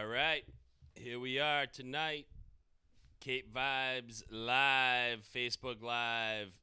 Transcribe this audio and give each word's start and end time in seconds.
All 0.00 0.06
right, 0.06 0.44
here 0.94 1.20
we 1.20 1.38
are 1.40 1.66
tonight. 1.66 2.26
Cape 3.20 3.52
Vibes 3.54 4.22
Live, 4.30 5.28
Facebook 5.36 5.82
Live 5.82 6.58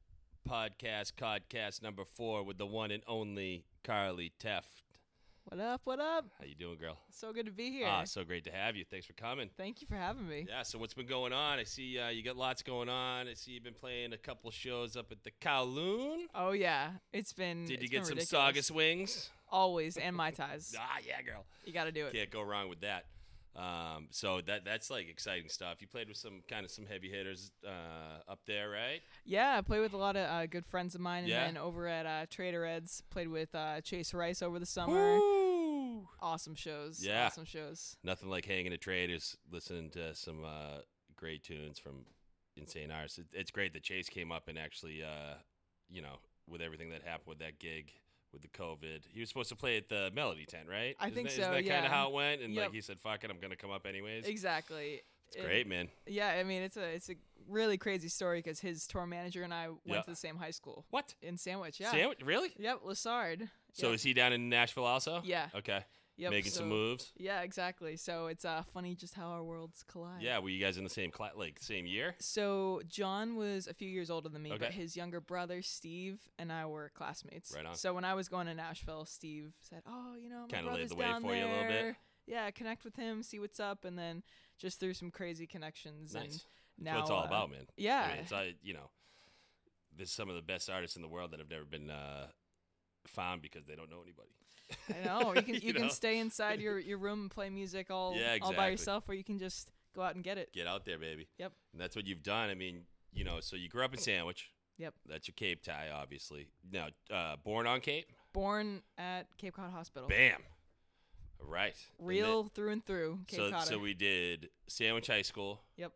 podcast, 0.50 1.12
podcast 1.14 1.84
number 1.84 2.04
four 2.04 2.42
with 2.42 2.58
the 2.58 2.66
one 2.66 2.90
and 2.90 3.04
only 3.06 3.64
Carly 3.84 4.34
Tefft. 4.44 4.82
What 5.44 5.60
up? 5.60 5.82
What 5.84 6.00
up? 6.00 6.26
How 6.40 6.46
you 6.48 6.56
doing, 6.56 6.80
girl? 6.80 6.98
So 7.12 7.32
good 7.32 7.46
to 7.46 7.52
be 7.52 7.70
here. 7.70 7.88
Ah, 7.88 8.06
so 8.06 8.24
great 8.24 8.44
to 8.46 8.52
have 8.52 8.76
you. 8.76 8.86
Thanks 8.90 9.06
for 9.06 9.14
coming. 9.14 9.52
Thank 9.56 9.82
you 9.82 9.88
for 9.88 9.98
having 9.98 10.28
me. 10.28 10.48
Yeah, 10.50 10.64
so 10.64 10.80
what's 10.80 10.96
been 10.96 11.06
going 11.06 11.32
on? 11.32 11.60
I 11.60 11.64
see 11.64 12.00
uh, 12.00 12.10
you 12.10 12.24
got 12.24 12.38
lots 12.38 12.64
going 12.64 12.90
on. 12.90 13.28
I 13.28 13.36
see 13.36 13.52
you've 13.52 13.64
been 13.64 13.76
playing 13.76 14.14
a 14.14 14.18
couple 14.18 14.50
shows 14.50 14.98
up 14.98 15.12
at 15.12 15.24
the 15.24 15.32
Kowloon. 15.42 16.24
Oh 16.34 16.54
yeah, 16.54 16.90
it's 17.14 17.34
been. 17.34 17.66
Did 17.66 17.84
you 17.84 17.88
get 17.88 18.08
some 18.08 18.18
ridiculous. 18.18 18.30
Saugus 18.30 18.72
wings? 18.72 19.30
Always 19.52 19.96
and 19.98 20.16
mai 20.16 20.32
tais. 20.32 20.76
Ah, 20.80 20.98
yeah, 21.08 21.22
girl. 21.22 21.46
You 21.66 21.72
got 21.72 21.84
to 21.84 21.92
do 21.92 22.08
it. 22.08 22.14
Can't 22.14 22.32
go 22.32 22.42
wrong 22.42 22.68
with 22.68 22.82
that. 22.82 23.06
Um, 23.58 24.08
so 24.12 24.40
that 24.46 24.64
that's 24.66 24.90
like 24.92 25.10
exciting 25.10 25.50
stuff. 25.50 25.78
You 25.82 25.88
played 25.88 26.08
with 26.08 26.18
some 26.18 26.42
kind 26.48 26.64
of 26.64 26.70
some 26.72 26.86
heavy 26.86 27.10
hitters 27.10 27.52
uh, 27.66 28.30
up 28.32 28.40
there, 28.46 28.70
right? 28.70 29.02
Yeah, 29.26 29.58
I 29.58 29.62
played 29.62 29.80
with 29.80 29.94
a 29.94 29.98
lot 29.98 30.16
of 30.16 30.30
uh, 30.30 30.46
good 30.46 30.66
friends 30.66 30.94
of 30.94 31.02
mine, 31.02 31.24
and 31.24 31.30
Yeah. 31.30 31.46
then 31.46 31.58
over 31.58 31.88
at 31.88 32.06
uh, 32.06 32.26
Trader 32.30 32.66
Ed's, 32.66 33.02
played 33.10 33.30
with 33.30 33.56
uh, 33.56 33.82
Chase 33.82 34.14
Rice 34.14 34.42
over 34.44 34.60
the 34.60 34.66
summer. 34.68 35.18
Woo! 35.18 36.08
Awesome 36.22 36.54
shows. 36.56 37.04
Yeah. 37.04 37.26
Awesome 37.26 37.46
shows. 37.46 37.98
Nothing 38.04 38.30
like 38.30 38.46
hanging 38.46 38.74
at 38.74 38.82
traders, 38.82 39.36
listening 39.52 39.90
to 39.92 40.14
some 40.14 40.44
uh, 40.46 40.80
great 41.16 41.44
tunes 41.44 41.80
from 41.80 42.06
Insane 42.56 42.92
Artists. 42.92 43.18
It, 43.18 43.26
it's 43.34 43.50
great 43.52 43.74
that 43.74 43.82
Chase 43.84 44.08
came 44.10 44.32
up 44.32 44.48
and 44.48 44.60
actually, 44.60 45.02
uh, 45.04 45.36
you 45.90 46.02
know, 46.04 46.18
with 46.48 46.62
everything 46.62 46.92
that 46.92 47.02
happened 47.02 47.28
with 47.28 47.40
that 47.40 47.58
gig 47.60 47.92
with 48.42 48.52
the 48.52 48.58
COVID, 48.58 49.02
he 49.12 49.20
was 49.20 49.30
supposed 49.30 49.50
to 49.50 49.56
play 49.56 49.78
at 49.78 49.90
the 49.90 50.12
Melody 50.14 50.46
Tent, 50.46 50.68
right? 50.70 50.96
I 51.00 51.06
Isn't 51.08 51.16
think 51.16 51.28
that, 51.30 51.36
so, 51.36 51.42
Isn't 51.54 51.66
that 51.66 51.70
kind 51.74 51.86
of 51.86 51.92
how 51.92 52.08
it 52.10 52.14
went? 52.14 52.42
And 52.42 52.54
Yep. 52.54 52.64
like 52.66 52.74
he 52.74 52.82
said, 52.82 53.00
"Fuck 53.00 53.24
it, 53.24 53.32
I'm 53.32 53.40
gonna 53.40 53.56
come 53.56 53.72
up 53.72 53.86
anyways." 53.86 54.26
Exactly. 54.28 55.02
It's 55.28 55.44
great, 55.44 55.68
man. 55.68 55.90
Yeah, 56.06 56.30
I 56.30 56.44
mean 56.44 56.62
it's 56.62 56.78
a 56.78 56.84
it's 56.88 57.10
a 57.10 57.16
really 57.50 57.78
crazy 57.78 58.08
story 58.10 58.40
because 58.40 58.60
his 58.60 58.88
tour 58.88 59.06
manager 59.06 59.44
and 59.44 59.54
I 59.54 59.70
went 59.70 59.82
Yeah. 59.86 60.02
to 60.02 60.10
the 60.12 60.16
same 60.16 60.38
high 60.38 60.52
school 60.52 60.86
What? 60.90 61.16
in 61.22 61.38
Sandwich. 61.38 61.80
Yeah. 61.80 61.92
Sandwich? 61.92 62.20
Really? 62.24 62.54
Yep, 62.58 62.82
Lassard. 62.84 63.50
So 63.74 63.88
Yep. 63.88 63.96
is 63.96 64.04
he 64.04 64.14
down 64.14 64.34
in 64.34 64.50
Nashville 64.50 64.86
also? 64.86 65.22
Yeah. 65.26 65.50
Okay. 65.54 65.84
Yep, 66.20 66.32
Making 66.32 66.52
some 66.52 66.68
moves. 66.68 67.12
Yeah, 67.16 67.42
exactly. 67.42 67.96
So 67.96 68.26
it's 68.26 68.44
uh, 68.44 68.64
funny 68.74 68.96
just 68.96 69.14
how 69.14 69.28
our 69.28 69.44
worlds 69.44 69.84
collide. 69.88 70.22
Yeah. 70.24 70.40
Were 70.40 70.50
you 70.50 70.60
guys 70.60 70.78
in 70.78 70.84
the 70.84 70.90
same 70.90 71.12
class, 71.12 71.34
like 71.36 71.60
same 71.60 71.86
year? 71.86 72.16
So 72.20 72.82
John 72.88 73.36
was 73.36 73.68
a 73.68 73.74
few 73.76 73.88
years 73.88 74.10
older 74.10 74.28
than 74.28 74.42
me, 74.42 74.50
Okay. 74.54 74.58
but 74.66 74.72
his 74.72 74.98
younger 74.98 75.22
brother 75.22 75.62
Steve 75.62 76.20
and 76.40 76.52
I 76.52 76.66
were 76.66 76.90
classmates. 76.96 77.54
Right 77.56 77.68
on. 77.68 77.76
So 77.76 77.94
when 77.94 78.04
I 78.04 78.16
was 78.16 78.30
going 78.30 78.48
to 78.48 78.56
Nashville, 78.56 79.06
Steve 79.06 79.54
said, 79.62 79.84
"Oh, 79.88 80.16
you 80.20 80.28
know, 80.28 80.42
my 80.42 80.48
Kinda 80.48 80.72
laid 80.72 80.74
brother's 80.74 80.90
the 80.90 80.96
way 80.96 81.06
down 81.06 81.22
for 81.22 81.36
you 81.36 81.44
a 81.44 81.46
little 81.46 81.62
bit. 81.64 81.70
there. 81.70 81.98
Yeah, 82.26 82.50
connect 82.52 82.84
with 82.84 82.96
him, 82.96 83.22
see 83.22 83.38
what's 83.40 83.60
up, 83.60 83.86
and 83.86 83.98
then 83.98 84.24
just 84.58 84.80
through 84.80 84.96
some 84.96 85.12
crazy 85.12 85.46
connections. 85.46 86.16
Nice. 86.16 86.24
And 86.24 86.32
That's 86.34 86.44
now 86.80 86.94
what 86.96 87.02
it's 87.02 87.10
all 87.12 87.24
uh, 87.24 87.28
about, 87.28 87.52
man. 87.52 87.68
Yeah, 87.78 88.02
I 88.02 88.08
mean, 88.10 88.18
it's 88.24 88.34
I, 88.34 88.56
you 88.64 88.74
know, 88.74 88.90
there's 89.96 90.12
some 90.12 90.30
of 90.30 90.36
the 90.36 90.42
best 90.42 90.68
artists 90.70 90.96
in 90.96 91.04
the 91.04 91.08
world 91.08 91.30
that 91.32 91.40
have 91.40 91.50
never 91.50 91.64
been 91.66 91.90
uh, 91.92 92.28
found 93.06 93.44
because 93.44 93.66
they 93.66 93.76
don't 93.76 93.90
know 93.92 94.02
anybody. 94.02 94.30
I 94.90 95.06
know 95.06 95.34
you 95.36 95.42
can 95.42 95.54
you, 95.56 95.62
You 95.64 95.74
can 95.74 95.90
stay 95.90 96.20
inside 96.20 96.60
your, 96.60 96.78
your 96.92 96.98
room 96.98 97.22
and 97.22 97.32
play 97.32 97.50
music 97.50 97.90
all 97.90 98.16
Yeah, 98.16 98.38
all 98.42 98.54
by 98.54 98.70
yourself, 98.70 99.08
or 99.08 99.14
you 99.14 99.24
can 99.24 99.40
just 99.40 99.72
go 99.96 100.02
out 100.02 100.16
and 100.16 100.24
get 100.24 100.38
it. 100.38 100.52
Get 100.54 100.68
out 100.68 100.86
there, 100.86 100.98
baby. 100.98 101.28
Yep. 101.38 101.52
And 101.74 101.82
that's 101.82 101.96
what 101.96 102.06
you've 102.08 102.24
done. 102.24 102.50
I 102.50 102.56
mean, 102.56 102.82
you 103.14 103.24
know, 103.24 103.40
so 103.40 103.56
you 103.56 103.70
grew 103.70 103.84
up 103.84 103.94
in 103.94 104.00
Sandwich. 104.00 104.52
Yep. 104.78 104.94
That's 105.08 105.28
your 105.28 105.34
Cape 105.36 105.64
tie, 105.64 105.88
obviously. 105.94 106.48
Now, 106.72 106.88
uh, 107.12 107.36
born 107.44 107.66
on 107.66 107.82
Cape. 107.82 108.06
Born 108.34 108.82
at 108.98 109.26
Cape 109.38 109.56
Cod 109.56 109.72
Hospital. 109.72 110.08
Bam. 110.08 110.42
Right. 111.42 111.76
And 112.00 112.08
then- 112.08 112.08
Real 112.08 112.44
through 112.54 112.72
and 112.74 112.86
through. 112.86 113.20
Cape 113.28 113.40
so, 113.40 113.52
Cod. 113.52 113.64
so 113.66 113.80
we 113.80 113.94
did 113.94 114.50
Sandwich 114.68 115.08
High 115.08 115.22
School. 115.24 115.62
Yep. 115.78 115.94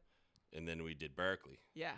And 0.54 0.68
then 0.68 0.84
we 0.84 0.94
did 0.94 1.16
Berkeley. 1.16 1.60
yeah. 1.74 1.92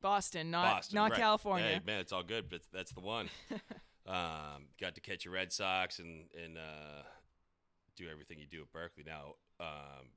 Boston, 0.00 0.50
not 0.50 0.76
Boston, 0.76 0.96
not 0.96 1.10
right. 1.12 1.18
California. 1.20 1.66
Hey, 1.66 1.80
man, 1.86 2.00
it's 2.00 2.12
all 2.12 2.22
good, 2.22 2.50
but 2.50 2.60
that's 2.70 2.92
the 2.92 3.00
one. 3.00 3.30
um, 4.06 4.66
got 4.80 4.94
to 4.96 5.00
catch 5.00 5.26
a 5.26 5.30
Red 5.30 5.52
Sox 5.52 5.98
and 5.98 6.24
and 6.42 6.56
uh, 6.58 7.02
do 7.96 8.08
everything 8.10 8.38
you 8.38 8.46
do 8.46 8.62
at 8.62 8.72
Berkeley. 8.72 9.04
Now, 9.06 9.34
um, 9.60 10.08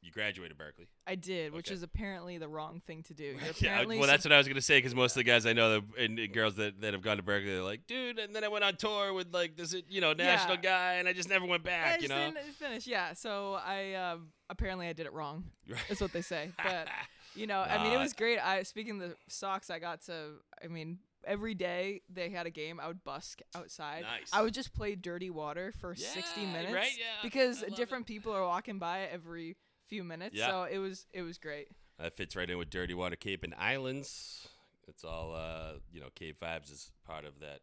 you 0.00 0.10
graduated 0.12 0.56
Berkeley. 0.58 0.86
I 1.06 1.14
did, 1.14 1.52
which 1.52 1.68
Okay. 1.68 1.74
is 1.74 1.82
apparently 1.82 2.36
the 2.38 2.46
wrong 2.48 2.80
thing 2.86 3.02
to 3.04 3.14
do. 3.14 3.24
You're 3.24 3.34
Yeah, 3.40 3.50
apparently 3.50 3.98
well, 3.98 4.06
that's 4.06 4.24
what 4.24 4.32
I 4.32 4.38
was 4.38 4.46
gonna 4.46 4.60
say 4.60 4.78
because 4.78 4.94
most 4.94 5.12
of 5.12 5.16
the 5.16 5.24
guys 5.24 5.46
I 5.46 5.52
know 5.54 5.72
that, 5.80 5.82
and, 5.98 6.18
and 6.18 6.32
girls 6.32 6.54
that, 6.56 6.80
that 6.82 6.92
have 6.92 7.02
gone 7.02 7.16
to 7.16 7.22
Berkeley, 7.22 7.50
they're 7.52 7.62
like, 7.62 7.86
dude. 7.86 8.18
And 8.18 8.34
then 8.36 8.44
I 8.44 8.48
went 8.48 8.64
on 8.64 8.76
tour 8.76 9.12
with 9.14 9.32
like 9.32 9.56
this, 9.56 9.74
you 9.88 10.00
know, 10.00 10.12
national 10.12 10.56
Yeah. 10.56 10.60
guy, 10.62 10.92
and 10.94 11.08
I 11.08 11.12
just 11.12 11.28
never 11.28 11.46
went 11.46 11.62
I 11.64 11.70
back. 11.70 12.02
You 12.02 12.08
just 12.08 12.18
know. 12.18 12.30
didn't 12.32 12.54
finish. 12.54 12.86
Yeah, 12.86 13.14
so 13.14 13.54
I 13.54 13.94
um, 13.94 14.28
apparently 14.50 14.88
I 14.88 14.92
did 14.92 15.06
it 15.06 15.12
wrong. 15.12 15.44
Is 15.88 16.00
what 16.00 16.12
they 16.12 16.22
say. 16.22 16.50
But 16.62 16.88
you 17.34 17.46
know, 17.46 17.60
I 17.60 17.82
mean, 17.82 17.92
it 17.92 17.96
Nah. 17.96 18.02
was 18.02 18.12
great. 18.12 18.38
I 18.38 18.62
speaking 18.62 19.02
of 19.02 19.08
the 19.10 19.16
Sox, 19.28 19.70
I 19.70 19.78
got 19.78 20.02
to. 20.02 20.32
I 20.62 20.68
mean, 20.68 20.98
every 21.26 21.54
day 21.54 22.02
they 22.12 22.30
had 22.30 22.46
a 22.46 22.50
game, 22.50 22.80
I 22.80 22.88
would 22.88 23.04
busk 23.04 23.40
outside. 23.54 24.02
Nice. 24.02 24.30
I 24.32 24.42
would 24.42 24.54
just 24.54 24.74
play 24.74 24.94
dirty 24.94 25.30
water 25.30 25.72
for 25.80 25.94
60 25.94 26.46
minutes. 26.46 26.72
right, 26.72 26.90
yeah, 26.98 27.04
Because 27.22 27.64
different 27.76 28.06
people 28.06 28.32
are 28.32 28.42
walking 28.44 28.78
by 28.78 29.00
every 29.12 29.56
few 29.86 30.04
minutes. 30.04 30.34
Yeah. 30.34 30.48
So 30.50 30.62
it 30.64 30.78
was 30.78 31.06
it 31.12 31.22
was 31.22 31.38
great. 31.38 31.68
That 31.98 32.14
fits 32.16 32.34
right 32.34 32.48
in 32.48 32.58
with 32.58 32.70
Dirty 32.70 32.94
Water 32.94 33.16
Cape 33.16 33.44
and 33.44 33.54
Islands. 33.54 34.48
It's 34.88 35.04
all, 35.04 35.34
uh, 35.34 35.74
you 35.92 36.00
know, 36.00 36.08
Cape 36.14 36.40
Vibes 36.40 36.70
is 36.70 36.90
part 37.06 37.24
of 37.24 37.40
that 37.40 37.60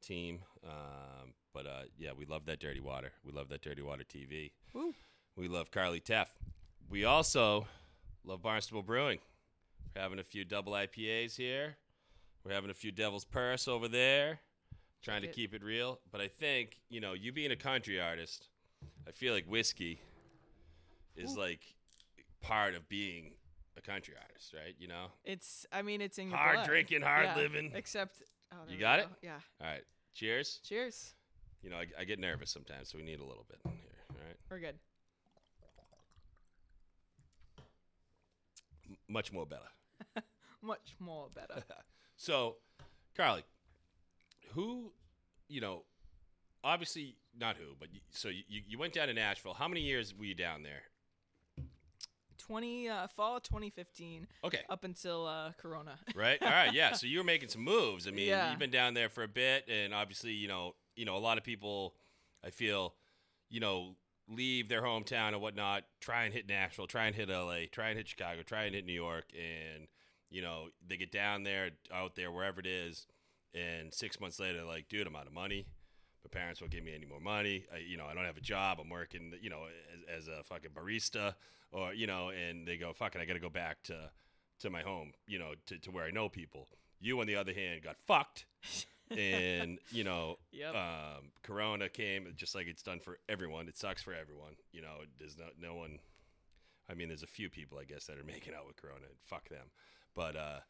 team. 0.00 0.40
Um, 0.64 1.34
but 1.52 1.66
uh, 1.66 1.82
yeah, 1.98 2.10
we 2.16 2.24
love 2.24 2.46
that 2.46 2.60
Dirty 2.60 2.80
Water. 2.80 3.12
We 3.24 3.32
love 3.32 3.48
that 3.48 3.62
Dirty 3.62 3.82
Water 3.82 4.04
TV. 4.04 4.52
Woo. 4.72 4.94
We 5.36 5.48
love 5.48 5.70
Carly 5.70 6.00
Tefft. 6.00 6.28
We 6.88 7.04
also 7.04 7.66
love 8.24 8.42
Barnstable 8.42 8.82
Brewing. 8.82 9.18
We're 9.94 10.02
having 10.02 10.18
a 10.18 10.24
few 10.24 10.44
double 10.44 10.72
IPAs 10.72 11.36
here. 11.36 11.76
We're 12.44 12.52
having 12.52 12.70
a 12.70 12.74
few 12.74 12.90
Devil's 12.92 13.24
Purse 13.24 13.68
over 13.68 13.88
there, 13.88 14.40
trying 15.02 15.22
to 15.22 15.28
keep 15.28 15.54
it 15.54 15.62
real. 15.62 16.00
But 16.10 16.20
I 16.20 16.28
think, 16.28 16.80
you 16.88 17.00
know, 17.00 17.12
you 17.12 17.32
being 17.32 17.52
a 17.52 17.56
country 17.56 18.00
artist, 18.00 18.48
I 19.06 19.12
feel 19.12 19.32
like 19.32 19.44
whiskey 19.46 20.00
is 21.16 21.36
like 21.36 21.60
part 22.40 22.74
of 22.74 22.88
being 22.88 23.34
a 23.76 23.80
country 23.80 24.14
artist, 24.20 24.52
right? 24.54 24.74
You 24.78 24.88
know? 24.88 25.06
It's 25.24 25.66
I 25.72 25.82
mean 25.82 26.00
it's 26.00 26.18
in 26.18 26.28
your 26.30 26.36
Hard 26.36 26.56
blood. 26.56 26.66
drinking, 26.66 27.02
hard 27.02 27.26
Yeah, 27.26 27.36
living. 27.36 27.72
Except 27.74 28.22
oh, 28.52 28.56
there 28.64 28.72
You 28.72 28.76
we 28.78 28.80
got 28.80 28.98
go. 28.98 29.04
it? 29.04 29.08
Yeah. 29.22 29.38
All 29.60 29.66
right. 29.68 29.84
Cheers. 30.14 30.60
Cheers. 30.64 31.14
You 31.62 31.70
know, 31.70 31.76
I, 31.76 31.86
I 32.00 32.04
get 32.04 32.18
nervous 32.18 32.50
sometimes, 32.50 32.90
so 32.90 32.98
we 32.98 33.04
need 33.04 33.20
a 33.20 33.24
little 33.24 33.46
bit 33.48 33.58
in 33.64 33.70
here. 33.70 33.98
All 34.10 34.26
right. 34.26 34.36
We're 34.50 34.58
good. 34.58 34.74
M- 38.88 38.96
much 39.08 39.32
more 39.32 39.46
better. 39.46 39.68
Much 40.64 40.94
more 41.00 41.28
better. 41.34 41.62
So, 42.22 42.58
Carly, 43.16 43.42
who, 44.52 44.92
you 45.48 45.60
know, 45.60 45.82
obviously 46.62 47.16
not 47.36 47.56
who, 47.56 47.74
but 47.80 47.92
you, 47.92 47.98
so 48.10 48.28
you, 48.28 48.60
you 48.68 48.78
went 48.78 48.92
down 48.92 49.08
to 49.08 49.12
Nashville. 49.12 49.54
How 49.54 49.66
many 49.66 49.80
years 49.80 50.14
were 50.16 50.24
you 50.26 50.36
down 50.36 50.62
there? 50.62 50.82
20 52.38 52.88
uh, 52.88 53.06
fall 53.08 53.40
2015 53.40 54.28
Okay. 54.44 54.60
up 54.70 54.84
until 54.84 55.26
uh, 55.26 55.50
Corona. 55.58 55.98
Right. 56.14 56.40
All 56.40 56.48
right. 56.48 56.72
Yeah. 56.72 56.92
So 56.92 57.08
you 57.08 57.18
were 57.18 57.24
making 57.24 57.48
some 57.48 57.62
moves. 57.64 58.06
I 58.06 58.12
mean, 58.12 58.28
Yeah. 58.28 58.50
you've 58.50 58.58
been 58.60 58.70
down 58.70 58.94
there 58.94 59.08
for 59.08 59.24
a 59.24 59.28
bit, 59.28 59.68
and 59.68 59.92
obviously, 59.92 60.32
you 60.32 60.46
know, 60.46 60.76
you 60.94 61.04
know, 61.04 61.16
a 61.16 61.18
lot 61.18 61.38
of 61.38 61.44
people, 61.44 61.96
I 62.44 62.50
feel, 62.50 62.94
you 63.50 63.58
know, 63.58 63.96
leave 64.28 64.68
their 64.68 64.82
hometown 64.82 65.28
and 65.32 65.40
whatnot, 65.40 65.82
try 66.00 66.22
and 66.22 66.32
hit 66.32 66.48
Nashville, 66.48 66.86
try 66.86 67.06
and 67.06 67.16
hit 67.16 67.28
LA, 67.30 67.62
try 67.72 67.88
and 67.88 67.98
hit 67.98 68.06
Chicago, 68.06 68.42
try 68.44 68.62
and 68.62 68.76
hit 68.76 68.86
New 68.86 68.92
York, 68.92 69.24
and 69.34 69.88
you 70.32 70.42
know, 70.42 70.66
they 70.86 70.96
get 70.96 71.12
down 71.12 71.42
there, 71.44 71.70
out 71.92 72.16
there, 72.16 72.30
wherever 72.32 72.58
it 72.60 72.66
is, 72.66 73.06
and 73.54 73.92
six 73.92 74.18
months 74.20 74.40
later, 74.40 74.64
like, 74.64 74.88
dude, 74.88 75.06
I'm 75.06 75.14
out 75.16 75.26
of 75.26 75.32
money. 75.32 75.66
My 76.24 76.28
parents 76.30 76.60
won't 76.60 76.72
give 76.72 76.84
me 76.84 76.94
any 76.94 77.04
more 77.06 77.20
money. 77.20 77.64
I, 77.74 77.78
you 77.78 77.96
know, 77.96 78.06
I 78.06 78.14
don't 78.14 78.24
have 78.24 78.36
a 78.36 78.40
job. 78.40 78.78
I'm 78.80 78.88
working, 78.88 79.32
you 79.42 79.50
know, 79.50 79.64
as, 80.08 80.26
as 80.26 80.28
a 80.28 80.42
fucking 80.44 80.70
barista, 80.70 81.34
or 81.72 81.92
you 81.92 82.06
know, 82.06 82.30
and 82.30 82.66
they 82.66 82.76
go, 82.76 82.92
fucking, 82.92 83.20
I 83.20 83.24
got 83.24 83.34
to 83.34 83.40
go 83.40 83.50
back 83.50 83.82
to 83.84 84.10
to 84.60 84.70
my 84.70 84.82
home, 84.82 85.12
you 85.26 85.38
know, 85.38 85.54
to, 85.66 85.78
to 85.78 85.90
where 85.90 86.04
I 86.04 86.10
know 86.12 86.28
people. 86.28 86.68
You, 87.00 87.18
on 87.20 87.26
the 87.26 87.34
other 87.34 87.52
hand, 87.52 87.82
got 87.82 87.96
fucked, 88.06 88.46
and 89.10 89.78
you 89.90 90.04
know, 90.04 90.36
Yep. 90.52 90.74
um, 90.74 91.32
Corona 91.42 91.88
came 91.88 92.32
just 92.36 92.54
like 92.54 92.66
it's 92.68 92.82
done 92.82 93.00
for 93.00 93.18
everyone. 93.28 93.66
It 93.68 93.76
sucks 93.76 94.02
for 94.02 94.14
everyone. 94.14 94.52
You 94.72 94.82
know, 94.82 94.98
there's 95.18 95.36
no 95.36 95.46
no 95.60 95.74
one. 95.74 95.98
I 96.88 96.94
mean, 96.94 97.08
there's 97.08 97.22
a 97.22 97.26
few 97.28 97.48
people 97.50 97.78
I 97.78 97.84
guess 97.84 98.04
that 98.06 98.18
are 98.18 98.24
making 98.24 98.54
out 98.54 98.66
with 98.66 98.76
Corona. 98.76 99.06
and 99.06 99.16
Fuck 99.24 99.48
them. 99.48 99.66
But 100.14 100.36
uh, 100.36 100.60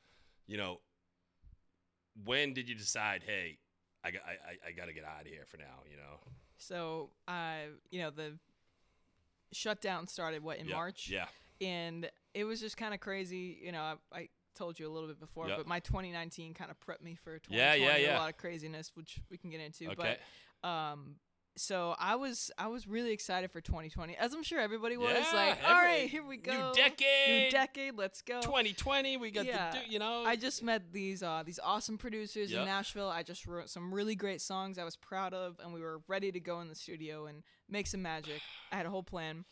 you 0.47 0.57
know, 0.57 0.81
when 2.25 2.55
did 2.55 2.69
you 2.69 2.75
decide? 2.75 3.23
Hey, 3.25 3.59
I 4.05 4.11
got 4.11 4.23
I, 4.27 4.69
I, 4.69 4.73
got 4.73 4.87
to 4.87 4.93
get 4.93 5.05
out 5.05 5.23
of 5.23 5.27
here 5.27 5.45
for 5.47 5.57
now. 5.57 5.83
You 5.91 5.97
know. 5.97 6.21
So, 6.59 7.11
uh, 7.27 7.73
you 7.91 8.01
know, 8.01 8.11
the 8.11 8.39
shutdown 9.53 10.07
started 10.07 10.43
what 10.43 10.59
in 10.59 10.69
Yeah, 10.69 10.75
March, 10.77 11.11
Yeah. 11.11 11.27
and 11.61 12.09
it 12.35 12.45
was 12.45 12.61
just 12.61 12.77
kind 12.77 12.95
of 12.95 13.01
crazy. 13.01 13.59
You 13.63 13.73
know, 13.73 13.83
I, 13.83 13.95
I 14.17 14.29
told 14.55 14.79
you 14.79 14.89
a 14.89 14.93
little 14.93 15.09
bit 15.09 15.19
before, 15.19 15.49
Yep. 15.49 15.59
but 15.59 15.67
my 15.67 15.81
2019 15.81 16.55
kind 16.55 16.71
of 16.71 16.79
prepped 16.79 17.03
me 17.03 17.15
for 17.15 17.39
2020. 17.39 17.83
Yeah, 17.85 17.97
yeah, 17.97 18.17
A 18.17 18.21
lot 18.21 18.29
of 18.29 18.37
craziness, 18.37 18.93
which 18.95 19.21
we 19.31 19.39
can 19.39 19.51
get 19.51 19.61
into. 19.61 19.91
Okay. 19.91 20.19
But 20.63 20.69
um, 20.69 21.17
so 21.57 21.95
I 21.99 22.17
was 22.17 22.51
I 22.57 22.69
was 22.69 22.87
really 22.89 23.13
excited 23.13 23.51
for 23.51 23.61
2020, 23.61 24.17
as 24.17 24.33
I'm 24.33 24.43
sure 24.43 24.59
everybody 24.61 24.97
was. 24.97 25.11
Yeah, 25.11 25.37
like, 25.37 25.59
every- 25.59 25.65
all 25.67 25.75
right, 25.83 26.09
here 26.09 26.25
we 26.25 26.37
go, 26.39 26.53
New 26.69 26.75
decade. 26.75 27.45
new 27.45 27.51
decade, 27.51 27.95
let's 27.97 28.23
go. 28.23 28.41
2020. 28.41 29.17
We 29.19 29.31
got 29.31 29.45
Yeah. 29.47 29.71
the, 29.73 29.91
you 29.93 29.99
know. 29.99 30.25
I 30.25 30.37
just 30.37 30.63
met 30.63 30.93
these 30.93 31.23
uh, 31.23 31.43
these 31.45 31.61
awesome 31.63 31.99
producers 31.99 32.51
Yep. 32.51 32.61
in 32.61 32.67
Nashville. 32.67 33.09
I 33.09 33.23
just 33.23 33.47
wrote 33.47 33.69
some 33.69 33.93
really 33.93 34.15
great 34.15 34.41
songs 34.41 34.79
I 34.79 34.85
was 34.85 34.97
proud 34.97 35.35
of, 35.35 35.59
and 35.63 35.73
we 35.75 35.81
were 35.81 36.01
ready 36.09 36.33
to 36.33 36.41
go 36.41 36.61
in 36.61 36.69
the 36.69 36.75
studio 36.75 37.27
and 37.27 37.43
make 37.69 37.87
some 37.87 38.03
magic. 38.03 38.41
I 38.71 38.77
had 38.77 38.87
a 38.87 38.91
whole 38.91 39.03
plan, 39.03 39.45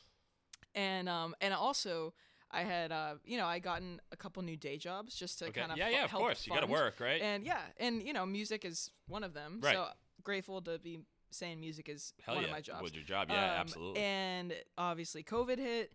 and 0.74 1.08
um 1.08 1.34
and 1.40 1.52
also 1.52 2.14
I 2.50 2.62
had 2.62 2.92
uh 2.92 3.14
you 3.24 3.36
know 3.36 3.46
I 3.46 3.58
gotten 3.58 4.00
a 4.10 4.16
couple 4.16 4.42
new 4.42 4.56
day 4.56 4.76
jobs 4.78 5.14
just 5.14 5.38
to 5.40 5.46
okay. 5.46 5.60
kind 5.60 5.72
of 5.72 5.78
yeah, 5.78 5.88
yeah, 5.90 6.04
of 6.04 6.12
course. 6.12 6.46
You 6.46 6.52
got 6.54 6.60
to 6.60 6.66
work, 6.66 6.98
right? 7.00 7.20
and 7.20 7.44
yeah, 7.44 7.60
and 7.78 8.02
you 8.02 8.12
know 8.12 8.24
music 8.26 8.64
is 8.64 8.90
one 9.06 9.22
of 9.22 9.34
them. 9.34 9.60
Right. 9.62 9.74
So 9.74 9.86
grateful 10.22 10.60
to 10.62 10.78
be 10.78 10.98
saying 11.30 11.60
music 11.60 11.88
is 11.88 12.12
Hell 12.24 12.34
one 12.36 12.44
yeah. 12.44 12.50
of 12.50 12.54
my 12.54 12.60
jobs. 12.60 12.82
Was 12.82 12.94
your 12.94 13.04
job? 13.04 13.28
Yeah, 13.30 13.54
Um, 13.54 13.60
absolutely. 13.60 14.00
And 14.02 14.54
obviously, 14.78 15.22
COVID 15.22 15.58
hit. 15.58 15.92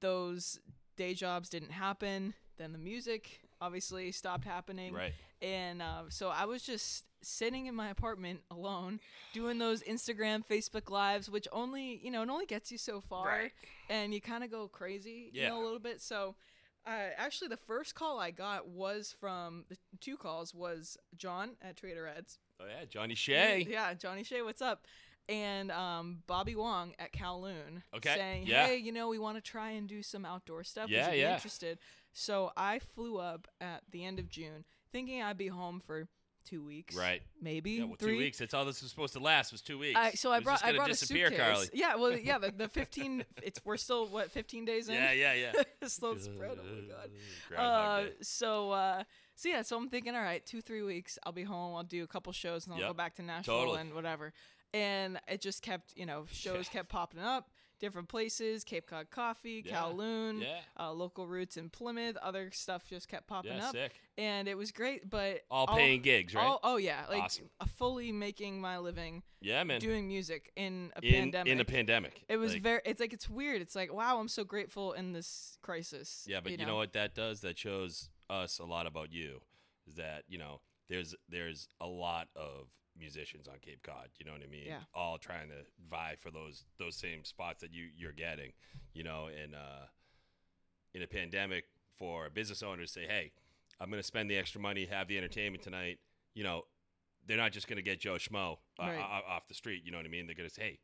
Those 0.00 0.60
day 0.96 1.14
jobs 1.14 1.48
didn't 1.48 1.72
happen. 1.72 2.34
Then 2.58 2.72
the 2.72 2.78
music 2.78 3.40
obviously 3.60 4.12
stopped 4.12 4.44
happening. 4.44 4.92
right. 4.92 5.12
And 5.42 5.82
uh, 5.82 6.02
so 6.08 6.28
I 6.28 6.44
was 6.46 6.62
just 6.62 7.04
sitting 7.22 7.66
in 7.66 7.74
my 7.74 7.88
apartment 7.88 8.40
alone, 8.50 9.00
doing 9.34 9.58
those 9.58 9.82
Instagram, 9.82 10.46
Facebook 10.46 10.90
lives, 10.90 11.28
which 11.30 11.46
only 11.52 12.00
you 12.02 12.10
know 12.10 12.22
it 12.22 12.28
only 12.30 12.46
gets 12.46 12.70
you 12.72 12.78
so 12.78 13.00
far, 13.00 13.26
Right. 13.26 13.52
and 13.90 14.14
you 14.14 14.20
kind 14.20 14.44
of 14.44 14.50
go 14.50 14.68
crazy, 14.68 15.30
you 15.32 15.42
Yeah. 15.42 15.48
know, 15.50 15.60
a 15.60 15.64
little 15.64 15.78
bit. 15.80 16.00
So. 16.00 16.36
Uh, 16.88 17.10
actually, 17.16 17.48
the 17.48 17.56
first 17.56 17.96
call 17.96 18.20
I 18.20 18.30
got 18.30 18.68
was 18.68 19.12
from 19.18 19.64
the 19.68 19.76
two 20.00 20.16
calls 20.16 20.54
was 20.54 20.96
John 21.16 21.56
at 21.60 21.76
Trader 21.76 22.06
Ed's. 22.06 22.38
Oh 22.60 22.64
yeah, 22.66 22.84
Johnny 22.88 23.14
Shea. 23.14 23.66
Yeah, 23.68 23.94
Johnny 23.94 24.22
Shea, 24.22 24.42
what's 24.42 24.62
up? 24.62 24.84
And 25.28 25.72
um, 25.72 26.22
Bobby 26.26 26.54
Wong 26.54 26.94
at 26.98 27.12
Kowloon 27.12 27.82
Okay, 27.96 28.14
saying, 28.16 28.44
yeah. 28.46 28.66
hey, 28.66 28.76
you 28.76 28.92
know, 28.92 29.08
we 29.08 29.18
want 29.18 29.36
to 29.36 29.40
try 29.40 29.70
and 29.70 29.88
do 29.88 30.02
some 30.02 30.24
outdoor 30.24 30.62
stuff. 30.62 30.88
Yeah, 30.88 31.06
Would 31.06 31.06
you 31.06 31.12
be 31.12 31.18
yeah. 31.22 31.34
interested? 31.34 31.78
So 32.12 32.52
I 32.56 32.78
flew 32.78 33.18
up 33.18 33.48
at 33.60 33.82
the 33.90 34.04
end 34.04 34.18
of 34.18 34.28
June 34.28 34.64
thinking 34.92 35.22
I'd 35.22 35.36
be 35.36 35.48
home 35.48 35.82
for 35.84 36.06
two 36.46 36.62
weeks. 36.64 36.94
Right. 36.96 37.20
Maybe 37.42 37.72
Yeah, 37.72 37.84
well, 37.84 37.96
three. 37.98 38.12
two 38.12 38.18
weeks. 38.18 38.38
That's 38.38 38.54
all 38.54 38.64
this 38.64 38.80
was 38.80 38.90
supposed 38.90 39.12
to 39.14 39.20
last. 39.20 39.52
Was 39.52 39.60
two 39.60 39.78
weeks. 39.78 39.98
I, 39.98 40.12
so 40.12 40.32
I 40.32 40.40
brought 40.40 40.64
I 40.64 40.72
brought 40.74 40.90
a 40.90 40.94
suitcase. 40.94 41.36
Carly. 41.38 41.68
Yeah, 41.74 41.96
well, 41.96 42.12
yeah, 42.16 42.38
the, 42.38 42.52
the 42.56 42.68
15. 42.68 43.24
It's 43.42 43.60
we're 43.64 43.76
still 43.76 44.06
what 44.06 44.30
15 44.30 44.64
days 44.64 44.88
in. 44.88 44.94
Yeah, 44.94 45.12
yeah, 45.12 45.34
yeah. 45.34 45.52
Slow 45.88 46.16
spread. 46.16 46.58
Oh 46.58 47.54
my 47.54 47.56
god. 47.56 47.60
Uh, 48.06 48.10
so 48.22 48.70
uh, 48.70 49.02
so 49.34 49.48
yeah, 49.48 49.62
so 49.62 49.76
I'm 49.76 49.88
thinking, 49.88 50.14
all 50.14 50.22
right, 50.22 50.44
two 50.46 50.60
three 50.62 50.82
weeks, 50.82 51.18
I'll 51.24 51.32
be 51.32 51.42
home. 51.44 51.74
I'll 51.76 51.82
do 51.82 52.02
a 52.02 52.06
couple 52.06 52.32
shows, 52.32 52.64
and 52.66 52.74
I'll 52.74 52.80
Yep. 52.80 52.88
go 52.90 52.94
back 52.94 53.14
to 53.16 53.22
Nashville 53.22 53.58
Totally. 53.58 53.80
and 53.80 53.94
whatever. 53.94 54.32
And 54.74 55.18
it 55.28 55.40
just 55.40 55.62
kept, 55.62 55.96
you 55.96 56.04
know, 56.06 56.26
shows 56.30 56.68
kept 56.68 56.88
popping 56.88 57.20
up, 57.20 57.48
different 57.78 58.08
places, 58.08 58.64
Cape 58.64 58.86
Cod 58.86 59.10
Coffee, 59.10 59.62
Yeah. 59.64 59.76
Kowloon, 59.82 60.42
Yeah. 60.42 60.60
uh, 60.78 60.92
local 60.92 61.26
roots 61.26 61.56
in 61.56 61.70
Plymouth. 61.70 62.16
Other 62.18 62.50
stuff 62.52 62.84
just 62.88 63.08
kept 63.08 63.26
popping 63.26 63.52
Yeah, 63.56 63.66
up, 63.68 63.72
sick. 63.72 64.00
and 64.16 64.48
it 64.48 64.56
was 64.56 64.72
great. 64.72 65.08
But 65.10 65.44
All 65.50 65.66
paying 65.66 66.02
gigs, 66.02 66.34
right? 66.34 66.44
all- 66.44 66.60
oh 66.62 66.76
yeah, 66.76 67.04
like 67.08 67.22
Awesome. 67.22 67.50
uh, 67.60 67.66
fully 67.66 68.12
making 68.12 68.60
my 68.60 68.78
living 68.78 69.22
yeah, 69.40 69.62
man. 69.64 69.80
doing 69.80 70.06
music 70.08 70.50
in 70.56 70.92
a 70.96 71.04
in 71.04 71.12
pandemic. 71.12 71.52
in 71.52 71.60
a 71.60 71.64
pandemic. 71.64 72.24
it 72.28 72.36
was 72.36 72.54
Like, 72.54 72.62
very. 72.62 72.80
It's 72.84 73.00
like 73.00 73.12
it's 73.12 73.28
weird. 73.28 73.60
It's 73.60 73.74
like 73.76 73.92
wow, 73.92 74.18
I'm 74.18 74.28
so 74.28 74.44
grateful 74.44 74.92
in 74.92 75.12
this 75.12 75.58
crisis. 75.62 76.24
Yeah, 76.28 76.40
but 76.40 76.52
you 76.52 76.64
know? 76.64 76.76
what 76.76 76.92
that 76.94 77.14
does? 77.14 77.40
That 77.42 77.58
shows 77.58 78.08
us 78.30 78.58
a 78.58 78.64
lot 78.64 78.86
about 78.86 79.12
you. 79.12 79.42
Is 79.86 79.96
that 79.96 80.24
you 80.28 80.38
know 80.38 80.60
there's 80.88 81.14
there's 81.28 81.68
a 81.80 81.86
lot 81.86 82.28
of 82.34 82.68
musicians 82.98 83.48
on 83.48 83.54
Cape 83.60 83.82
Cod. 83.82 84.08
You 84.18 84.26
know 84.26 84.32
what 84.32 84.42
I 84.42 84.46
mean? 84.50 84.64
Yeah. 84.66 84.80
All 84.94 85.18
trying 85.18 85.48
to 85.48 85.64
vie 85.90 86.16
for 86.20 86.30
those 86.30 86.64
those 86.78 86.96
same 86.96 87.24
spots 87.24 87.60
that 87.62 87.72
you 87.72 87.88
you're 87.96 88.12
getting. 88.12 88.52
You 88.94 89.04
know, 89.04 89.28
and 89.42 89.54
uh, 89.54 89.86
in 90.94 91.02
a 91.02 91.06
pandemic, 91.06 91.64
for 91.98 92.26
a 92.26 92.30
business 92.30 92.62
owner 92.62 92.82
to 92.82 92.88
say, 92.88 93.06
"Hey, 93.06 93.32
I'm 93.80 93.90
going 93.90 94.00
to 94.02 94.06
spend 94.06 94.30
the 94.30 94.36
extra 94.36 94.60
money, 94.60 94.86
have 94.86 95.08
the 95.08 95.18
entertainment 95.18 95.62
tonight," 95.62 95.98
you 96.34 96.44
know, 96.44 96.62
they're 97.26 97.36
not 97.36 97.52
just 97.52 97.68
going 97.68 97.76
to 97.76 97.82
get 97.82 98.00
Joe 98.00 98.14
Schmo 98.14 98.58
uh, 98.80 98.82
Right. 98.86 98.98
off 98.98 99.46
the 99.48 99.54
street. 99.54 99.82
You 99.84 99.90
know 99.92 99.98
what 99.98 100.06
I 100.06 100.10
mean? 100.10 100.26
They're 100.26 100.34
going 100.36 100.48
to 100.48 100.54
say, 100.54 100.62
"Hey, 100.62 100.78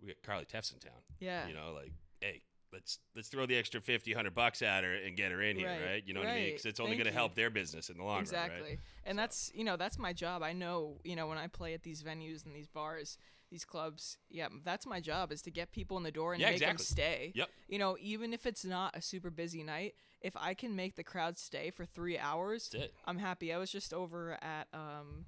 we 0.00 0.08
got 0.08 0.22
Carly 0.22 0.44
Tefft's 0.44 0.72
in 0.72 0.78
town." 0.78 1.00
Yeah. 1.20 1.46
You 1.48 1.54
know, 1.54 1.72
like, 1.74 1.92
hey, 2.20 2.42
let's 2.72 2.98
let's 3.16 3.28
throw 3.28 3.46
the 3.46 3.56
extra 3.56 3.80
50, 3.80 4.12
100 4.12 4.34
bucks 4.34 4.62
at 4.62 4.84
her 4.84 4.94
and 4.94 5.16
get 5.16 5.32
her 5.32 5.42
in 5.42 5.56
here, 5.56 5.68
Right, 5.68 5.84
right? 5.84 6.02
You 6.06 6.14
know 6.14 6.20
what 6.20 6.28
I 6.28 6.34
mean? 6.34 6.50
Because 6.50 6.66
it's 6.66 6.80
only 6.80 6.96
going 6.96 7.06
to 7.06 7.12
help 7.12 7.34
their 7.34 7.50
business 7.50 7.88
in 7.90 7.96
the 7.98 8.04
long 8.04 8.20
exactly 8.20 8.50
run, 8.50 8.60
right? 8.62 8.72
Exactly. 8.72 8.84
And 9.04 9.16
So- 9.16 9.20
that's 9.22 9.52
you 9.54 9.64
know 9.64 9.76
that's 9.76 9.98
my 9.98 10.12
job 10.12 10.42
i 10.42 10.52
know 10.52 10.98
you 11.04 11.16
know 11.16 11.26
when 11.26 11.38
i 11.38 11.46
play 11.46 11.74
at 11.74 11.82
these 11.82 12.02
venues 12.02 12.44
and 12.44 12.54
these 12.54 12.68
bars 12.68 13.16
these 13.50 13.64
clubs 13.64 14.18
yeah 14.28 14.48
that's 14.64 14.86
my 14.86 15.00
job 15.00 15.32
is 15.32 15.40
to 15.42 15.50
get 15.50 15.72
people 15.72 15.96
in 15.96 16.02
the 16.02 16.10
door 16.10 16.34
and 16.34 16.42
Yeah, 16.42 16.50
make 16.50 16.60
them 16.60 16.76
stay 16.76 17.32
Yep. 17.34 17.48
you 17.68 17.78
know 17.78 17.96
even 18.00 18.34
if 18.34 18.44
it's 18.44 18.64
not 18.64 18.94
a 18.94 19.00
super 19.00 19.30
busy 19.30 19.62
night 19.62 19.94
if 20.20 20.36
i 20.36 20.52
can 20.52 20.76
make 20.76 20.96
the 20.96 21.04
crowd 21.04 21.38
stay 21.38 21.70
for 21.70 21.86
three 21.86 22.18
hours 22.18 22.68
i'm 23.06 23.16
happy 23.18 23.50
i 23.52 23.56
was 23.56 23.70
just 23.70 23.94
over 23.94 24.36
at 24.42 24.68
um 24.74 25.24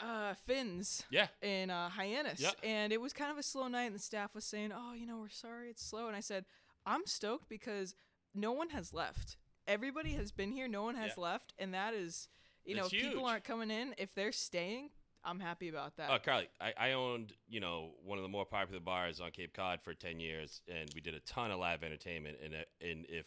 uh 0.00 0.34
Finn's 0.34 1.04
Yeah. 1.10 1.28
in 1.42 1.70
uh, 1.70 1.88
Hyannis, 1.90 2.40
Yep. 2.40 2.54
and 2.62 2.92
it 2.92 3.00
was 3.00 3.12
kind 3.12 3.30
of 3.30 3.38
a 3.38 3.42
slow 3.42 3.68
night. 3.68 3.84
And 3.86 3.94
the 3.94 3.98
staff 4.00 4.34
was 4.34 4.44
saying, 4.44 4.72
"Oh, 4.74 4.92
you 4.92 5.06
know, 5.06 5.18
we're 5.18 5.28
sorry 5.28 5.68
it's 5.70 5.84
slow." 5.84 6.06
And 6.06 6.16
I 6.16 6.20
said, 6.20 6.44
"I'm 6.86 7.06
stoked 7.06 7.48
because 7.48 7.94
no 8.34 8.52
one 8.52 8.70
has 8.70 8.92
left. 8.94 9.36
Everybody 9.66 10.12
has 10.14 10.32
been 10.32 10.52
here. 10.52 10.66
No 10.68 10.82
one 10.82 10.94
has 10.96 11.12
Yeah. 11.16 11.22
left, 11.22 11.54
and 11.58 11.72
that 11.74 11.94
is, 11.94 12.28
you 12.64 12.74
know, 12.74 12.82
That's 12.82 12.94
if 12.94 13.00
people 13.02 13.26
aren't 13.26 13.44
coming 13.44 13.70
in. 13.70 13.94
If 13.98 14.14
they're 14.14 14.32
staying, 14.32 14.90
I'm 15.22 15.40
happy 15.40 15.68
about 15.68 15.96
that. 15.96 16.10
Oh, 16.10 16.18
Carly, 16.18 16.48
I, 16.60 16.72
I 16.76 16.92
owned, 16.92 17.34
you 17.46 17.60
know, 17.60 17.94
one 18.02 18.16
of 18.18 18.22
the 18.22 18.28
more 18.28 18.46
popular 18.46 18.80
bars 18.80 19.20
on 19.20 19.30
Cape 19.32 19.52
Cod 19.52 19.82
for 19.82 19.92
10 19.94 20.18
years, 20.18 20.62
and 20.66 20.90
we 20.94 21.00
did 21.00 21.14
a 21.14 21.20
ton 21.20 21.50
of 21.50 21.58
live 21.58 21.82
entertainment. 21.84 22.38
And, 22.42 22.54
uh, 22.54 22.58
and 22.80 23.04
if 23.08 23.26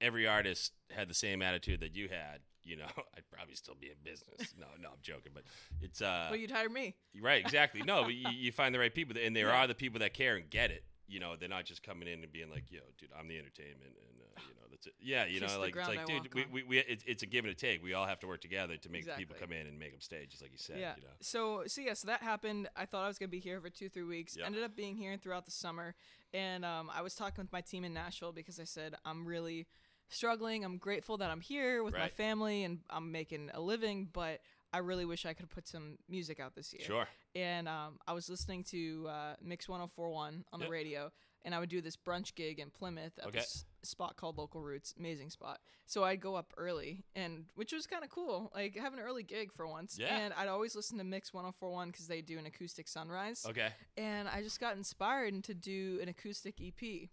every 0.00 0.26
artist 0.26 0.72
had 0.90 1.08
the 1.08 1.14
same 1.14 1.42
attitude 1.42 1.80
that 1.80 1.94
you 1.94 2.08
had, 2.08 2.40
you 2.64 2.76
know, 2.76 2.86
I'd 3.16 3.28
probably 3.30 3.54
still 3.54 3.74
be 3.78 3.88
in 3.88 3.96
business. 4.02 4.54
No, 4.58 4.66
no, 4.80 4.88
I'm 4.88 5.02
joking, 5.02 5.32
but 5.34 5.44
it's 5.80 6.00
uh, 6.02 6.28
well, 6.30 6.38
you'd 6.40 6.50
hire 6.50 6.68
me. 6.68 6.94
right, 7.20 7.40
exactly. 7.44 7.82
No, 7.82 8.04
but 8.04 8.14
you, 8.14 8.28
you 8.30 8.52
find 8.52 8.74
the 8.74 8.78
right 8.78 8.94
people, 8.94 9.16
and 9.22 9.34
there 9.36 9.48
Yeah. 9.48 9.62
are 9.62 9.66
the 9.66 9.74
people 9.74 10.00
that 10.00 10.14
care 10.14 10.36
and 10.36 10.48
get 10.50 10.70
it. 10.70 10.84
You 11.06 11.20
know, 11.20 11.36
they're 11.36 11.48
not 11.50 11.66
just 11.66 11.82
coming 11.82 12.08
in 12.08 12.22
and 12.22 12.32
being 12.32 12.50
like, 12.50 12.70
"Yo, 12.72 12.80
dude, 12.98 13.10
I'm 13.18 13.28
the 13.28 13.38
entertainment," 13.38 13.82
and 13.82 14.20
uh, 14.22 14.40
you 14.48 14.54
know, 14.54 14.62
that's 14.70 14.86
it. 14.86 14.94
Yeah, 14.98 15.26
you 15.26 15.38
Kiss 15.38 15.52
know, 15.52 15.60
like 15.60 15.76
it's 15.76 15.86
like, 15.86 15.98
I 15.98 16.04
dude, 16.04 16.32
we, 16.34 16.46
we, 16.50 16.62
we 16.62 16.78
it's, 16.78 17.04
it's 17.06 17.22
a 17.22 17.26
give 17.26 17.44
and 17.44 17.52
a 17.52 17.54
take. 17.54 17.82
We 17.82 17.92
all 17.92 18.06
have 18.06 18.20
to 18.20 18.26
work 18.26 18.40
together 18.40 18.78
to 18.78 18.88
make 18.88 19.04
the 19.04 19.12
people 19.12 19.36
come 19.38 19.52
in 19.52 19.66
and 19.66 19.78
make 19.78 19.90
them 19.90 20.00
stay, 20.00 20.24
just 20.26 20.40
like 20.40 20.50
you 20.52 20.56
said. 20.58 20.78
yeah. 20.78 20.94
You 20.96 21.02
know, 21.02 21.08
So 21.20 21.64
so 21.66 21.82
yeah, 21.82 21.92
so 21.92 22.06
that 22.06 22.22
happened. 22.22 22.68
I 22.74 22.86
thought 22.86 23.04
I 23.04 23.08
was 23.08 23.18
gonna 23.18 23.28
be 23.28 23.38
here 23.38 23.60
for 23.60 23.68
two 23.68 23.90
three 23.90 24.02
weeks. 24.04 24.34
Yeah. 24.34 24.46
Ended 24.46 24.62
up 24.64 24.74
being 24.74 24.96
here 24.96 25.18
throughout 25.18 25.44
the 25.44 25.50
summer, 25.50 25.94
and 26.32 26.64
um, 26.64 26.90
I 26.92 27.02
was 27.02 27.14
talking 27.14 27.44
with 27.44 27.52
my 27.52 27.60
team 27.60 27.84
in 27.84 27.92
Nashville 27.92 28.32
because 28.32 28.58
I 28.58 28.64
said 28.64 28.94
I'm 29.04 29.26
really 29.26 29.66
struggling. 30.08 30.64
I'm 30.64 30.78
grateful 30.78 31.16
that 31.18 31.30
I'm 31.30 31.40
here 31.40 31.82
with 31.82 31.94
my 31.94 32.08
family 32.08 32.64
and 32.64 32.80
I'm 32.90 33.10
making 33.12 33.50
a 33.54 33.60
living, 33.60 34.08
but 34.12 34.40
I 34.72 34.78
really 34.78 35.04
wish 35.04 35.24
I 35.24 35.34
could 35.34 35.50
put 35.50 35.68
some 35.68 35.98
music 36.08 36.40
out 36.40 36.54
this 36.54 36.72
year. 36.72 36.82
sure. 36.84 37.08
And 37.36 37.68
um, 37.68 37.98
I 38.06 38.12
was 38.12 38.28
listening 38.28 38.64
to 38.64 39.06
uh, 39.08 39.34
Mix 39.42 39.68
1041 39.68 40.44
on 40.52 40.58
the 40.60 40.64
Yep. 40.66 40.70
radio, 40.72 41.12
and 41.44 41.54
I 41.54 41.58
would 41.60 41.68
do 41.68 41.80
this 41.80 41.96
brunch 41.96 42.34
gig 42.34 42.58
in 42.58 42.70
Plymouth 42.70 43.18
at 43.18 43.26
Okay. 43.26 43.38
this 43.40 43.64
spot 43.82 44.16
called 44.16 44.38
Local 44.38 44.62
Roots, 44.62 44.94
amazing 44.98 45.30
spot. 45.30 45.60
So 45.86 46.02
I'd 46.04 46.20
go 46.20 46.34
up 46.36 46.52
early, 46.56 47.04
and 47.14 47.44
which 47.54 47.72
was 47.72 47.86
kind 47.86 48.02
of 48.02 48.10
cool, 48.10 48.50
like 48.54 48.76
have 48.76 48.94
an 48.94 48.98
early 49.00 49.22
gig 49.22 49.52
for 49.52 49.66
once. 49.66 49.96
Yeah. 49.98 50.16
And 50.16 50.32
I'd 50.34 50.48
always 50.48 50.74
listen 50.74 50.98
to 50.98 51.04
Mix 51.04 51.32
1041 51.34 51.90
because 51.90 52.06
they 52.08 52.20
do 52.22 52.38
an 52.38 52.46
acoustic 52.46 52.88
sunrise 52.88 53.44
Okay. 53.48 53.68
and 53.96 54.26
I 54.28 54.42
just 54.42 54.58
got 54.60 54.76
inspired 54.76 55.44
to 55.44 55.54
do 55.54 55.98
an 56.02 56.08
acoustic 56.08 56.54
EP. 56.60 57.10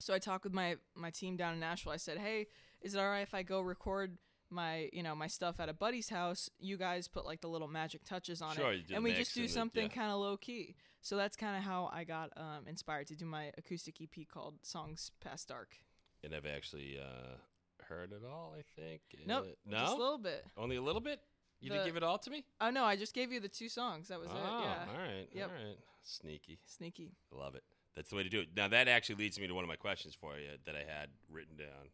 So 0.00 0.14
I 0.14 0.18
talked 0.18 0.44
with 0.44 0.54
my 0.54 0.76
my 0.96 1.10
team 1.10 1.36
down 1.36 1.54
in 1.54 1.60
Nashville. 1.60 1.92
I 1.92 1.98
said, 1.98 2.18
"Hey, 2.18 2.46
is 2.80 2.94
it 2.94 2.98
all 2.98 3.08
right 3.08 3.20
if 3.20 3.34
I 3.34 3.42
go 3.42 3.60
record 3.60 4.16
my 4.48 4.88
you 4.92 5.02
know 5.02 5.14
my 5.14 5.26
stuff 5.28 5.60
at 5.60 5.68
a 5.68 5.74
buddy's 5.74 6.08
house? 6.08 6.48
You 6.58 6.76
guys 6.78 7.06
put 7.06 7.26
like 7.26 7.42
the 7.42 7.48
little 7.48 7.68
magic 7.68 8.04
touches 8.04 8.40
on 8.42 8.56
Sure, 8.56 8.72
it, 8.72 8.90
and 8.92 9.04
we 9.04 9.12
just 9.12 9.34
do 9.34 9.46
something 9.46 9.84
yeah. 9.84 9.88
kind 9.88 10.10
of 10.10 10.18
low 10.18 10.36
key." 10.36 10.74
So 11.02 11.16
that's 11.16 11.36
kind 11.36 11.56
of 11.56 11.62
how 11.62 11.90
I 11.92 12.04
got 12.04 12.30
um, 12.36 12.66
inspired 12.66 13.06
to 13.08 13.14
do 13.14 13.24
my 13.26 13.52
acoustic 13.58 14.00
EP 14.00 14.26
called 14.26 14.54
"Songs 14.62 15.12
Past 15.20 15.48
Dark." 15.48 15.76
And 16.24 16.34
I've 16.34 16.46
actually 16.46 16.98
uh, 16.98 17.36
heard 17.84 18.12
it 18.12 18.22
all. 18.26 18.54
I 18.58 18.62
think. 18.80 19.02
Nope, 19.26 19.46
Uh, 19.68 19.80
just 19.80 19.92
a 19.92 19.96
little 19.96 20.18
bit. 20.18 20.46
only 20.56 20.76
a 20.76 20.82
little 20.82 21.00
bit. 21.00 21.20
You 21.60 21.68
The- 21.68 21.74
didn't 21.74 21.88
give 21.88 21.96
it 21.98 22.02
all 22.02 22.18
to 22.18 22.30
me. 22.30 22.46
Oh 22.60 22.70
no, 22.70 22.84
I 22.84 22.96
just 22.96 23.14
gave 23.14 23.30
you 23.32 23.40
the 23.40 23.48
two 23.48 23.68
songs. 23.68 24.08
That 24.08 24.18
was 24.18 24.30
oh, 24.30 24.36
it. 24.36 24.40
Yeah, 24.40 24.86
all 24.92 24.98
right. 24.98 25.28
Yep. 25.32 25.48
All 25.50 25.54
right. 25.54 25.78
Sneaky. 26.02 26.58
sneaky. 26.64 27.12
Love 27.30 27.54
it. 27.54 27.64
That's 27.96 28.10
the 28.10 28.16
way 28.16 28.22
to 28.22 28.28
do 28.28 28.40
it. 28.40 28.48
Now 28.56 28.68
that 28.68 28.88
actually 28.88 29.16
leads 29.16 29.38
me 29.38 29.46
to 29.46 29.54
one 29.54 29.64
of 29.64 29.68
my 29.68 29.76
questions 29.76 30.14
for 30.14 30.36
you 30.38 30.48
that 30.64 30.74
I 30.74 30.80
had 30.80 31.08
written 31.30 31.56
down. 31.56 31.90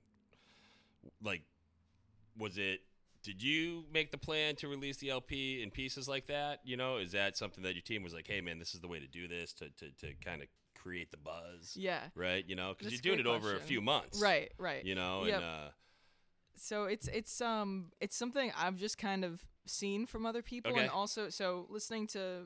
Like, 1.23 1.43
was 2.39 2.59
it? 2.59 2.81
Did 3.23 3.43
you 3.43 3.85
make 3.93 4.13
the 4.13 4.19
plan 4.19 4.55
to 4.57 4.69
release 4.69 4.99
the 4.99 5.11
LP 5.11 5.63
in 5.63 5.71
pieces 5.71 6.07
like 6.07 6.27
that? 6.27 6.61
You 6.65 6.77
know, 6.77 6.99
is 6.99 7.13
that 7.13 7.37
something 7.37 7.65
that 7.65 7.75
your 7.75 7.83
team 7.83 8.03
was 8.03 8.13
like, 8.15 8.27
"Hey, 8.27 8.41
man, 8.41 8.59
this 8.59 8.75
is 8.75 8.81
the 8.81 8.89
way 8.89 9.01
to 9.01 9.07
do 9.07 9.27
this 9.27 9.53
to 9.55 9.71
to, 9.71 9.91
to 10.01 10.15
kind 10.25 10.43
of 10.43 10.49
create 10.81 11.11
the 11.11 11.17
buzz." 11.17 11.77
Yeah. 11.77 12.01
Right. 12.15 12.45
You 12.47 12.55
know, 12.57 12.75
because 12.77 12.93
you're 12.93 13.01
doing 13.01 13.19
it 13.19 13.25
great 13.25 13.35
over 13.35 13.57
a 13.57 13.61
few 13.61 13.81
months. 13.81 14.21
Right. 14.21 14.53
Right. 14.59 14.85
You 14.85 14.95
know, 14.95 15.25
Yep. 15.25 15.35
and 15.37 15.45
uh, 15.45 15.69
so 16.55 16.85
it's 16.85 17.09
it's 17.09 17.41
um 17.41 17.91
it's 18.01 18.17
something 18.17 18.53
I've 18.57 18.77
just 18.77 18.97
kind 18.99 19.25
of 19.25 19.45
seen 19.67 20.07
from 20.07 20.25
other 20.27 20.43
people 20.43 20.73
Okay. 20.73 20.83
and 20.83 20.91
also 20.91 21.29
so 21.29 21.67
listening 21.69 22.07
to 22.09 22.43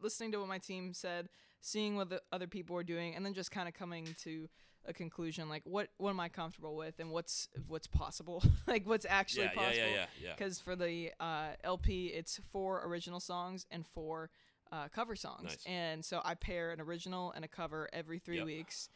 listening 0.00 0.32
to 0.32 0.38
what 0.38 0.48
my 0.48 0.58
team 0.58 0.92
said, 0.94 1.28
seeing 1.64 1.96
what 1.96 2.10
the 2.10 2.20
other 2.30 2.46
people 2.46 2.76
are 2.76 2.82
doing, 2.84 3.14
and 3.14 3.24
then 3.24 3.32
just 3.34 3.50
kind 3.50 3.66
of 3.68 3.74
coming 3.74 4.14
to 4.22 4.48
a 4.86 4.92
conclusion 4.92 5.48
like 5.48 5.62
what 5.64 5.88
what 5.96 6.10
am 6.10 6.20
I 6.20 6.28
comfortable 6.28 6.76
with 6.76 6.98
and 6.98 7.10
what's 7.10 7.48
what's 7.66 7.86
possible, 7.86 8.42
like 8.66 8.86
what's 8.86 9.06
actually 9.08 9.44
yeah, 9.44 9.50
yeah, 9.54 9.60
possible. 9.62 9.86
yeah, 9.88 9.94
yeah, 9.94 10.06
yeah. 10.22 10.34
Because 10.36 10.60
for 10.60 10.76
the 10.76 11.10
uh, 11.18 11.52
LP, 11.64 12.08
it's 12.08 12.38
four 12.52 12.84
original 12.86 13.18
songs 13.18 13.64
and 13.70 13.86
four 13.86 14.28
uh, 14.72 14.88
cover 14.88 15.16
songs, 15.16 15.44
Nice. 15.44 15.64
and 15.66 16.04
so 16.04 16.20
I 16.22 16.34
pair 16.34 16.70
an 16.70 16.80
original 16.82 17.32
and 17.32 17.44
a 17.44 17.48
cover 17.48 17.88
every 17.94 18.18
three 18.18 18.36
Yep. 18.38 18.46
weeks, 18.46 18.88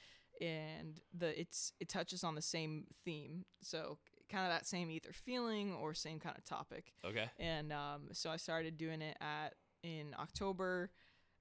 and 0.42 1.00
the 1.16 1.38
it's 1.40 1.72
it 1.80 1.88
touches 1.88 2.22
on 2.22 2.34
the 2.34 2.42
same 2.42 2.84
theme, 3.04 3.46
so 3.62 3.96
kind 4.30 4.44
of 4.44 4.52
that 4.52 4.66
same 4.66 4.90
either 4.90 5.12
feeling 5.12 5.72
or 5.72 5.94
same 5.94 6.20
kind 6.20 6.36
of 6.36 6.44
topic, 6.44 6.92
Okay. 7.02 7.30
and 7.38 7.72
um, 7.72 8.08
so 8.12 8.28
I 8.28 8.36
started 8.36 8.76
doing 8.76 9.00
it 9.00 9.16
at 9.22 9.54
in 9.82 10.14
October, 10.18 10.90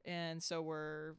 and 0.08 0.42
so 0.42 0.62
we're. 0.64 1.14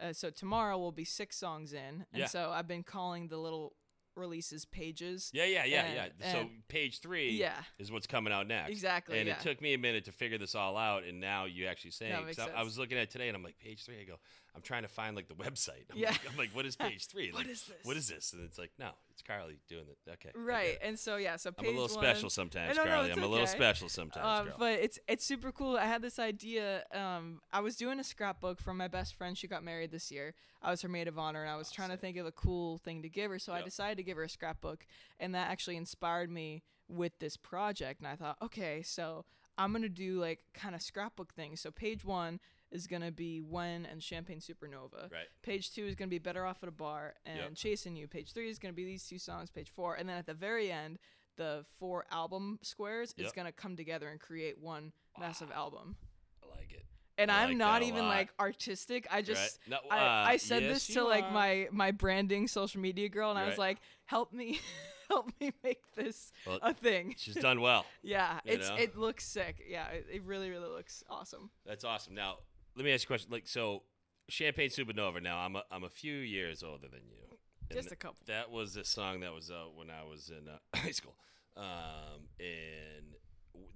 Uh, 0.00 0.12
so 0.14 0.30
tomorrow 0.30 0.78
will 0.78 0.92
be 0.92 1.04
six 1.04 1.36
songs 1.36 1.72
in, 1.74 2.06
and 2.12 2.20
Yeah. 2.20 2.26
so 2.26 2.50
I've 2.50 2.66
been 2.66 2.82
calling 2.82 3.28
the 3.28 3.36
little 3.36 3.74
releases 4.14 4.64
pages. 4.64 5.30
Yeah, 5.34 5.44
yeah, 5.44 5.64
yeah, 5.66 5.82
And- 5.84 6.12
yeah. 6.18 6.32
So 6.32 6.50
page 6.68 7.00
three 7.00 7.32
Yeah, 7.32 7.62
is 7.78 7.92
what's 7.92 8.06
coming 8.06 8.32
out 8.32 8.46
next. 8.46 8.70
exactly. 8.70 9.18
And 9.18 9.28
yeah. 9.28 9.34
it 9.36 9.40
took 9.42 9.60
me 9.60 9.74
a 9.74 9.78
minute 9.78 10.06
to 10.06 10.12
figure 10.12 10.38
this 10.38 10.54
all 10.54 10.78
out, 10.78 11.04
and 11.04 11.20
now 11.20 11.44
you 11.44 11.66
actually 11.66 11.90
saying. 11.90 12.12
That 12.12 12.18
'cause 12.24 12.38
makes 12.38 12.50
I, 12.50 12.60
I 12.60 12.62
was 12.62 12.78
looking 12.78 12.96
at 12.96 13.02
it 13.04 13.10
today, 13.10 13.28
and 13.28 13.36
I'm 13.36 13.42
like, 13.42 13.58
page 13.58 13.84
three. 13.84 14.00
I 14.00 14.04
go, 14.04 14.18
I'm 14.56 14.62
trying 14.62 14.82
to 14.82 14.88
find 14.88 15.14
like 15.14 15.28
the 15.28 15.34
website. 15.34 15.84
I'm, 15.92 15.98
Yeah. 15.98 16.10
like, 16.10 16.20
I'm 16.30 16.36
like, 16.36 16.50
what 16.54 16.64
is 16.66 16.74
page 16.76 17.06
three? 17.06 17.30
What 17.30 17.44
like, 17.44 17.52
is 17.52 17.62
this? 17.62 17.76
What 17.84 17.96
is 17.96 18.08
this? 18.08 18.32
And 18.32 18.42
it's 18.44 18.58
like, 18.58 18.70
no, 18.78 18.88
it's 19.10 19.22
Carly 19.22 19.58
doing 19.68 19.84
it. 19.88 20.10
Okay. 20.10 20.30
Right, 20.34 20.78
and 20.82 20.98
so 20.98 21.16
yeah, 21.16 21.36
so 21.36 21.50
I'm 21.58 21.64
a 21.64 21.68
little 21.68 21.82
one, 21.82 21.90
special 21.90 22.30
sometimes, 22.30 22.76
no, 22.76 22.84
Carly. 22.84 23.12
I'm 23.12 23.22
a 23.22 23.26
little 23.26 23.46
special 23.46 23.88
sometimes, 23.88 24.48
girl. 24.48 24.56
but 24.58 24.72
it's 24.80 24.98
it's 25.06 25.24
super 25.24 25.52
cool. 25.52 25.76
I 25.76 25.84
had 25.84 26.02
this 26.02 26.18
idea. 26.18 26.84
Um, 26.92 27.40
I 27.52 27.60
was 27.60 27.76
doing 27.76 28.00
a 28.00 28.04
scrapbook 28.04 28.60
from 28.60 28.78
my 28.78 28.88
best 28.88 29.14
friend. 29.14 29.36
She 29.36 29.46
got 29.46 29.62
married 29.62 29.90
this 29.90 30.10
year. 30.10 30.34
I 30.62 30.70
was 30.70 30.82
her 30.82 30.88
maid 30.88 31.06
of 31.06 31.18
honor, 31.18 31.42
and 31.42 31.50
I 31.50 31.56
was 31.56 31.70
trying 31.70 31.90
to 31.90 31.96
think 31.96 32.16
of 32.16 32.26
a 32.26 32.32
cool 32.32 32.78
thing 32.78 33.02
to 33.02 33.08
give 33.08 33.30
her. 33.30 33.38
So 33.38 33.52
I 33.52 33.62
decided 33.62 33.98
to 33.98 34.02
give 34.02 34.16
her 34.16 34.24
a 34.24 34.28
scrapbook, 34.28 34.86
and 35.20 35.34
that 35.34 35.50
actually 35.50 35.76
inspired 35.76 36.30
me 36.30 36.62
with 36.88 37.18
this 37.18 37.36
project. 37.36 38.00
And 38.00 38.08
I 38.08 38.16
thought, 38.16 38.36
okay, 38.42 38.82
so 38.82 39.24
I'm 39.58 39.72
gonna 39.72 39.88
do 39.88 40.20
like 40.20 40.40
kind 40.54 40.74
of 40.74 40.82
scrapbook 40.82 41.34
things. 41.34 41.60
So 41.60 41.70
page 41.70 42.04
one 42.04 42.40
is 42.76 42.86
gonna 42.86 43.10
be 43.10 43.40
when 43.40 43.86
and 43.86 44.02
Champagne 44.02 44.40
Supernova. 44.40 45.10
right. 45.10 45.26
Page 45.42 45.72
two 45.74 45.84
is 45.86 45.94
going 45.94 46.08
to 46.08 46.10
be 46.10 46.18
Better 46.18 46.44
Off 46.44 46.62
at 46.62 46.68
a 46.68 46.72
Bar 46.72 47.14
and 47.24 47.38
Yep. 47.38 47.54
Chasing 47.54 47.96
You. 47.96 48.06
Page 48.06 48.32
three 48.32 48.48
is 48.50 48.58
going 48.58 48.72
to 48.72 48.76
be 48.76 48.84
these 48.84 49.06
two 49.06 49.18
songs. 49.18 49.50
Page 49.50 49.70
four. 49.70 49.94
And 49.94 50.08
then 50.08 50.16
at 50.16 50.26
the 50.26 50.34
very 50.34 50.70
end, 50.70 50.98
the 51.36 51.64
four 51.78 52.04
album 52.10 52.58
squares 52.62 53.14
is 53.18 53.32
going 53.32 53.46
to 53.46 53.52
come 53.52 53.76
together 53.76 54.08
and 54.08 54.20
create 54.20 54.58
one 54.60 54.92
massive 55.18 55.50
album. 55.52 55.96
I 56.42 56.46
like 56.58 56.72
it. 56.72 56.84
And 57.18 57.30
I 57.30 57.42
I'm 57.44 57.48
like 57.50 57.56
not 57.58 57.82
even 57.82 58.02
lot. 58.02 58.08
like 58.08 58.28
artistic. 58.38 59.06
I 59.10 59.22
just. 59.22 59.58
right? 59.68 59.80
No, 59.82 59.90
I, 59.90 59.98
uh, 59.98 60.30
I 60.32 60.36
said 60.36 60.62
yes, 60.62 60.86
this 60.86 60.94
to 60.96 61.04
like 61.04 61.24
are. 61.24 61.30
my 61.30 61.68
my 61.72 61.90
branding 61.90 62.46
social 62.48 62.80
media 62.80 63.08
girl 63.08 63.30
and 63.30 63.38
I 63.38 63.44
was 63.44 63.52
Right. 63.52 63.58
like 63.58 63.78
help 64.04 64.32
me 64.34 64.60
help 65.08 65.30
me 65.40 65.52
make 65.64 65.80
this 65.94 66.32
Well, 66.46 66.58
a 66.62 66.74
thing 66.74 67.14
She's 67.16 67.36
done 67.36 67.60
well. 67.60 67.86
yeah 68.02 68.40
it's 68.44 68.68
know? 68.68 68.76
it 68.76 68.96
looks 68.98 69.24
sick 69.26 69.62
yeah 69.68 69.86
it, 69.88 70.06
it 70.12 70.22
really 70.24 70.50
really 70.50 70.68
looks 70.68 71.04
awesome 71.08 71.48
That's 71.64 71.84
awesome. 71.84 72.14
Now, 72.14 72.36
let 72.76 72.84
me 72.84 72.92
ask 72.92 73.04
you 73.04 73.06
a 73.06 73.16
question. 73.16 73.32
Like, 73.32 73.48
so 73.48 73.82
Champagne 74.28 74.68
Supernova. 74.68 75.22
Now, 75.22 75.38
I'm 75.38 75.56
a, 75.56 75.62
I'm 75.70 75.84
a 75.84 75.88
few 75.88 76.14
years 76.14 76.62
older 76.62 76.88
than 76.88 77.00
you. 77.08 77.38
and 77.70 77.78
just 77.78 77.92
a 77.92 77.96
couple 77.96 78.18
That 78.26 78.50
was 78.50 78.76
a 78.76 78.84
song 78.84 79.20
that 79.20 79.32
was 79.32 79.50
out 79.50 79.74
when 79.74 79.88
I 79.90 80.04
was 80.08 80.30
in 80.30 80.48
uh, 80.48 80.58
high 80.76 80.90
school, 80.90 81.16
um, 81.56 82.28
and 82.38 83.14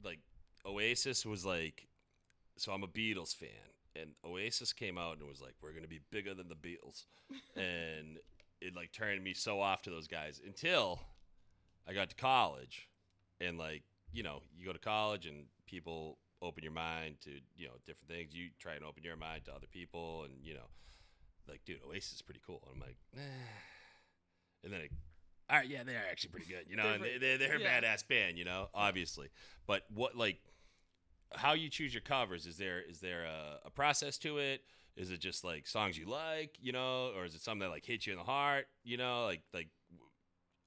like 0.04 0.20
Oasis 0.66 1.24
was 1.24 1.44
like, 1.44 1.88
so 2.56 2.72
I'm 2.72 2.82
a 2.82 2.88
Beatles 2.88 3.34
fan, 3.34 3.48
and 3.96 4.10
Oasis 4.24 4.72
came 4.72 4.98
out 4.98 5.18
and 5.18 5.28
was 5.28 5.40
like, 5.40 5.54
we're 5.62 5.72
gonna 5.72 5.88
be 5.88 6.00
bigger 6.10 6.34
than 6.34 6.48
the 6.48 6.54
Beatles, 6.54 7.04
and 7.56 8.18
it 8.60 8.76
like 8.76 8.92
turned 8.92 9.22
me 9.24 9.32
so 9.32 9.60
off 9.60 9.82
to 9.82 9.90
those 9.90 10.08
guys 10.08 10.40
until 10.44 11.00
I 11.88 11.94
got 11.94 12.10
to 12.10 12.16
college, 12.16 12.88
and 13.40 13.56
like 13.56 13.82
you 14.12 14.22
know, 14.22 14.42
you 14.58 14.66
go 14.66 14.72
to 14.72 14.78
college 14.78 15.26
and 15.26 15.44
people 15.66 16.18
open 16.42 16.62
your 16.62 16.72
mind 16.72 17.16
to 17.22 17.30
you 17.56 17.66
know 17.66 17.74
different 17.86 18.08
things. 18.08 18.34
You 18.34 18.48
try 18.58 18.74
and 18.74 18.84
open 18.84 19.02
your 19.02 19.16
mind 19.16 19.44
to 19.46 19.52
other 19.52 19.66
people, 19.70 20.24
and 20.24 20.34
you 20.42 20.54
know, 20.54 20.68
like 21.48 21.64
dude, 21.64 21.80
Oasis 21.86 22.14
is 22.14 22.22
pretty 22.22 22.40
cool. 22.46 22.62
And 22.66 22.76
I'm 22.76 22.80
like, 22.80 22.96
eh. 23.16 24.64
and 24.64 24.72
then, 24.72 24.80
it, 24.82 24.90
all 25.48 25.56
right, 25.58 25.68
yeah, 25.68 25.82
they're 25.82 26.02
actually 26.10 26.30
pretty 26.30 26.46
good, 26.46 26.66
you 26.68 26.76
know, 26.76 26.86
and 26.86 27.02
they, 27.02 27.18
they're, 27.18 27.38
they're 27.38 27.56
a 27.56 27.60
badass 27.60 28.06
band, 28.06 28.38
you 28.38 28.44
know, 28.44 28.68
obviously. 28.74 29.28
But 29.66 29.82
what 29.92 30.16
like 30.16 30.38
how 31.34 31.52
you 31.52 31.68
choose 31.68 31.94
your 31.94 32.02
covers? 32.02 32.46
Is 32.46 32.56
there 32.56 32.80
is 32.80 33.00
there 33.00 33.24
a, 33.24 33.66
a 33.66 33.70
process 33.70 34.18
to 34.18 34.38
it? 34.38 34.62
Is 34.96 35.10
it 35.10 35.20
just 35.20 35.44
like 35.44 35.66
songs 35.66 35.96
you 35.96 36.06
like, 36.06 36.56
you 36.60 36.72
know, 36.72 37.12
or 37.16 37.24
is 37.24 37.34
it 37.34 37.40
something 37.40 37.66
that 37.66 37.70
like 37.70 37.84
hits 37.84 38.06
you 38.06 38.12
in 38.12 38.18
the 38.18 38.24
heart, 38.24 38.66
you 38.84 38.96
know, 38.96 39.24
like 39.24 39.42
like 39.54 39.68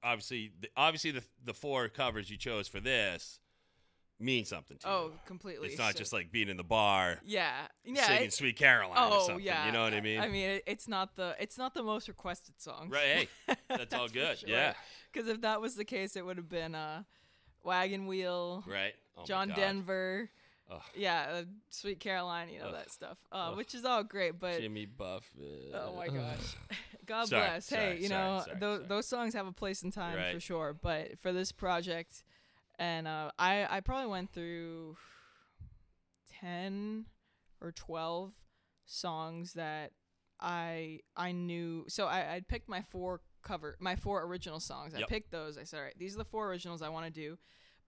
obviously 0.02 0.52
the, 0.60 0.68
obviously 0.76 1.10
the 1.10 1.22
the 1.44 1.54
four 1.54 1.88
covers 1.88 2.30
you 2.30 2.36
chose 2.36 2.68
for 2.68 2.80
this 2.80 3.40
mean 4.20 4.44
something 4.44 4.76
to 4.78 4.88
oh 4.88 5.04
you. 5.06 5.18
completely 5.26 5.68
It's 5.68 5.78
not 5.78 5.96
just 5.96 6.12
like 6.12 6.30
being 6.30 6.48
in 6.48 6.56
the 6.56 6.62
bar 6.64 7.18
yeah 7.24 7.66
yeah 7.84 8.06
singing 8.06 8.30
Sweet 8.30 8.56
Caroline 8.56 8.96
or 8.96 9.16
Oh 9.16 9.26
something. 9.26 9.44
yeah, 9.44 9.66
You 9.66 9.72
know 9.72 9.82
what 9.82 9.92
I 9.94 10.00
mean? 10.00 10.20
I 10.20 10.28
mean, 10.28 10.60
it's 10.66 10.86
not 10.88 11.16
the 11.16 11.34
it's 11.40 11.58
not 11.58 11.74
the 11.74 11.82
most 11.82 12.06
requested 12.08 12.54
song. 12.60 12.88
right. 12.90 13.28
Hey, 13.46 13.54
that's 13.68 13.92
all 13.94 14.08
good. 14.08 14.42
Yeah. 14.46 14.74
Because 15.12 15.28
if 15.28 15.40
that 15.42 15.60
was 15.60 15.74
the 15.74 15.84
case, 15.84 16.16
it 16.16 16.24
would 16.24 16.36
have 16.36 16.48
been 16.48 16.74
uh, 16.74 17.02
Wagon 17.62 18.06
Wheel, 18.06 18.64
Right. 18.66 18.94
Oh 19.16 19.24
John 19.24 19.48
Denver, 19.50 20.28
Ugh. 20.70 20.80
yeah, 20.96 21.26
uh, 21.32 21.42
Sweet 21.70 22.00
Caroline, 22.00 22.48
you 22.50 22.58
know 22.58 22.66
Ugh. 22.68 22.74
that 22.74 22.90
stuff, 22.90 23.16
uh, 23.32 23.52
which 23.52 23.74
is 23.74 23.84
all 23.84 24.02
great. 24.04 24.38
But 24.40 24.60
Jimmy 24.60 24.86
Buffett. 24.86 25.72
oh 25.74 25.94
my 25.96 26.06
gosh, 26.08 26.56
God 27.06 27.28
Sorry, 27.28 27.42
bless. 27.46 27.66
sorry, 27.66 27.82
hey, 27.96 27.98
you 28.02 28.08
sorry, 28.08 28.22
know 28.28 28.42
sorry, 28.44 28.58
tho- 28.58 28.76
sorry. 28.76 28.86
those 28.88 29.06
songs 29.06 29.34
have 29.34 29.46
a 29.46 29.52
place 29.52 29.82
in 29.82 29.90
time 29.92 30.18
for 30.34 30.40
sure. 30.40 30.72
But 30.80 31.18
for 31.20 31.32
this 31.32 31.52
project, 31.52 32.24
and 32.78 33.06
uh, 33.08 33.30
I 33.38 33.66
I 33.70 33.80
probably 33.80 34.10
went 34.10 34.32
through 34.32 34.96
ten 36.40 37.06
or 37.60 37.72
twelve 37.72 38.32
songs 38.86 39.54
that 39.54 39.92
I 40.40 41.00
I 41.16 41.32
knew. 41.32 41.84
So 41.88 42.06
I 42.06 42.34
I 42.34 42.40
picked 42.46 42.68
my 42.68 42.82
four 42.82 43.20
cover 43.42 43.76
my 43.80 43.96
four 43.96 44.22
original 44.24 44.60
songs. 44.60 44.94
I 44.94 45.00
Yep. 45.00 45.08
picked 45.08 45.30
those. 45.30 45.58
I 45.58 45.64
said, 45.64 45.78
all 45.78 45.84
right, 45.84 45.98
these 45.98 46.14
are 46.14 46.18
the 46.18 46.24
four 46.24 46.48
originals 46.48 46.82
I 46.82 46.88
want 46.88 47.06
to 47.06 47.10
do, 47.12 47.38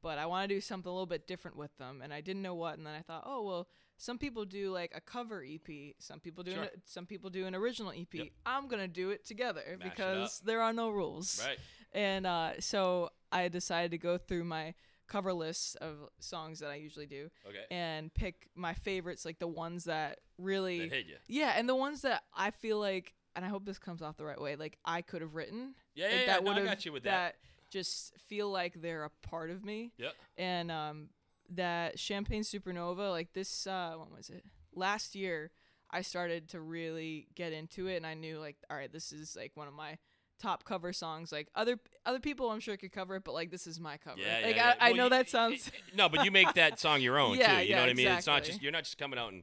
but 0.03 0.19
I 0.19 0.27
want 0.27 0.49
to 0.49 0.55
do 0.55 0.61
something 0.61 0.89
a 0.89 0.93
little 0.93 1.07
bit 1.07 1.27
different 1.27 1.57
with 1.57 1.77
them. 1.79 2.01
And 2.03 2.13
I 2.13 2.21
didn't 2.21 2.43
know 2.43 2.55
what. 2.55 2.77
And 2.79 2.87
then 2.87 2.95
I 2.95 3.03
thought, 3.03 3.25
oh 3.27 3.43
well. 3.43 3.69
Some 3.99 4.19
people 4.19 4.45
do 4.45 4.71
like 4.73 4.93
a 4.95 5.01
cover 5.01 5.43
EP. 5.43 5.95
Some 6.01 6.21
people 6.21 6.45
do 6.45 6.51
Sure. 6.51 6.65
an, 6.65 6.69
some 6.85 7.07
people 7.07 7.31
do 7.31 7.47
an 7.47 7.55
original 7.55 7.93
EP. 7.93 8.13
Yep. 8.13 8.29
I'm 8.45 8.69
gonna 8.69 8.89
do 8.89 9.09
it 9.09 9.25
together 9.25 9.63
Mash 9.67 9.73
it 9.75 9.81
because 9.83 10.41
there 10.41 10.61
are 10.61 10.75
no 10.75 10.91
rules. 10.91 11.43
Right. 11.43 11.57
And 11.95 12.27
uh, 12.27 12.61
so 12.61 13.09
I 13.33 13.49
decided 13.49 13.91
to 13.93 13.99
go 13.99 14.19
through 14.19 14.45
my 14.45 14.75
cover 15.09 15.33
list 15.33 15.77
of 15.77 16.09
songs 16.19 16.59
that 16.61 16.71
I 16.71 16.75
usually 16.77 17.07
do 17.07 17.31
Okay. 17.49 17.65
and 17.71 18.13
pick 18.13 18.49
my 18.57 18.75
favorites, 18.75 19.25
like 19.25 19.39
the 19.39 19.47
ones 19.47 19.85
that 19.85 20.19
really, 20.39 20.81
That 20.89 20.93
hit 20.97 21.07
you. 21.07 21.17
yeah, 21.29 21.55
and 21.57 21.69
the 21.69 21.77
ones 21.77 22.03
that 22.03 22.25
I 22.35 22.51
feel 22.51 22.79
like, 22.81 23.15
and 23.37 23.45
I 23.45 23.49
hope 23.49 23.65
this 23.65 23.79
comes 23.79 24.03
off 24.03 24.17
the 24.17 24.25
right 24.25 24.41
way, 24.41 24.57
like 24.57 24.79
I 24.85 25.03
could 25.03 25.23
have 25.23 25.35
written. 25.37 25.75
Yeah, 25.95 26.07
like, 26.07 26.15
yeah, 26.15 26.21
yeah. 26.21 26.27
that 26.27 26.45
No, 26.45 26.53
I 26.53 26.65
got 26.65 26.85
you 26.85 26.93
with 26.93 27.05
that. 27.05 27.37
just 27.71 28.17
feel 28.29 28.51
like 28.51 28.81
they're 28.81 29.05
a 29.05 29.11
part 29.23 29.51
of 29.51 29.65
me. 29.65 29.93
Yep. 29.99 30.15
And 30.39 30.71
um, 30.73 31.09
that 31.51 31.99
Champagne 32.01 32.43
Supernova, 32.43 33.11
like 33.11 33.33
this, 33.33 33.67
uh, 33.67 33.95
when 33.97 34.11
was 34.17 34.29
it? 34.29 34.45
Last 34.75 35.15
year, 35.15 35.53
I 35.89 36.03
started 36.03 36.49
to 36.49 36.61
really 36.61 37.29
get 37.37 37.53
into 37.53 37.87
it, 37.87 37.97
and 37.97 38.07
I 38.07 38.15
knew 38.15 38.41
like, 38.41 38.57
all 38.69 38.77
right, 38.77 38.93
this 38.93 39.13
is 39.13 39.37
like 39.37 39.53
one 39.55 39.69
of 39.69 39.75
my 39.75 39.99
top 40.41 40.65
cover 40.65 40.93
songs. 40.93 41.33
Like 41.33 41.49
other 41.55 41.79
other 42.05 42.21
people, 42.21 42.51
I'm 42.51 42.61
sure 42.61 42.77
could 42.77 42.93
cover 42.93 43.17
it, 43.17 43.25
but 43.25 43.33
like 43.35 43.51
this 43.51 43.67
is 43.67 43.81
my 43.81 43.97
cover. 43.97 44.19
Yeah, 44.21 44.41
like 44.47 44.57
yeah, 44.57 44.69
yeah. 44.69 44.75
I, 44.81 44.87
I 44.87 44.89
Well, 44.91 44.97
know 44.97 45.05
you- 45.05 45.11
that 45.11 45.29
sounds. 45.31 45.71
no, 45.97 46.09
but 46.09 46.25
you 46.25 46.31
make 46.31 46.53
that 46.55 46.79
song 46.81 47.01
your 47.01 47.19
own 47.19 47.37
Yeah, 47.39 47.57
too. 47.59 47.63
You 47.65 47.71
yeah, 47.71 47.77
know 47.77 47.83
what 47.83 47.91
I 47.91 47.95
mean? 47.95 48.09
It's 48.09 48.27
not 48.27 48.45
just 48.45 48.63
you're 48.63 48.73
not 48.73 48.85
just 48.85 48.99
coming 48.99 49.19
out 49.19 49.33
and 49.33 49.43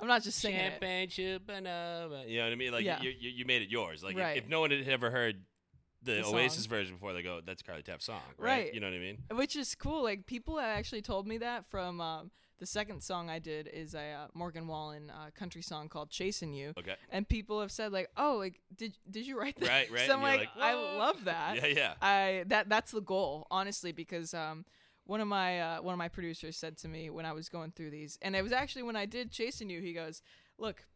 I'm 0.00 0.08
not 0.08 0.22
just 0.22 0.38
singing 0.40 0.60
it. 0.60 0.70
champagne 0.72 1.08
supernova. 1.08 2.28
You 2.28 2.38
know 2.38 2.44
what 2.44 2.52
I 2.52 2.56
mean? 2.56 2.72
Like 2.72 2.84
Yeah. 2.84 3.00
you, 3.02 3.10
you, 3.10 3.30
you 3.30 3.44
made 3.44 3.62
it 3.62 3.68
yours. 3.70 4.02
Like 4.02 4.14
if- 4.14 4.20
Right. 4.20 4.36
if, 4.38 4.48
no 4.48 4.60
one 4.60 4.70
had 4.70 4.88
ever 4.88 5.10
heard 5.10 5.42
the, 6.02 6.16
The 6.16 6.24
Oasis 6.26 6.66
version 6.66 6.94
before, 6.96 7.14
they 7.14 7.22
go, 7.22 7.40
"That's 7.44 7.62
Carly 7.62 7.82
Tefft's 7.82 8.04
song." 8.04 8.20
Right? 8.36 8.64
Right. 8.64 8.74
You 8.74 8.80
know 8.80 8.88
what 8.88 8.94
I 8.96 8.98
mean? 8.98 9.18
which 9.32 9.56
is 9.56 9.74
cool. 9.74 10.02
Like 10.02 10.26
people 10.26 10.60
actually 10.60 11.00
told 11.00 11.26
me 11.26 11.38
that 11.38 11.64
from 11.64 11.98
um, 12.00 12.30
the 12.64 12.68
second 12.68 13.02
song 13.02 13.28
I 13.28 13.40
did 13.40 13.68
is 13.68 13.94
a 13.94 14.12
uh, 14.12 14.26
Morgan 14.32 14.66
Wallen 14.66 15.10
uh, 15.10 15.28
country 15.34 15.60
song 15.60 15.90
called 15.90 16.08
"Chasing 16.08 16.54
You," 16.54 16.72
Okay. 16.78 16.94
and 17.10 17.28
people 17.28 17.60
have 17.60 17.70
said 17.70 17.92
like, 17.92 18.08
"Oh, 18.16 18.36
like 18.38 18.58
did 18.74 18.96
did 19.10 19.26
you 19.26 19.38
write 19.38 19.56
that?" 19.60 19.68
Right, 19.68 19.92
right. 19.92 20.00
so 20.06 20.14
I'm 20.14 20.22
like, 20.22 20.38
like, 20.40 20.48
I 20.58 20.72
love 20.72 21.24
that. 21.26 21.56
Yeah, 21.56 21.66
yeah. 21.66 21.94
I 22.00 22.44
that 22.46 22.70
that's 22.70 22.90
the 22.90 23.02
goal, 23.02 23.46
honestly, 23.50 23.92
because 23.92 24.32
um, 24.32 24.64
one 25.04 25.20
of 25.20 25.28
my 25.28 25.60
uh, 25.60 25.82
one 25.82 25.92
of 25.92 25.98
my 25.98 26.08
producers 26.08 26.56
said 26.56 26.78
to 26.78 26.88
me 26.88 27.10
when 27.10 27.26
I 27.26 27.32
was 27.32 27.50
going 27.50 27.70
through 27.72 27.90
these, 27.90 28.18
and 28.22 28.34
it 28.34 28.40
was 28.42 28.52
actually 28.52 28.84
when 28.84 28.96
I 28.96 29.04
did 29.04 29.30
"Chasing 29.30 29.68
You." 29.68 29.82
He 29.82 29.92
goes, 29.92 30.22
"Look, 30.56 30.86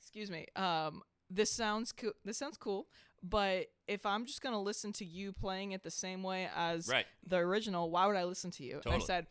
excuse 0.00 0.30
me, 0.30 0.46
um, 0.56 1.02
this 1.28 1.52
sounds 1.52 1.92
cool. 1.92 2.12
This 2.24 2.38
sounds 2.38 2.56
cool." 2.56 2.86
But 3.22 3.66
if 3.86 4.06
I'm 4.06 4.24
just 4.24 4.40
gonna 4.40 4.62
listen 4.62 4.94
to 4.94 5.04
you 5.04 5.34
playing 5.34 5.72
it 5.72 5.82
the 5.82 5.90
same 5.90 6.22
way 6.22 6.48
as 6.56 6.88
Right. 6.88 7.04
the 7.26 7.36
original, 7.36 7.90
why 7.90 8.06
would 8.06 8.16
I 8.16 8.24
listen 8.24 8.50
to 8.52 8.64
you? 8.64 8.80
And 8.86 8.94
I 8.94 8.98
said, 9.00 9.26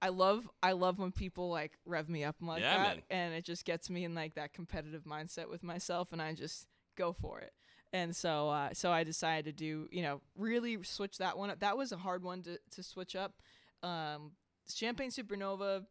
I 0.00 0.10
love 0.10 0.48
I 0.62 0.72
love 0.72 0.98
when 0.98 1.10
people 1.12 1.50
like 1.50 1.72
rev 1.84 2.08
me 2.08 2.24
up 2.24 2.36
like 2.40 2.60
Yeah, 2.62 2.76
that, 2.78 2.96
man. 2.96 3.02
and 3.10 3.34
it 3.34 3.44
just 3.44 3.64
gets 3.64 3.90
me 3.90 4.04
in 4.04 4.14
like 4.14 4.34
that 4.34 4.52
competitive 4.52 5.04
mindset 5.04 5.48
with 5.50 5.62
myself, 5.62 6.12
and 6.12 6.22
I 6.22 6.34
just 6.34 6.66
go 6.96 7.12
for 7.12 7.40
it. 7.40 7.52
And 7.92 8.14
so 8.14 8.48
uh, 8.48 8.70
so 8.74 8.92
I 8.92 9.02
decided 9.04 9.44
to 9.46 9.52
do 9.52 9.88
you 9.90 10.02
know 10.02 10.20
really 10.36 10.82
switch 10.82 11.18
that 11.18 11.36
one 11.36 11.50
up. 11.50 11.60
That 11.60 11.76
was 11.76 11.90
a 11.92 11.96
hard 11.96 12.22
one 12.22 12.42
to 12.42 12.58
to 12.72 12.82
switch 12.82 13.16
up. 13.16 13.34
Um, 13.82 14.32
Champagne 14.72 15.10
Supernova 15.10 15.84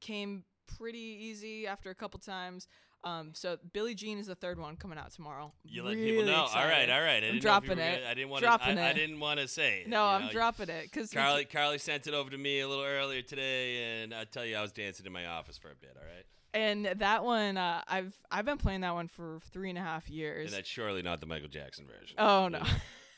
came 0.00 0.44
pretty 0.78 0.98
easy 0.98 1.66
after 1.66 1.90
a 1.90 1.94
couple 1.94 2.18
times. 2.20 2.68
Um, 3.06 3.30
so 3.34 3.56
Billie 3.72 3.94
Jean 3.94 4.18
is 4.18 4.26
the 4.26 4.34
third 4.34 4.58
one 4.58 4.76
coming 4.76 4.98
out 4.98 5.12
tomorrow. 5.12 5.52
You 5.64 5.82
let 5.84 5.94
Really 5.94 6.10
people 6.10 6.24
know. 6.26 6.34
All 6.34 6.46
right, 6.54 6.82
excited. 6.82 6.90
all 6.90 7.00
right. 7.00 7.16
I 7.16 7.20
didn't 7.20 7.22
know 7.22 7.28
if 7.28 7.34
you 7.34 7.40
dropping 7.40 7.68
were 7.70 7.74
gonna- 7.76 7.86
it. 7.90 8.04
I 8.08 8.14
didn't 8.14 8.28
want 8.30 8.40
to. 8.42 8.46
Dropping 8.46 8.78
I, 8.78 8.86
I 8.86 8.90
it. 8.90 8.94
didn't 8.94 9.20
want 9.20 9.40
to 9.40 9.48
say 9.48 9.80
it. 9.82 9.88
No, 9.88 10.04
I'm 10.04 10.26
know? 10.26 10.32
dropping 10.32 10.68
it 10.68 10.82
because 10.90 11.10
Carly, 11.12 11.44
Carly 11.44 11.78
sent 11.78 12.06
it 12.06 12.14
over 12.14 12.30
to 12.30 12.38
me 12.38 12.60
a 12.60 12.68
little 12.68 12.84
earlier 12.84 13.22
today, 13.22 14.02
and 14.02 14.12
I 14.12 14.24
tell 14.24 14.44
you, 14.44 14.56
I 14.56 14.62
was 14.62 14.72
dancing 14.72 15.06
in 15.06 15.12
my 15.12 15.26
office 15.26 15.56
for 15.56 15.70
a 15.70 15.74
bit. 15.74 15.96
All 15.96 16.04
right, 16.04 16.26
and 16.52 16.86
that 17.00 17.24
one 17.24 17.56
uh, 17.56 17.82
I've 17.86 18.14
I've 18.30 18.44
been 18.44 18.58
playing 18.58 18.80
that 18.80 18.94
one 18.94 19.08
for 19.08 19.38
three 19.52 19.68
and 19.70 19.78
a 19.78 19.82
half 19.82 20.08
years. 20.10 20.46
and 20.50 20.56
that's 20.58 20.68
surely 20.68 21.02
not 21.02 21.20
the 21.20 21.26
Michael 21.26 21.48
Jackson 21.48 21.86
version. 21.86 22.16
Oh 22.18 22.48
no. 22.48 22.62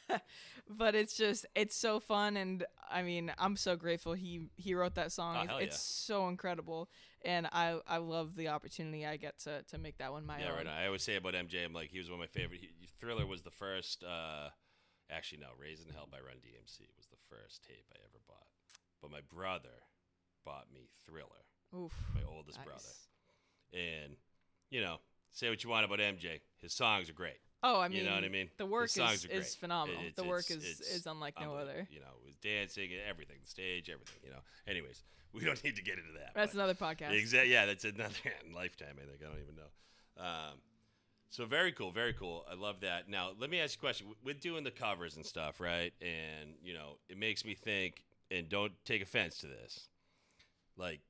but 0.69 0.95
it's 0.95 1.15
just 1.17 1.47
it's 1.55 1.77
so 1.77 2.01
fun 2.01 2.37
and 2.37 2.65
I 2.91 3.03
mean, 3.03 3.33
I'm 3.39 3.57
so 3.57 3.77
grateful 3.77 4.13
he 4.15 4.49
he 4.57 4.75
wrote 4.75 4.95
that 4.97 5.13
song. 5.13 5.49
Oh, 5.51 5.57
It's- 5.59 5.69
yeah. 6.09 6.15
so 6.15 6.29
incredible 6.29 6.89
and 7.25 7.47
I 7.53 7.79
I 7.87 7.99
love 7.99 8.37
the 8.37 8.49
opportunity 8.49 9.05
I 9.07 9.17
get 9.17 9.39
to 9.41 9.63
to 9.65 9.79
make 9.79 9.99
that 9.99 10.13
one 10.13 10.25
my 10.27 10.39
Yeah, 10.41 10.51
own. 10.51 10.57
right. 10.59 10.67
I 10.67 10.87
always 10.87 11.03
say 11.03 11.17
about 11.17 11.35
MJ, 11.35 11.65
I'm 11.65 11.73
like, 11.73 11.91
he 11.91 11.99
was 11.99 12.09
one 12.11 12.21
of 12.21 12.21
my 12.21 12.27
favorite. 12.41 12.61
He, 12.61 12.71
Thriller 13.01 13.27
was 13.27 13.43
the 13.43 13.51
first. 13.51 14.03
Uh, 14.05 14.49
actually, 15.11 15.39
no, 15.41 15.49
Raising 15.61 15.93
Hell 15.93 16.09
by 16.11 16.19
Run 16.19 16.37
DMC 16.37 16.81
was 16.97 17.07
the 17.11 17.17
first 17.29 17.63
tape 17.65 17.87
I 17.93 17.99
ever 18.05 18.19
bought. 18.27 18.47
But 19.01 19.11
my 19.11 19.21
brother 19.33 19.83
bought 20.45 20.67
me 20.73 20.89
Thriller, 21.07 21.45
Oof. 21.77 21.93
my 22.15 22.23
oldest 22.29 22.59
nice. 22.59 22.67
brother. 22.67 22.95
And, 23.73 24.17
you 24.71 24.81
know, 24.81 24.97
say 25.31 25.49
what 25.51 25.63
you 25.63 25.71
want 25.71 25.85
about 25.85 25.99
MJ. 26.01 26.41
His 26.61 26.73
songs 26.73 27.09
are 27.09 27.13
great. 27.13 27.39
Oh, 27.63 27.81
I 27.81 27.89
mean, 27.89 27.99
you 27.99 28.05
know 28.05 28.15
what 28.15 28.25
I 28.25 28.29
mean? 28.29 28.49
The 28.57 28.67
work 28.67 28.89
songs 28.89 29.25
is, 29.25 29.49
is 29.49 29.55
phenomenal. 29.57 30.01
It's- 30.01 30.15
the 30.15 30.25
work 30.25 30.45
it's- 30.51 30.65
is 30.65 30.81
it's 30.81 30.91
is 30.91 31.07
unlike 31.07 31.41
no 31.41 31.55
other. 31.55 31.89
You 31.91 32.01
know, 32.01 32.15
his 32.25 32.37
dancing, 32.37 32.91
everything, 33.09 33.37
the 33.43 33.51
stage, 33.51 33.91
everything. 33.91 34.21
You 34.25 34.31
know. 34.31 34.41
Anyways, 34.67 35.03
we 35.33 35.45
don't 35.45 35.63
need 35.65 35.77
to 35.77 35.83
get 35.83 35.99
into 35.99 36.13
that. 36.13 36.33
That's 36.35 36.55
another 36.55 36.75
podcast. 36.75 37.13
Exactly. 37.13 37.53
Yeah, 37.53 37.67
that's 37.67 37.85
another 37.85 38.15
lifetime. 38.55 38.97
I 39.03 39.07
think 39.07 39.21
I 39.23 39.27
don't 39.29 39.43
even 39.43 39.57
know. 39.57 40.23
Um, 40.23 40.59
so 41.31 41.45
very 41.47 41.73
cool, 41.73 41.91
very 41.91 42.13
cool. 42.13 42.47
I 42.51 42.55
love 42.55 42.81
that. 42.81 43.09
Now, 43.09 43.33
let 43.39 43.51
me 43.51 43.61
ask 43.61 43.75
you 43.77 43.81
a 43.81 43.83
question. 43.87 44.07
With 44.25 44.41
doing 44.41 44.65
the 44.65 44.71
covers 44.71 45.17
and 45.17 45.27
stuff, 45.27 45.61
right? 45.61 45.93
And 46.01 46.55
you 46.63 46.75
know, 46.75 46.99
it 47.09 47.19
makes 47.19 47.45
me 47.45 47.55
think. 47.55 48.05
And 48.31 48.49
don't 48.49 48.73
take 48.85 49.01
offense 49.03 49.39
to 49.39 49.47
this. 49.47 49.89
Like, 50.77 51.01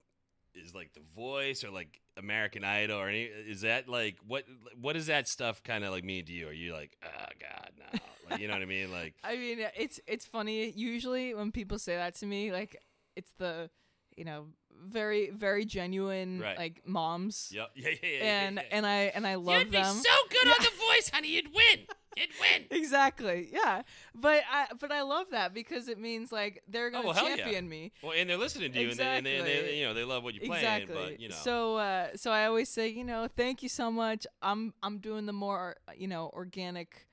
is 0.54 0.74
like 0.74 0.94
the 0.94 1.00
voice 1.16 1.64
or 1.64 1.70
like 1.70 2.00
American 2.18 2.64
Idol 2.64 2.98
or 2.98 3.08
any? 3.08 3.22
Is 3.24 3.60
that 3.62 3.88
like 3.88 4.16
what? 4.26 4.44
What 4.80 4.94
does 4.94 5.06
that 5.06 5.28
stuff 5.28 5.62
kind 5.62 5.84
of 5.84 5.92
like 5.92 6.04
mean 6.04 6.24
to 6.26 6.32
you? 6.32 6.48
Are 6.48 6.52
you 6.52 6.72
like, 6.72 6.96
oh 7.04 7.24
God, 7.40 7.70
no? 7.78 7.98
Like, 8.30 8.40
you 8.40 8.48
know 8.48 8.54
what 8.54 8.62
I 8.62 8.66
mean? 8.66 8.90
Like, 8.92 9.14
I 9.24 9.36
mean, 9.36 9.58
it's 9.76 10.00
it's 10.06 10.26
funny. 10.26 10.70
Usually, 10.70 11.34
when 11.34 11.52
people 11.52 11.78
say 11.78 11.96
that 11.96 12.14
to 12.16 12.26
me, 12.26 12.52
like 12.52 12.76
it's 13.16 13.32
the, 13.38 13.70
you 14.16 14.24
know, 14.24 14.46
very 14.86 15.30
very 15.30 15.64
genuine 15.64 16.40
Right. 16.40 16.58
like 16.58 16.82
moms, 16.86 17.50
yep, 17.52 17.70
yeah, 17.74 17.88
yeah, 17.90 17.94
yeah, 18.02 18.08
yeah, 18.18 18.40
and 18.46 18.56
yeah. 18.56 18.62
and 18.76 18.86
I 18.86 18.96
and 19.14 19.26
I 19.26 19.34
love 19.36 19.58
You'd 19.60 19.70
be 19.70 19.78
them. 19.78 19.94
so 19.96 20.10
good 20.30 20.48
on 20.48 20.56
the 20.60 20.70
voice, 20.90 21.10
honey. 21.12 21.28
You'd 21.30 21.54
win. 21.54 21.86
You'd 22.20 22.30
win. 22.40 22.66
exactly, 22.70 23.48
yeah. 23.52 23.82
But 24.14 24.42
I 24.50 24.66
but 24.78 24.90
I 24.92 25.02
love 25.02 25.26
that 25.30 25.54
because 25.54 25.88
it 25.88 25.98
means 25.98 26.32
like 26.32 26.62
they're 26.68 26.90
gonna 26.90 27.04
Oh, 27.04 27.06
well, 27.08 27.16
hell 27.16 27.28
yeah. 27.30 27.36
champion 27.36 27.68
me. 27.68 27.92
Well, 28.02 28.12
and 28.16 28.28
they're 28.28 28.36
listening 28.36 28.72
to 28.72 28.80
you, 28.80 28.90
and, 28.90 28.98
they, 28.98 29.04
and, 29.04 29.26
they, 29.26 29.36
and 29.38 29.46
they, 29.46 29.78
you 29.78 29.84
know, 29.86 29.94
they 29.94 30.04
love 30.04 30.24
what 30.24 30.34
you're 30.34 30.46
playing. 30.46 30.64
exactly. 30.64 30.94
But 30.94 31.20
you 31.20 31.28
know, 31.28 31.34
So 31.36 31.76
uh, 31.76 32.08
so 32.16 32.30
I 32.30 32.46
always 32.46 32.68
say, 32.68 32.88
you 32.88 33.04
know, 33.04 33.28
thank 33.36 33.62
you 33.62 33.68
so 33.68 33.90
much. 33.90 34.26
I'm 34.42 34.74
I'm 34.82 34.98
doing 34.98 35.26
the 35.26 35.32
more 35.32 35.76
you 35.96 36.08
know 36.08 36.30
organic, 36.34 37.06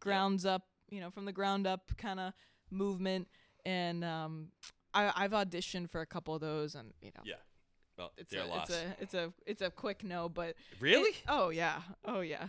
grounds 0.00 0.46
up, 0.46 0.62
you 0.90 1.00
know, 1.00 1.10
from 1.10 1.24
the 1.24 1.32
ground 1.32 1.66
up 1.66 1.96
kind 1.96 2.20
of 2.20 2.32
movement, 2.70 3.28
and 3.64 4.04
um, 4.04 4.48
I 4.94 5.12
I've 5.16 5.32
auditioned 5.32 5.90
for 5.90 6.00
a 6.00 6.06
couple 6.06 6.34
of 6.34 6.40
those, 6.40 6.74
and 6.74 6.92
you 7.00 7.10
know, 7.14 7.22
yeah. 7.24 7.34
Well, 7.98 8.12
it's 8.18 8.34
a, 8.34 8.44
it's 8.44 8.70
a 8.70 8.96
it's 9.00 9.14
a 9.14 9.32
it's 9.46 9.62
a 9.62 9.70
quick 9.70 10.04
no, 10.04 10.28
but 10.28 10.54
really? 10.80 11.10
it- 11.10 11.22
oh 11.28 11.48
yeah, 11.48 11.80
oh 12.04 12.20
yeah. 12.20 12.48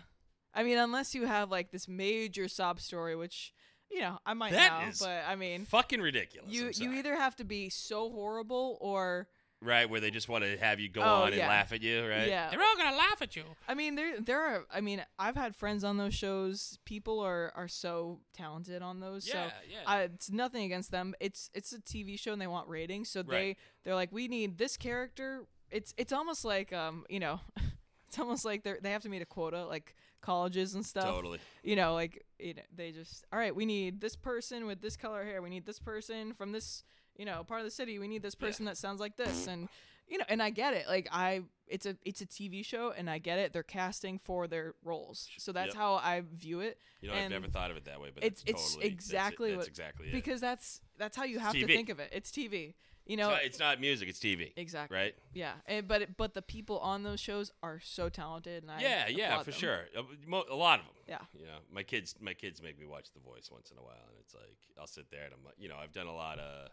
I 0.57 0.63
mean, 0.63 0.77
unless 0.77 1.13
you 1.15 1.25
have 1.27 1.49
like 1.51 1.71
this 1.71 1.87
major 1.87 2.47
sob 2.47 2.79
story, 2.81 3.15
which 3.15 3.53
you 3.89 3.99
know 4.01 4.17
I 4.25 4.33
might 4.33 4.51
That 4.51 4.81
now, 4.81 4.89
is 4.89 4.99
but 4.99 5.23
I 5.27 5.35
mean, 5.35 5.65
Fucking 5.65 6.01
ridiculous. 6.01 6.51
you 6.51 6.71
you 6.73 6.93
either 6.93 7.15
have 7.15 7.35
to 7.37 7.43
be 7.45 7.69
so 7.69 8.09
horrible 8.09 8.77
or 8.81 9.27
right 9.61 9.89
where 9.89 9.99
they 9.99 10.11
just 10.11 10.29
want 10.29 10.43
to 10.43 10.55
have 10.57 10.79
you 10.79 10.87
go 10.87 11.01
Oh, 11.01 11.21
on 11.23 11.27
and 11.29 11.37
yeah. 11.37 11.47
laugh 11.47 11.71
at 11.73 11.81
you, 11.81 12.05
right? 12.07 12.27
Yeah. 12.27 12.49
They're 12.51 12.61
all 12.61 12.75
gonna 12.77 12.95
laugh 12.95 13.21
at 13.21 13.35
you. 13.35 13.43
I 13.67 13.73
mean, 13.73 13.95
there 13.95 14.19
there 14.19 14.41
are. 14.41 14.65
I 14.71 14.81
mean, 14.81 15.03
I've 15.17 15.35
had 15.35 15.55
friends 15.55 15.83
on 15.83 15.97
those 15.97 16.13
shows. 16.13 16.77
People 16.85 17.19
are 17.21 17.51
are 17.55 17.67
so 17.67 18.19
talented 18.33 18.81
on 18.81 18.99
those. 18.99 19.27
Yeah, 19.27 19.47
so 19.47 19.53
yeah. 19.71 19.77
I, 19.87 20.01
it's 20.01 20.29
nothing 20.31 20.63
against 20.65 20.91
them. 20.91 21.15
It's 21.19 21.49
it's 21.53 21.71
a 21.73 21.79
TV 21.79 22.19
show 22.19 22.33
and 22.33 22.41
they 22.41 22.47
want 22.47 22.67
ratings. 22.67 23.09
So 23.09 23.23
they 23.23 23.35
Right. 23.35 23.57
they're 23.83 23.95
like, 23.95 24.11
we 24.11 24.27
need 24.27 24.57
this 24.57 24.75
character. 24.77 25.45
It's 25.71 25.93
it's 25.97 26.13
almost 26.13 26.43
like 26.45 26.71
um 26.73 27.05
you 27.09 27.19
know, 27.19 27.39
it's 28.07 28.19
almost 28.19 28.45
like 28.45 28.63
they 28.63 28.75
they 28.81 28.91
have 28.91 29.03
to 29.03 29.09
meet 29.09 29.21
a 29.21 29.25
quota 29.25 29.65
like 29.65 29.95
colleges 30.31 30.75
and 30.75 30.85
stuff. 30.85 31.05
Totally. 31.05 31.39
You 31.63 31.75
know, 31.75 31.93
like 31.93 32.13
you 32.39 32.53
know, 32.53 32.61
they 32.75 32.91
just 32.91 33.25
all 33.31 33.39
right. 33.39 33.55
We 33.55 33.65
need 33.65 34.01
this 34.01 34.15
person 34.15 34.65
with 34.67 34.81
this 34.81 34.95
color 34.97 35.23
hair. 35.23 35.41
We 35.41 35.49
need 35.49 35.65
this 35.65 35.79
person 35.79 36.33
from 36.33 36.51
this 36.51 36.83
you 37.15 37.25
know 37.25 37.43
part 37.43 37.61
of 37.61 37.65
the 37.65 37.71
city. 37.71 37.97
We 37.99 38.07
need 38.07 38.21
this 38.21 38.35
Yeah. 38.39 38.47
person 38.47 38.65
that 38.65 38.77
sounds 38.77 38.99
like 38.99 39.15
this 39.17 39.47
and. 39.47 39.69
You 40.09 40.17
know, 40.19 40.25
and 40.29 40.41
I 40.41 40.51
get 40.51 40.73
it. 40.73 40.85
Like 40.87 41.09
I, 41.11 41.41
it's 41.67 41.85
a 41.85 41.97
it's 42.05 42.21
a 42.21 42.25
TV 42.25 42.63
show, 42.63 42.93
and 42.97 43.09
I 43.09 43.17
get 43.17 43.39
it. 43.39 43.51
They're 43.51 43.61
casting 43.79 44.19
for 44.19 44.47
their 44.47 44.73
roles, 44.81 45.27
so 45.37 45.51
that's 45.51 45.73
Yep. 45.73 45.75
how 45.75 45.95
I 45.95 46.21
view 46.33 46.61
it. 46.61 46.77
You 47.01 47.09
know, 47.09 47.15
I've 47.15 47.29
never 47.29 47.49
thought 47.49 47.71
of 47.71 47.75
it 47.75 47.83
that 47.91 47.99
way, 47.99 48.11
but 48.15 48.23
it's- 48.23 48.41
it's, 48.47 48.51
it's 48.53 48.73
totally, 48.75 48.87
exactly 48.93 49.49
that's, 49.49 49.53
it. 49.53 49.57
what- 49.57 49.59
that's 49.59 49.67
exactly 49.67 50.07
it. 50.07 50.11
because 50.13 50.39
that's 50.39 50.79
that's 50.97 51.17
how 51.17 51.25
you 51.25 51.39
have 51.39 51.51
to 51.51 51.67
think 51.67 51.89
of 51.89 51.99
it. 51.99 52.09
It's 52.13 52.31
TV. 52.31 52.75
You 53.07 53.15
know, 53.17 53.29
it's, 53.29 53.35
not, 53.37 53.45
it's 53.45 53.59
not 53.59 53.79
music; 53.79 54.09
it's 54.09 54.19
TV, 54.19 54.51
exactly. 54.57 54.97
right? 54.97 55.15
Yeah, 55.33 55.53
and, 55.65 55.87
but 55.87 56.01
it, 56.01 56.17
but 56.17 56.33
the 56.33 56.41
people 56.41 56.79
on 56.79 57.03
those 57.03 57.19
shows 57.19 57.51
are 57.63 57.79
so 57.81 58.09
talented, 58.09 58.63
and 58.63 58.71
I 58.71 58.81
yeah, 58.81 59.07
yeah, 59.07 59.39
for 59.39 59.51
them. 59.51 59.59
sure. 59.59 59.79
Uh, 59.97 60.03
mo- 60.25 60.43
A 60.51 60.55
lot 60.55 60.79
of 60.79 60.85
them. 60.85 60.95
Yeah. 61.07 61.19
You 61.33 61.45
know, 61.45 61.59
my 61.71 61.83
kids, 61.83 62.15
my 62.19 62.33
kids 62.33 62.61
make 62.61 62.77
me 62.77 62.85
watch 62.85 63.11
The 63.13 63.21
Voice 63.21 63.49
once 63.51 63.71
in 63.71 63.77
a 63.77 63.81
while, 63.81 64.03
and 64.09 64.17
it's 64.19 64.33
like 64.33 64.57
I'll 64.79 64.87
sit 64.87 65.09
there 65.09 65.23
and 65.23 65.33
I'm 65.33 65.45
like, 65.45 65.55
you 65.57 65.69
know, 65.69 65.77
I've 65.81 65.93
done 65.93 66.07
a 66.07 66.13
lot 66.15 66.37
of, 66.39 66.69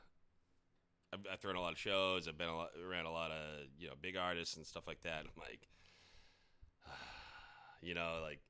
I've, 1.12 1.20
I've 1.34 1.40
thrown 1.40 1.54
a 1.56 1.60
lot 1.60 1.72
of 1.72 1.78
shows, 1.78 2.26
I've 2.26 2.36
been 2.36 2.48
a 2.48 2.56
lot, 2.56 2.70
around 2.84 3.06
a 3.06 3.12
lot 3.12 3.30
of, 3.30 3.66
you 3.78 3.86
know, 3.86 3.94
big 4.00 4.16
artists 4.16 4.56
and 4.56 4.66
stuff 4.66 4.86
like 4.88 5.02
that. 5.02 5.20
I'm 5.20 5.40
like, 5.40 5.68
you 7.80 7.94
know, 7.94 8.18
like 8.22 8.40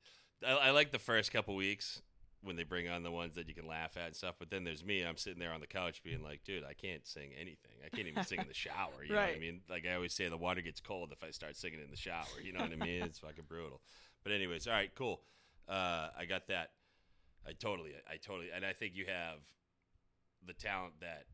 I, 0.45 0.69
I 0.69 0.71
like 0.71 0.91
the 0.91 0.99
first 0.99 1.31
couple 1.31 1.55
weeks 1.55 2.01
when 2.45 2.55
they 2.55 2.63
bring 2.63 2.87
on 2.87 3.03
the 3.03 3.11
ones 3.11 3.35
that 3.35 3.47
you 3.47 3.53
can 3.53 3.67
laugh 3.67 3.97
at 3.97 4.07
and 4.07 4.15
stuff, 4.15 4.35
but 4.39 4.49
then 4.49 4.63
there's 4.63 4.85
me. 4.85 5.01
I'm 5.01 5.17
sitting 5.17 5.39
there 5.39 5.51
on 5.51 5.59
the 5.59 5.67
couch 5.67 6.03
being 6.03 6.23
like, 6.23 6.43
dude, 6.43 6.63
I 6.63 6.73
can't 6.73 7.05
sing 7.05 7.31
anything. 7.35 7.71
I 7.83 7.89
can't 7.93 8.07
even 8.07 8.23
sing 8.23 8.39
in 8.39 8.47
the 8.47 8.53
shower. 8.53 9.03
You 9.03 9.13
know 9.13 9.21
what 9.21 9.35
I 9.35 9.39
mean? 9.39 9.61
Like 9.69 9.85
I 9.85 9.95
always 9.95 10.13
say, 10.13 10.29
the 10.29 10.37
water 10.37 10.61
gets 10.61 10.79
cold 10.79 11.11
if 11.11 11.23
I 11.23 11.31
start 11.31 11.57
singing 11.57 11.81
in 11.83 11.89
the 11.89 11.97
shower. 11.97 12.25
You 12.43 12.53
know 12.53 12.61
what 12.61 12.71
I 12.71 12.75
mean? 12.75 13.03
It's 13.03 13.19
fucking 13.19 13.45
brutal. 13.47 13.81
But 14.23 14.31
anyways, 14.31 14.67
all 14.67 14.73
right, 14.73 14.93
cool. 14.95 15.21
Uh, 15.67 16.09
I 16.17 16.25
got 16.25 16.47
that. 16.47 16.69
I 17.47 17.53
totally, 17.53 17.91
I 18.07 18.17
totally, 18.17 18.47
and 18.55 18.65
I 18.65 18.73
think 18.73 18.95
you 18.95 19.05
have 19.05 19.39
the 20.45 20.53
talent 20.53 20.93
that 21.01 21.25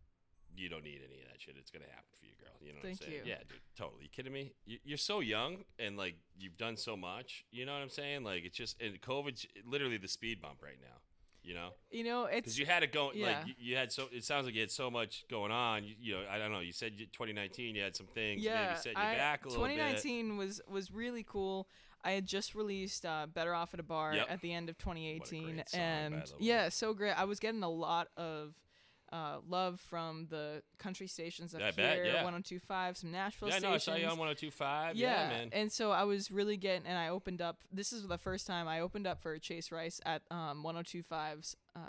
you 0.55 0.69
don't 0.69 0.83
need 0.83 1.01
any 1.05 1.21
of 1.21 1.27
that 1.31 1.39
shit. 1.41 1.55
It's 1.57 1.71
gonna 1.71 1.85
happen 1.85 2.11
for 2.19 2.25
you, 2.25 2.33
girl. 2.39 2.51
You 2.61 2.69
know 2.73 2.75
what 2.75 2.83
Thank 2.83 3.01
I'm 3.01 3.07
saying? 3.07 3.25
you. 3.25 3.31
Yeah, 3.31 3.37
dude. 3.47 3.59
Totally. 3.77 4.03
You 4.03 4.09
kidding 4.09 4.33
me? 4.33 4.53
You- 4.65 4.79
You're 4.83 4.97
so 4.97 5.19
young 5.19 5.63
and 5.79 5.97
like 5.97 6.15
you've 6.39 6.57
done 6.57 6.75
so 6.77 6.95
much. 6.95 7.45
You 7.51 7.65
know 7.65 7.73
what 7.73 7.81
I'm 7.81 7.89
saying? 7.89 8.23
Like 8.23 8.43
it's 8.45 8.57
just 8.57 8.81
and 8.81 8.99
COVID's 9.01 9.45
literally 9.65 9.97
the 9.97 10.07
speed 10.07 10.41
bump 10.41 10.61
right 10.61 10.77
now. 10.81 10.97
You 11.43 11.55
know, 11.55 11.69
You 11.89 12.03
know, 12.03 12.27
because 12.31 12.51
it's 12.51 12.59
you 12.59 12.67
had 12.67 12.83
it 12.83 12.91
going. 12.93 13.17
yeah. 13.17 13.25
Like 13.39 13.47
you, 13.47 13.53
you 13.57 13.75
had 13.75 13.91
so. 13.91 14.07
It 14.11 14.23
sounds 14.23 14.45
like 14.45 14.53
you 14.53 14.61
had 14.61 14.69
so 14.69 14.91
much 14.91 15.25
going 15.27 15.51
on. 15.51 15.83
You, 15.83 15.95
you 15.99 16.13
know, 16.13 16.21
I 16.29 16.37
don't 16.37 16.51
know. 16.51 16.59
You 16.59 16.71
said 16.71 16.93
you, 16.95 17.07
2019, 17.07 17.73
you 17.75 17.81
had 17.81 17.95
some 17.95 18.05
things 18.05 18.43
yeah. 18.43 18.67
maybe 18.67 18.79
set 18.79 18.93
you 18.93 19.01
I, 19.01 19.15
back 19.15 19.45
a 19.45 19.49
little 19.49 19.63
bit. 19.65 19.71
2019 19.71 20.37
was 20.37 20.61
was 20.69 20.91
really 20.91 21.23
cool. 21.23 21.67
I 22.03 22.11
had 22.11 22.27
just 22.27 22.53
released 22.53 23.07
uh, 23.07 23.25
"Better 23.33 23.55
Off 23.55 23.73
at 23.73 23.79
a 23.79 23.83
Bar" 23.83 24.13
Yep. 24.13 24.27
at 24.29 24.41
the 24.41 24.53
end 24.53 24.69
of 24.69 24.77
2018, 24.77 25.43
great 25.55 25.69
song, 25.69 25.79
and 25.81 26.23
yeah, 26.39 26.69
so 26.69 26.93
great. 26.93 27.13
I 27.19 27.23
was 27.23 27.39
getting 27.39 27.63
a 27.63 27.69
lot 27.69 28.09
of 28.17 28.53
uh, 29.11 29.37
love 29.47 29.79
from 29.79 30.27
the 30.29 30.61
country 30.79 31.07
stations 31.07 31.53
up 31.53 31.61
I 31.61 31.65
here, 31.71 31.73
bet, 32.03 32.05
yeah. 32.05 32.23
102.5, 32.23 32.97
some 32.97 33.11
Nashville 33.11 33.49
Yeah, 33.49 33.59
no, 33.59 33.73
I 33.73 33.77
stations. 33.77 33.83
saw 33.83 34.15
you 34.15 34.21
on 34.21 34.35
102.5. 34.35 34.91
Yeah, 34.95 35.29
man. 35.29 35.49
And 35.51 35.71
so 35.71 35.91
I 35.91 36.03
was 36.03 36.31
really 36.31 36.57
getting, 36.57 36.87
and 36.87 36.97
I 36.97 37.09
opened 37.09 37.41
up. 37.41 37.57
This 37.71 37.91
is 37.91 38.07
the 38.07 38.17
first 38.17 38.47
time 38.47 38.67
I 38.67 38.79
opened 38.79 39.07
up 39.07 39.21
for 39.21 39.37
Chase 39.39 39.71
Rice 39.71 39.99
at 40.05 40.21
um, 40.31 40.63
102.5's 40.65 41.55
uh, 41.75 41.79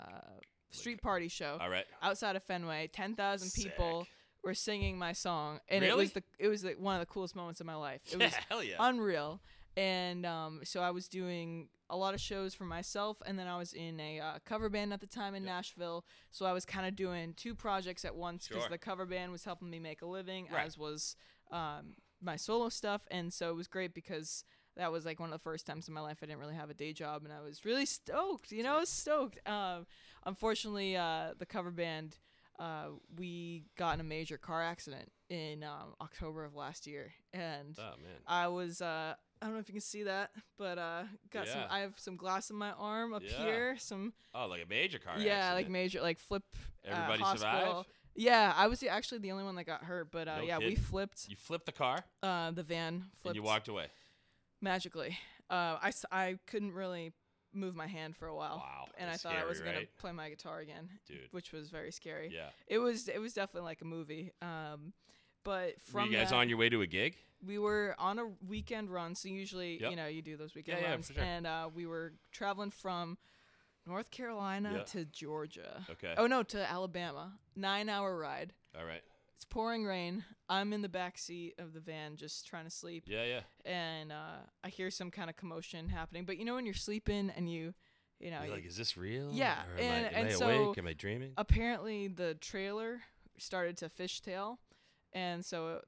street 0.71 1.01
party 1.01 1.27
show 1.27 1.57
All 1.61 1.69
right. 1.69 1.85
outside 2.01 2.35
of 2.35 2.43
Fenway. 2.43 2.89
Ten 2.91 3.15
thousand 3.15 3.51
people 3.55 4.05
were 4.43 4.53
singing 4.53 4.97
my 4.97 5.13
song, 5.13 5.59
and 5.69 5.83
it 5.85 5.95
was 5.95 6.11
the 6.13 6.23
it 6.39 6.47
was 6.49 6.63
the, 6.63 6.71
one 6.77 6.95
of 6.95 6.99
the 6.99 7.05
coolest 7.05 7.35
moments 7.35 7.61
of 7.61 7.65
my 7.67 7.75
life. 7.75 8.01
It 8.11 8.17
Yeah, 8.19 8.25
was 8.25 8.33
hell 8.49 8.63
yeah. 8.63 8.75
unreal. 8.79 9.39
And 9.75 10.25
um, 10.25 10.61
so 10.63 10.81
I 10.81 10.91
was 10.91 11.07
doing 11.07 11.69
a 11.89 11.97
lot 11.97 12.13
of 12.13 12.21
shows 12.21 12.53
for 12.53 12.63
myself, 12.65 13.17
and 13.25 13.37
then 13.37 13.47
I 13.47 13.57
was 13.57 13.73
in 13.73 13.99
a 13.99 14.19
uh, 14.19 14.39
cover 14.45 14.69
band 14.69 14.93
at 14.93 14.99
the 15.01 15.07
time 15.07 15.35
in 15.35 15.43
Yep. 15.43 15.51
Nashville. 15.51 16.05
So 16.31 16.45
I 16.45 16.53
was 16.53 16.65
kind 16.65 16.85
of 16.87 16.95
doing 16.95 17.33
two 17.33 17.55
projects 17.55 18.05
at 18.05 18.15
once 18.15 18.47
because 18.47 18.63
Sure. 18.63 18.69
the 18.69 18.77
cover 18.77 19.05
band 19.05 19.31
was 19.31 19.45
helping 19.45 19.69
me 19.69 19.79
make 19.79 20.01
a 20.01 20.05
living, 20.05 20.47
Right. 20.51 20.65
as 20.65 20.77
was 20.77 21.15
um, 21.51 21.95
my 22.21 22.35
solo 22.35 22.69
stuff, 22.69 23.01
and 23.11 23.31
so 23.33 23.49
it 23.51 23.55
was 23.55 23.67
great 23.67 23.93
because 23.93 24.43
that 24.75 24.91
was 24.91 25.05
like 25.05 25.19
one 25.19 25.29
of 25.29 25.33
the 25.33 25.43
first 25.43 25.67
times 25.67 25.87
in 25.87 25.93
my 25.93 26.01
life 26.01 26.19
I 26.23 26.25
didn't 26.25 26.39
really 26.39 26.55
have 26.55 26.69
a 26.71 26.73
day 26.73 26.93
job, 26.93 27.23
and 27.25 27.33
I 27.33 27.41
was 27.41 27.63
really 27.65 27.85
stoked. 27.85 28.51
You 28.51 28.63
know, 28.63 28.77
I 28.77 28.79
was 28.79 28.89
stoked. 28.89 29.39
Um, 29.47 29.85
unfortunately, 30.25 30.95
uh, 30.97 31.33
the 31.37 31.45
cover 31.45 31.71
band. 31.71 32.17
Uh, 32.59 32.89
we 33.17 33.65
got 33.75 33.95
in 33.95 33.99
a 33.99 34.03
major 34.03 34.37
car 34.37 34.61
accident 34.61 35.11
in 35.27 35.63
um, 35.63 35.95
October 35.99 36.45
of 36.45 36.53
last 36.55 36.85
year, 36.85 37.11
and 37.33 37.75
Oh. 37.79 37.93
I 38.27 38.47
was 38.47 38.79
uh 38.79 39.15
I 39.43 39.47
don't 39.47 39.55
know 39.55 39.59
if 39.59 39.67
you 39.67 39.73
can 39.73 39.81
see 39.81 40.03
that, 40.03 40.31
but 40.57 40.77
uh 40.77 41.03
got 41.29 41.47
some 41.49 41.61
I 41.69 41.79
have 41.79 41.93
some 41.97 42.15
glass 42.15 42.49
in 42.49 42.55
my 42.55 42.71
arm 42.71 43.13
up 43.13 43.21
Yeah. 43.23 43.43
here, 43.43 43.75
some 43.77 44.13
Oh, 44.33 44.47
like 44.47 44.63
a 44.63 44.69
major 44.69 44.99
car 44.99 45.15
yeah, 45.19 45.51
like 45.53 45.69
major 45.69 46.01
like 46.01 46.17
flip 46.17 46.43
uh, 46.87 46.91
Everybody 46.91 47.23
hospital. 47.23 47.83
survive? 47.83 47.85
Yeah, 48.15 48.53
I 48.55 48.67
was 48.67 48.79
the, 48.79 48.87
actually 48.89 49.17
the 49.19 49.31
only 49.31 49.43
one 49.43 49.55
that 49.55 49.65
got 49.65 49.83
hurt, 49.83 50.11
but 50.11 50.27
uh 50.29 50.37
No 50.37 50.43
yeah, 50.43 50.59
we 50.59 50.75
flipped 50.75 51.27
You 51.27 51.35
flipped 51.35 51.65
the 51.65 51.73
car 51.73 52.05
uh 52.23 52.51
the 52.51 52.63
van 52.63 53.05
and 53.25 53.35
you 53.35 53.43
walked 53.43 53.67
away. 53.67 53.87
magically. 54.61 55.17
Uh 55.49 55.77
I, 55.81 55.91
I 56.11 56.35
couldn't 56.47 56.71
really 56.73 57.11
move 57.53 57.75
my 57.75 57.87
hand 57.87 58.15
for 58.15 58.27
a 58.27 58.35
while. 58.35 58.57
Wow. 58.65 58.85
And 58.97 59.09
I 59.09 59.17
thought 59.17 59.35
I 59.35 59.45
was 59.45 59.57
scary, 59.57 59.71
going 59.71 59.83
right? 59.83 59.95
to 59.95 60.01
play 60.01 60.11
my 60.11 60.29
guitar 60.29 60.59
again, 60.59 60.89
Dude. 61.07 61.27
which 61.31 61.51
was 61.51 61.69
very 61.69 61.91
scary. 61.91 62.31
Yeah. 62.33 62.49
It 62.67 62.79
was 62.79 63.07
it 63.09 63.19
was 63.19 63.33
definitely 63.33 63.67
like 63.67 63.81
a 63.81 63.85
movie. 63.85 64.31
Um 64.41 64.93
but 65.43 65.73
Were 65.91 66.01
from 66.01 66.11
you 66.11 66.17
guys 66.17 66.29
that, 66.29 66.35
on 66.35 66.49
your 66.49 66.57
way 66.57 66.69
to 66.69 66.81
a 66.81 66.87
gig? 66.87 67.15
we 67.45 67.57
were 67.59 67.93
on 67.99 68.19
a 68.19 68.25
weekend 68.47 68.89
run 68.89 69.15
so 69.15 69.27
usually 69.27 69.79
Yep. 69.81 69.89
you 69.91 69.97
know 69.97 70.07
you 70.07 70.21
do 70.21 70.37
those 70.37 70.55
weekend 70.55 70.77
Yeah, 70.79 70.85
yeah, 70.85 70.91
runs 70.91 71.07
for 71.07 71.13
sure. 71.15 71.23
and 71.23 71.45
uh, 71.45 71.69
we 71.75 71.85
were 71.85 72.13
traveling 72.31 72.71
from 72.71 73.17
north 73.85 74.11
carolina 74.11 74.71
Yeah. 74.77 74.83
to 74.83 75.05
georgia 75.05 75.85
Okay. 75.91 76.13
oh 76.17 76.25
no 76.27 76.43
to 76.43 76.69
alabama 76.69 77.33
nine 77.55 77.89
hour 77.89 78.17
ride 78.17 78.53
All 78.79 78.85
right. 78.85 79.01
it's 79.35 79.43
pouring 79.43 79.83
rain 79.83 80.23
i'm 80.47 80.71
in 80.71 80.81
the 80.81 80.87
back 80.89 81.17
seat 81.17 81.55
of 81.59 81.73
the 81.73 81.81
van 81.81 82.15
just 82.15 82.47
trying 82.47 82.63
to 82.63 82.69
sleep 82.71 83.03
Yeah, 83.07 83.25
yeah. 83.25 83.41
and 83.65 84.13
uh, 84.13 84.39
i 84.63 84.69
hear 84.69 84.89
some 84.89 85.11
kind 85.11 85.29
of 85.29 85.35
commotion 85.35 85.89
happening 85.89 86.23
but 86.23 86.37
you 86.37 86.45
know 86.45 86.55
when 86.55 86.65
you're 86.65 86.73
sleeping 86.73 87.29
and 87.35 87.51
you 87.51 87.73
you 88.21 88.31
know 88.31 88.39
You're 88.45 88.55
like, 88.55 88.65
is 88.65 88.77
this 88.77 88.95
real? 88.95 89.31
Yeah, 89.33 89.63
Or 89.75 89.81
am 89.81 89.91
and- 89.91 90.05
I, 90.05 90.09
am 90.11 90.15
and 90.15 90.27
I 90.29 90.31
so- 90.31 90.47
awake? 90.49 90.77
Am 90.77 90.87
I 90.87 90.93
dreaming? 90.93 91.33
apparently 91.35 92.07
the 92.07 92.35
trailer 92.35 93.01
started 93.37 93.75
to 93.77 93.89
fishtail 93.89 94.59
and 95.13 95.43
so 95.45 95.81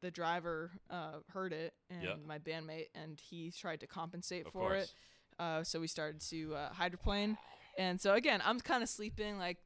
the 0.00 0.10
driver 0.10 0.72
uh, 0.90 1.18
heard 1.28 1.52
it 1.52 1.74
and 1.90 2.02
Yeah. 2.02 2.14
my 2.26 2.38
bandmate 2.38 2.86
and 2.94 3.20
he 3.20 3.50
tried 3.50 3.80
to 3.80 3.86
compensate 3.86 4.46
Of 4.46 4.52
for 4.52 4.68
course. 4.70 4.82
it 4.84 4.94
uh, 5.38 5.64
so 5.64 5.80
we 5.80 5.86
started 5.86 6.20
to 6.30 6.54
uh, 6.54 6.72
hydroplane 6.72 7.38
and 7.78 8.00
so 8.00 8.14
again 8.14 8.42
i'm 8.44 8.60
kind 8.60 8.82
of 8.82 8.88
sleeping 8.88 9.38
like 9.38 9.58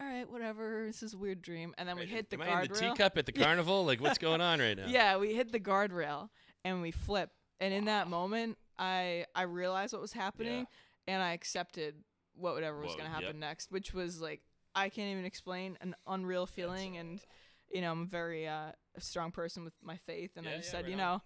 all 0.00 0.06
right 0.06 0.30
whatever 0.30 0.84
this 0.86 1.02
is 1.02 1.14
a 1.14 1.18
weird 1.18 1.40
dream 1.40 1.72
and 1.78 1.88
then 1.88 1.96
we 1.96 2.04
hit 2.06 2.28
the 2.30 2.38
in 2.40 2.60
the 2.60 2.68
teacup 2.68 3.16
at 3.16 3.24
the 3.26 3.32
carnival? 3.44 3.84
Like, 3.86 4.00
what's 4.00 4.18
going 4.18 4.40
on 4.40 4.58
right 4.60 4.76
now? 4.76 4.86
yeah 4.88 5.16
we 5.16 5.34
hit 5.34 5.52
the 5.52 5.60
guardrail 5.60 6.28
and 6.64 6.82
we 6.82 6.90
flip 6.90 7.30
and 7.60 7.72
in 7.72 7.86
that 7.86 8.08
moment 8.08 8.58
i 8.78 9.24
i 9.34 9.42
realized 9.42 9.92
what 9.94 10.02
was 10.02 10.12
happening 10.12 10.66
and 11.08 11.22
i 11.22 11.32
accepted 11.32 11.94
whatever 12.34 12.80
was 12.82 12.92
going 12.92 13.06
to 13.06 13.10
happen 13.10 13.26
yep. 13.28 13.36
next 13.36 13.72
which 13.72 13.94
was 13.94 14.20
like 14.20 14.42
i 14.74 14.90
can't 14.90 15.10
even 15.10 15.24
explain 15.24 15.78
an 15.80 15.94
unreal 16.06 16.44
feeling 16.44 16.98
and 16.98 17.20
you 17.72 17.80
know 17.80 17.90
i'm 17.92 18.02
a 18.02 18.06
very 18.06 18.46
uh, 18.46 18.72
strong 18.98 19.30
person 19.30 19.64
with 19.64 19.74
my 19.82 19.96
faith 19.96 20.32
and 20.36 20.46
Yeah, 20.46 20.52
i 20.52 20.56
just 20.56 20.68
yeah, 20.68 20.72
said 20.72 20.84
right 20.84 20.88
you 20.90 20.94
on. 20.94 20.98
know 20.98 21.22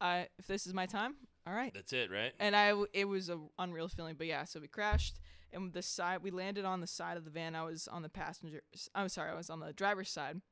i 0.00 0.28
if 0.38 0.46
this 0.46 0.66
is 0.66 0.74
my 0.74 0.86
time 0.86 1.14
all 1.46 1.54
right 1.54 1.72
That's 1.74 1.92
it, 1.92 2.10
right? 2.10 2.32
and 2.38 2.54
I 2.54 2.68
w- 2.70 2.86
it 2.92 3.06
was 3.06 3.30
a 3.30 3.38
unreal 3.58 3.88
feeling. 3.88 4.14
But 4.18 4.26
yeah, 4.26 4.44
so 4.44 4.60
we 4.60 4.68
crashed, 4.68 5.18
and 5.54 5.72
the 5.72 5.80
side 5.82 6.22
we 6.22 6.30
landed 6.30 6.66
on 6.66 6.80
the 6.82 6.86
side 6.86 7.16
of 7.16 7.24
the 7.24 7.30
van. 7.30 7.56
I 7.56 7.62
was 7.64 7.88
on 7.88 8.02
the 8.02 8.10
passenger. 8.10 8.60
I'm 8.94 9.08
sorry, 9.08 9.30
I 9.30 9.34
was 9.34 9.48
on 9.48 9.58
the 9.58 9.72
driver's 9.72 10.10
side, 10.10 10.42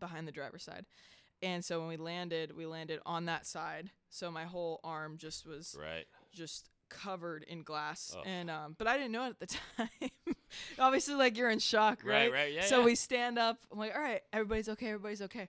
behind 0.00 0.26
the 0.26 0.32
driver's 0.32 0.64
side, 0.64 0.84
and 1.42 1.64
so 1.64 1.78
when 1.78 1.88
we 1.88 1.96
landed, 1.96 2.56
we 2.56 2.66
landed 2.66 2.98
on 3.06 3.26
that 3.26 3.46
side. 3.46 3.92
So 4.10 4.30
my 4.32 4.44
whole 4.44 4.80
arm 4.82 5.16
just 5.16 5.46
was 5.46 5.76
Right. 5.80 6.06
just 6.34 6.68
covered 6.88 7.44
in 7.44 7.62
glass, 7.62 8.12
Oh. 8.14 8.22
and 8.26 8.50
um, 8.50 8.74
but 8.76 8.88
I 8.88 8.96
didn't 8.96 9.12
know 9.12 9.26
it 9.26 9.36
at 9.40 9.48
the 9.48 9.56
time. 9.76 10.10
Obviously, 10.78 11.14
like 11.14 11.36
you're 11.36 11.50
in 11.50 11.58
shock, 11.58 12.00
Right, 12.04 12.30
right? 12.30 12.32
right, 12.32 12.52
yeah, 12.54 12.62
So 12.66 12.80
yeah. 12.80 12.84
we 12.84 12.94
stand 12.94 13.38
up. 13.38 13.58
I'm 13.72 13.78
like, 13.78 13.94
all 13.94 14.00
right, 14.00 14.20
everybody's 14.32 14.68
okay, 14.70 14.86
everybody's 14.88 15.22
okay. 15.22 15.48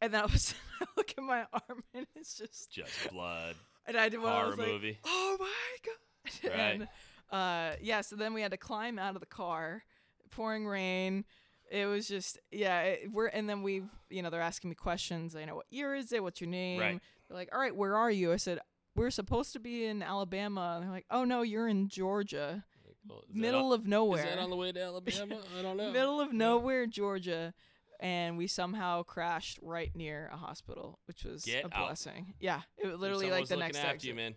And 0.00 0.12
then 0.12 0.22
I 0.22 0.26
was 0.26 0.54
I 0.80 0.86
look 0.96 1.14
at 1.16 1.22
my 1.24 1.46
arm, 1.52 1.82
and 1.94 2.06
it's 2.16 2.36
just 2.36 2.70
Just 2.70 3.10
blood. 3.12 3.54
and 3.86 3.96
I 3.96 4.08
did 4.08 4.20
one. 4.20 4.32
I 4.32 4.36
Horror 4.36 4.48
was 4.50 4.58
like, 4.58 4.68
movie. 4.68 4.98
oh 5.04 5.36
my 5.40 5.46
god! 5.84 6.50
Right. 6.50 6.58
and 6.74 6.88
uh, 7.30 7.76
yeah, 7.80 8.00
so 8.02 8.16
then 8.16 8.34
we 8.34 8.42
had 8.42 8.50
to 8.52 8.56
climb 8.56 8.98
out 8.98 9.14
of 9.14 9.20
the 9.20 9.26
car, 9.26 9.82
pouring 10.30 10.66
rain. 10.66 11.24
It 11.70 11.86
was 11.86 12.06
just 12.06 12.38
yeah. 12.50 12.82
It, 12.82 13.10
we're 13.12 13.26
and 13.26 13.48
then 13.48 13.62
we 13.62 13.82
you 14.10 14.22
know 14.22 14.30
they're 14.30 14.40
asking 14.42 14.70
me 14.70 14.76
questions. 14.76 15.34
You 15.38 15.46
know 15.46 15.56
what 15.56 15.66
year 15.70 15.94
is 15.94 16.12
it? 16.12 16.22
What's 16.22 16.40
your 16.40 16.50
name? 16.50 16.80
Right. 16.80 17.00
They're 17.28 17.36
like, 17.36 17.48
all 17.52 17.58
right, 17.60 17.74
where 17.74 17.96
are 17.96 18.10
you? 18.10 18.32
I 18.32 18.36
said 18.36 18.58
we're 18.94 19.10
supposed 19.10 19.52
to 19.54 19.58
be 19.60 19.86
in 19.86 20.02
Alabama. 20.02 20.74
And 20.76 20.84
they're 20.84 20.92
like, 20.92 21.06
oh 21.10 21.24
no, 21.24 21.42
you're 21.42 21.66
in 21.66 21.88
Georgia, 21.88 22.64
Well, 23.08 23.24
middle 23.32 23.72
on- 23.72 23.80
of 23.80 23.86
nowhere. 23.86 24.24
Is 24.24 24.30
that 24.30 24.38
on 24.38 24.50
the 24.50 24.56
way 24.56 24.72
to 24.72 24.82
Alabama? 24.82 25.38
I 25.58 25.62
don't 25.62 25.76
know. 25.76 25.92
middle 25.92 26.20
of 26.20 26.32
nowhere, 26.32 26.86
Georgia. 26.86 27.52
And 28.00 28.36
we 28.36 28.48
somehow 28.48 29.02
crashed 29.04 29.58
right 29.62 29.94
near 29.94 30.28
a 30.32 30.36
hospital, 30.36 30.98
which 31.06 31.24
was 31.24 31.44
Get 31.44 31.64
a 31.64 31.74
out. 31.76 31.86
blessing. 31.86 32.34
Yeah, 32.40 32.60
it 32.76 32.86
was 32.88 32.98
literally 32.98 33.26
someone 33.26 33.30
like 33.36 33.40
was 33.42 33.48
the 33.50 33.56
next 33.56 33.76
after 33.78 33.88
exit. 33.90 34.08
you, 34.08 34.14
man. 34.14 34.34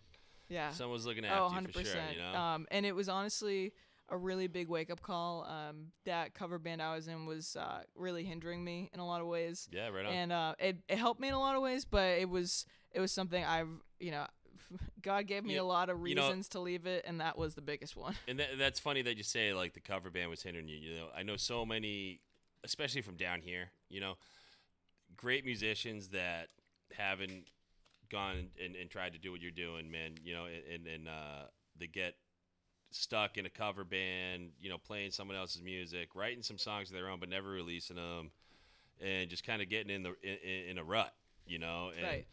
Yeah. 0.48 0.72
Someone's 0.72 1.06
looking 1.06 1.26
after 1.26 1.36
Oh, 1.40 1.48
you 1.48 1.56
100 1.56 1.74
for 1.74 1.84
sure. 1.84 2.02
You 2.14 2.20
know. 2.22 2.34
Um, 2.40 2.68
and 2.72 2.86
it 2.86 2.96
was 2.96 3.10
honestly 3.10 3.74
a 4.10 4.16
really 4.18 4.48
big 4.48 4.70
wake 4.70 4.90
up 4.90 5.02
call. 5.02 5.44
Um, 5.44 5.88
that 6.06 6.34
cover 6.34 6.60
band 6.60 6.82
I 6.82 6.96
was 6.96 7.08
in 7.10 7.26
was 7.26 7.58
uh, 7.58 7.82
really 7.96 8.24
hindering 8.24 8.64
me 8.64 8.90
in 8.94 9.02
a 9.02 9.06
lot 9.06 9.20
of 9.20 9.28
ways, 9.28 9.68
yeah, 9.72 9.90
right 9.90 10.06
on. 10.06 10.14
and 10.14 10.32
uh, 10.32 10.56
it 10.60 10.78
it 10.88 10.98
helped 10.98 11.20
me 11.20 11.28
in 11.28 11.34
a 11.34 11.40
lot 11.40 11.56
of 11.58 11.62
ways. 11.62 11.84
But 11.84 12.20
it 12.20 12.30
was 12.30 12.66
it 12.94 13.02
was 13.02 13.12
something 13.12 13.44
I've 13.44 13.68
you 14.00 14.12
know. 14.12 14.28
God 15.02 15.28
gave 15.28 15.44
me 15.44 15.54
You- 15.56 15.62
a 15.62 15.64
lot 15.64 15.90
of 15.90 16.06
you 16.08 16.16
know- 16.16 16.28
reasons 16.28 16.50
to 16.50 16.60
leave 16.60 16.86
it, 16.86 17.06
and 17.08 17.20
that 17.22 17.38
was 17.38 17.56
the 17.56 17.62
biggest 17.62 17.96
one. 17.96 18.16
And 18.28 18.40
that, 18.40 18.58
that's 18.58 18.80
funny 18.80 19.02
that 19.04 19.18
you 19.18 19.24
say 19.24 19.54
like 19.54 19.74
the 19.74 19.80
cover 19.80 20.10
band 20.10 20.30
was 20.30 20.44
hindering 20.44 20.68
you. 20.68 20.76
You 20.78 20.96
know, 20.98 21.08
I 21.16 21.24
know 21.24 21.38
so 21.38 21.66
many, 21.66 22.20
especially 22.64 23.02
from 23.02 23.16
down 23.16 23.42
here. 23.42 23.72
You 23.90 24.02
know, 24.02 24.16
great 25.16 25.46
musicians 25.46 26.10
that 26.10 26.48
haven't 26.96 27.46
gone 28.10 28.48
and, 28.64 28.76
and 28.76 28.90
tried 28.90 29.14
to 29.14 29.20
do 29.20 29.32
what 29.32 29.42
you're 29.42 29.52
doing, 29.52 29.90
man. 29.92 30.16
You 30.24 30.34
know, 30.34 30.46
and 30.74 30.88
and 30.88 31.08
uh, 31.08 31.46
they 31.80 31.88
get 31.88 32.16
stuck 32.92 33.38
in 33.38 33.46
a 33.46 33.50
cover 33.50 33.84
band. 33.84 34.50
You 34.60 34.70
know, 34.70 34.78
playing 34.78 35.12
someone 35.12 35.38
else's 35.38 35.62
music, 35.62 36.10
writing 36.16 36.44
some 36.44 36.58
songs 36.58 36.90
of 36.90 36.96
their 36.96 37.10
own, 37.10 37.20
but 37.20 37.30
never 37.30 37.50
releasing 37.50 37.96
them, 37.96 38.32
and 39.02 39.30
just 39.30 39.46
kind 39.46 39.62
of 39.62 39.70
getting 39.70 39.94
in 39.94 40.04
the 40.04 40.14
in, 40.24 40.72
in 40.72 40.78
a 40.78 40.84
rut. 40.84 41.14
You 41.46 41.60
know, 41.60 41.92
and 41.96 42.04
Right. 42.06 42.28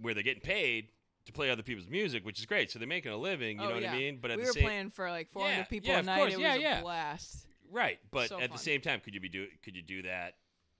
where 0.00 0.12
they're 0.14 0.22
getting 0.22 0.42
paid. 0.42 0.88
To 1.26 1.32
play 1.32 1.50
other 1.50 1.62
people's 1.62 1.88
music, 1.88 2.24
which 2.24 2.40
is 2.40 2.46
great, 2.46 2.70
so 2.70 2.80
they're 2.80 2.88
making 2.88 3.12
a 3.12 3.16
living. 3.16 3.58
You 3.58 3.64
oh, 3.64 3.68
know 3.68 3.74
what. 3.76 3.84
I 3.86 3.96
mean? 3.96 4.18
But 4.20 4.32
at 4.32 4.38
we 4.38 4.42
the 4.42 4.48
were 4.48 4.52
same, 4.54 4.64
playing 4.64 4.90
for 4.90 5.08
like 5.08 5.30
400 5.30 5.56
Yeah, 5.56 5.64
people 5.64 5.90
yeah, 5.90 5.98
a 6.00 6.02
night. 6.02 6.18
course, 6.18 6.34
it 6.34 6.40
yeah, 6.40 6.56
was 6.56 6.78
a 6.78 6.82
blast. 6.82 7.46
Right, 7.70 7.98
but 8.10 8.28
So 8.28 8.36
at 8.40 8.48
fun. 8.48 8.56
the 8.56 8.62
same 8.62 8.80
time, 8.80 9.00
could 9.00 9.14
you 9.14 9.20
be 9.20 9.28
do 9.28 9.46
could 9.62 9.76
you 9.76 9.82
do 9.82 10.02
that? 10.02 10.34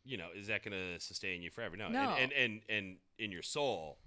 You 0.05 0.17
know, 0.17 0.29
is 0.35 0.49
that 0.49 0.65
going 0.65 0.73
to 0.73 0.99
sustain 0.99 1.43
you 1.43 1.51
forever? 1.51 1.77
No, 1.77 1.89
No. 1.89 2.01
And, 2.01 2.33
and 2.33 2.33
and 2.33 2.61
and 2.69 2.97
in 3.19 3.31
your 3.31 3.43
soul, 3.43 3.99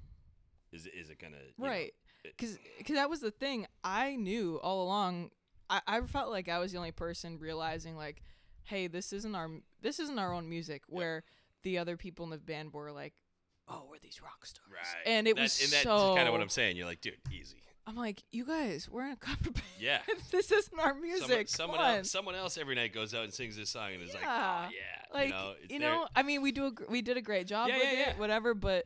is 0.76 0.86
is 0.88 1.10
it 1.10 1.20
going 1.20 1.34
to 1.34 1.40
right 1.58 1.94
it- 2.24 2.36
because 2.38 2.96
that 2.96 3.10
was 3.10 3.20
the 3.20 3.32
thing 3.32 3.68
i 3.84 4.16
knew 4.16 4.60
all 4.64 4.84
along 4.84 5.30
I, 5.70 5.82
I 5.88 6.02
felt 6.02 6.32
like 6.32 6.50
i 6.50 6.58
was 6.60 6.72
the 6.72 6.78
only 6.80 6.92
person 6.92 7.38
realizing 7.40 7.96
like 7.96 8.24
hey 8.64 8.88
this 8.88 9.14
isn't 9.14 9.36
our 9.36 9.50
this 9.82 10.00
isn't 10.00 10.18
our 10.18 10.34
own 10.34 10.50
music 10.50 10.82
where 10.88 11.24
the 11.64 11.78
other 11.78 11.98
people 11.98 12.26
in 12.26 12.32
the 12.32 12.38
band 12.38 12.74
were 12.74 12.92
like 12.92 13.14
oh 13.68 13.84
we're 13.90 14.00
these 14.00 14.22
rock 14.22 14.46
stars 14.46 14.66
Right, 14.72 15.04
and 15.12 15.28
it 15.28 15.36
That- 15.36 15.42
was 15.44 15.62
and 15.64 15.72
that's 15.72 15.84
so 15.84 16.16
kind 16.16 16.28
of 16.28 16.34
what 16.34 16.42
I'm 16.42 16.50
saying. 16.50 16.78
You're 16.78 16.86
like, 16.86 17.02
dude, 17.02 17.16
easy. 17.32 17.58
i'm 17.88 17.96
like 17.96 18.24
you 18.32 18.46
guys 18.46 18.88
we're 18.92 19.06
in 19.06 19.12
a 19.12 19.16
cover 19.16 19.52
band 19.52 19.62
Yeah. 19.80 20.00
this 20.32 20.52
isn't 20.52 20.80
our 20.80 20.94
music 20.96 21.48
someone 21.50 21.78
Come 21.78 21.86
on. 21.88 21.98
else, 22.00 22.12
someone 22.12 22.36
else 22.36 22.58
every 22.58 22.76
night 22.76 22.94
goes 22.94 23.14
out 23.14 23.24
and 23.26 23.34
sings 23.34 23.56
this 23.58 23.70
song 23.70 23.94
and 23.94 24.02
is 24.02 24.14
like, 24.14 24.24
oh 24.24 24.28
yeah, 24.28 24.70
like 25.14 25.28
you 25.28 25.34
know, 25.34 25.54
you 25.70 25.80
know 25.80 26.08
i 26.16 26.24
mean 26.24 26.42
we 26.42 26.52
do 26.52 26.66
a, 26.68 26.72
gr- 26.72 26.86
we 26.90 27.02
did 27.02 27.18
a 27.18 27.22
great 27.22 27.46
job 27.48 27.68
Yeah, 27.70 27.76
with 27.78 27.84
yeah, 27.86 27.92
it 27.92 28.08
yeah. 28.08 28.14
whatever 28.18 28.54
but 28.54 28.86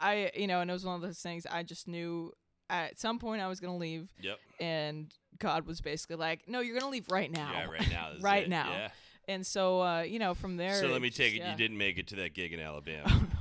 i 0.00 0.30
you 0.36 0.46
know 0.46 0.60
and 0.60 0.68
it 0.70 0.72
was 0.74 0.84
one 0.84 0.94
of 0.96 1.00
those 1.02 1.18
things 1.20 1.46
i 1.50 1.62
just 1.62 1.88
knew 1.88 2.32
at 2.68 2.98
some 2.98 3.18
point 3.18 3.40
i 3.42 3.48
was 3.48 3.60
gonna 3.60 3.76
leave 3.78 4.12
Yep. 4.20 4.38
and 4.60 5.12
God 5.40 5.66
was 5.66 5.80
basically 5.80 6.14
like, 6.14 6.46
"No, 6.46 6.60
you're 6.60 6.78
gonna 6.78 6.92
leave 6.92 7.06
right 7.10 7.28
now." 7.30 7.50
Yeah, 7.52 7.66
right 7.68 7.90
now. 7.90 8.10
Right 8.20 8.44
it, 8.44 8.48
now. 8.48 8.70
Yeah. 8.70 8.88
And 9.26 9.44
so, 9.44 9.82
uh, 9.82 10.02
you 10.02 10.20
know, 10.20 10.32
from 10.32 10.56
there. 10.56 10.74
So 10.74 10.86
let 10.86 11.02
me 11.02 11.10
take 11.10 11.32
just- 11.32 11.34
it. 11.34 11.38
yeah. 11.44 11.50
You 11.50 11.56
didn't 11.58 11.76
make 11.76 11.98
it 11.98 12.06
to 12.08 12.16
that 12.16 12.34
gig 12.34 12.52
in 12.52 12.60
Alabama. 12.60 13.26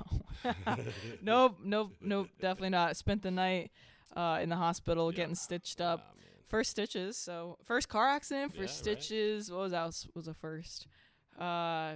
No. 0.46 0.78
nope, 1.22 1.58
nope, 1.64 1.92
nope, 2.02 2.28
definitely 2.40 2.70
not. 2.70 2.96
Spent 2.98 3.22
the 3.22 3.32
night 3.32 3.72
uh, 4.16 4.40
in 4.42 4.50
the 4.50 4.56
hospital 4.58 5.12
Yeah. 5.12 5.18
getting 5.18 5.36
stitched 5.36 5.82
up. 5.82 6.00
Aw. 6.00 6.10
First 6.48 6.72
stitches. 6.72 7.18
So 7.18 7.58
first 7.66 7.90
car 7.90 8.08
accident, 8.10 8.52
Yeah, 8.54 8.62
first 8.62 8.86
right. 8.86 8.96
stitches. 8.98 9.50
What 9.52 9.60
was 9.62 9.74
else? 9.74 10.08
Was 10.14 10.28
a 10.28 10.34
first. 10.34 10.88
Uh, 11.40 11.94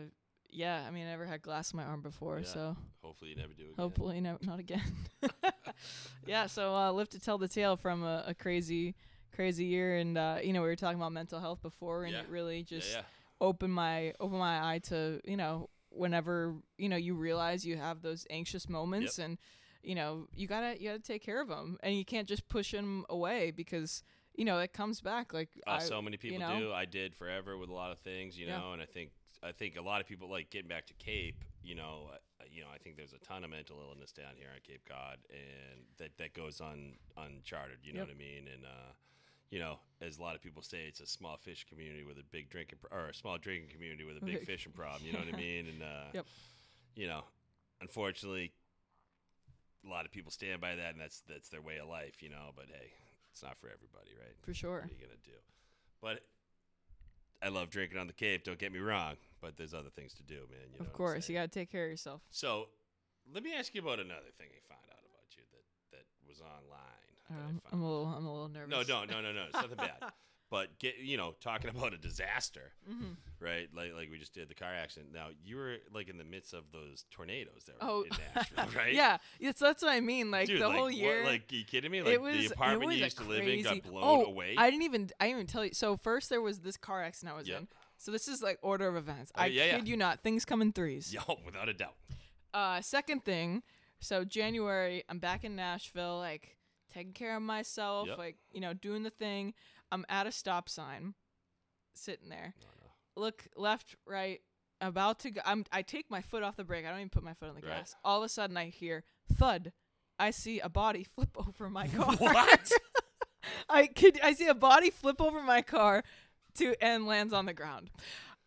yeah. 0.50 0.84
I 0.88 0.92
mean, 0.92 1.06
I 1.06 1.12
never 1.12 1.26
had 1.26 1.42
glass 1.42 1.74
in 1.74 1.78
my 1.78 1.84
arm 1.84 2.02
before, 2.02 2.40
Yeah. 2.40 2.46
so 2.46 2.78
Hopefully 3.04 3.32
you 3.32 3.36
never 3.38 3.54
do 3.54 3.64
again. 3.64 3.76
hopefully, 3.78 4.22
no, 4.22 4.38
not 4.42 4.60
again. 4.60 4.82
yeah. 6.26 6.48
So 6.48 6.74
uh, 6.76 6.92
live 6.92 7.10
to 7.10 7.20
tell 7.20 7.38
the 7.38 7.48
tale 7.48 7.76
from 7.76 8.04
a, 8.04 8.24
a 8.28 8.34
crazy, 8.34 8.96
crazy 9.36 9.66
year, 9.66 9.98
and 9.98 10.18
uh, 10.18 10.38
you 10.44 10.54
know 10.54 10.62
we 10.62 10.68
were 10.68 10.76
talking 10.76 10.98
about 11.00 11.12
mental 11.12 11.40
health 11.40 11.62
before, 11.62 12.06
and 12.06 12.14
Yeah. 12.14 12.22
it 12.22 12.30
really 12.30 12.58
Yeah, 12.60 12.64
just 12.64 12.94
yeah. 12.94 13.02
opened 13.40 13.74
my 13.74 14.14
opened 14.20 14.40
my 14.40 14.74
eye 14.74 14.80
to 14.90 15.22
you 15.26 15.38
know 15.38 15.70
whenever 15.98 16.56
you 16.78 16.90
know 16.90 16.98
you 16.98 17.16
realize 17.16 17.66
you 17.66 17.78
have 17.78 18.02
those 18.02 18.26
anxious 18.30 18.70
moments, 18.70 19.18
and 19.20 19.38
you 19.84 19.96
know 19.96 20.28
you 20.34 20.48
gotta 20.48 20.80
you 20.82 20.90
gotta 20.90 21.02
take 21.02 21.24
care 21.24 21.42
of 21.42 21.48
them, 21.48 21.78
and 21.84 21.96
you 21.96 22.06
can't 22.06 22.28
just 22.28 22.48
push 22.48 22.72
them 22.72 23.06
away 23.10 23.52
because 23.52 24.04
you 24.36 24.46
know 24.46 24.60
it 24.60 24.74
comes 24.74 25.02
back. 25.02 25.34
Like 25.34 25.50
Oh, 25.68 25.74
I, 25.74 25.80
so 25.80 26.02
many 26.02 26.18
people 26.18 26.40
know? 26.40 26.60
do. 26.60 26.72
I 26.74 26.86
did 26.86 27.16
forever 27.16 27.58
with 27.58 27.70
a 27.70 27.74
lot 27.74 27.92
of 27.92 28.00
things, 28.00 28.38
you 28.38 28.48
Yeah. 28.48 28.60
know, 28.60 28.74
and 28.74 28.82
I 28.82 28.86
think 28.86 29.12
I 29.44 29.52
think 29.52 29.78
a 29.78 29.82
lot 29.82 30.02
of 30.02 30.08
people 30.08 30.30
like 30.30 30.50
getting 30.50 30.68
back 30.70 30.86
to 30.88 30.94
Cape. 30.94 31.44
You 31.64 31.76
know, 31.76 32.10
uh, 32.14 32.18
you 32.50 32.62
know, 32.62 32.68
I 32.74 32.78
think 32.78 32.96
there's 32.96 33.14
a 33.14 33.20
ton 33.20 33.44
of 33.44 33.50
mental 33.50 33.78
illness 33.82 34.12
down 34.14 34.36
here 34.38 34.48
on 34.54 34.60
Cape 34.64 34.84
Cod, 34.88 35.18
and 35.30 35.82
that 35.98 36.18
that 36.18 36.34
goes 36.34 36.62
on 36.62 36.94
uncharted. 37.18 37.80
You 37.84 37.94
know 37.94 38.00
Yep. 38.00 38.08
what 38.08 38.16
I 38.16 38.18
mean? 38.18 38.48
And 38.54 38.64
uh, 38.66 38.92
you 39.50 39.60
know, 39.60 39.80
as 40.02 40.18
a 40.20 40.22
lot 40.22 40.36
of 40.36 40.42
people 40.42 40.62
say, 40.62 40.86
it's 40.88 41.00
a 41.00 41.08
small 41.08 41.38
fish 41.38 41.66
community 41.70 42.04
with 42.04 42.18
a 42.18 42.24
big 42.32 42.50
drinking 42.50 42.80
pro- 42.82 42.98
or 43.00 43.10
a 43.10 43.14
small 43.14 43.38
drinking 43.38 43.70
community 43.70 44.04
with 44.04 44.18
a 44.18 44.26
big 44.26 44.44
fishing 44.46 44.72
problem. 44.74 45.04
You 45.06 45.14
know 45.14 45.20
what 45.20 45.34
I 45.34 45.38
mean? 45.38 45.68
And 45.68 45.82
uh, 45.84 46.10
Yep. 46.14 46.26
you 46.96 47.08
know, 47.08 47.24
unfortunately, 47.82 48.52
a 49.86 49.90
lot 49.90 50.06
of 50.06 50.12
people 50.12 50.32
stand 50.32 50.60
by 50.60 50.76
that, 50.76 50.92
and 50.92 51.00
that's 51.02 51.22
that's 51.30 51.50
their 51.50 51.62
way 51.62 51.78
of 51.78 51.88
life. 51.88 52.22
You 52.22 52.30
know, 52.30 52.52
but 52.56 52.66
hey, 52.68 52.92
it's 53.32 53.42
not 53.44 53.58
for 53.58 53.68
everybody, 53.68 54.12
right? 54.20 54.36
for 54.42 54.54
sure. 54.54 54.82
What 54.82 54.92
are 54.92 54.94
you 54.94 55.00
gonna 55.00 55.24
do? 55.24 55.40
But 56.02 56.24
I 57.42 57.50
love 57.50 57.70
drinking 57.70 57.98
on 57.98 58.08
the 58.08 58.14
Cape. 58.14 58.44
Don't 58.44 58.60
get 58.60 58.72
me 58.74 58.80
wrong, 58.80 59.16
but 59.42 59.58
there's 59.58 59.74
other 59.74 59.90
things 59.90 60.14
to 60.16 60.24
do, 60.24 60.46
man. 60.50 60.68
You 60.74 60.80
know 60.80 60.86
Of 60.86 60.94
course, 60.94 61.30
you 61.30 61.36
gotta 61.36 61.48
take 61.48 61.72
care 61.72 61.86
of 61.86 61.92
yourself. 61.92 62.22
So, 62.32 62.68
let 63.34 63.44
me 63.44 63.54
ask 63.54 63.74
you 63.74 63.82
about 63.82 64.00
another 64.00 64.32
thing 64.38 64.50
I 64.52 64.62
found 64.68 64.86
out 64.92 65.06
about 65.06 65.30
you 65.38 65.44
that 65.54 65.66
that 65.98 66.06
was 66.28 66.42
online. 66.42 67.07
That 67.30 67.36
I 67.36 67.42
Um, 67.42 67.48
found. 67.48 67.62
I'm 67.72 67.82
a 67.82 67.90
little 67.90 68.06
I'm 68.08 68.26
a 68.26 68.32
little 68.34 68.50
nervous. 68.50 68.88
no, 68.88 69.06
no, 69.06 69.06
no, 69.06 69.22
no, 69.22 69.32
no. 69.34 69.44
It's 69.46 69.54
nothing 69.54 69.78
bad. 69.78 69.94
But 70.50 70.80
get 70.80 71.00
you 71.00 71.18
know 71.18 71.36
talking 71.42 71.70
about 71.70 71.94
a 71.94 71.98
disaster, 71.98 72.72
hmm 72.88 73.16
right? 73.42 73.68
Like 73.76 73.94
like 73.94 74.10
we 74.10 74.18
just 74.18 74.34
did 74.34 74.48
the 74.48 74.54
car 74.56 74.74
accident. 74.74 75.12
Now 75.14 75.28
you 75.44 75.58
were 75.58 75.76
like 75.94 76.08
in 76.08 76.18
the 76.18 76.24
midst 76.24 76.54
of 76.54 76.64
those 76.72 77.04
tornadoes 77.12 77.66
that 77.66 77.74
were 77.84 77.90
Oh, 77.92 78.02
in 78.04 78.12
Nashville, 78.34 78.66
right? 78.82 78.94
yeah, 78.94 79.18
yes, 79.42 79.56
that's 79.60 79.84
what 79.84 79.92
I 79.92 80.00
mean. 80.00 80.32
Like 80.32 80.48
Dude, 80.48 80.62
the 80.62 80.68
like, 80.70 80.78
whole 80.78 80.86
what- 80.86 80.94
year, 80.96 81.26
like 81.26 81.52
you 81.52 81.66
kidding 81.66 81.92
me? 81.92 82.02
Like 82.02 82.14
it 82.14 82.22
was 82.22 82.38
the 82.38 82.46
apartment 82.54 82.84
it 82.84 82.88
was 82.88 82.96
you 82.98 83.04
used 83.04 83.18
to 83.18 83.24
live 83.26 83.46
in 83.46 83.62
got 83.62 83.84
blown 83.84 84.04
oh, 84.06 84.24
away. 84.24 84.56
I 84.58 84.70
didn't 84.70 84.84
even 84.84 85.10
I 85.20 85.26
didn't 85.26 85.38
even 85.40 85.48
tell 85.48 85.66
you. 85.66 85.74
So 85.74 85.98
first 85.98 86.30
there 86.30 86.40
was 86.42 86.60
this 86.62 86.78
car 86.78 87.04
accident 87.04 87.36
I 87.36 87.38
was 87.38 87.50
Yep. 87.50 87.60
in. 87.60 87.68
So 87.98 88.12
this 88.12 88.30
is 88.30 88.42
like 88.42 88.58
order 88.62 88.88
of 88.88 88.96
events. 88.96 89.34
Oh, 89.36 89.42
I 89.42 89.46
yeah, 89.48 89.66
yeah. 89.66 89.76
kid 89.80 89.90
you 89.90 89.98
not, 89.98 90.24
things 90.24 90.46
come 90.46 90.62
in 90.62 90.72
threes. 90.72 91.14
Yo, 91.14 91.20
without 91.46 91.68
a 91.68 91.74
doubt. 91.74 91.96
Uh, 92.54 92.80
second 92.80 93.26
thing, 93.26 93.64
so 94.00 94.24
January, 94.24 95.04
I'm 95.10 95.20
back 95.20 95.44
in 95.44 95.58
Nashville, 95.58 96.20
like 96.20 96.56
taking 96.98 97.14
care 97.14 97.36
of 97.36 97.42
myself, 97.44 98.08
Yep. 98.08 98.18
like 98.18 98.38
you 98.52 98.60
know, 98.62 98.74
doing 98.74 99.04
the 99.04 99.10
thing. 99.10 99.54
I'm 99.92 100.06
at 100.10 100.28
a 100.28 100.32
stop 100.32 100.68
sign, 100.70 101.14
sitting 101.94 102.30
there. 102.30 102.54
No, 102.60 102.68
no. 102.86 103.22
Look 103.22 103.48
left, 103.56 103.96
right, 104.06 104.42
about 104.82 105.20
to 105.20 105.32
go. 105.32 105.42
I'm. 105.46 105.66
I 105.72 105.82
take 105.82 106.10
my 106.10 106.22
foot 106.22 106.44
off 106.44 106.56
the 106.56 106.64
brake. 106.64 106.86
I 106.86 106.90
don't 106.90 107.00
even 107.00 107.10
put 107.10 107.24
my 107.24 107.34
foot 107.34 107.50
on 107.50 107.56
the 107.56 107.62
Right. 107.68 107.78
gas. 107.78 107.96
All 108.04 108.20
of 108.20 108.26
a 108.26 108.30
sudden, 108.30 108.58
I 108.58 108.66
hear 108.70 109.04
thud. 109.32 109.72
I 110.20 110.32
see 110.32 110.60
a 110.60 110.70
body 110.70 111.04
flip 111.04 111.30
over 111.48 111.70
my 111.70 111.88
car. 111.88 112.16
What? 112.20 112.72
I 113.70 113.88
could. 113.88 114.20
I 114.22 114.34
see 114.34 114.48
a 114.48 114.54
body 114.56 114.90
flip 114.90 115.22
over 115.22 115.42
my 115.42 115.62
car, 115.62 116.04
to 116.56 116.76
and 116.84 117.06
lands 117.06 117.34
on 117.34 117.46
the 117.46 117.54
ground. 117.54 117.90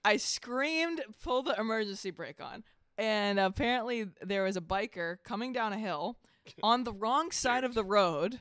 I 0.05 0.17
screamed, 0.19 1.03
pull 1.23 1.43
the 1.43 1.59
emergency 1.59 2.11
brake 2.11 2.41
on, 2.41 2.65
and 2.99 3.39
apparently 3.39 4.07
there 4.23 4.45
was 4.45 4.57
a 4.57 4.61
biker 4.61 5.17
coming 5.25 5.53
down 5.53 5.73
a 5.73 5.79
hill 5.79 6.17
on 6.63 6.85
the 6.85 6.93
wrong 6.93 7.31
side 7.31 7.65
of 7.65 7.75
the 7.75 7.85
road, 7.85 8.41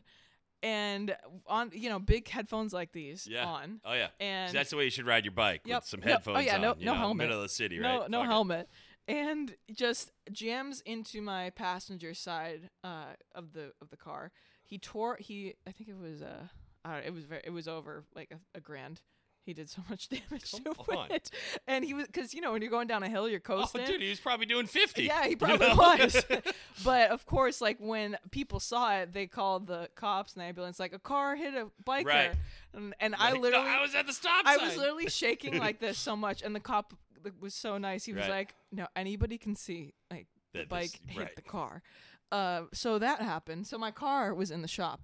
and 0.61 1.15
on 1.47 1.71
you 1.73 1.89
know 1.89 1.99
big 1.99 2.27
headphones 2.27 2.73
like 2.73 2.91
these 2.91 3.27
Yeah. 3.29 3.45
on, 3.45 3.81
Oh 3.85 3.93
yeah. 3.93 4.07
and 4.19 4.53
That's 4.55 4.69
the 4.71 4.77
way 4.77 4.83
you 4.85 4.89
should 4.89 5.05
ride 5.07 5.25
your 5.25 5.31
bike 5.33 5.61
Yep. 5.65 5.81
with 5.81 5.85
some 5.87 5.99
No- 6.05 6.17
oh, 6.27 6.39
yeah, 6.39 6.55
on. 6.55 6.61
no- 6.61 6.73
no 6.73 6.85
know, 6.85 6.93
helmet. 6.95 7.27
Middle 7.27 7.37
of 7.37 7.43
the 7.43 7.49
city, 7.49 7.77
no 7.79 7.99
right? 8.01 8.09
no 8.09 8.19
Fuck 8.19 8.25
it. 8.25 8.29
helmet, 8.29 8.69
and 9.07 9.55
just 9.73 10.11
jams 10.31 10.81
into 10.81 11.21
my 11.21 11.49
passenger 11.51 12.13
side 12.13 12.69
uh, 12.83 13.13
of 13.33 13.53
the 13.53 13.71
of 13.81 13.89
the 13.89 13.97
car. 13.97 14.31
He 14.65 14.77
tore. 14.77 15.17
He 15.19 15.55
I 15.65 15.71
think 15.71 15.89
it 15.89 15.97
was 15.97 16.21
uh, 16.21 16.47
I 16.85 16.91
don't, 16.93 17.01
know, 17.01 17.07
it 17.07 17.13
was 17.13 17.23
very 17.25 17.41
it 17.45 17.49
was 17.51 17.67
over 17.67 18.03
like 18.15 18.31
a, 18.31 18.57
a 18.57 18.61
grand. 18.61 19.01
He 19.49 19.53
did 19.55 19.67
so 19.67 19.81
much 19.89 20.09
damage 20.09 20.51
Come 20.51 20.75
to 20.75 20.95
on. 20.95 21.09
it, 21.11 21.31
and 21.65 21.83
he 21.83 21.95
was 21.95 22.05
because 22.05 22.35
you 22.35 22.41
know 22.41 22.51
when 22.51 22.61
you're 22.61 22.69
going 22.69 22.85
down 22.87 23.01
a 23.01 23.09
hill, 23.09 23.27
you're 23.27 23.39
Oh, 23.49 23.61
coasting. 23.61 23.83
dude, 23.85 23.99
he 23.99 24.09
was 24.09 24.19
probably 24.19 24.45
doing 24.45 24.67
fifty. 24.67 25.05
Yeah, 25.05 25.23
he 25.23 25.31
you 25.31 25.37
probably 25.37 25.69
know? 25.69 25.75
was. 25.75 26.23
but 26.83 27.09
of 27.09 27.25
course, 27.25 27.61
like 27.61 27.77
when 27.79 28.15
people 28.29 28.59
saw 28.59 28.95
it, 28.99 29.11
they 29.11 29.25
called 29.25 29.65
the 29.65 29.89
cops 29.95 30.33
and 30.33 30.41
the 30.41 30.45
ambulance. 30.45 30.79
Like 30.79 30.93
a 30.93 30.99
car 30.99 31.35
hit 31.35 31.55
a 31.55 31.65
biker, 31.83 32.05
Right. 32.05 32.31
and, 32.75 32.93
and 32.99 33.15
I 33.15 33.31
Like, 33.31 33.33
no, 33.35 33.39
literally, 33.41 33.67
I 33.69 33.81
was 33.81 33.95
at 33.95 34.05
the 34.05 34.13
stop 34.13 34.43
I 34.45 34.57
was 34.57 34.77
literally 34.77 35.09
shaking 35.09 35.57
like 35.57 35.79
this 35.79 35.97
so 35.97 36.15
much, 36.15 36.43
and 36.43 36.55
the 36.55 36.59
cop 36.59 36.93
was 37.41 37.55
so 37.55 37.79
nice. 37.79 38.05
He 38.05 38.13
was 38.13 38.21
Right. 38.25 38.29
like, 38.29 38.55
"No, 38.71 38.85
anybody 38.95 39.39
can 39.39 39.55
see 39.55 39.95
like 40.11 40.27
the 40.53 40.65
bike 40.65 40.91
this- 40.91 41.15
hit 41.15 41.19
right. 41.23 41.35
the 41.35 41.41
car." 41.41 41.81
Uh, 42.31 42.65
so 42.71 42.99
that 42.99 43.23
happened. 43.23 43.65
So 43.65 43.79
my 43.79 43.89
car 43.89 44.35
was 44.35 44.51
in 44.51 44.61
the 44.61 44.67
shop. 44.67 45.01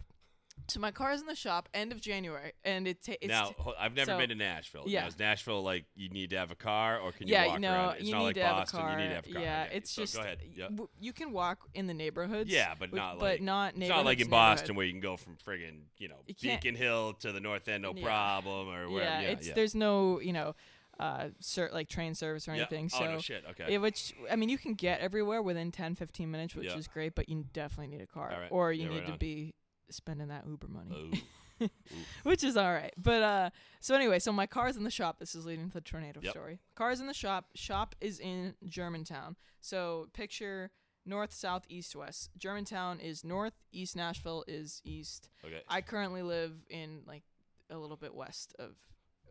So 0.68 0.80
my 0.80 0.90
car 0.90 1.12
is 1.12 1.22
in 1.22 1.28
the 1.28 1.36
shop 1.36 1.70
end 1.76 1.92
of 1.92 2.02
January, 2.02 2.54
and 2.64 2.88
it 2.88 3.04
ta- 3.04 3.14
it's 3.22 3.28
now, 3.30 3.50
t- 3.50 3.56
I've 3.80 3.94
never 3.94 4.12
so- 4.14 4.18
been 4.18 4.30
to 4.30 4.36
Nashville. 4.36 4.84
yeah. 4.88 5.02
Now, 5.02 5.08
is 5.08 5.20
Nashville 5.20 5.62
like 5.62 5.86
you 5.96 6.10
need 6.10 6.32
to 6.32 6.38
have 6.38 6.50
a 6.50 6.56
car, 6.56 7.00
or 7.00 7.12
can 7.12 7.28
you 7.28 7.34
yeah, 7.34 7.46
walk 7.46 7.54
you 7.56 7.60
know, 7.60 7.72
around? 7.74 7.96
It's 7.98 8.06
you 8.06 8.12
not 8.14 8.20
need 8.20 8.26
like 8.26 8.36
to 8.36 8.44
have 8.46 8.56
Boston. 8.58 8.80
a 8.80 8.82
car. 8.82 8.92
You 8.92 8.98
need 8.98 9.10
to 9.10 9.16
have 9.16 9.28
a 9.28 9.32
car. 9.34 9.42
Yeah, 9.44 9.64
it's 9.66 9.92
So 9.92 10.02
just 10.02 10.16
go 10.16 10.22
ahead. 10.22 10.40
Yeah. 10.56 10.64
w- 10.70 10.90
you 11.00 11.14
can 11.14 11.32
walk 11.32 11.60
in 11.76 11.86
the 11.86 11.94
neighborhoods. 11.94 12.50
Yeah, 12.52 12.74
but 12.80 12.92
not 12.94 13.20
but 13.20 13.26
like 13.34 13.42
not 13.42 13.74
it's 13.78 13.88
not 13.90 14.06
like 14.06 14.20
in. 14.20 14.28
Boston 14.28 14.76
where 14.76 14.86
you 14.88 14.92
can 14.92 15.02
go 15.02 15.18
from 15.18 15.36
friggin' 15.36 15.82
you 16.00 16.08
know 16.08 16.16
You 16.26 16.34
Beacon 16.42 16.74
Hill 16.76 17.14
to 17.20 17.32
the 17.32 17.40
North 17.40 17.68
End, 17.68 17.84
no 17.84 17.94
Yeah. 17.96 18.04
problem, 18.04 18.70
or 18.70 18.90
wherever. 18.90 19.22
Yeah, 19.22 19.30
it's 19.30 19.48
yeah. 19.48 19.54
there's 19.54 19.76
no 19.76 20.20
you 20.20 20.34
know, 20.34 20.56
uh, 21.00 21.28
like 21.74 21.90
train 21.90 22.16
service 22.16 22.48
or 22.48 22.52
anything. 22.52 22.90
Oh 22.92 22.98
So 22.98 23.12
no 23.12 23.20
shit. 23.20 23.44
Okay. 23.52 23.66
Yeah, 23.74 23.78
which 23.78 24.14
I 24.32 24.36
mean, 24.36 24.50
you 24.50 24.58
can 24.58 24.74
get 24.74 25.00
everywhere 25.00 25.44
within 25.44 25.72
10, 25.72 25.94
15 25.94 26.32
minutes, 26.32 26.56
which 26.56 26.74
is 26.74 26.88
great. 26.88 27.14
But 27.14 27.30
you 27.30 27.46
definitely 27.54 27.96
need 27.96 28.02
a 28.04 28.08
car, 28.08 28.30
right. 28.30 28.48
or 28.50 28.72
you 28.74 28.90
need 28.90 28.96
right 29.00 29.06
to 29.08 29.12
on. 29.12 29.18
be 29.20 29.54
spending 29.90 30.28
that 30.30 30.46
Uber 30.48 30.68
money, 30.68 31.24
Oh. 31.62 31.68
which 32.24 32.44
is 32.44 32.58
all 32.58 32.72
right. 32.74 32.94
But 32.98 33.22
uh, 33.24 33.50
so 33.80 33.96
anyway, 33.96 34.20
so 34.20 34.32
my 34.32 34.46
car's 34.46 34.76
in 34.78 34.84
the 34.84 34.92
shop. 34.92 35.20
This 35.20 35.36
is 35.36 35.46
leading 35.46 35.68
to 35.70 35.74
the 35.76 35.82
tornado 35.82 36.20
Yep. 36.22 36.32
story. 36.32 36.60
Car's 36.76 37.00
in 37.00 37.08
the 37.08 37.14
shop. 37.14 37.46
Shop 37.56 37.96
is 38.02 38.20
in 38.20 38.56
Germantown. 38.68 39.36
So 39.62 40.08
picture 40.14 40.72
north, 41.06 41.34
south, 41.34 41.64
east, 41.70 41.96
west. 41.96 42.30
Germantown 42.38 43.00
is 43.00 43.24
north. 43.24 43.54
East 43.72 43.96
Nashville 43.96 44.44
is 44.48 44.82
east. 44.84 45.30
Okay. 45.46 45.62
I 45.70 45.82
currently 45.82 46.24
live 46.24 46.54
in 46.70 47.02
like 47.08 47.24
a 47.70 47.78
little 47.78 47.98
bit 47.98 48.14
west 48.14 48.54
of 48.60 48.76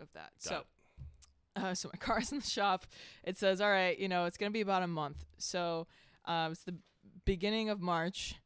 of 0.01 0.13
that. 0.15 0.31
Got 0.43 0.49
so 0.49 0.57
it. 0.57 0.65
uh, 1.63 1.75
so 1.75 1.91
my 1.93 1.99
car's 1.99 2.33
in 2.33 2.39
the 2.39 2.47
shop. 2.47 2.87
It 3.23 3.37
says, 3.37 3.61
all 3.61 3.71
right, 3.71 3.99
you 3.99 4.09
know, 4.09 4.25
it's 4.25 4.37
gonna 4.39 4.51
be 4.51 4.61
about 4.63 4.83
a 4.83 4.87
month. 4.89 5.25
So 5.39 5.87
uh, 6.25 6.49
it's 6.53 6.63
the 6.65 6.77
beginning 7.27 7.69
of 7.71 7.81
March, 7.81 8.37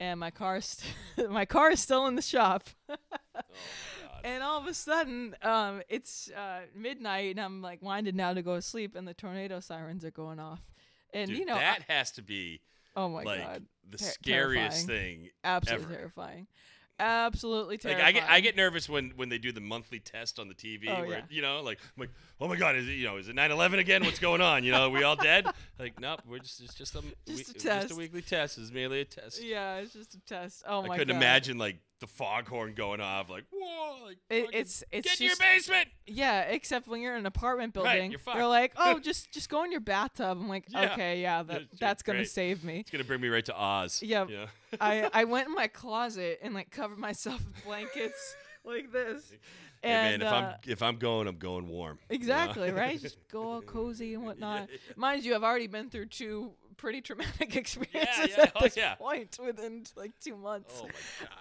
and 0.00 0.18
my 0.20 0.30
car's 0.30 0.82
st- 1.16 1.30
my 1.30 1.44
car 1.44 1.70
is 1.70 1.80
still 1.80 2.06
in 2.06 2.14
the 2.16 2.22
shop. 2.22 2.64
Oh, 3.36 3.40
And 4.24 4.42
all 4.42 4.58
of 4.60 4.66
a 4.66 4.72
sudden, 4.74 5.34
um, 5.42 5.82
it's 5.88 6.30
uh, 6.30 6.60
midnight, 6.74 7.32
and 7.32 7.40
I'm 7.40 7.60
like 7.60 7.82
winded 7.82 8.14
now 8.14 8.32
to 8.32 8.40
go 8.42 8.54
to 8.54 8.62
sleep, 8.62 8.94
and 8.96 9.06
the 9.06 9.12
tornado 9.14 9.60
sirens 9.60 10.04
are 10.04 10.10
going 10.10 10.38
off. 10.38 10.60
And 11.12 11.28
Dude, 11.28 11.38
you 11.40 11.44
know, 11.44 11.54
that 11.56 11.82
has 11.88 12.12
to 12.12 12.22
be 12.22 12.60
oh 12.96 13.08
my 13.08 13.22
like 13.22 13.40
god, 13.42 13.66
the 13.90 13.98
ter- 13.98 14.04
scariest 14.04 14.86
thing. 14.86 15.28
absolutely 15.42 15.86
ever. 15.86 15.94
terrifying, 15.96 16.46
absolutely 16.98 17.78
Like. 17.84 18.00
I 18.00 18.12
get, 18.12 18.28
I 18.28 18.40
get 18.40 18.56
nervous 18.56 18.88
when 18.88 19.10
when 19.16 19.28
they 19.28 19.38
do 19.38 19.52
the 19.52 19.60
monthly 19.60 19.98
test 20.00 20.38
on 20.38 20.48
the 20.48 20.54
TV, 20.54 20.88
Oh, 20.88 21.00
where 21.02 21.18
yeah. 21.18 21.20
you 21.28 21.42
know, 21.42 21.60
like, 21.62 21.78
I'm 21.96 22.00
like, 22.00 22.10
oh 22.40 22.48
my 22.48 22.56
god, 22.56 22.76
is 22.76 22.88
it 22.88 22.92
you 22.92 23.04
know, 23.04 23.16
is 23.16 23.28
it 23.28 23.36
9/11 23.36 23.78
again? 23.78 24.04
What's 24.04 24.18
going 24.18 24.40
on? 24.40 24.64
You 24.64 24.72
know, 24.72 24.82
are 24.86 24.90
we 24.90 25.02
all 25.02 25.16
dead? 25.16 25.46
Like, 25.76 25.98
nope, 26.00 26.20
we're 26.26 26.38
just 26.38 26.60
it's 26.62 26.72
just 26.74 26.94
a 26.94 27.02
Just 27.26 27.48
a 27.50 27.52
test. 27.54 27.88
just 27.88 27.90
a 27.90 27.96
weekly 27.96 28.22
test. 28.22 28.58
It's 28.58 28.70
merely 28.70 29.00
a 29.00 29.04
test. 29.04 29.42
Yeah, 29.42 29.78
it's 29.78 29.92
just 29.92 30.14
a 30.14 30.20
test. 30.20 30.62
Oh 30.68 30.82
I 30.84 30.86
my 30.86 30.96
couldn't 30.96 31.16
imagine 31.16 31.58
like 31.58 31.78
the 32.00 32.06
foghorn 32.06 32.74
going 32.74 33.00
off, 33.00 33.30
like, 33.30 33.44
whoa, 33.52 34.04
like, 34.06 34.18
It, 34.28 34.50
it's 34.52 34.84
it's 34.90 35.08
get 35.08 35.20
in 35.20 35.24
your 35.26 35.30
just 35.36 35.40
basement. 35.40 35.88
yeah. 36.06 36.42
Except 36.42 36.86
when 36.88 37.00
you're 37.00 37.14
in 37.14 37.20
an 37.20 37.26
apartment 37.26 37.74
Right, 37.76 37.84
building, 37.84 38.10
you're 38.10 38.20
they're 38.34 38.46
like, 38.46 38.72
oh, 38.76 38.98
just 38.98 39.30
just 39.32 39.48
go 39.48 39.64
in 39.64 39.70
your 39.72 39.80
bathtub. 39.80 40.38
I'm 40.40 40.48
like, 40.48 40.64
Yeah. 40.68 40.92
okay, 40.92 41.22
yeah, 41.22 41.42
that, 41.44 41.62
that's 41.80 42.02
gonna 42.02 42.18
great. 42.20 42.30
save 42.30 42.64
me. 42.64 42.80
It's 42.80 42.90
gonna 42.90 43.04
bring 43.04 43.20
me 43.20 43.28
right 43.28 43.44
to 43.46 43.56
Oz. 43.56 44.02
Yeah. 44.02 44.24
Know? 44.24 44.46
I 44.80 45.08
I 45.12 45.24
went 45.34 45.48
in 45.48 45.54
my 45.54 45.68
closet 45.68 46.40
and 46.42 46.52
like 46.52 46.70
covered 46.70 46.98
myself 46.98 47.44
with 47.46 47.64
blankets 47.64 48.36
like 48.64 48.92
this. 48.92 49.32
Hey, 49.82 49.90
And 49.90 50.20
man, 50.22 50.26
if 50.28 50.32
uh, 50.32 50.36
I'm 50.36 50.54
if 50.66 50.82
I'm 50.82 50.96
going, 50.96 51.28
I'm 51.28 51.36
going 51.38 51.68
warm. 51.68 51.98
you 52.10 52.16
know? 52.16 52.20
exactly 52.20 52.70
right, 52.70 53.00
just 53.00 53.18
go 53.30 53.42
all 53.48 53.60
cozy 53.62 54.14
and 54.14 54.24
whatnot. 54.24 54.68
Mind 54.96 55.24
you, 55.24 55.34
I've 55.34 55.44
already 55.44 55.66
been 55.68 55.90
through 55.90 56.06
two 56.06 56.52
pretty 56.74 57.00
traumatic 57.00 57.56
experiences 57.62 58.30
yeah. 58.36 58.42
at 58.44 58.52
Oh, 58.56 58.60
this 58.64 58.76
yeah. 58.76 58.94
point 58.96 59.38
within 59.44 59.84
like 59.96 60.12
two 60.20 60.36
months. 60.36 60.82
Oh 60.82 60.88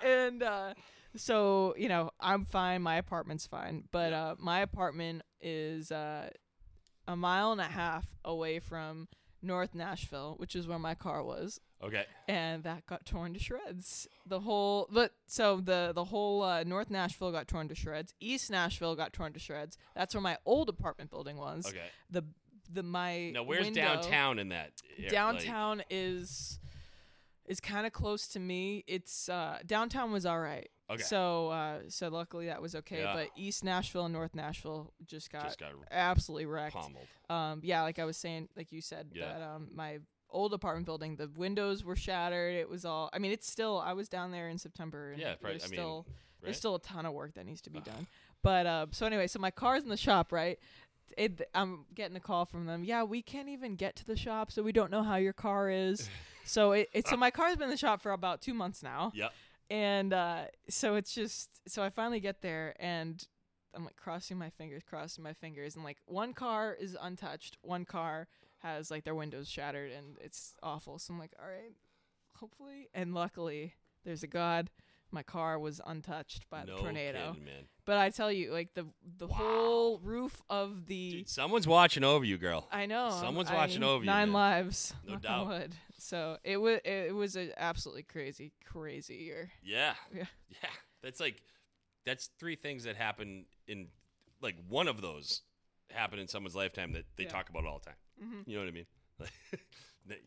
and 0.08 0.42
uh 0.44 0.74
so 1.16 1.76
you 1.78 1.88
know 1.90 2.10
i'm 2.20 2.44
fine 2.44 2.82
my 2.82 2.96
apartment's 2.96 3.46
fine 3.46 3.84
but 3.92 4.14
uh 4.14 4.36
my 4.40 4.62
apartment 4.62 5.22
is 5.42 5.92
uh 5.92 6.28
a 7.08 7.16
mile 7.16 7.52
and 7.52 7.62
a 7.62 7.66
half 7.66 8.06
away 8.24 8.60
from 8.60 9.08
North 9.46 9.76
Nashville, 9.76 10.36
which 10.38 10.56
is 10.56 10.70
where 10.70 10.80
my 10.80 10.96
car 10.96 11.22
was, 11.22 11.60
Okay. 11.84 12.06
and 12.30 12.64
that 12.64 12.86
got 12.86 13.06
torn 13.06 13.34
to 13.34 13.40
shreds. 13.42 14.08
The 14.26 14.40
whole, 14.40 14.88
but 14.90 15.12
so 15.28 15.58
the 15.60 15.92
the 15.94 16.06
whole 16.06 16.42
uh, 16.44 16.64
North 16.64 16.90
Nashville 16.90 17.34
got 17.34 17.50
torn 17.50 17.68
to 17.68 17.76
shreds. 17.76 18.14
East 18.22 18.50
Nashville 18.50 18.96
got 18.96 19.12
torn 19.12 19.34
to 19.34 19.40
shreds. 19.40 19.78
That's 19.98 20.16
where 20.16 20.22
my 20.22 20.38
old 20.46 20.70
apartment 20.70 21.10
building 21.12 21.36
was. 21.36 21.68
Okay. 21.68 21.90
The 22.10 22.24
the 22.74 22.84
my 22.84 23.32
Now, 23.32 23.44
where's 23.44 23.66
window- 23.66 23.82
downtown 23.82 24.40
in 24.40 24.50
that? 24.50 24.72
ar- 24.98 25.04
like- 25.04 25.10
Downtown 25.12 25.84
is 25.90 26.60
is 27.46 27.60
kind 27.60 27.86
of 27.86 27.92
close 27.94 28.28
to 28.30 28.40
me. 28.40 28.84
It's 28.88 29.28
uh 29.30 29.60
downtown 29.66 30.12
was 30.12 30.26
all 30.26 30.40
right. 30.40 30.70
Okay. 30.90 31.02
So 31.04 31.50
uh 31.50 31.80
so 31.90 32.08
luckily 32.10 32.46
that 32.48 32.62
was 32.62 32.76
okay, 32.76 33.02
Yeah. 33.02 33.14
but 33.14 33.30
East 33.36 33.64
Nashville 33.64 34.06
and 34.06 34.14
North 34.14 34.34
Nashville 34.36 34.94
just 35.06 35.32
got, 35.32 35.44
just 35.44 35.60
got 35.60 35.72
absolutely 35.92 36.46
wrecked. 36.46 36.74
pummeled. 36.76 37.08
Um 37.30 37.60
yeah, 37.64 37.82
like 37.84 38.00
I 38.00 38.06
was 38.06 38.18
saying 38.18 38.50
like 38.56 38.72
you 38.72 38.82
said 38.82 39.10
Yeah. 39.14 39.34
that 39.34 39.42
um 39.42 39.70
my 39.74 40.00
old 40.30 40.54
apartment 40.54 40.86
building 40.86 41.16
the 41.18 41.28
windows 41.36 41.84
were 41.84 41.96
shattered. 41.96 42.56
It 42.56 42.70
was 42.70 42.86
all 42.86 43.10
I 43.14 43.20
mean 43.20 43.32
it's 43.32 43.50
still 43.50 43.80
I 43.80 43.94
was 43.94 44.08
down 44.10 44.32
there 44.32 44.48
in 44.50 44.58
September 44.58 45.12
and 45.12 45.22
Yeah, 45.22 45.36
probably. 45.36 45.52
there's 45.58 45.64
I 45.64 45.68
mean, 45.68 45.74
still 45.80 46.06
right? 46.08 46.16
there's 46.44 46.58
still 46.58 46.76
a 46.76 46.82
ton 46.82 47.06
of 47.06 47.14
work 47.14 47.34
that 47.36 47.46
needs 47.46 47.62
to 47.62 47.70
be 47.70 47.80
done. 47.82 48.08
But 48.42 48.66
uh, 48.66 48.88
so 48.92 49.06
anyway, 49.06 49.28
so 49.28 49.40
my 49.40 49.52
car's 49.52 49.84
in 49.84 49.90
the 49.90 49.96
shop, 49.96 50.34
right? 50.34 50.60
It, 51.18 51.48
I'm 51.54 51.86
getting 51.94 52.16
a 52.18 52.20
call 52.20 52.46
from 52.46 52.66
them. 52.66 52.84
Yeah, 52.84 53.04
we 53.04 53.22
can't 53.22 53.50
even 53.50 53.76
get 53.76 53.96
to 53.98 54.06
the 54.06 54.16
shop, 54.16 54.52
so 54.52 54.64
we 54.64 54.72
don't 54.72 54.90
know 54.92 55.04
how 55.04 55.16
your 55.18 55.34
car 55.34 55.70
is. 55.70 56.10
so 56.46 56.72
it, 56.72 56.90
it 56.94 57.08
so 57.08 57.16
my 57.18 57.30
car's 57.32 57.56
been 57.56 57.66
in 57.66 57.70
the 57.70 57.78
shop 57.78 58.02
for 58.02 58.12
about 58.12 58.42
two 58.42 58.54
months 58.54 58.82
now, 58.82 59.12
Yeah. 59.14 59.30
and 59.70 60.12
uh, 60.14 60.46
so 60.70 60.96
it's 60.96 61.14
just 61.14 61.50
so 61.68 61.84
I 61.84 61.90
finally 61.90 62.20
get 62.20 62.42
there 62.42 62.76
and 62.80 63.26
I'm 63.76 63.86
like 63.86 63.96
crossing 63.96 64.38
my 64.38 64.50
fingers, 64.50 64.84
crossing 64.88 65.24
my 65.24 65.34
fingers, 65.34 65.76
and 65.76 65.84
like 65.84 65.98
one 66.06 66.34
car 66.34 66.76
is 66.80 66.96
untouched, 67.00 67.58
one 67.62 67.86
car 67.86 68.28
has 68.60 68.90
like 68.92 69.04
their 69.04 69.16
windows 69.16 69.50
shattered, 69.50 69.92
and 69.92 70.18
it's 70.20 70.54
awful. 70.64 70.98
So 71.00 71.14
I'm 71.14 71.20
like, 71.20 71.34
all 71.40 71.48
right, 71.50 71.74
hopefully, 72.38 72.90
and 72.94 73.14
luckily, 73.14 73.74
there's 74.04 74.24
a 74.24 74.28
God. 74.28 74.70
My 75.14 75.22
car 75.24 75.60
was 75.60 75.80
untouched 75.86 76.50
by 76.50 76.64
no 76.64 76.76
the 76.76 76.82
tornado. 76.82 77.30
kidding, 77.34 77.46
man. 77.46 77.64
But 77.86 77.98
I 77.98 78.10
tell 78.10 78.32
you, 78.32 78.52
like 78.52 78.74
the 78.74 78.88
the 79.18 79.28
Wow. 79.28 79.36
whole 79.36 80.00
roof 80.00 80.42
of 80.50 80.88
the 80.88 81.12
Dude, 81.12 81.30
someone's 81.30 81.68
watching 81.68 82.04
over 82.04 82.26
you, 82.26 82.38
girl. 82.38 82.68
I 82.72 82.88
know 82.88 83.10
someone's 83.12 83.50
I 83.52 83.54
watching 83.56 83.84
over 83.84 84.04
you, 84.04 84.08
Nine 84.10 84.34
lives, 84.34 84.94
No 85.08 85.18
doubt. 85.18 85.48
wood. 85.48 85.76
So 86.00 86.38
it 86.44 86.58
was 86.58 86.80
it 86.84 87.14
was 87.14 87.36
an 87.36 87.52
absolutely 87.58 88.04
crazy, 88.04 88.52
crazy 88.66 89.16
year. 89.16 89.52
Yeah. 89.62 89.94
Yeah. 90.16 90.26
Yeah. 90.50 90.70
That's 91.04 91.20
like 91.20 91.42
that's 92.06 92.28
three 92.40 92.56
things 92.56 92.84
that 92.86 92.96
happen 92.96 93.46
in 93.68 93.88
like 94.42 94.56
one 94.68 94.88
of 94.88 95.00
those 95.02 95.42
happen 95.92 96.18
in 96.20 96.28
someone's 96.28 96.56
lifetime 96.56 96.94
that 96.94 97.06
they 97.18 97.24
Yeah. 97.26 97.30
talk 97.30 97.50
about 97.50 97.66
all 97.66 97.80
the 97.80 97.86
time. 97.86 97.96
Mhm. 98.22 98.48
You 98.48 98.56
know 98.56 98.62
what 98.64 98.70
I 98.70 98.72
mean? 98.72 98.86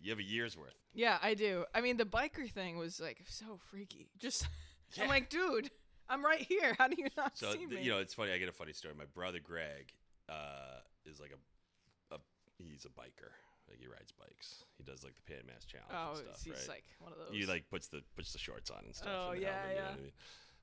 You 0.00 0.10
have 0.12 0.18
a 0.18 0.22
year's 0.22 0.56
worth. 0.56 0.72
Yeah, 0.94 1.18
I 1.20 1.34
do. 1.34 1.66
I 1.74 1.82
mean, 1.82 1.98
the 1.98 2.06
biker 2.06 2.50
thing 2.50 2.78
was 2.78 2.98
like 2.98 3.18
so 3.28 3.58
freaky. 3.70 4.08
Just 4.18 4.46
Yeah. 4.94 5.04
I'm 5.04 5.08
like, 5.08 5.28
dude, 5.28 5.70
I'm 6.08 6.24
right 6.24 6.40
here. 6.40 6.74
How 6.78 6.88
do 6.88 6.96
you 6.98 7.08
not 7.16 7.36
So 7.36 7.52
see 7.52 7.66
me? 7.66 7.82
you 7.82 7.90
know, 7.90 7.98
it's 7.98 8.14
funny. 8.14 8.32
I 8.32 8.38
get 8.38 8.48
a 8.48 8.52
funny 8.52 8.72
story. 8.72 8.94
My 8.96 9.04
brother 9.14 9.40
Greg 9.42 9.92
uh, 10.28 10.80
is 11.04 11.20
like 11.20 11.32
a, 11.32 12.14
a 12.14 12.18
he's 12.58 12.84
a 12.84 12.88
biker. 12.88 13.32
Like 13.68 13.80
he 13.80 13.86
rides 13.88 14.12
bikes. 14.12 14.64
He 14.78 14.84
does 14.84 15.02
like 15.02 15.14
the 15.16 15.22
Pan 15.22 15.42
Mass 15.46 15.64
Challenge 15.64 15.90
oh, 15.92 16.10
and 16.10 16.18
stuff, 16.18 16.44
he's 16.44 16.68
right? 16.68 16.76
like 16.76 16.84
one 17.00 17.12
of 17.12 17.18
those. 17.18 17.36
he 17.36 17.46
like 17.46 17.68
puts 17.68 17.88
the 17.88 18.02
puts 18.14 18.32
the 18.32 18.38
shorts 18.38 18.70
on 18.70 18.84
and 18.84 18.94
stuff. 18.94 19.08
Oh, 19.10 19.30
and 19.32 19.42
yeah, 19.42 19.48
helmet, 19.48 19.68
you 19.70 19.74
know 19.74 19.82
yeah. 19.82 19.90
what 19.90 19.98
I 19.98 20.02
mean? 20.02 20.12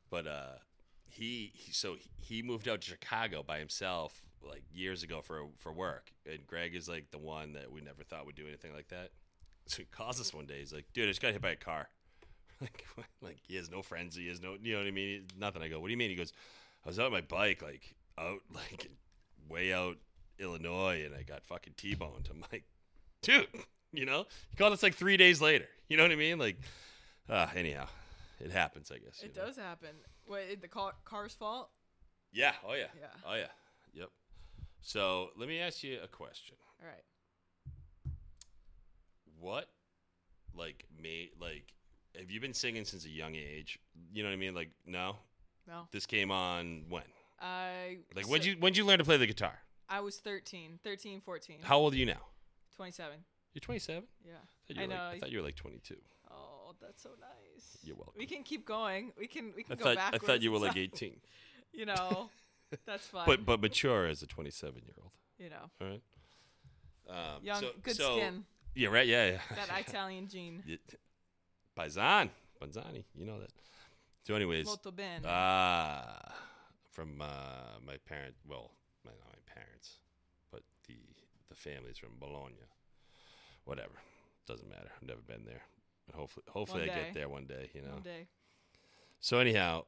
But 0.09 0.27
uh, 0.27 0.57
he, 1.05 1.51
he 1.53 1.71
so 1.73 1.97
he 2.17 2.41
moved 2.41 2.67
out 2.67 2.81
to 2.81 2.87
Chicago 2.91 3.43
by 3.43 3.59
himself 3.59 4.23
like 4.41 4.63
years 4.71 5.03
ago 5.03 5.21
for 5.21 5.47
for 5.57 5.73
work, 5.73 6.11
and 6.25 6.45
Greg 6.47 6.75
is 6.75 6.87
like 6.87 7.11
the 7.11 7.17
one 7.17 7.53
that 7.53 7.71
we 7.71 7.81
never 7.81 8.03
thought 8.03 8.25
would 8.25 8.35
do 8.35 8.47
anything 8.47 8.73
like 8.73 8.87
that. 8.89 9.11
So 9.67 9.77
he 9.77 9.85
calls 9.85 10.19
us 10.19 10.33
one 10.33 10.45
day. 10.45 10.59
He's 10.59 10.73
like, 10.73 10.85
"Dude, 10.93 11.05
I 11.05 11.07
just 11.11 11.21
got 11.21 11.31
hit 11.33 11.41
by 11.41 11.51
a 11.51 11.55
car." 11.55 11.89
Like, 12.63 12.85
like 13.21 13.37
he 13.47 13.55
has 13.55 13.69
no 13.69 13.81
friends. 13.81 14.15
He 14.15 14.27
has 14.27 14.41
no, 14.41 14.55
you 14.61 14.73
know 14.73 14.79
what 14.79 14.87
I 14.87 14.91
mean? 14.91 15.27
Nothing. 15.37 15.61
I 15.61 15.67
go, 15.67 15.79
"What 15.79 15.87
do 15.87 15.91
you 15.91 15.97
mean?" 15.97 16.09
He 16.09 16.15
goes, 16.15 16.33
"I 16.85 16.89
was 16.89 16.99
out 16.99 17.05
on 17.07 17.11
my 17.11 17.21
bike, 17.21 17.61
like 17.61 17.95
out, 18.17 18.39
like 18.53 18.89
way 19.49 19.73
out 19.73 19.97
Illinois, 20.39 21.03
and 21.05 21.13
I 21.15 21.23
got 21.23 21.45
fucking 21.45 21.73
T-boned." 21.77 22.29
I'm 22.31 22.43
like, 22.51 22.63
"Dude." 23.21 23.47
You 23.95 24.05
know, 24.07 24.25
he 24.49 24.57
called 24.57 24.73
us 24.73 24.81
like 24.81 24.95
three 24.95 25.17
days 25.17 25.39
later. 25.41 25.67
You 25.89 25.97
know 25.97 26.03
what 26.03 26.11
I 26.11 26.15
mean? 26.15 26.39
Like, 26.39 26.57
uh, 27.29 27.45
anyhow, 27.55 27.85
it 28.39 28.49
happens, 28.49 28.89
I 28.89 28.97
guess. 28.97 29.21
it 29.21 29.35
know? 29.35 29.45
does 29.45 29.57
happen. 29.57 29.89
What 30.25 30.39
it- 30.39 30.61
the 30.61 30.67
car, 30.67 30.93
car's 31.05 31.33
fault? 31.35 31.69
Yeah. 32.31 32.53
Oh 32.67 32.73
yeah. 32.73 32.87
Yeah. 32.99 33.07
Oh 33.27 33.35
yeah. 33.35 33.51
Yep. 33.93 34.09
So 34.81 35.29
let 35.37 35.47
me 35.47 35.59
ask 35.59 35.83
you 35.83 35.99
a 36.03 36.07
question. 36.07 36.55
All 36.81 36.87
right. 36.87 38.13
What, 39.39 39.69
like, 40.55 40.85
made 40.99 41.31
like, 41.39 41.73
have 42.19 42.29
you 42.31 42.39
been 42.39 42.53
singing 42.53 42.85
since 42.85 43.05
a 43.05 43.09
young 43.09 43.35
age? 43.35 43.79
You 44.13 44.23
know 44.23 44.29
what 44.29 44.33
I 44.33 44.37
mean? 44.37 44.53
Like, 44.55 44.69
no, 44.85 45.17
No, 45.67 45.87
this 45.91 46.05
came 46.05 46.31
on 46.31 46.85
when? 46.89 47.03
I 47.39 47.97
Like, 48.15 48.25
so- 48.25 48.31
when 48.31 48.41
you 48.43 48.55
when 48.59 48.73
you 48.73 48.85
learn 48.85 48.99
to 48.99 49.03
play 49.05 49.17
the 49.17 49.27
guitar? 49.27 49.59
I 49.89 49.99
was 49.99 50.17
13, 50.17 50.79
13, 50.83 51.21
14, 51.21 51.59
How 51.61 51.77
old 51.77 51.93
are 51.93 51.97
you 51.97 52.05
now? 52.05 52.21
27. 52.77 53.11
You're 53.53 53.59
27. 53.59 54.03
Yeah. 54.25 54.31
I, 54.33 54.37
thought 54.37 54.75
you 54.75 54.81
I 54.81 54.85
were 54.85 54.87
like, 54.87 54.97
know. 54.97 55.09
I 55.15 55.19
thought 55.19 55.31
you 55.31 55.37
were 55.39 55.43
like 55.43 55.55
22. 55.55 55.95
Oh, 56.31 56.73
that's 56.81 57.03
so 57.03 57.09
nice. 57.19 57.77
You're 57.83 57.95
welcome. 57.95 58.13
We 58.17 58.25
can 58.25 58.41
keep 58.43 58.65
going. 58.65 59.11
We 59.19 59.27
can 59.27 59.53
we 59.55 59.63
can 59.63 59.73
I 59.73 59.75
go 59.75 59.83
thought 59.83 60.13
I 60.15 60.17
thought 60.17 60.41
you 60.41 60.51
were 60.51 60.57
like 60.59 60.77
18, 60.77 61.19
You 61.73 61.85
know, 61.85 62.29
that's 62.85 63.05
fine. 63.13 63.25
but 63.27 63.45
but 63.45 63.61
mature 63.61 64.07
as 64.07 64.23
a 64.23 64.27
27 64.27 64.81
year 64.83 64.93
old. 65.01 65.11
you 65.37 65.49
know, 65.49 65.69
All 65.81 65.87
right. 65.87 66.01
Um, 67.09 67.43
young, 67.43 67.61
so- 67.61 67.71
good 67.83 67.95
so- 67.95 68.15
skin, 68.17 68.45
Yeah. 68.75 68.89
Right. 68.89 69.07
Yeah. 69.07 69.31
Yeah. 69.31 69.39
that 69.67 69.69
Italian 69.87 70.27
gene. 70.27 70.63
Paisan, 71.77 72.29
Panzani, 72.61 73.03
you 73.15 73.25
know 73.25 73.39
that. 73.39 73.51
So, 74.23 74.35
anyways, 74.35 74.67
ah, 75.25 76.33
from 76.91 77.21
uh, 77.21 77.79
my 77.85 77.97
parent, 78.07 78.35
well, 78.47 78.71
my, 79.03 79.11
not 79.11 79.33
my 79.33 79.53
parents, 79.53 79.97
but 80.51 80.61
the 80.87 80.95
the 81.49 81.55
family's 81.55 81.97
from 81.97 82.11
Bologna. 82.19 82.55
Whatever, 83.65 83.95
doesn't 84.47 84.69
matter. 84.69 84.89
I've 84.95 85.07
never 85.07 85.21
been 85.21 85.45
there, 85.45 85.61
but 86.05 86.15
hopefully, 86.15 86.45
hopefully 86.49 86.83
I 86.83 86.85
get 86.87 87.13
there 87.13 87.27
one 87.27 87.45
day. 87.45 87.69
You 87.73 87.81
know. 87.81 87.93
One 87.93 88.01
day. 88.01 88.27
So 89.19 89.39
anyhow, 89.39 89.85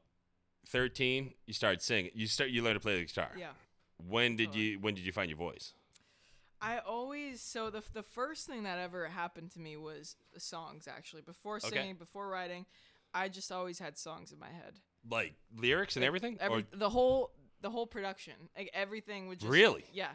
thirteen, 0.68 1.34
you 1.46 1.54
start 1.54 1.82
singing. 1.82 2.12
You 2.14 2.28
start, 2.28 2.50
you 2.50 2.62
learn 2.64 2.74
to 2.74 2.80
play 2.80 2.98
the 2.98 3.06
guitar. 3.06 3.32
Yeah. 3.38 3.52
When 4.10 4.36
did 4.36 4.48
Totally. 4.48 4.64
you 4.66 4.80
When 4.80 4.96
did 4.96 5.06
you 5.06 5.12
find 5.12 5.30
your 5.30 5.38
voice? 5.38 5.74
I 6.66 6.80
always 6.80 7.42
so 7.42 7.70
the 7.70 7.84
the 7.94 8.02
first 8.04 8.48
thing 8.48 8.64
that 8.64 8.80
ever 8.80 9.08
happened 9.08 9.52
to 9.52 9.60
me 9.60 9.78
was 9.78 10.16
the 10.34 10.40
songs 10.40 10.88
actually. 10.88 11.22
Before 11.22 11.58
Okay. 11.58 11.70
singing, 11.70 11.96
before 11.96 12.28
writing, 12.28 12.66
I 13.14 13.30
just 13.30 13.52
always 13.52 13.78
had 13.80 13.98
songs 13.98 14.32
in 14.32 14.40
my 14.40 14.50
head. 14.50 14.80
Like 15.10 15.36
lyrics 15.56 15.96
and 15.96 16.02
Like, 16.02 16.08
everything, 16.08 16.38
Every, 16.40 16.62
or 16.62 16.78
the 16.78 16.90
whole 16.90 17.32
the 17.62 17.70
whole 17.70 17.86
production, 17.88 18.34
like 18.58 18.70
everything 18.74 19.28
would 19.28 19.40
just 19.40 19.52
Really? 19.52 19.86
Yeah. 19.94 20.10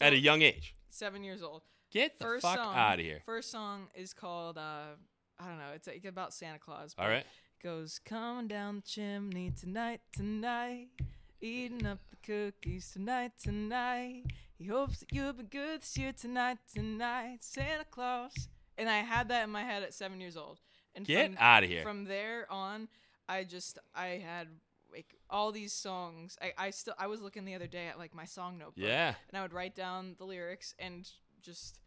At 0.00 0.12
a 0.12 0.16
young 0.18 0.42
age. 0.42 0.74
seven 0.90 1.22
years 1.24 1.42
old. 1.42 1.62
Get 1.90 2.18
the 2.18 2.24
First 2.24 2.42
fuck 2.42 2.56
song. 2.56 2.76
out 2.76 2.98
of 2.98 3.04
here. 3.04 3.22
First 3.24 3.50
song 3.50 3.88
is 3.94 4.12
called 4.12 4.58
uh 4.58 4.96
I 5.38 5.48
don't 5.48 5.58
know. 5.58 5.72
It's 5.74 5.86
like 5.86 6.04
about 6.04 6.32
Santa 6.34 6.58
Claus. 6.58 6.94
All 6.98 7.06
but 7.06 7.10
right. 7.10 7.26
goes 7.62 7.98
coming 8.04 8.48
down 8.48 8.76
the 8.76 8.82
chimney 8.82 9.50
tonight, 9.58 10.00
tonight, 10.12 10.88
eating 11.40 11.86
up 11.86 11.98
the 12.10 12.16
cookies 12.16 12.90
tonight, 12.92 13.32
tonight. 13.42 14.24
He 14.56 14.66
hopes 14.66 15.00
that 15.00 15.12
you'll 15.12 15.32
be 15.32 15.42
good 15.44 15.80
this 15.80 15.96
year 15.96 16.12
tonight, 16.12 16.58
tonight, 16.72 17.38
Santa 17.40 17.84
Claus. 17.90 18.48
And 18.78 18.88
I 18.88 18.98
had 18.98 19.28
that 19.28 19.44
in 19.44 19.50
my 19.50 19.62
head 19.62 19.82
at 19.82 19.94
seven 19.94 20.20
years 20.20 20.36
old. 20.36 20.60
And 20.94 21.04
Get 21.06 21.26
from, 21.26 21.36
out 21.40 21.64
of 21.64 21.68
here. 21.68 21.82
from 21.82 22.04
there 22.04 22.46
on, 22.50 22.88
I 23.28 23.44
just 23.44 23.78
I 23.94 24.22
had 24.24 24.48
like 24.92 25.14
all 25.28 25.50
these 25.50 25.72
songs. 25.72 26.38
I, 26.40 26.52
I 26.56 26.70
still 26.70 26.94
I 26.98 27.08
was 27.08 27.20
looking 27.20 27.44
the 27.44 27.54
other 27.54 27.66
day 27.66 27.88
at 27.88 27.98
like 27.98 28.14
my 28.14 28.24
song 28.24 28.58
notebook 28.58 28.84
yeah. 28.84 29.14
and 29.28 29.38
I 29.38 29.42
would 29.42 29.52
write 29.52 29.74
down 29.74 30.14
the 30.18 30.24
lyrics 30.24 30.74
and 30.78 31.08
just 31.42 31.80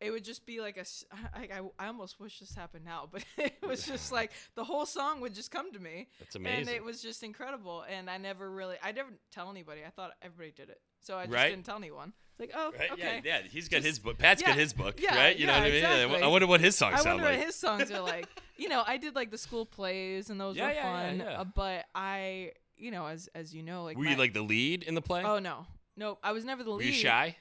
it 0.00 0.10
would 0.10 0.24
just 0.24 0.44
be 0.46 0.60
like 0.60 0.76
a 0.76 0.84
I, 1.34 1.60
I, 1.60 1.84
I 1.84 1.86
almost 1.86 2.18
wish 2.20 2.40
this 2.40 2.54
happened 2.54 2.84
now 2.84 3.08
but 3.10 3.24
it 3.38 3.54
was 3.66 3.86
just 3.86 4.12
like 4.18 4.32
the 4.54 4.64
whole 4.64 4.86
song 4.86 5.20
would 5.20 5.34
just 5.34 5.50
come 5.50 5.72
to 5.72 5.78
me 5.78 6.08
That's 6.18 6.34
amazing. 6.34 6.60
and 6.60 6.68
it 6.68 6.84
was 6.84 7.00
just 7.00 7.22
incredible 7.22 7.84
and 7.88 8.10
I 8.10 8.18
never 8.18 8.50
really 8.50 8.76
I 8.82 8.92
never 8.92 9.10
tell 9.30 9.50
anybody 9.50 9.82
I 9.86 9.90
thought 9.90 10.12
everybody 10.20 10.52
did 10.52 10.68
it 10.68 10.80
so 11.00 11.16
I 11.16 11.24
just 11.24 11.34
Right. 11.34 11.50
didn't 11.50 11.64
tell 11.66 11.76
anyone 11.76 12.12
it's 12.30 12.40
like 12.40 12.50
oh 12.54 12.72
Right? 12.78 12.90
okay 12.92 13.20
Yeah, 13.24 13.40
yeah. 13.40 13.48
He's 13.48 13.68
got 13.68 13.78
Just- 13.78 13.86
his 13.86 13.98
book. 13.98 14.18
Pat's 14.18 14.42
got 14.42 14.56
his 14.56 14.72
book, 14.72 15.00
yeah, 15.00 15.16
right? 15.16 15.36
You 15.36 15.46
know 15.46 15.52
yeah, 15.54 15.58
what 15.60 15.66
I 15.68 15.70
mean? 15.70 15.84
I- 15.84 15.94
exactly. 16.02 16.22
I 16.22 16.26
wonder 16.28 16.46
what 16.46 16.60
his 16.60 16.76
songs 16.76 16.94
I 17.00 17.02
sound 17.02 17.20
wonder 17.22 17.36
what 17.36 17.46
his 17.46 17.54
songs 17.54 17.90
are 17.90 18.00
like. 18.00 18.26
You 18.60 18.68
know, 18.68 18.82
I 18.84 18.96
did 18.96 19.14
like 19.14 19.30
the 19.30 19.38
school 19.38 19.64
plays 19.64 20.30
and 20.30 20.40
those 20.40 20.56
Yeah, 20.56 20.66
were 20.66 20.72
yeah, 20.72 20.76
yeah, 21.02 21.08
fun. 21.10 21.18
yeah. 21.20 21.40
Uh, 21.40 21.44
but 21.44 21.84
I, 21.94 22.52
you 22.76 22.90
know, 22.90 23.06
as 23.06 23.28
as 23.32 23.54
you 23.54 23.62
know, 23.62 23.84
like 23.84 23.96
Were 23.96 24.02
my- 24.02 24.10
you 24.10 24.16
like 24.16 24.32
the 24.32 24.42
lead 24.42 24.82
in 24.82 24.94
the 24.96 25.00
play? 25.00 25.22
oh 25.22 25.38
no, 25.38 25.66
no, 25.96 26.18
I 26.24 26.32
was 26.32 26.44
never 26.44 26.64
the 26.64 26.70
Were 26.72 26.78
lead. 26.78 26.86
you 26.86 26.92
shy? 26.92 27.36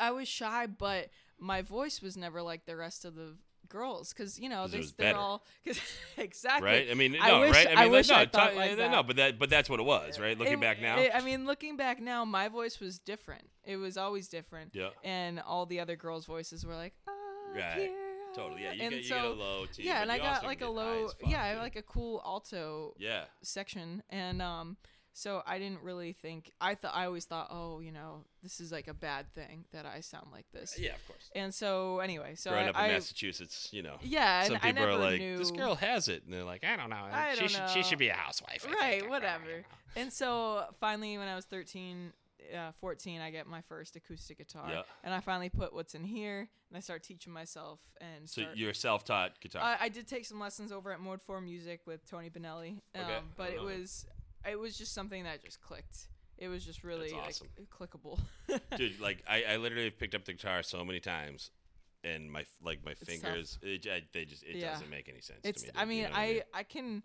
I 0.00 0.10
was 0.10 0.26
shy, 0.26 0.66
but 0.66 1.10
my 1.38 1.62
voice 1.62 2.02
was 2.02 2.16
never 2.16 2.42
like 2.42 2.64
the 2.66 2.74
rest 2.76 3.04
of 3.04 3.14
the 3.14 3.36
girls 3.72 4.12
because 4.12 4.38
you 4.38 4.48
know 4.48 4.66
they, 4.68 4.82
they're 4.98 5.16
all 5.16 5.42
exactly 6.16 6.68
right? 6.68 6.88
I 6.90 6.94
mean, 6.94 7.12
no, 7.12 7.18
I 7.20 7.40
wish- 7.40 7.50
right? 7.52 7.68
I 7.76 7.82
mean, 7.84 7.92
wish 7.92 8.10
like, 8.10 8.18
I 8.18 8.24
no, 8.24 8.30
thought 8.30 8.50
t- 8.52 8.56
like 8.56 8.70
no, 8.72 8.76
that. 8.76 8.90
no, 8.90 9.02
but 9.02 9.16
that, 9.16 9.38
but 9.38 9.50
that's 9.50 9.68
what 9.70 9.80
it 9.80 9.84
was, 9.84 10.20
right? 10.20 10.38
Looking 10.38 10.54
It- 10.54 10.60
back 10.60 10.80
now, 10.80 10.98
it- 10.98 11.10
I 11.14 11.20
mean, 11.22 11.46
looking 11.46 11.76
back 11.76 12.00
now, 12.00 12.24
my 12.24 12.48
voice 12.48 12.78
was 12.78 12.98
different. 12.98 13.48
It 13.64 13.76
was 13.76 13.96
always 13.96 14.28
different, 14.28 14.74
yeah, 14.74 14.90
and 15.02 15.40
all 15.40 15.66
the 15.66 15.80
other 15.80 15.96
girls' 15.96 16.26
voices 16.26 16.64
were 16.66 16.74
like, 16.74 16.94
ah, 17.08 17.12
Right. 17.54 17.78
here 17.78 17.90
totally, 18.34 18.62
yeah. 18.62 18.72
You, 18.72 18.82
and 18.82 18.90
get, 18.92 19.02
you 19.02 19.08
so 19.08 19.14
get 19.16 19.24
a 19.24 19.28
low 19.34 19.66
T, 19.66 19.82
yeah, 19.82 20.02
and 20.02 20.10
I 20.10 20.18
got 20.18 20.44
like 20.44 20.62
a 20.62 20.64
can 20.66 20.74
get 20.74 20.82
high 20.82 20.90
low, 20.90 21.08
yeah, 21.26 21.42
I 21.44 21.58
like 21.58 21.76
a 21.76 21.82
cool 21.82 22.22
alto 22.24 22.94
yeah, 22.98 23.24
section, 23.42 24.02
and 24.10 24.40
um, 24.40 24.76
so 25.12 25.42
I 25.46 25.58
didn't 25.58 25.82
really 25.82 26.12
think. 26.12 26.52
I 26.60 26.74
thought 26.74 26.92
I 26.94 27.04
always 27.06 27.24
thought, 27.24 27.48
oh, 27.50 27.80
you 27.80 27.92
know, 27.92 28.24
this 28.42 28.60
is 28.60 28.72
like 28.72 28.88
a 28.88 28.94
bad 28.94 29.32
thing 29.34 29.64
that 29.72 29.84
I 29.86 30.00
sound 30.00 30.28
like 30.32 30.46
this. 30.52 30.78
yeah, 30.78 30.94
of 30.94 31.06
course. 31.06 31.30
And 31.34 31.54
so 31.54 31.98
anyway, 32.00 32.34
so 32.34 32.50
Growing 32.50 32.66
I, 32.66 32.68
up 32.70 32.74
in 32.76 32.80
I 32.82 32.88
Massachusetts, 32.88 33.68
you 33.72 33.82
know, 33.82 33.96
yeah, 34.02 34.44
some 34.44 34.54
and 34.54 34.64
I 34.64 34.66
people 34.68 34.82
never 34.86 34.92
are 34.92 35.10
like, 35.10 35.20
knew. 35.20 35.36
"This 35.38 35.50
girl 35.50 35.74
has 35.76 36.08
it," 36.08 36.24
and 36.24 36.32
they're 36.32 36.44
like, 36.44 36.64
"I 36.64 36.76
don't 36.76 36.90
know. 36.90 36.96
I 37.10 37.34
she 37.34 37.40
don't 37.40 37.48
should, 37.50 37.68
she 37.70 37.82
should 37.82 37.98
be 37.98 38.08
a 38.08 38.14
housewife." 38.14 38.66
I. 38.68 38.72
Right, 38.74 39.08
whatever. 39.10 39.64
And 39.96 40.12
so 40.12 40.64
finally, 40.80 41.18
when 41.18 41.28
I 41.28 41.34
was 41.36 41.44
13, 41.44 42.12
uh, 42.56 42.72
14, 42.80 43.20
I 43.20 43.30
get 43.30 43.46
my 43.46 43.60
first 43.60 43.94
acoustic 43.96 44.38
guitar, 44.38 44.66
Yeah. 44.68 44.82
and 45.04 45.12
I 45.14 45.20
finally 45.20 45.48
put 45.50 45.72
what's 45.74 45.94
in 45.94 46.04
here, 46.04 46.48
and 46.70 46.76
I 46.76 46.80
start 46.80 47.02
teaching 47.02 47.32
myself. 47.32 47.80
And 48.00 48.28
So 48.28 48.42
start- 48.42 48.56
you're 48.56 48.72
self-taught 48.74 49.38
guitar. 49.40 49.62
I, 49.62 49.76
I 49.84 49.88
did 49.90 50.08
take 50.08 50.24
some 50.24 50.40
lessons 50.40 50.72
over 50.72 50.90
at 50.92 51.00
Mode 51.00 51.20
Four 51.20 51.40
Music 51.42 51.82
with 51.86 52.04
Tony 52.08 52.30
Benelli, 52.30 52.78
um, 52.94 53.02
Okay, 53.02 53.18
but 53.36 53.50
it 53.50 53.56
know 53.56 53.64
was 53.64 54.06
it 54.50 54.58
was 54.58 54.76
just 54.76 54.92
something 54.94 55.24
that 55.24 55.42
just 55.44 55.60
clicked. 55.60 56.08
It 56.38 56.48
was 56.48 56.64
just 56.64 56.82
really 56.82 57.10
That's 57.12 57.40
like, 57.40 57.50
awesome. 57.78 57.98
clickable. 58.00 58.18
Dude, 58.76 59.00
like 59.00 59.22
I, 59.28 59.44
I 59.50 59.56
literally 59.58 59.84
have 59.84 59.98
picked 59.98 60.14
up 60.14 60.24
the 60.24 60.32
guitar 60.32 60.62
so 60.62 60.84
many 60.84 60.98
times, 61.00 61.50
and 62.02 62.30
my 62.30 62.44
like 62.64 62.84
my 62.84 62.94
tough. 62.94 63.08
fingers, 63.08 63.58
it, 63.62 63.86
I, 63.86 64.02
they 64.12 64.24
just 64.24 64.42
it 64.42 64.56
Yeah. 64.56 64.72
doesn't 64.72 64.90
make 64.90 65.08
any 65.08 65.20
sense. 65.20 65.40
it's 65.44 65.62
to 65.62 65.68
me, 65.68 65.72
I 65.76 65.84
dude, 65.84 65.88
you 65.94 65.94
mean 66.02 66.04
know 66.04 66.10
what 66.18 66.18
I 66.18 66.42
I 66.54 66.62
can. 66.64 67.02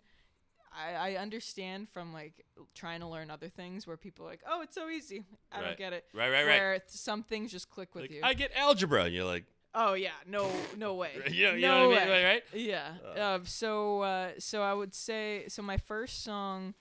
I, 0.70 1.12
I 1.12 1.16
understand 1.16 1.88
from 1.88 2.12
like 2.12 2.44
trying 2.74 3.00
to 3.00 3.06
learn 3.06 3.30
other 3.30 3.48
things 3.48 3.86
where 3.86 3.96
people 3.96 4.26
are 4.26 4.28
like, 4.28 4.42
oh, 4.46 4.60
it's 4.62 4.74
so 4.74 4.88
easy. 4.90 5.24
I 5.50 5.56
Right. 5.60 5.64
don't 5.66 5.78
get 5.78 5.92
it. 5.94 6.04
right, 6.14 6.30
right, 6.30 6.46
right. 6.46 6.60
Where 6.60 6.72
th- 6.78 6.82
some 6.90 7.22
things 7.22 7.50
just 7.50 7.70
click 7.70 7.94
with 7.94 8.02
Like, 8.02 8.10
you. 8.10 8.20
I 8.22 8.34
get 8.34 8.52
algebra, 8.54 9.04
and 9.04 9.14
you're 9.14 9.24
like, 9.24 9.44
Oh 9.74 9.94
yeah, 9.94 10.10
no, 10.26 10.50
no 10.76 10.94
way. 11.02 11.12
you 11.30 11.46
know, 11.46 11.52
you 11.54 11.60
no 11.62 11.68
know 11.80 11.88
what 11.90 11.98
I 11.98 12.00
mean, 12.04 12.08
way. 12.10 12.24
right? 12.24 12.42
Yeah. 12.54 12.88
Uh. 13.04 13.18
Uh, 13.20 13.38
so 13.44 14.00
uh, 14.02 14.30
so 14.38 14.62
I 14.62 14.74
would 14.74 14.94
say 14.94 15.44
so. 15.48 15.62
My 15.62 15.76
first 15.78 16.22
song, 16.24 16.74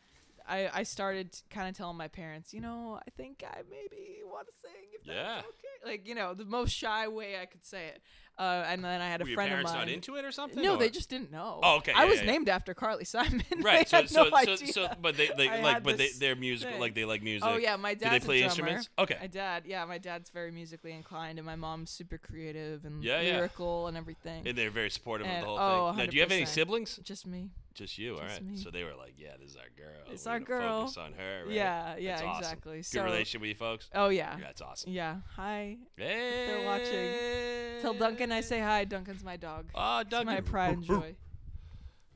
I 0.48 0.70
I 0.74 0.84
started 0.84 1.38
kind 1.50 1.68
of 1.68 1.76
telling 1.76 1.98
my 1.98 2.08
parents, 2.08 2.54
you 2.54 2.62
know, 2.62 3.00
I 3.06 3.10
think 3.12 3.44
I 3.46 3.62
maybe 3.70 4.22
want 4.26 4.48
to 4.48 4.54
sing. 4.62 4.72
If 4.94 5.06
Yeah. 5.06 5.36
That's 5.36 5.48
okay. 5.48 5.92
Like 5.92 6.08
you 6.08 6.16
know, 6.16 6.34
the 6.34 6.46
most 6.46 6.72
shy 6.72 7.08
way 7.08 7.40
I 7.40 7.46
could 7.46 7.66
say 7.66 7.88
it. 7.88 8.02
Uh, 8.40 8.64
and 8.68 8.86
then 8.86 9.02
I 9.02 9.08
had 9.08 9.20
a 9.20 9.24
Were 9.24 9.30
your 9.32 9.36
friend 9.36 9.50
of 9.50 9.56
parents 9.56 9.72
mine. 9.72 9.80
not 9.80 9.90
into 9.90 10.16
it 10.16 10.24
or 10.24 10.32
something? 10.32 10.62
no, 10.62 10.76
or- 10.76 10.78
they 10.78 10.90
just 10.90 11.10
didn't 11.10 11.32
know. 11.32 11.60
Oh, 11.64 11.78
okay, 11.78 11.92
I 11.92 12.04
yeah, 12.04 12.10
was 12.10 12.20
yeah, 12.20 12.28
named 12.28 12.50
after 12.50 12.76
Carly 12.76 13.04
Simon. 13.04 13.42
right. 13.64 13.90
So, 13.90 14.06
so, 14.06 14.26
no 14.26 14.44
so, 14.44 14.56
so, 14.58 14.88
but 15.02 15.18
they, 15.18 15.32
they 15.36 15.48
like, 15.64 15.82
but 15.82 15.98
they, 15.98 16.10
they're 16.20 16.36
musical, 16.36 16.74
thing. 16.74 16.80
like 16.80 16.94
they 16.94 17.04
like 17.04 17.24
music. 17.24 17.50
Oh 17.52 17.58
yeah, 17.58 17.76
my 17.78 17.96
Do 17.96 18.08
they 18.08 18.20
play 18.20 18.44
instruments? 18.44 18.90
Okay. 19.00 19.18
My 19.20 19.26
dad, 19.26 19.64
yeah, 19.66 19.86
my 19.86 19.98
dad's 19.98 20.30
very 20.30 20.52
musically 20.52 20.92
inclined, 20.92 21.40
and 21.40 21.48
my 21.48 21.56
mom's 21.56 21.90
super 21.90 22.20
creative 22.20 22.86
and 22.86 23.04
Yeah, 23.04 23.22
lyrical 23.22 23.88
and 23.88 23.98
everything. 23.98 24.48
And 24.48 24.56
they're 24.56 24.70
very 24.70 24.92
supportive 24.92 25.26
of 25.26 25.40
the 25.40 25.46
whole 25.46 25.58
oh, 25.60 25.90
thing. 25.90 25.98
Now, 25.98 26.06
do 26.06 26.16
you 26.16 26.22
have 26.22 26.32
any 26.32 26.46
siblings? 26.46 27.00
Just 27.04 27.26
me. 27.26 27.50
Just 27.78 27.98
you, 28.00 28.16
all 28.16 28.22
Just 28.22 28.34
right. 28.42 28.44
me. 28.46 28.58
So 28.58 28.72
they 28.72 28.84
were 28.84 28.96
like, 28.98 29.14
"Yeah, 29.18 29.34
this 29.40 29.52
is 29.52 29.56
our 29.56 29.70
girl. 29.78 30.12
It's 30.12 30.26
We're 30.26 30.32
our 30.32 30.40
girl." 30.40 30.80
Focus 30.82 30.98
on 30.98 31.14
her, 31.14 31.44
right? 31.46 31.54
Yeah, 31.54 31.96
yeah, 31.98 32.12
That's 32.16 32.22
awesome. 32.24 32.40
exactly. 32.44 32.78
Good 32.78 32.86
So, 32.86 33.04
relationship 33.04 33.42
with 33.42 33.50
you 33.50 33.56
folks. 33.56 33.90
oh 33.94 34.10
yeah, 34.10 34.36
Yeah, 34.38 34.44
that's 34.46 34.62
awesome. 34.62 34.92
yeah. 34.92 35.18
Hi. 35.36 35.78
Hey, 35.96 36.46
they're 36.48 36.66
watching. 36.66 37.82
Tell 37.84 37.94
Duncan 37.94 38.32
I 38.32 38.42
say 38.42 38.60
hi. 38.60 38.84
Duncan's 38.86 39.24
my 39.24 39.38
dog. 39.38 39.68
Oh, 39.76 40.04
Duncan. 40.04 40.34
my 40.34 40.42
pride 40.42 40.74
and 40.74 40.84
joy. 40.84 41.16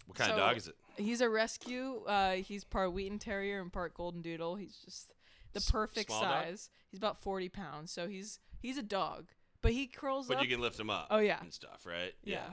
What 0.07 0.17
kind 0.17 0.31
of 0.31 0.37
dog 0.37 0.57
is 0.57 0.67
it? 0.67 0.75
He's 0.97 1.21
a 1.21 1.29
rescue. 1.29 2.03
Uh, 2.05 2.33
he's 2.33 2.63
part 2.65 2.91
Wheaten 2.91 3.17
Terrier 3.17 3.61
and 3.61 3.71
part 3.71 3.93
Golden 3.93 4.21
Doodle. 4.21 4.55
He's 4.55 4.75
just 4.83 5.13
the 5.53 5.61
perfect 5.71 6.07
small 6.09 6.21
dog? 6.23 6.43
size. 6.43 6.69
He's 6.89 6.97
about 6.97 7.21
forty 7.21 7.47
pounds, 7.47 7.91
so 7.93 8.07
he's 8.09 8.39
he's 8.61 8.77
a 8.77 8.83
dog, 8.83 9.27
but 9.61 9.71
he 9.71 9.87
curls 9.87 10.27
But 10.27 10.37
up. 10.37 10.43
you 10.43 10.49
can 10.49 10.59
lift 10.59 10.77
him 10.79 10.89
up. 10.89 11.07
Oh, 11.09 11.19
yeah. 11.19 11.39
and 11.39 11.53
stuff, 11.53 11.85
right? 11.85 12.13
Yeah. 12.25 12.43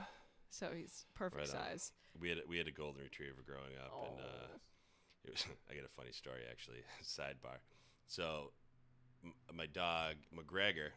so 0.51 0.69
he's 0.73 1.05
perfect 1.15 1.39
Right 1.39 1.47
size. 1.49 1.91
We 2.19 2.29
had 2.29 2.39
a, 2.39 2.41
we 2.47 2.57
had 2.57 2.67
a 2.67 2.71
golden 2.71 3.01
retriever 3.01 3.41
growing 3.45 3.77
up, 3.83 3.93
and 4.11 4.19
uh, 4.19 4.47
Oh. 4.53 4.57
it 5.25 5.31
was, 5.31 5.45
I 5.71 5.75
got 5.75 5.85
a 5.85 5.89
funny 5.89 6.11
story 6.11 6.41
actually. 6.49 6.79
Sidebar. 7.03 7.57
So, 8.07 8.51
m- 9.23 9.33
my 9.53 9.65
dog 9.67 10.15
McGregor. 10.35 10.89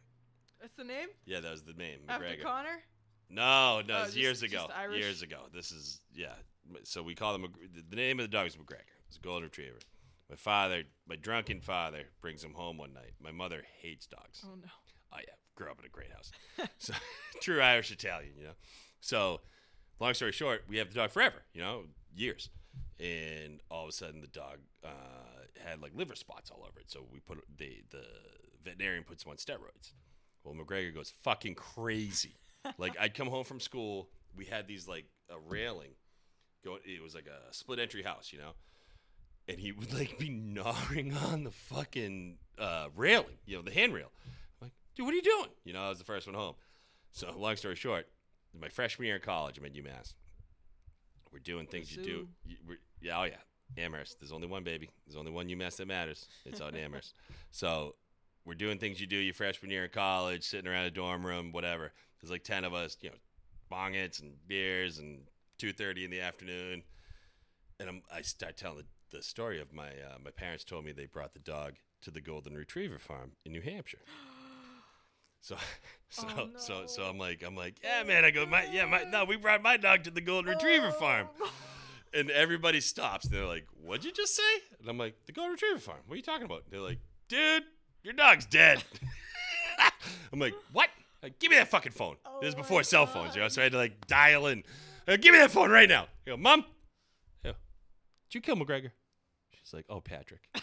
That's 0.61 0.77
the 0.77 0.85
name 0.85 1.09
Yeah, 1.25 1.41
that 1.41 1.51
was 1.51 1.63
the 1.65 1.73
name. 1.75 2.01
after 2.09 2.25
McGregor. 2.25 2.43
Connor. 2.43 2.83
No, 3.31 3.81
no, 3.87 3.99
Oh, 4.01 4.05
just- 4.05 4.17
years 4.17 4.43
ago. 4.43 4.69
Irish? 4.77 4.99
Years 5.01 5.23
ago. 5.23 5.43
This 5.55 5.73
is 5.73 6.01
yeah. 6.15 6.35
So 6.85 7.03
we 7.03 7.15
call 7.15 7.35
him. 7.35 7.43
The- 7.75 7.83
The 7.91 7.97
name 7.97 8.21
of 8.21 8.25
the 8.31 8.37
dog 8.37 8.47
is 8.47 8.57
McGregor. 8.57 8.93
It's 9.09 9.17
a 9.17 9.21
golden 9.21 9.45
retriever. 9.45 9.79
My 10.31 10.37
father, 10.37 10.85
my 11.07 11.17
drunken 11.17 11.61
father, 11.61 12.05
brings 12.23 12.43
him 12.43 12.55
home 12.55 12.79
one 12.79 12.95
night. 12.95 13.13
My 13.21 13.33
mother 13.33 13.63
hates 13.81 14.07
dogs. 14.07 14.43
Oh 14.45 14.55
no. 14.55 14.69
Oh 15.13 15.19
yeah, 15.19 15.35
grew 15.57 15.71
up 15.71 15.79
in 15.79 15.85
a 15.85 15.89
great 15.91 16.11
house. 16.13 16.31
so 16.79 16.95
true 17.41 17.61
Irish 17.61 17.91
Italian, 17.91 18.33
you 18.39 18.45
know. 18.45 18.55
So 19.01 19.41
long 20.01 20.15
story 20.15 20.33
short, 20.33 20.65
we 20.69 20.79
have 20.79 20.89
the 20.89 20.95
dog 20.95 21.11
forever, 21.11 21.43
you 21.55 21.61
know, 21.61 21.85
years. 22.15 22.51
And 23.01 23.61
all 23.71 23.85
of 23.85 23.89
a 23.89 23.93
sudden, 23.93 24.21
the 24.21 24.29
dog 24.29 24.59
uh, 24.85 24.89
had 25.65 25.81
like 25.81 25.93
liver 25.95 26.15
spots 26.15 26.51
all 26.51 26.65
over 26.69 26.79
it. 26.79 26.91
So 26.91 27.05
we 27.11 27.21
put 27.21 27.39
the 27.57 27.83
the 27.91 28.05
veterinarian 28.65 29.05
puts 29.05 29.25
him 29.25 29.31
on 29.31 29.37
steroids. 29.37 29.93
Well, 30.45 30.55
McGregor 30.55 30.95
goes 30.95 31.13
fucking 31.23 31.55
crazy. 31.55 32.37
like 32.79 32.97
I'd 33.01 33.15
come 33.15 33.29
home 33.29 33.45
from 33.45 33.61
school, 33.61 34.09
we 34.37 34.45
had 34.45 34.67
these 34.67 34.87
like 34.87 35.07
a 35.31 35.39
railing 35.49 35.91
going. 36.65 36.81
It 36.85 37.03
was 37.03 37.15
like 37.15 37.27
a 37.27 37.53
split 37.53 37.79
entry 37.79 38.03
house, 38.03 38.33
you 38.33 38.39
know. 38.39 38.53
And 39.49 39.59
he 39.59 39.73
would 39.73 39.93
like 39.93 40.19
be 40.19 40.31
gnawing 40.31 41.17
on 41.33 41.45
the 41.45 41.51
fucking 41.51 42.39
uh, 42.59 42.89
railing, 42.95 43.39
you 43.45 43.57
know, 43.57 43.63
the 43.63 43.73
handrail. 43.73 44.13
I'm 44.61 44.67
like, 44.67 44.73
dude, 44.95 45.07
what 45.07 45.13
are 45.13 45.17
you 45.17 45.23
doing? 45.23 45.51
You 45.65 45.73
know, 45.73 45.83
I 45.83 45.89
was 45.89 45.99
the 45.99 46.05
first 46.05 46.27
one 46.27 46.37
home. 46.37 46.55
So, 47.11 47.35
long 47.37 47.57
story 47.57 47.75
short, 47.75 48.07
my 48.61 48.69
freshman 48.69 49.07
year 49.07 49.17
in 49.17 49.23
college, 49.23 49.59
I'm 49.59 49.65
at 49.65 49.75
UMass. 49.75 50.15
We're 51.33 51.39
doing 51.39 51.67
things 51.67 51.95
you 51.95 52.03
do. 52.03 52.29
You, 52.45 52.57
we're, 52.69 52.79
yeah, 53.01 53.19
oh 53.19 53.25
yeah, 53.25 53.83
Amherst. 53.83 54.21
There's 54.21 54.33
only 54.33 54.47
one 54.47 54.65
baby. 54.65 54.91
There's 55.07 55.17
only 55.17 55.31
one 55.31 55.49
UMass 55.49 55.77
that 55.77 55.89
matters. 55.89 56.29
It's 56.45 56.61
out 56.61 56.75
in 56.75 56.81
Amherst. 56.81 57.15
So, 57.51 57.97
we're 58.45 58.55
doing 58.55 58.79
things 58.79 59.01
you 59.01 59.07
do 59.07 59.17
your 59.17 59.35
freshman 59.35 59.71
year 59.71 59.85
in 59.85 59.91
college, 59.91 60.43
sitting 60.45 60.71
around 60.71 60.87
a 60.87 60.91
dorm 60.91 61.25
room, 61.25 61.53
whatever. 61.53 61.93
There's 62.21 62.31
like 62.31 62.45
ten 62.45 62.65
of 62.65 62.75
us, 62.75 62.97
you 63.01 63.11
know, 63.11 63.17
bong 63.69 63.93
hits 63.95 64.21
and 64.21 64.35
beers 64.47 64.99
and 64.99 65.23
two 65.59 65.73
thirty 65.73 66.05
in 66.05 66.11
the 66.11 66.21
afternoon, 66.21 66.83
and 67.79 67.89
I'm, 67.89 68.03
I 68.13 68.23
start 68.23 68.57
telling 68.57 68.79
the, 68.79 69.19
the 69.19 69.23
story 69.23 69.61
of 69.61 69.73
my 69.73 69.89
uh, 69.89 70.19
my 70.23 70.31
parents 70.31 70.65
told 70.65 70.85
me 70.85 70.93
they 70.93 71.07
brought 71.07 71.35
the 71.35 71.41
dog 71.41 71.75
to 72.03 72.11
the 72.11 72.21
golden 72.21 72.55
retriever 72.55 72.99
farm 72.99 73.33
in 73.45 73.53
New 73.53 73.63
Hampshire. 73.63 73.99
So, 75.43 75.57
so, 76.09 76.27
Oh, 76.39 76.49
so, 76.57 76.87
so. 76.87 77.03
I'm 77.03 77.19
like, 77.19 77.43
I'm 77.47 77.55
like, 77.55 77.75
yeah, 77.83 78.03
man. 78.05 78.25
I 78.25 78.31
go, 78.31 78.47
my, 78.47 78.67
yeah, 78.73 78.87
my, 78.87 79.05
no, 79.05 79.25
we 79.25 79.37
brought 79.37 79.63
my 79.63 79.77
dog 79.77 80.05
to 80.05 80.11
the 80.11 80.21
golden 80.21 80.55
retriever 80.55 80.91
farm, 80.93 81.29
and 82.15 82.31
everybody 82.31 82.81
stops. 82.81 83.27
And 83.27 83.35
they're 83.35 83.47
like, 83.47 83.67
what'd 83.83 84.05
you 84.05 84.13
just 84.13 84.35
say? 84.35 84.43
And 84.81 84.89
I'm 84.89 84.99
like, 84.99 85.15
the 85.27 85.33
golden 85.33 85.53
retriever 85.53 85.79
farm. 85.81 85.99
What 86.07 86.15
are 86.15 86.17
you 86.17 86.23
talking 86.23 86.47
about? 86.47 86.65
they're 86.71 86.81
like, 86.81 86.99
dude, 87.29 87.65
your 88.03 88.15
dog's 88.15 88.47
dead. 88.47 88.83
I'm 90.33 90.39
like, 90.39 90.55
what? 90.73 90.89
Like, 91.23 91.39
give 91.39 91.51
me 91.51 91.57
that 91.57 91.69
fucking 91.69 91.93
phone. 91.93 92.17
this 92.41 92.49
is 92.49 92.55
Oh 92.55 92.59
before 92.59 92.83
cell 92.83 93.07
phones, 93.07 93.35
you 93.35 93.43
know. 93.43 93.49
So 93.49 93.61
I 93.61 93.65
had 93.65 93.73
to 93.73 93.79
like 93.79 94.07
dial 94.07 94.47
in. 94.47 94.65
Uh, 95.07 95.17
give 95.17 95.33
me 95.33 95.39
that 95.39 95.51
phone 95.51 95.71
right 95.71 95.89
now. 95.89 96.07
I 96.27 96.31
go, 96.31 96.37
mom. 96.37 96.65
Yeah. 97.45 97.53
Did 98.31 98.35
you 98.35 98.41
kill 98.41 98.57
McGregor? 98.57 98.91
She's 99.53 99.73
like, 99.73 99.87
oh, 99.89 100.01
Patrick. 100.01 100.41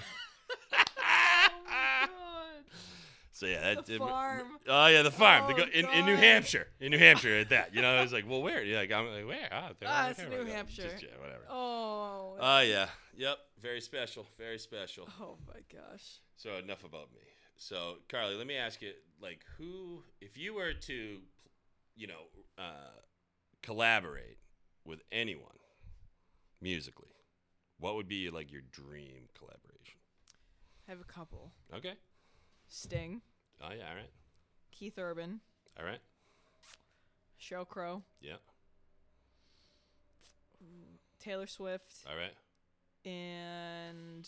Oh, 3.41 3.45
So 3.45 3.45
yeah, 3.47 3.73
that 3.75 3.85
The 3.85 3.95
it- 3.95 3.99
farm. 3.99 4.47
Oh 4.67 4.87
yeah, 4.87 5.01
the 5.01 5.11
farm. 5.11 5.47
They 5.47 5.53
Oh, 5.53 5.65
go 5.65 5.71
in, 5.71 5.87
in 5.89 6.05
New 6.05 6.15
Hampshire. 6.17 6.67
In 6.81 6.91
New 6.91 6.97
Hampshire 6.99 7.37
at 7.39 7.49
that. 7.49 7.73
You 7.73 7.81
know, 7.81 7.95
I 7.97 8.01
was 8.01 8.11
like, 8.11 8.27
well, 8.27 8.41
where? 8.41 8.61
You're 8.63 8.77
like, 8.79 8.91
I'm 8.91 9.07
like, 9.07 9.25
where? 9.27 9.47
Ah, 9.51 9.69
Ah, 9.85 10.05
in 10.05 10.11
it's 10.11 10.19
New 10.29 10.45
Hampshire. 10.45 10.89
Just, 10.89 11.03
yeah, 11.03 11.09
whatever. 11.19 11.43
Oh. 11.49 12.35
Oh 12.39 12.59
yeah, 12.61 12.89
yep. 13.15 13.37
Very 13.61 13.81
special. 13.81 14.25
Very 14.37 14.59
special. 14.59 15.07
Oh 15.21 15.37
my 15.47 15.59
gosh. 15.71 16.19
So 16.35 16.55
enough 16.57 16.83
about 16.83 17.11
me. 17.13 17.21
So 17.57 17.95
Carly, 18.09 18.35
let 18.35 18.47
me 18.47 18.55
ask 18.55 18.81
you, 18.81 18.91
like, 19.21 19.41
who, 19.57 20.03
if 20.21 20.37
you 20.37 20.53
were 20.53 20.73
to, 20.73 21.17
you 21.95 22.07
know, 22.07 22.23
uh, 22.57 22.99
collaborate 23.63 24.37
with 24.85 25.01
anyone 25.11 25.57
musically, 26.61 27.07
what 27.79 27.95
would 27.95 28.07
be 28.07 28.29
like 28.29 28.51
your 28.51 28.61
dream 28.71 29.27
collaboration? 29.37 29.99
I 30.87 30.91
have 30.91 31.01
a 31.01 31.03
couple. 31.03 31.51
Okay. 31.73 31.93
Sting, 32.69 33.21
Oh 33.61 33.69
yeah. 33.75 33.89
All 33.89 33.95
right. 33.95 34.09
Keith 34.71 34.97
Urban, 34.97 35.41
All 35.77 35.85
right. 35.85 35.99
Sheryl 37.41 37.67
Crow, 37.67 38.03
Yeah. 38.21 38.35
Taylor 41.19 41.47
Swift, 41.47 41.93
All 42.09 42.15
right. 42.15 42.33
and 43.09 44.27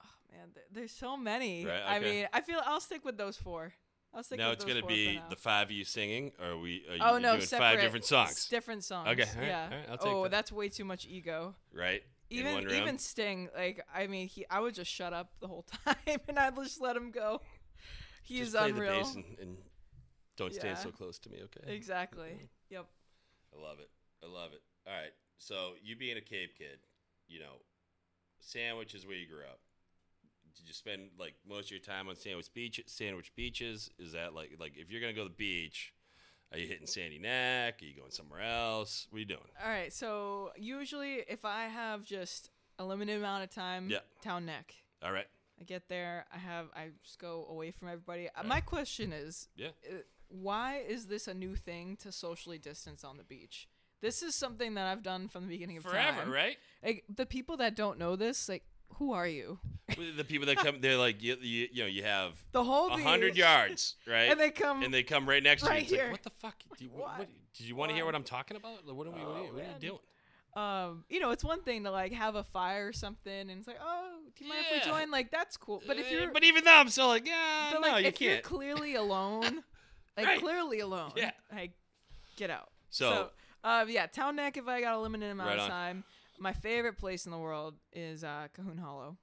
oh 0.00 0.06
man, 0.32 0.48
th- 0.54 0.66
there's 0.72 0.92
so 0.92 1.16
many. 1.16 1.64
Right, 1.66 1.82
I 1.86 1.98
mean, 1.98 2.26
I 2.32 2.40
feel 2.40 2.60
I'll 2.64 2.80
stick 2.80 3.04
with 3.04 3.18
those 3.18 3.36
four. 3.36 3.72
I'll 4.14 4.22
stick 4.22 4.38
now 4.38 4.48
with 4.50 4.54
it's 4.56 4.64
those 4.64 4.72
gonna 4.74 4.80
four 4.80 4.88
be 4.88 5.20
the 5.28 5.36
five 5.36 5.66
of 5.68 5.70
you 5.72 5.84
singing, 5.84 6.32
or 6.40 6.52
are 6.52 6.58
we? 6.58 6.84
Are 6.90 6.94
you 6.96 7.02
Oh 7.02 7.18
no, 7.18 7.32
doing 7.34 7.46
separate. 7.46 7.66
five 7.66 7.80
different 7.80 8.04
songs, 8.06 8.48
Different 8.48 8.84
songs. 8.84 9.08
Okay, 9.10 9.24
all 9.34 9.38
right, 9.40 9.46
yeah. 9.46 9.64
all 9.70 9.76
right, 9.78 9.86
I'll 9.90 9.98
take 9.98 10.06
oh, 10.12 10.22
that. 10.24 10.30
that's 10.30 10.52
way 10.52 10.68
too 10.70 10.84
much 10.84 11.06
ego. 11.06 11.54
right? 11.74 12.02
Even 12.30 12.70
even 12.70 12.98
Sting, 12.98 13.48
like 13.56 13.84
I 13.94 14.06
mean, 14.06 14.28
he 14.28 14.46
I 14.50 14.60
would 14.60 14.74
just 14.74 14.90
shut 14.90 15.12
up 15.12 15.30
the 15.40 15.48
whole 15.48 15.64
time 15.84 16.18
and 16.28 16.38
I'd 16.38 16.54
just 16.56 16.80
let 16.80 16.96
him 16.96 17.10
go. 17.10 17.40
He's 18.22 18.54
unreal. 18.54 19.06
and, 19.14 19.24
and 19.40 19.56
don't 20.36 20.54
stand 20.54 20.78
so 20.78 20.90
close 20.90 21.18
to 21.20 21.30
me, 21.30 21.38
okay? 21.44 21.72
Exactly. 21.72 22.28
Mm-hmm. 22.28 22.44
Yep. 22.70 22.86
I 23.56 23.62
love 23.62 23.78
it. 23.80 23.90
I 24.22 24.28
love 24.30 24.52
it. 24.52 24.62
All 24.86 24.92
right. 24.92 25.12
So 25.38 25.72
you 25.82 25.96
being 25.96 26.16
a 26.18 26.20
Cape 26.20 26.56
kid, 26.58 26.78
you 27.26 27.40
know, 27.40 27.62
Sandwich 28.40 28.94
is 28.94 29.06
where 29.06 29.16
you 29.16 29.26
grew 29.26 29.40
up. 29.40 29.60
Did 30.56 30.66
you 30.68 30.74
spend 30.74 31.10
like 31.18 31.34
most 31.48 31.66
of 31.66 31.70
your 31.70 31.80
time 31.80 32.08
on 32.08 32.16
Sandwich 32.16 32.52
Beach? 32.52 32.80
Sandwich 32.86 33.32
beaches? 33.34 33.90
Is 33.98 34.12
that 34.12 34.34
like 34.34 34.56
like 34.58 34.72
if 34.76 34.90
you're 34.90 35.00
gonna 35.00 35.12
go 35.12 35.24
to 35.24 35.28
the 35.28 35.34
beach? 35.34 35.92
Are 36.52 36.58
you 36.58 36.66
hitting 36.66 36.86
Sandy 36.86 37.18
Neck? 37.18 37.80
Are 37.82 37.84
you 37.84 37.94
going 37.94 38.10
somewhere 38.10 38.40
else? 38.42 39.06
What 39.10 39.16
are 39.16 39.20
you 39.20 39.26
doing? 39.26 39.40
All 39.62 39.70
right. 39.70 39.92
So 39.92 40.50
usually, 40.56 41.16
if 41.28 41.44
I 41.44 41.64
have 41.64 42.04
just 42.04 42.50
a 42.78 42.84
limited 42.84 43.16
amount 43.18 43.44
of 43.44 43.50
time, 43.50 43.88
Yeah. 43.90 43.98
Town 44.22 44.46
Neck. 44.46 44.74
All 45.02 45.12
right. 45.12 45.26
I 45.60 45.64
get 45.64 45.88
there. 45.88 46.24
I 46.32 46.38
have. 46.38 46.66
I 46.74 46.90
just 47.02 47.18
go 47.18 47.46
away 47.50 47.70
from 47.70 47.88
everybody. 47.88 48.28
Right. 48.36 48.46
My 48.46 48.60
question 48.60 49.12
is, 49.12 49.48
Yeah. 49.56 49.68
uh, 49.90 49.96
why 50.28 50.78
is 50.78 51.08
this 51.08 51.26
a 51.28 51.34
new 51.34 51.54
thing 51.56 51.96
to 51.96 52.12
socially 52.12 52.58
distance 52.58 53.04
on 53.04 53.16
the 53.16 53.24
beach? 53.24 53.68
This 54.00 54.22
is 54.22 54.34
something 54.34 54.74
that 54.74 54.86
I've 54.86 55.02
done 55.02 55.26
from 55.28 55.42
the 55.42 55.48
beginning 55.48 55.76
of 55.78 55.82
Forever, 55.82 56.20
time. 56.22 56.30
right? 56.30 56.56
Like 56.84 57.04
the 57.14 57.26
people 57.26 57.56
that 57.56 57.74
don't 57.74 57.98
know 57.98 58.14
this, 58.14 58.48
like, 58.48 58.62
who 58.96 59.12
are 59.12 59.26
you? 59.28 59.58
the 60.16 60.24
people 60.24 60.46
that 60.46 60.56
come, 60.58 60.80
they're 60.80 60.96
like 60.96 61.22
you, 61.22 61.36
you, 61.40 61.68
you 61.72 61.82
know, 61.82 61.88
you 61.88 62.02
have 62.02 62.32
The 62.52 62.62
whole 62.64 62.90
hundred 62.90 63.36
yards, 63.36 63.96
right? 64.06 64.30
and 64.30 64.38
they 64.38 64.50
come. 64.50 64.82
and 64.82 64.92
they 64.92 65.02
come 65.02 65.28
right 65.28 65.42
next 65.42 65.62
to 65.62 65.68
Right 65.70 65.88
you. 65.88 65.94
It's 65.96 66.02
like, 66.02 66.12
what 66.12 66.22
the 66.22 66.30
fuck? 66.30 66.54
Do 66.78 66.84
you, 66.84 66.90
what? 66.90 67.18
what? 67.18 67.28
did 67.56 67.66
you 67.66 67.74
want 67.76 67.90
to 67.90 67.94
hear 67.94 68.04
what 68.04 68.14
I'm 68.14 68.24
talking 68.24 68.56
about? 68.56 68.84
What 68.94 69.06
are 69.06 69.10
we? 69.10 69.20
you, 69.20 69.26
Oh, 69.26 69.42
what 69.54 69.62
are 69.62 69.66
you 69.66 69.78
doing? 69.80 69.98
um, 70.56 71.04
you 71.08 71.20
know, 71.20 71.30
it's 71.30 71.44
one 71.44 71.62
thing 71.62 71.84
to 71.84 71.90
like 71.90 72.12
have 72.12 72.34
a 72.34 72.42
fire 72.44 72.88
or 72.88 72.92
something, 72.92 73.32
and 73.32 73.50
it's 73.50 73.66
like, 73.68 73.78
oh, 73.82 74.18
do 74.36 74.44
you 74.44 74.48
mind 74.50 74.64
if 74.70 74.76
Yeah. 74.84 74.92
we 74.92 74.98
join? 75.00 75.10
Like 75.10 75.30
that's 75.30 75.56
cool. 75.56 75.82
But 75.86 75.98
if 75.98 76.06
Uh, 76.06 76.14
you're, 76.14 76.32
but 76.32 76.42
even 76.44 76.64
though 76.64 76.74
I'm 76.74 76.88
still 76.88 77.08
like, 77.08 77.26
yeah, 77.26 77.70
no, 77.74 77.80
like, 77.80 78.02
you 78.02 78.08
if 78.08 78.20
you're 78.20 78.32
can't. 78.34 78.44
clearly 78.44 78.94
alone, 79.04 79.62
like 80.16 80.26
Right. 80.26 80.40
clearly 80.40 80.80
alone, 80.80 81.12
Yeah. 81.16 81.30
like 81.52 81.72
get 82.36 82.50
out. 82.50 82.70
so, 82.90 83.10
So, 83.10 83.30
uh, 83.64 83.84
yeah, 83.88 84.06
Town 84.06 84.36
Neck. 84.36 84.56
If 84.56 84.66
I 84.68 84.80
got 84.80 84.94
a 84.94 84.98
limited 84.98 85.30
amount 85.30 85.48
Right 85.50 85.58
of 85.58 85.70
on. 85.70 86.04
My 86.38 86.52
favorite 86.52 86.98
place 86.98 87.26
in 87.26 87.32
the 87.32 87.38
world 87.38 87.74
is 87.92 88.24
uh, 88.24 88.48
Cahoon 88.56 88.78
Hollow. 88.78 89.16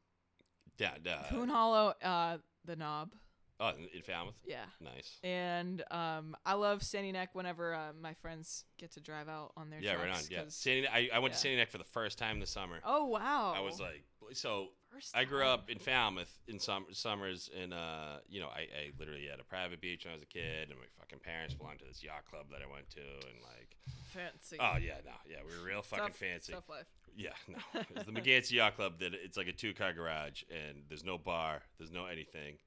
yeah, 0.78 0.92
duh. 1.04 1.24
Cahoon 1.30 1.50
Hollow, 1.50 1.94
uh, 2.04 2.38
the 2.66 2.76
Knob. 2.76 3.12
oh, 3.60 3.70
in, 3.70 3.88
in 3.94 4.02
Falmouth, 4.02 4.36
Yeah, 4.46 4.66
nice. 4.82 5.18
and 5.24 5.82
um, 5.92 6.36
I 6.46 6.54
love 6.56 6.84
Sandy 6.84 7.12
Neck 7.14 7.30
whenever 7.34 7.74
uh, 7.74 7.94
my 8.02 8.14
friends 8.16 8.66
get 8.78 8.92
to 8.94 9.00
drive 9.00 9.30
out 9.30 9.52
on 9.56 9.70
their 9.70 9.80
Yeah, 9.82 9.94
right 9.94 10.02
on. 10.02 10.08
trucks, 10.10 10.30
Yeah, 10.30 10.44
'cause- 10.44 10.56
Sandy, 10.56 10.88
I, 10.88 11.10
I 11.14 11.20
went 11.20 11.34
to 11.34 11.38
yeah. 11.38 11.42
Sandy 11.42 11.58
Neck 11.58 11.70
for 11.72 11.78
the 11.78 11.84
first 11.86 12.18
time 12.18 12.40
this 12.40 12.50
summer. 12.50 12.80
Oh 12.86 13.06
wow! 13.06 13.54
I 13.56 13.62
was 13.62 13.80
like, 13.80 14.04
so 14.34 14.70
First 14.96 15.16
I 15.16 15.26
grew 15.26 15.40
time. 15.42 15.50
up 15.50 15.70
in 15.70 15.78
Falmouth 15.80 16.32
in 16.48 16.58
some 16.58 16.86
summers, 16.92 17.50
and 17.62 17.74
uh, 17.74 18.18
you 18.30 18.40
know, 18.40 18.48
I, 18.48 18.62
I 18.62 18.92
literally 18.98 19.28
had 19.30 19.42
a 19.42 19.44
private 19.44 19.82
beach 19.82 20.06
when 20.06 20.14
I 20.14 20.16
was 20.16 20.24
a 20.24 20.28
kid, 20.28 20.70
and 20.70 20.80
my 20.80 20.86
fucking 21.00 21.20
parents 21.20 21.54
belonged 21.54 21.80
to 21.80 21.86
this 21.86 22.02
yacht 22.02 22.24
club 22.30 22.46
that 22.52 22.62
I 22.62 22.72
went 22.74 22.90
to, 22.92 23.02
and 23.02 23.38
like, 23.44 23.76
fancy. 24.14 24.58
oh 24.60 24.78
yeah, 24.82 24.96
no, 25.06 25.12
yeah, 25.30 25.38
we 25.46 25.58
were 25.60 25.66
real 25.66 25.82
fucking 25.82 26.06
Tough- 26.08 26.16
fancy. 26.16 26.54
tough 26.54 26.70
life. 26.70 26.86
Yeah, 27.18 27.30
no. 27.48 27.58
It's 27.96 28.06
the 28.06 28.12
Megansett 28.14 28.52
Yacht 28.52 28.76
Club 28.78 29.00
that 29.00 29.14
it's 29.14 29.38
like 29.38 29.48
a 29.48 29.54
two 29.54 29.74
car 29.74 29.94
garage 29.94 30.44
and 30.50 30.84
there's 30.90 31.04
no 31.06 31.18
bar, 31.18 31.62
there's 31.78 31.92
no 31.92 32.06
anything, 32.06 32.58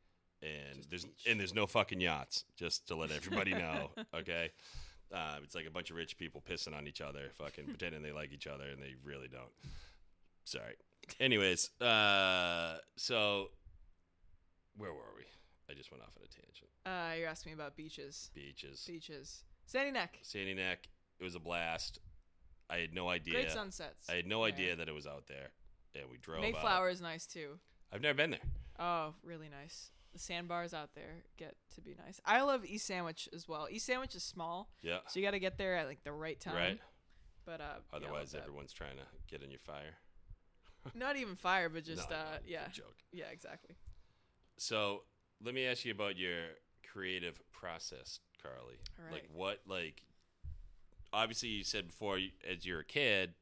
and 0.42 0.76
Just 0.76 0.90
there's 0.90 1.04
beach. 1.04 1.26
and 1.28 1.40
there's 1.40 1.54
no 1.54 1.66
fucking 1.66 2.00
yachts. 2.00 2.44
Just 2.56 2.88
to 2.88 2.94
let 2.94 3.10
everybody 3.10 3.52
know, 3.52 3.90
okay? 4.14 4.50
Uh, 5.14 5.36
it's 5.42 5.54
like 5.54 5.66
a 5.66 5.70
bunch 5.70 5.90
of 5.90 5.96
rich 5.96 6.16
people 6.18 6.42
pissing 6.46 6.76
on 6.76 6.86
each 6.86 7.00
other, 7.00 7.30
fucking 7.38 7.64
pretending 7.66 8.02
they 8.02 8.12
like 8.12 8.32
each 8.32 8.46
other, 8.46 8.64
and 8.68 8.82
they 8.82 8.94
really 9.04 9.28
don't. 9.28 9.50
Sorry. 10.44 10.74
Anyways, 11.20 11.70
uh, 11.80 12.78
so 12.96 13.50
where 14.76 14.92
were 14.92 15.14
we? 15.16 15.24
I 15.70 15.74
just 15.76 15.90
went 15.90 16.02
off 16.02 16.14
on 16.16 16.22
a 16.24 16.28
tangent. 16.28 16.70
Uh, 16.86 17.18
you're 17.18 17.28
asking 17.28 17.50
me 17.50 17.54
about 17.54 17.76
beaches. 17.76 18.30
Beaches, 18.34 18.84
Beaches. 18.86 19.44
Sandy 19.66 19.90
Neck. 19.90 20.18
Sandy 20.22 20.54
Neck. 20.54 20.88
It 21.20 21.24
was 21.24 21.34
a 21.34 21.40
blast. 21.40 21.98
I 22.70 22.78
had 22.78 22.94
no 22.94 23.08
idea. 23.08 23.34
Great 23.34 23.50
sunsets. 23.50 24.08
I 24.08 24.14
had 24.14 24.26
no 24.26 24.38
there. 24.44 24.52
idea 24.54 24.76
that 24.76 24.88
it 24.88 24.94
was 24.94 25.06
out 25.06 25.26
there, 25.26 25.50
and 25.94 26.04
we 26.10 26.16
drove. 26.18 26.38
out. 26.38 26.42
Mayflower 26.52 26.88
is 26.90 27.00
nice 27.00 27.26
too. 27.26 27.58
I've 27.92 28.02
never 28.02 28.14
been 28.16 28.30
there. 28.30 28.40
Oh, 28.78 29.14
really 29.22 29.48
nice. 29.48 29.90
The 30.12 30.18
sandbars 30.18 30.72
out 30.72 30.94
there 30.94 31.24
get 31.36 31.56
to 31.74 31.80
be 31.80 31.94
nice. 32.04 32.20
I 32.24 32.42
love 32.42 32.64
East 32.64 32.86
Sandwich 32.86 33.28
as 33.34 33.46
well. 33.48 33.66
East 33.70 33.86
Sandwich 33.86 34.14
is 34.14 34.22
small, 34.22 34.70
Yeah. 34.82 34.98
so 35.06 35.20
you 35.20 35.26
got 35.26 35.32
to 35.32 35.38
get 35.38 35.58
there 35.58 35.76
at 35.76 35.86
like 35.86 36.02
the 36.04 36.12
right 36.12 36.38
time. 36.40 36.54
Right. 36.54 36.80
But 37.44 37.60
uh, 37.60 37.64
yeah, 37.92 37.96
Otherwise, 37.96 38.32
that. 38.32 38.42
everyone's 38.42 38.72
trying 38.72 38.96
to 38.96 39.02
get 39.30 39.42
in 39.42 39.50
your 39.50 39.58
fire. 39.60 39.96
Not 40.94 41.16
even 41.16 41.34
fire, 41.36 41.68
but 41.68 41.84
just 41.84 42.10
No, 42.10 42.16
uh, 42.16 42.38
yeah, 42.46 42.68
Joke. 42.72 42.96
yeah, 43.12 43.26
exactly. 43.32 43.76
So 44.56 45.02
let 45.44 45.54
me 45.54 45.66
ask 45.66 45.84
you 45.84 45.92
about 45.92 46.16
your 46.16 46.42
creative 46.92 47.40
process, 47.52 48.20
Carly. 48.42 48.76
All 48.98 49.12
Like 49.12 49.28
what? 49.32 49.60
Like 49.66 50.02
obviously, 51.12 51.48
you 51.50 51.64
said 51.64 51.86
before, 51.86 52.18
you- 52.18 52.32
as 52.48 52.66
you're 52.66 52.80
a 52.80 52.84
kid, 52.84 53.34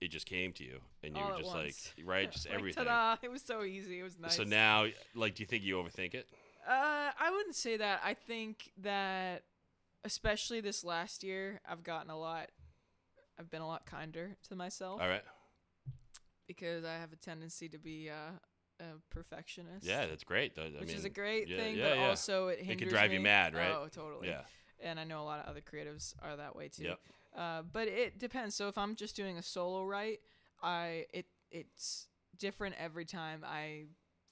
it 0.00 0.08
just 0.08 0.26
came 0.26 0.52
to 0.54 0.64
you, 0.64 0.80
and 1.02 1.16
you 1.16 1.22
All 1.22 1.28
were 1.28 1.34
at 1.34 1.38
just 1.38 1.54
once. 1.54 1.92
like, 1.96 2.06
right, 2.06 2.30
just 2.32 2.46
Like, 2.46 2.54
everything. 2.56 2.84
Ta-da! 2.84 3.16
It 3.22 3.30
was 3.30 3.42
so 3.42 3.62
easy. 3.62 4.00
It 4.00 4.02
was 4.02 4.18
nice. 4.18 4.36
So 4.36 4.44
now, 4.44 4.86
like, 5.14 5.34
do 5.36 5.42
you 5.42 5.46
think 5.46 5.62
you 5.64 5.76
overthink 5.76 6.14
it? 6.14 6.28
Uh, 6.66 7.10
I 7.18 7.30
wouldn't 7.30 7.54
say 7.54 7.76
that. 7.76 8.00
I 8.04 8.14
think 8.14 8.70
that, 8.82 9.44
especially 10.04 10.60
this 10.60 10.82
last 10.84 11.22
year, 11.22 11.60
I've 11.68 11.82
gotten 11.82 12.10
a 12.10 12.18
lot. 12.18 12.50
I've 13.38 13.50
been 13.50 13.62
a 13.62 13.66
lot 13.66 13.84
kinder 13.86 14.36
to 14.48 14.54
myself 14.56 15.00
All 15.00 15.08
right. 15.08 15.24
Because 16.46 16.84
I 16.84 16.94
have 16.94 17.12
a 17.12 17.16
tendency 17.16 17.68
to 17.68 17.78
be 17.78 18.10
uh, 18.10 18.38
a 18.80 18.84
perfectionist. 19.10 19.86
Yeah, 19.86 20.06
that's 20.06 20.24
great. 20.24 20.52
I 20.58 20.80
which 20.80 20.92
is 20.92 21.04
a 21.04 21.10
great 21.10 21.48
yeah, 21.48 21.56
thing, 21.56 21.76
yeah, 21.76 21.90
but 21.90 21.98
yeah. 21.98 22.08
also 22.08 22.48
it 22.48 22.58
hinders 22.58 22.74
It 22.74 22.78
could 22.78 22.88
drive 22.88 23.12
you 23.12 23.20
mad, 23.20 23.54
right? 23.54 23.72
Oh, 23.72 23.88
totally. 23.88 24.28
Yeah. 24.28 24.42
And 24.82 24.98
I 24.98 25.04
know 25.04 25.22
a 25.22 25.24
lot 25.24 25.40
of 25.40 25.46
other 25.46 25.60
creatives 25.60 26.14
are 26.22 26.36
that 26.36 26.54
way 26.54 26.68
too. 26.68 26.84
Yep. 26.84 27.00
Uh, 27.36 27.62
but 27.72 27.88
it 27.88 28.18
depends. 28.18 28.54
So 28.54 28.68
if 28.68 28.78
I'm 28.78 28.94
just 28.94 29.16
doing 29.16 29.38
a 29.38 29.42
solo 29.42 29.84
write, 29.84 30.20
I 30.62 31.06
it 31.12 31.26
it's 31.50 32.08
different 32.38 32.76
every 32.78 33.04
time. 33.04 33.44
I 33.44 33.84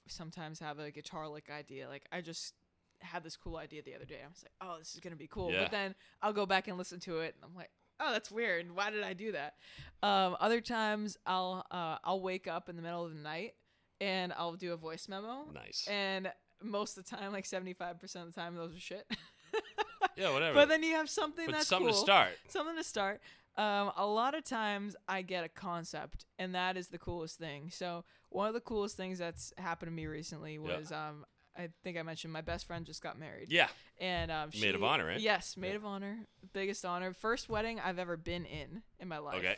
sometimes 0.07 0.59
have 0.59 0.79
a 0.79 0.91
guitar 0.91 1.27
lick 1.27 1.49
idea. 1.49 1.87
Like 1.87 2.05
I 2.11 2.21
just 2.21 2.53
had 2.99 3.23
this 3.23 3.35
cool 3.35 3.57
idea 3.57 3.81
the 3.81 3.95
other 3.95 4.05
day. 4.05 4.19
I 4.23 4.27
was 4.27 4.43
like, 4.43 4.53
oh, 4.61 4.77
this 4.79 4.93
is 4.93 4.99
gonna 4.99 5.15
be 5.15 5.27
cool. 5.27 5.51
Yeah. 5.51 5.63
But 5.63 5.71
then 5.71 5.95
I'll 6.21 6.33
go 6.33 6.45
back 6.45 6.67
and 6.67 6.77
listen 6.77 6.99
to 7.01 7.19
it, 7.19 7.35
and 7.35 7.43
I'm 7.43 7.55
like, 7.55 7.71
oh, 8.03 8.11
that's 8.11 8.29
weird. 8.31 8.75
Why 8.75 8.89
did 8.91 9.03
I 9.03 9.13
do 9.13 9.31
that? 9.33 9.53
Um, 10.01 10.35
other 10.39 10.59
times 10.61 11.17
I'll 11.25 11.65
uh, 11.71 11.97
I'll 12.03 12.21
wake 12.21 12.47
up 12.47 12.69
in 12.69 12.75
the 12.75 12.81
middle 12.81 13.05
of 13.05 13.13
the 13.13 13.19
night 13.21 13.53
and 14.01 14.33
I'll 14.33 14.53
do 14.55 14.73
a 14.73 14.77
voice 14.77 15.07
memo. 15.07 15.45
Nice. 15.53 15.87
And 15.89 16.31
most 16.61 16.97
of 16.97 17.05
the 17.05 17.15
time, 17.15 17.31
like 17.31 17.45
75% 17.45 18.01
of 18.15 18.25
the 18.25 18.31
time, 18.39 18.55
those 18.55 18.75
are 18.75 18.79
shit. 18.79 19.05
yeah, 20.17 20.31
whatever. 20.31 20.53
but 20.55 20.69
then 20.69 20.83
you 20.83 20.95
have 20.95 21.09
something 21.09 21.45
But 21.45 21.53
that's 21.53 21.67
something 21.67 21.87
cool 21.89 21.97
to 21.97 22.05
start. 22.05 22.29
something 22.49 22.75
to 22.75 22.83
start. 22.83 23.21
Um, 23.55 23.91
a 23.97 24.05
lot 24.05 24.33
of 24.35 24.43
times 24.43 24.95
I 25.07 25.21
get 25.21 25.43
a 25.43 25.49
concept, 25.49 26.25
and 26.39 26.55
that 26.55 26.75
is 26.75 26.87
the 26.87 26.97
coolest 26.97 27.37
thing. 27.37 27.69
So 27.71 28.03
one 28.29 28.47
of 28.47 28.53
the 28.55 28.61
coolest 28.61 28.97
things 28.97 29.19
that's 29.19 29.53
happened 29.57 29.91
to 29.91 29.95
me 29.95 30.07
recently 30.07 30.53
Yeah. 30.55 30.77
was 30.79 30.91
um, 30.91 31.23
I 31.57 31.69
think 31.83 31.97
I 31.97 32.01
mentioned 32.03 32.33
my 32.33 32.41
best 32.41 32.65
friend 32.65 32.85
just 32.85 33.01
got 33.03 33.19
married. 33.19 33.47
Yeah. 33.51 33.67
And 33.99 34.31
um, 34.31 34.49
Maid 34.59 34.75
of 34.75 34.83
honor, 34.83 35.05
right? 35.05 35.19
Yes, 35.19 35.55
maid 35.55 35.69
Yeah. 35.69 35.75
of 35.75 35.85
honor, 35.85 36.17
biggest 36.51 36.83
honor, 36.83 37.13
first 37.13 37.47
wedding 37.49 37.79
I've 37.79 37.99
ever 37.99 38.17
been 38.17 38.45
in 38.45 38.81
in 38.99 39.07
my 39.07 39.19
life. 39.19 39.35
Okay. 39.35 39.57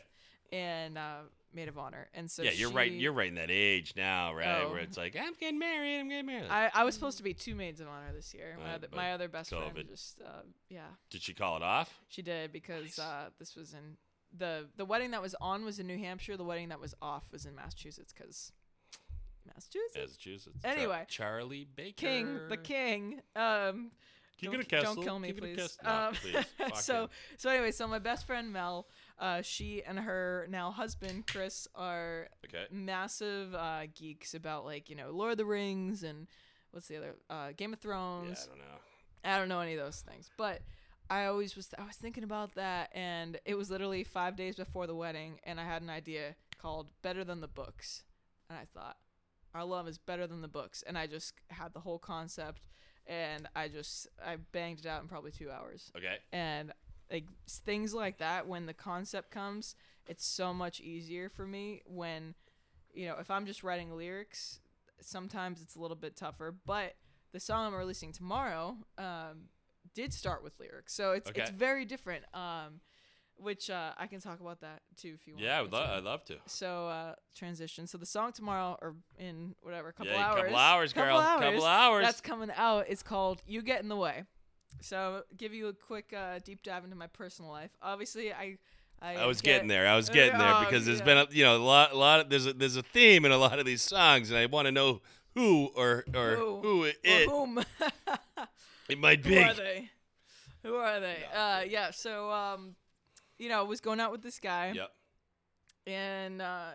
And 0.52 0.96
uh, 0.96 1.20
maid 1.52 1.68
of 1.68 1.76
honor, 1.76 2.08
and 2.14 2.30
so 2.30 2.42
yeah, 2.44 2.52
you're 2.52 2.70
right. 2.70 2.92
You're 2.92 3.12
right 3.12 3.26
in 3.28 3.34
that 3.34 3.50
age 3.50 3.94
now, 3.96 4.32
right? 4.32 4.62
Oh. 4.64 4.70
Where 4.70 4.78
it's 4.78 4.96
like, 4.96 5.16
I'm 5.20 5.32
getting 5.40 5.58
married. 5.58 5.98
I'm 5.98 6.08
getting 6.08 6.26
married. 6.26 6.46
I, 6.50 6.70
I 6.72 6.84
was 6.84 6.94
supposed 6.94 7.16
to 7.16 7.24
be 7.24 7.34
two 7.34 7.56
maids 7.56 7.80
of 7.80 7.88
honor 7.88 8.12
this 8.14 8.32
year. 8.32 8.56
My, 8.62 8.72
Uh, 8.72 8.74
other, 8.76 8.88
my 8.94 9.12
other 9.12 9.26
best 9.28 9.50
friend 9.50 9.72
just 9.88 10.20
uh, 10.24 10.42
yeah, 10.68 10.82
Did 11.10 11.22
she 11.22 11.34
call 11.34 11.56
it 11.56 11.62
off? 11.64 11.98
She 12.08 12.22
did 12.22 12.52
because 12.52 12.96
Nice. 12.96 12.98
uh, 13.00 13.30
this 13.40 13.56
was 13.56 13.72
in 13.74 13.96
the 14.36 14.66
the 14.76 14.84
wedding 14.84 15.10
that 15.12 15.22
was 15.22 15.34
on 15.40 15.64
was 15.64 15.80
in 15.80 15.86
New 15.88 15.98
Hampshire. 15.98 16.36
The 16.36 16.44
wedding 16.44 16.68
that 16.68 16.78
was 16.80 16.94
off 17.02 17.24
was 17.32 17.44
in 17.44 17.56
Massachusetts 17.56 18.12
because 18.12 18.52
Massachusetts 19.46 19.96
Massachusetts. 19.96 20.62
Char- 20.62 20.72
Anyway. 20.72 21.04
Charlie 21.08 21.64
Baker. 21.74 21.94
King 21.96 22.40
the 22.48 22.56
king. 22.56 23.20
Um, 23.34 23.90
King 24.38 24.50
don't, 24.50 24.58
the 24.60 24.66
castle. 24.66 24.94
don't 24.96 25.04
kill 25.04 25.18
me, 25.18 25.32
the 25.32 25.40
please. 25.40 25.78
No, 25.82 25.90
Um, 25.90 26.14
please. 26.14 26.44
So 26.74 27.04
him. 27.04 27.08
so 27.38 27.48
anyway, 27.50 27.70
so 27.70 27.88
my 27.88 27.98
best 27.98 28.26
friend 28.26 28.52
Mel, 28.52 28.86
uh, 29.18 29.40
she 29.40 29.82
and 29.82 29.98
her 29.98 30.46
now 30.50 30.70
husband 30.70 31.26
Chris 31.26 31.66
are 31.74 32.28
Okay. 32.44 32.66
massive 32.70 33.54
uh, 33.54 33.86
geeks 33.94 34.34
about 34.34 34.64
like 34.66 34.90
you 34.90 34.96
know 34.96 35.10
Lord 35.10 35.32
of 35.32 35.38
the 35.38 35.46
Rings 35.46 36.02
and 36.02 36.26
what's 36.72 36.88
the 36.88 36.96
other 36.98 37.14
uh, 37.30 37.52
Game 37.56 37.72
of 37.72 37.78
Yeah, 37.78 37.88
Thrones. 37.88 38.46
I 38.46 38.48
don't 38.50 38.58
know. 38.58 38.74
I 39.24 39.38
don't 39.38 39.48
know 39.48 39.60
any 39.60 39.74
of 39.74 39.82
those 39.84 40.00
things, 40.00 40.28
but 40.36 40.60
I 41.08 41.24
always 41.24 41.56
was 41.56 41.72
I 41.78 41.86
was 41.86 41.96
thinking 41.96 42.22
about 42.22 42.54
that, 42.56 42.90
and 42.94 43.38
it 43.46 43.54
was 43.54 43.70
literally 43.70 44.04
five 44.04 44.36
days 44.36 44.56
before 44.56 44.86
the 44.86 44.94
wedding, 44.94 45.40
and 45.44 45.58
I 45.58 45.64
had 45.64 45.80
an 45.80 45.88
idea 45.88 46.34
called 46.60 46.90
"Better 47.00 47.24
Than 47.24 47.40
the 47.40 47.48
Books," 47.48 48.02
and 48.50 48.58
I 48.58 48.64
thought, 48.64 48.98
our 49.54 49.64
love 49.64 49.88
is 49.88 49.98
better 49.98 50.26
than 50.26 50.42
the 50.42 50.48
books, 50.48 50.82
and 50.86 50.96
I 50.98 51.06
just 51.06 51.34
had 51.48 51.72
the 51.72 51.80
whole 51.80 51.98
concept, 51.98 52.62
and 53.06 53.48
I 53.54 53.68
just 53.68 54.08
I 54.24 54.36
banged 54.52 54.80
it 54.80 54.86
out 54.86 55.02
in 55.02 55.08
probably 55.08 55.30
two 55.30 55.50
hours, 55.50 55.90
Okay. 55.96 56.16
and 56.32 56.72
like 57.10 57.24
things 57.48 57.94
like 57.94 58.18
that 58.18 58.46
when 58.48 58.66
the 58.66 58.74
concept 58.74 59.30
comes, 59.30 59.74
it's 60.08 60.26
so 60.26 60.52
much 60.52 60.80
easier 60.80 61.28
for 61.28 61.46
me 61.46 61.82
when, 61.86 62.34
you 62.92 63.06
know, 63.06 63.16
if 63.20 63.30
I'm 63.30 63.46
just 63.46 63.62
writing 63.62 63.96
lyrics, 63.96 64.58
sometimes 65.00 65.62
it's 65.62 65.76
a 65.76 65.80
little 65.80 65.96
bit 65.96 66.16
tougher, 66.16 66.54
but 66.66 66.94
the 67.32 67.38
song 67.40 67.66
I'm 67.72 67.78
releasing 67.78 68.12
tomorrow 68.12 68.76
um, 68.98 69.48
did 69.94 70.12
start 70.12 70.42
with 70.42 70.58
lyrics, 70.58 70.94
so 70.94 71.12
it's 71.12 71.30
it's 71.34 71.50
very 71.50 71.84
different. 71.84 72.24
Um, 72.34 72.80
which 73.38 73.70
uh, 73.70 73.92
I 73.98 74.06
can 74.06 74.20
talk 74.20 74.40
about 74.40 74.60
that 74.60 74.82
too 74.96 75.12
if 75.14 75.26
you 75.26 75.34
want. 75.34 75.44
Yeah, 75.44 75.60
I'd, 75.60 75.72
lo- 75.72 75.94
I'd 75.96 76.02
love 76.04 76.24
to. 76.26 76.36
So 76.46 76.88
uh, 76.88 77.14
transition. 77.34 77.86
So 77.86 77.98
the 77.98 78.06
song 78.06 78.32
tomorrow 78.32 78.78
or 78.80 78.94
in 79.18 79.54
whatever 79.62 79.92
couple 79.92 80.12
yeah, 80.12 80.26
hours. 80.26 80.40
couple 80.42 80.56
hours, 80.56 80.92
couple 80.92 81.08
girl. 81.10 81.18
hours, 81.18 81.44
Couple 81.44 81.64
hours. 81.66 82.04
That's 82.04 82.20
coming 82.20 82.50
out. 82.56 82.86
It's 82.88 83.02
called 83.02 83.42
"You 83.46 83.62
Get 83.62 83.82
in 83.82 83.88
the 83.88 83.96
Way." 83.96 84.24
So 84.80 85.22
give 85.36 85.54
you 85.54 85.68
a 85.68 85.72
quick 85.72 86.12
uh, 86.16 86.38
deep 86.44 86.62
dive 86.62 86.84
into 86.84 86.96
my 86.96 87.06
personal 87.06 87.50
life. 87.50 87.70
Obviously, 87.82 88.32
I. 88.32 88.58
I, 89.02 89.16
I 89.16 89.26
was 89.26 89.42
get- 89.42 89.52
getting 89.56 89.68
there. 89.68 89.86
I 89.86 89.94
was 89.94 90.08
Uh, 90.08 90.14
getting 90.14 90.38
there 90.38 90.54
oh, 90.54 90.64
because 90.64 90.86
there's 90.86 91.00
yeah. 91.00 91.04
been 91.04 91.18
a 91.18 91.26
you 91.30 91.44
know 91.44 91.56
a 91.56 91.58
lot, 91.62 91.92
a 91.92 91.96
lot 91.98 92.20
of 92.20 92.30
there's 92.30 92.46
a 92.46 92.54
there's 92.54 92.76
a 92.76 92.82
theme 92.82 93.26
in 93.26 93.30
a 93.32 93.36
lot 93.36 93.58
of 93.58 93.66
these 93.66 93.82
songs, 93.82 94.30
and 94.30 94.38
I 94.38 94.46
want 94.46 94.66
to 94.68 94.72
know 94.72 95.02
who 95.34 95.66
or 95.76 96.02
or 96.14 96.36
Who? 96.36 96.60
who 96.62 96.84
it, 96.84 96.96
Or 97.04 97.10
it, 97.20 97.28
whom? 97.28 97.64
it 98.88 98.98
might 98.98 99.22
be. 99.22 99.34
Who 99.34 99.40
are 99.42 99.52
they? 99.54 99.90
Who 100.62 100.74
are 100.76 100.98
they? 101.00 101.16
Uh, 101.34 101.60
yeah. 101.68 101.90
So 101.90 102.30
um, 102.32 102.74
you 103.38 103.48
know, 103.48 103.64
was 103.64 103.80
going 103.80 104.00
out 104.00 104.12
with 104.12 104.22
this 104.22 104.38
guy. 104.38 104.72
Yep. 104.74 104.90
and 105.86 106.42
uh, 106.42 106.70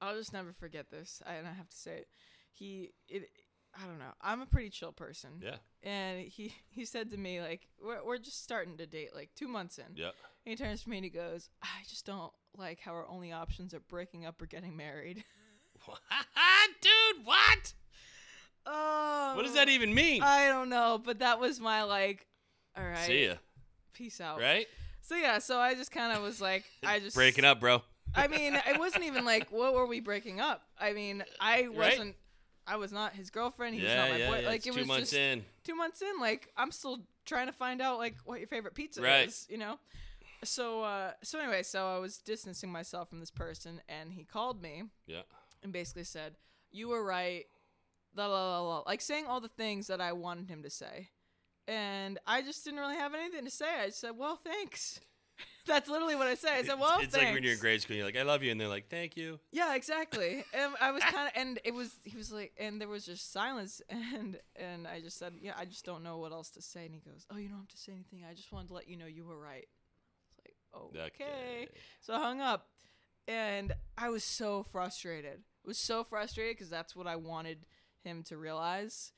I'll 0.00 0.16
just 0.16 0.32
never 0.32 0.52
forget 0.52 0.90
this. 0.90 1.22
I, 1.26 1.34
and 1.34 1.46
I 1.46 1.52
have 1.52 1.68
to 1.68 1.76
say 1.76 1.92
it. 1.92 2.08
He, 2.52 2.92
it, 3.08 3.28
I 3.74 3.86
don't 3.86 3.98
know. 3.98 4.12
I'm 4.20 4.40
a 4.40 4.46
pretty 4.46 4.70
chill 4.70 4.92
person. 4.92 5.30
Yeah. 5.42 5.56
And 5.82 6.20
he, 6.20 6.54
he 6.70 6.84
said 6.84 7.10
to 7.10 7.16
me 7.16 7.40
like, 7.40 7.68
we're, 7.82 8.04
we're 8.04 8.18
just 8.18 8.42
starting 8.42 8.76
to 8.78 8.86
date, 8.86 9.14
like 9.14 9.30
two 9.34 9.48
months 9.48 9.78
in. 9.78 9.96
Yep. 9.96 10.14
And 10.46 10.58
he 10.58 10.62
turns 10.62 10.82
to 10.84 10.90
me 10.90 10.98
and 10.98 11.04
he 11.04 11.10
goes, 11.10 11.50
I 11.62 11.84
just 11.88 12.06
don't 12.06 12.32
like 12.56 12.80
how 12.80 12.92
our 12.92 13.06
only 13.08 13.32
options 13.32 13.74
are 13.74 13.80
breaking 13.80 14.26
up 14.26 14.40
or 14.40 14.46
getting 14.46 14.76
married. 14.76 15.24
What? 15.86 16.00
Dude, 16.80 17.24
what? 17.24 17.74
oh. 18.66 19.32
What 19.36 19.44
does 19.44 19.54
that 19.54 19.68
even 19.68 19.94
mean? 19.94 20.22
I 20.22 20.48
don't 20.48 20.68
know, 20.68 21.00
but 21.02 21.20
that 21.20 21.40
was 21.40 21.60
my 21.60 21.84
like. 21.84 22.26
All 22.76 22.84
right. 22.84 22.98
See 22.98 23.26
ya. 23.26 23.34
Peace 23.92 24.20
out. 24.20 24.40
Right? 24.40 24.66
So 25.10 25.16
yeah, 25.16 25.40
so 25.40 25.58
I 25.58 25.74
just 25.74 25.90
kind 25.90 26.16
of 26.16 26.22
was 26.22 26.40
like, 26.40 26.62
I 26.86 27.00
just 27.00 27.16
Breaking 27.16 27.44
up, 27.44 27.58
bro. 27.58 27.82
I 28.14 28.28
mean, 28.28 28.54
it 28.54 28.78
wasn't 28.78 29.02
even 29.02 29.24
like 29.24 29.48
what 29.50 29.74
were 29.74 29.84
we 29.86 29.98
breaking 29.98 30.40
up? 30.40 30.62
I 30.80 30.92
mean, 30.92 31.24
I 31.40 31.66
wasn't. 31.66 32.14
I 32.64 32.76
was 32.76 32.92
not 32.92 33.14
his 33.14 33.28
girlfriend. 33.28 33.74
He 33.74 33.80
was 33.80 33.90
yeah, 33.90 33.96
not 33.96 34.10
my 34.10 34.16
yeah, 34.18 34.30
boy. 34.30 34.38
yeah. 34.42 34.46
Like 34.48 34.64
it 34.64 34.72
two 34.72 34.78
was 34.78 34.86
months 34.86 35.10
just 35.10 35.14
in. 35.20 35.44
two 35.64 35.74
months 35.74 36.00
in. 36.00 36.20
Like 36.20 36.52
I'm 36.56 36.70
still 36.70 37.00
trying 37.26 37.48
to 37.48 37.52
find 37.52 37.82
out 37.82 37.98
like 37.98 38.18
what 38.24 38.38
your 38.38 38.46
favorite 38.46 38.74
pizza 38.76 39.02
Right. 39.02 39.26
is. 39.26 39.48
You 39.50 39.58
know. 39.58 39.80
So 40.44 40.84
uh, 40.84 41.10
so 41.24 41.40
anyway, 41.40 41.64
so 41.64 41.88
I 41.88 41.98
was 41.98 42.18
distancing 42.18 42.70
myself 42.70 43.08
from 43.08 43.18
this 43.18 43.32
person, 43.32 43.80
and 43.88 44.12
he 44.12 44.22
called 44.22 44.62
me 44.62 44.84
Yeah. 45.08 45.22
and 45.64 45.72
basically 45.72 46.04
said, 46.04 46.36
"You 46.70 46.88
were 46.88 47.04
right." 47.04 47.46
La 48.16 48.26
la 48.26 48.58
la 48.58 48.60
la, 48.60 48.82
like 48.86 49.00
saying 49.00 49.26
all 49.26 49.40
the 49.40 49.48
things 49.48 49.88
that 49.88 50.00
I 50.00 50.12
wanted 50.12 50.48
him 50.50 50.62
to 50.64 50.70
say, 50.70 51.08
and 51.70 52.18
I 52.26 52.42
just 52.42 52.64
didn't 52.64 52.80
really 52.80 52.96
have 52.96 53.14
anything 53.14 53.44
to 53.44 53.50
say. 53.50 53.66
I 53.82 53.86
just 53.86 54.00
said, 54.00 54.16
"Well, 54.18 54.36
thanks." 54.36 55.00
That's 55.66 55.88
literally 55.88 56.16
what 56.16 56.26
I 56.26 56.34
said. 56.34 56.52
I 56.52 56.56
said, 56.56 56.64
It's- 56.64 56.78
"Well, 56.80 56.98
it's, 57.00 57.12
thanks." 57.14 57.26
like 57.26 57.34
when 57.34 57.42
you're 57.44 57.52
in 57.52 57.58
grade 57.60 57.80
school, 57.80 57.96
you're 57.96 58.04
like, 58.04 58.16
"I 58.16 58.22
love 58.24 58.42
you," 58.42 58.50
and 58.50 58.60
they're 58.60 58.68
like, 58.68 58.88
"Thank 58.90 59.16
you." 59.16 59.38
Yeah, 59.52 59.74
exactly. 59.76 60.44
And 60.54 60.74
I 60.80 60.90
was 60.90 61.02
kind 61.04 61.28
of, 61.28 61.32
and 61.40 61.60
it 61.64 61.72
was, 61.72 61.92
he 62.04 62.16
was 62.16 62.32
like, 62.32 62.52
and 62.58 62.80
there 62.80 62.88
was 62.88 63.06
just 63.06 63.32
silence, 63.32 63.80
and 63.88 64.38
and 64.56 64.88
I 64.88 65.00
just 65.00 65.16
said, 65.18 65.34
yeah, 65.40 65.52
I 65.56 65.64
just 65.64 65.84
don't 65.84 66.02
know 66.02 66.18
what 66.18 66.32
else 66.32 66.50
to 66.50 66.62
say. 66.62 66.86
And 66.86 66.94
he 66.94 67.00
goes, 67.00 67.24
oh, 67.32 67.36
you 67.36 67.48
don't 67.48 67.58
have 67.58 67.68
to 67.68 67.76
say 67.78 67.92
anything. 67.92 68.24
I 68.28 68.34
just 68.34 68.50
wanted 68.52 68.68
to 68.68 68.74
let 68.74 68.88
you 68.88 68.96
know 68.96 69.06
you 69.06 69.24
were 69.24 69.38
right. 69.38 69.68
It's 70.28 70.38
like, 70.74 70.82
okay. 71.04 71.68
So 72.00 72.14
I 72.14 72.18
hung 72.18 72.40
up, 72.40 72.66
and 73.28 73.72
I 73.96 74.08
was 74.10 74.24
so 74.24 74.64
frustrated. 74.64 75.38
I 75.64 75.68
was 75.68 75.78
so 75.78 76.02
frustrated 76.04 76.56
because 76.56 76.70
that's 76.70 76.96
what 76.96 77.06
I 77.06 77.16
wanted 77.16 77.64
him 78.02 78.22
to 78.24 78.36
realize 78.36 79.12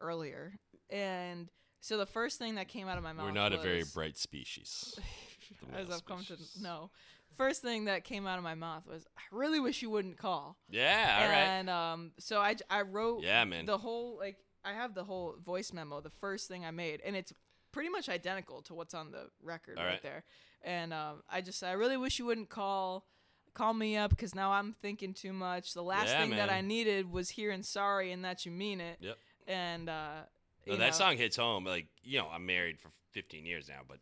earlier. 0.00 0.54
And 0.88 1.48
so 1.80 1.96
the 1.96 2.06
first 2.06 2.38
thing 2.38 2.56
that 2.56 2.68
came 2.68 2.88
out 2.88 2.98
of 2.98 3.04
my 3.04 3.12
mouth, 3.12 3.26
We're 3.26 3.32
not 3.32 3.52
a 3.52 3.58
very 3.58 3.84
bright 3.94 4.16
species. 4.16 4.98
as 5.74 5.90
I've 5.90 6.04
come 6.04 6.24
to 6.24 6.36
know. 6.60 6.90
First 7.36 7.62
thing 7.62 7.84
that 7.84 8.04
came 8.04 8.26
out 8.26 8.38
of 8.38 8.44
my 8.44 8.54
mouth 8.54 8.86
was, 8.86 9.06
I 9.16 9.22
really 9.30 9.60
wish 9.60 9.82
you 9.82 9.90
wouldn't 9.90 10.18
call. 10.18 10.56
Yeah, 10.68 11.20
all 11.22 11.28
right. 11.28 11.36
And 11.36 11.70
um, 11.70 12.12
so 12.18 12.40
i 12.40 12.82
wrote 12.82 13.22
Yeah, 13.22 13.44
man. 13.44 13.66
the 13.66 13.78
whole 13.78 14.18
like 14.18 14.36
I 14.64 14.72
have 14.72 14.94
the 14.94 15.04
whole 15.04 15.36
voice 15.42 15.72
memo, 15.72 16.00
the 16.00 16.10
first 16.10 16.48
thing 16.48 16.64
I 16.64 16.70
made, 16.70 17.00
and 17.04 17.16
it's 17.16 17.32
pretty 17.72 17.88
much 17.88 18.08
identical 18.08 18.62
to 18.62 18.74
what's 18.74 18.94
on 18.94 19.12
the 19.12 19.30
record 19.42 19.76
right. 19.78 19.86
right. 19.86 20.02
there. 20.02 20.24
And 20.62 20.92
um, 20.92 21.22
I 21.30 21.40
just 21.40 21.62
I 21.62 21.72
really 21.72 21.96
wish 21.96 22.18
you 22.18 22.26
wouldn't 22.26 22.50
call 22.50 23.06
call 23.54 23.72
me 23.72 23.96
up 23.96 24.10
because 24.10 24.34
now 24.34 24.52
I'm 24.52 24.74
thinking 24.82 25.14
too 25.14 25.32
much. 25.32 25.74
The 25.74 25.82
last 25.82 26.08
Yeah, 26.08 26.20
thing 26.20 26.30
that 26.30 26.50
I 26.50 26.60
needed 26.60 27.10
was 27.10 27.30
hearing 27.30 27.62
sorry 27.62 28.12
and 28.12 28.24
that 28.24 28.44
you 28.44 28.52
mean 28.52 28.80
it. 28.80 28.98
Yep. 29.00 29.18
And 29.46 29.88
uh, 29.88 30.22
No, 30.66 30.76
that 30.76 30.86
know, 30.86 30.90
song 30.92 31.16
hits 31.16 31.36
home. 31.36 31.64
Like 31.64 31.86
you 32.02 32.18
know, 32.18 32.28
I'm 32.32 32.46
married 32.46 32.78
for 32.80 32.90
15 33.12 33.44
years 33.46 33.68
now, 33.68 33.80
but 33.88 33.98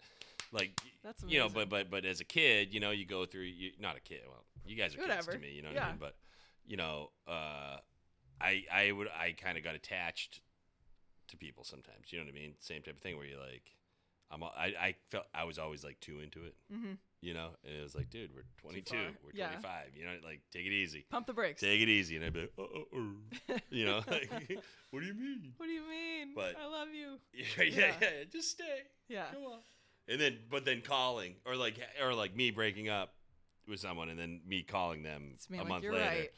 like 0.53 0.71
That's 1.03 1.23
you 1.27 1.39
know, 1.39 1.49
but 1.49 1.69
but 1.69 1.91
but 1.91 2.05
as 2.05 2.21
a 2.21 2.25
kid, 2.25 2.73
you 2.73 2.81
know, 2.81 2.91
you 2.91 3.05
go 3.07 3.25
through. 3.27 3.43
You 3.43 3.73
not 3.81 3.97
a 3.97 4.01
kid. 4.01 4.21
Well, 4.27 4.45
you 4.67 4.77
guys 4.77 4.95
are 4.95 4.99
kids 4.99 5.27
to 5.27 5.39
me. 5.39 5.53
You 5.53 5.63
know 5.63 5.69
what 5.69 5.83
I 5.83 5.89
mean? 5.89 5.99
But 6.01 6.17
you 6.67 6.77
know, 6.77 7.11
uh, 7.27 7.77
I 8.41 8.65
I 8.73 8.93
would 8.93 9.09
I 9.09 9.33
kind 9.33 9.57
of 9.59 9.65
got 9.65 9.75
attached 9.75 10.41
to 11.29 11.37
people 11.37 11.65
sometimes. 11.65 12.11
You 12.13 12.19
know 12.19 12.25
what 12.25 12.33
I 12.33 12.35
mean? 12.35 12.55
Same 12.61 12.83
type 12.83 12.97
of 12.97 13.03
thing 13.03 13.17
where 13.17 13.27
you're 13.27 13.41
like, 13.41 13.71
I'm 14.31 14.43
I 14.43 14.75
I 14.81 14.95
felt 15.11 15.27
I 15.35 15.45
was 15.45 15.59
always 15.59 15.85
like 15.85 16.01
too 16.01 16.21
into 16.21 16.45
it. 16.45 16.55
Mhm. 16.73 16.99
You 17.21 17.35
know, 17.35 17.49
and 17.65 17.75
it 17.75 17.83
was 17.83 17.97
like, 17.97 18.11
dude, 18.11 18.31
we're 18.33 18.45
22, 18.63 18.97
we're 19.25 19.31
Yeah. 19.35 19.49
25. 19.49 19.87
You 19.97 20.05
know, 20.05 20.13
like 20.25 20.41
take 20.53 20.67
it 20.67 20.73
easy. 20.73 21.05
pump 21.11 21.27
the 21.27 21.33
brakes. 21.33 21.61
Take 21.61 21.81
it 21.81 21.89
easy, 21.89 22.15
and 22.17 22.25
I'd 22.25 22.33
be 22.33 22.41
like, 22.43 22.53
oh, 22.59 22.67
oh, 22.77 22.85
oh. 22.95 23.57
you 23.71 23.87
know, 23.87 24.03
like, 24.11 24.31
what 24.91 25.01
do 25.01 25.07
you 25.07 25.15
mean? 25.15 25.53
what 25.57 25.67
do 25.67 25.73
you 25.73 25.83
mean? 25.89 26.33
But- 26.35 26.55
I 26.61 26.67
love 26.67 26.89
you. 26.95 27.19
Yeah, 27.35 27.65
yeah, 27.65 27.71
Yeah. 27.79 27.95
yeah, 28.01 28.09
just 28.31 28.51
stay. 28.53 28.83
Yeah. 29.09 29.25
Come 29.33 29.43
on. 29.45 29.59
And 30.09 30.21
then, 30.21 30.39
but 30.51 30.65
then 30.65 30.81
calling, 30.81 31.35
or 31.45 31.57
like, 31.57 31.79
or 32.03 32.15
like 32.15 32.37
me 32.37 32.51
breaking 32.53 32.89
up 32.89 33.15
with 33.69 33.81
someone, 33.81 34.09
and 34.11 34.19
then 34.19 34.41
me 34.47 34.63
calling 34.63 35.03
them 35.03 35.33
It's 35.35 35.51
me 35.51 35.59
a 35.59 35.63
like 35.63 35.69
month 35.69 35.85
later, 35.85 35.97
right. 35.99 36.31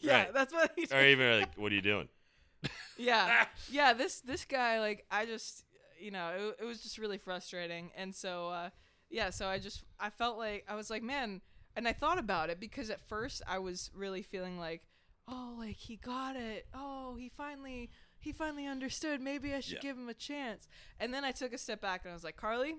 yeah, 0.00 0.24
Right. 0.24 0.34
that's 0.34 0.52
what 0.52 0.72
or 0.92 1.02
even 1.04 1.40
like, 1.40 1.54
what 1.56 1.70
are 1.72 1.74
you 1.74 1.82
doing? 1.82 2.08
yeah 2.98 3.44
yeah 3.70 3.92
this 3.92 4.20
this 4.22 4.46
guy 4.46 4.80
like 4.80 5.04
i 5.10 5.26
just 5.26 5.64
you 6.00 6.10
know 6.10 6.30
it, 6.58 6.62
it 6.62 6.64
was 6.64 6.82
just 6.82 6.96
really 6.96 7.18
frustrating 7.18 7.90
and 7.94 8.14
so 8.14 8.48
uh 8.48 8.70
yeah 9.10 9.30
so 9.30 9.46
i 9.46 9.58
just 9.58 9.84
i 10.00 10.10
felt 10.10 10.36
like 10.38 10.64
i 10.68 10.74
was 10.74 10.90
like 10.90 11.02
man 11.02 11.40
and 11.76 11.86
i 11.86 11.92
thought 11.92 12.18
about 12.18 12.50
it 12.50 12.58
because 12.60 12.90
at 12.90 13.06
first 13.08 13.42
i 13.46 13.58
was 13.58 13.90
really 13.94 14.22
feeling 14.22 14.58
like 14.58 14.82
oh 15.28 15.54
like 15.58 15.76
he 15.76 15.96
got 15.96 16.36
it 16.36 16.66
oh 16.74 17.16
he 17.18 17.28
finally 17.28 17.90
he 18.18 18.32
finally 18.32 18.66
understood 18.66 19.20
maybe 19.20 19.54
i 19.54 19.60
should 19.60 19.74
Yeah. 19.74 19.80
give 19.90 19.96
him 19.96 20.08
a 20.08 20.14
chance 20.14 20.66
and 21.00 21.12
then 21.14 21.24
i 21.24 21.30
took 21.32 21.52
a 21.52 21.58
step 21.58 21.80
back 21.80 22.02
and 22.04 22.10
i 22.10 22.14
was 22.14 22.24
like 22.24 22.36
carly 22.36 22.74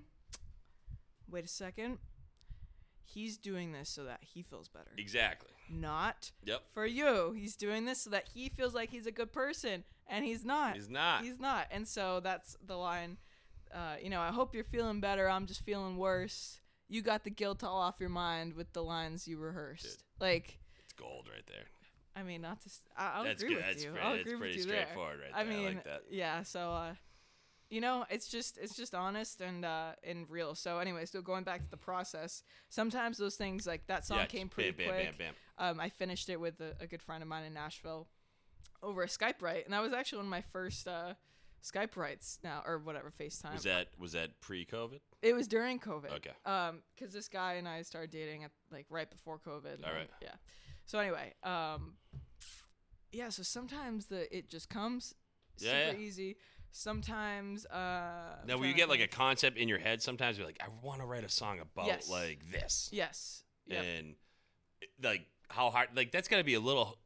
wait 1.29 1.45
a 1.45 1.47
second 1.47 1.97
he's 3.03 3.37
doing 3.37 3.71
this 3.71 3.89
so 3.89 4.03
that 4.03 4.19
he 4.21 4.41
feels 4.43 4.67
better 4.67 4.91
Exactly. 4.97 5.49
not 5.69 6.31
Yep. 6.45 6.61
for 6.73 6.85
you. 6.85 7.33
He's 7.33 7.55
doing 7.55 7.85
this 7.85 8.01
so 8.03 8.09
that 8.09 8.29
he 8.33 8.49
feels 8.49 8.73
like 8.73 8.89
he's 8.89 9.05
a 9.07 9.11
good 9.11 9.31
person, 9.33 9.83
and 10.07 10.23
he's 10.25 10.43
not. 10.45 10.75
He's 10.75 10.89
not. 10.89 11.23
He's 11.23 11.39
not. 11.39 11.67
And 11.71 11.87
so 11.87 12.19
that's 12.21 12.55
the 12.65 12.75
line. 12.77 13.17
Uh, 13.73 13.95
you 14.01 14.09
know, 14.09 14.21
I 14.21 14.31
hope 14.31 14.53
you're 14.55 14.63
feeling 14.63 14.99
better. 14.99 15.29
I'm 15.29 15.45
just 15.45 15.61
feeling 15.63 15.97
worse. 15.97 16.59
You 16.89 17.01
got 17.01 17.23
the 17.23 17.29
guilt 17.29 17.63
all 17.63 17.79
off 17.79 17.95
your 17.99 18.09
mind 18.09 18.53
with 18.53 18.71
the 18.73 18.83
lines 18.83 19.27
you 19.27 19.37
rehearsed. 19.37 19.83
Dude. 19.99 20.21
like, 20.21 20.59
It's 20.83 20.93
gold 20.93 21.27
right 21.31 21.43
there. 21.47 21.65
I 22.15 22.23
mean, 22.23 22.41
not 22.41 22.61
to. 22.61 22.69
I, 22.97 23.11
I'll 23.15 23.23
That's 23.25 23.43
agree 23.43 23.55
good. 23.55 23.63
with 23.63 23.65
That's 23.73 23.83
you. 23.85 23.91
pre- 23.91 24.01
I'll 24.01 24.13
agree 24.13 24.33
with 24.33 24.41
pretty 24.41 24.57
you 24.59 24.65
there. 24.65 24.81
straightforward 24.83 25.19
right 25.21 25.31
I 25.33 25.43
there. 25.43 25.53
I 25.53 25.55
mean, 25.55 25.65
like 25.75 25.83
that. 25.83 26.01
yeah. 26.09 26.41
So, 26.43 26.71
uh, 26.71 26.93
you 27.69 27.79
know, 27.81 28.05
it's 28.09 28.27
just 28.27 28.57
it's 28.57 28.75
just 28.75 28.95
honest 28.95 29.41
and 29.41 29.63
uh, 29.65 29.91
and 30.03 30.25
real. 30.29 30.55
So, 30.55 30.79
anyway, 30.79 31.05
so 31.05 31.21
going 31.21 31.43
back 31.43 31.61
to 31.63 31.69
the 31.69 31.77
process, 31.77 32.41
sometimes 32.69 33.17
those 33.17 33.35
things 33.35 33.67
like 33.67 33.85
that 33.87 34.05
song 34.05 34.19
yeah, 34.19 34.25
came 34.25 34.49
pretty 34.49 34.71
bam, 34.71 34.87
quick. 34.87 34.97
bam, 35.05 35.13
bam, 35.17 35.33
bam. 35.57 35.69
Um, 35.71 35.79
I 35.79 35.89
finished 35.89 36.29
it 36.29 36.39
with 36.39 36.59
a, 36.61 36.73
a 36.79 36.87
good 36.87 37.03
friend 37.03 37.21
of 37.21 37.29
mine 37.29 37.43
in 37.43 37.53
Nashville 37.53 38.07
over 38.81 39.03
a 39.03 39.07
Skype 39.07 39.41
right, 39.41 39.63
and 39.65 39.73
that 39.73 39.81
was 39.83 39.93
actually 39.93 40.17
one 40.19 40.25
of 40.27 40.31
my 40.31 40.43
first 40.53 40.87
uh, 40.87 41.13
Skype 41.63 41.95
writes 41.97 42.39
now 42.43 42.61
or 42.65 42.77
whatever 42.79 43.11
FaceTime. 43.19 43.53
Was 43.53 43.63
that 43.63 43.87
was 43.97 44.13
that 44.13 44.39
pre-COVID? 44.41 44.99
it 45.21 45.33
was 45.33 45.47
during 45.47 45.79
COVID. 45.79 46.11
Okay. 46.15 46.31
Um, 46.45 46.79
because 46.95 47.13
this 47.13 47.27
guy 47.27 47.53
and 47.53 47.67
I 47.67 47.81
started 47.81 48.11
dating 48.11 48.43
at 48.43 48.51
like 48.71 48.85
right 48.89 49.09
before 49.09 49.39
COVID. 49.39 49.85
All 49.85 49.93
right. 49.93 50.09
Yeah. 50.21 50.29
So 50.85 50.99
anyway, 50.99 51.33
um, 51.43 51.93
yeah. 53.11 53.29
So 53.29 53.43
sometimes 53.43 54.05
the 54.05 54.33
it 54.35 54.49
just 54.49 54.69
comes 54.69 55.15
Yeah, 55.57 55.87
super 55.87 55.97
yeah. 55.99 56.05
easy. 56.05 56.37
Sometimes 56.71 57.65
uh. 57.65 58.35
Now, 58.45 58.57
will 58.57 58.67
you 58.67 58.73
get 58.73 58.87
like 58.87 58.99
a 59.01 59.07
concept 59.07 59.57
in 59.57 59.67
your 59.67 59.79
head? 59.79 60.01
Sometimes 60.01 60.37
you're 60.37 60.45
like, 60.47 60.61
I 60.61 60.67
want 60.85 61.01
to 61.01 61.07
write 61.07 61.23
a 61.23 61.29
song 61.29 61.59
about 61.59 61.87
Yes. 61.87 62.09
like 62.09 62.39
this, 62.51 62.89
yes. 62.93 63.43
Yep. 63.65 63.83
and 63.83 64.15
like 65.03 65.25
how 65.49 65.69
hard? 65.71 65.89
Like 65.95 66.11
that's 66.11 66.27
got 66.27 66.37
to 66.37 66.43
be 66.43 66.53
a 66.53 66.59
little 66.59 66.97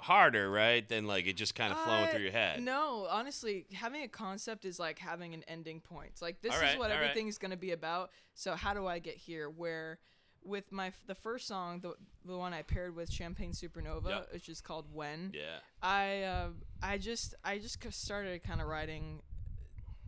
harder, 0.00 0.50
right? 0.50 0.88
Than 0.88 1.06
like 1.06 1.26
it 1.26 1.34
just 1.36 1.54
kind 1.54 1.72
of 1.72 1.78
flowing 1.80 2.04
Uh, 2.04 2.06
through 2.08 2.22
your 2.22 2.32
head. 2.32 2.62
No, 2.62 3.06
honestly, 3.10 3.66
having 3.74 4.02
a 4.02 4.08
concept 4.08 4.64
is 4.64 4.78
like 4.78 4.98
having 4.98 5.34
an 5.34 5.42
ending 5.48 5.80
point. 5.80 6.10
It's 6.12 6.22
like 6.22 6.40
this 6.40 6.56
right, 6.56 6.72
is 6.72 6.78
what 6.78 6.90
all 6.90 6.96
right. 6.96 7.10
everything's 7.10 7.38
going 7.38 7.50
to 7.50 7.56
be 7.56 7.72
about. 7.72 8.10
So 8.34 8.54
how 8.54 8.74
do 8.74 8.86
I 8.86 8.98
get 9.00 9.16
here? 9.16 9.48
Where 9.50 9.98
with 10.44 10.70
my 10.70 10.92
the 11.06 11.14
first 11.16 11.46
song, 11.48 11.80
the 11.80 11.94
the 12.24 12.36
one 12.38 12.52
I 12.54 12.62
paired 12.62 12.94
with 12.94 13.10
Champagne 13.12 13.52
Supernova, 13.52 14.08
Yep. 14.08 14.28
which 14.32 14.48
is 14.48 14.60
called 14.60 14.86
When. 14.92 15.32
Yeah. 15.34 15.58
I 15.82 16.22
uh, 16.22 16.48
I 16.82 16.98
just 16.98 17.34
I 17.44 17.58
just 17.58 17.78
started 17.92 18.42
kind 18.44 18.60
of 18.60 18.68
writing. 18.68 19.22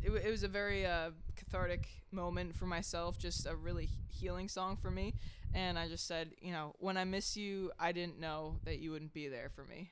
It, 0.02 0.10
it 0.12 0.30
was 0.30 0.44
a 0.44 0.48
very 0.48 0.86
uh, 0.86 1.10
cathartic 1.36 1.86
moment 2.10 2.56
for 2.56 2.64
myself, 2.64 3.18
just 3.18 3.44
a 3.46 3.54
really 3.54 3.88
healing 4.08 4.48
song 4.48 4.76
for 4.76 4.90
me. 4.90 5.14
And 5.54 5.78
I 5.78 5.88
just 5.88 6.06
said, 6.06 6.30
you 6.40 6.52
know, 6.52 6.74
when 6.78 6.96
I 6.96 7.04
miss 7.04 7.36
you, 7.36 7.72
I 7.78 7.92
didn't 7.92 8.20
know 8.20 8.56
that 8.64 8.78
you 8.78 8.90
wouldn't 8.92 9.12
be 9.12 9.28
there 9.28 9.50
for 9.54 9.64
me. 9.64 9.90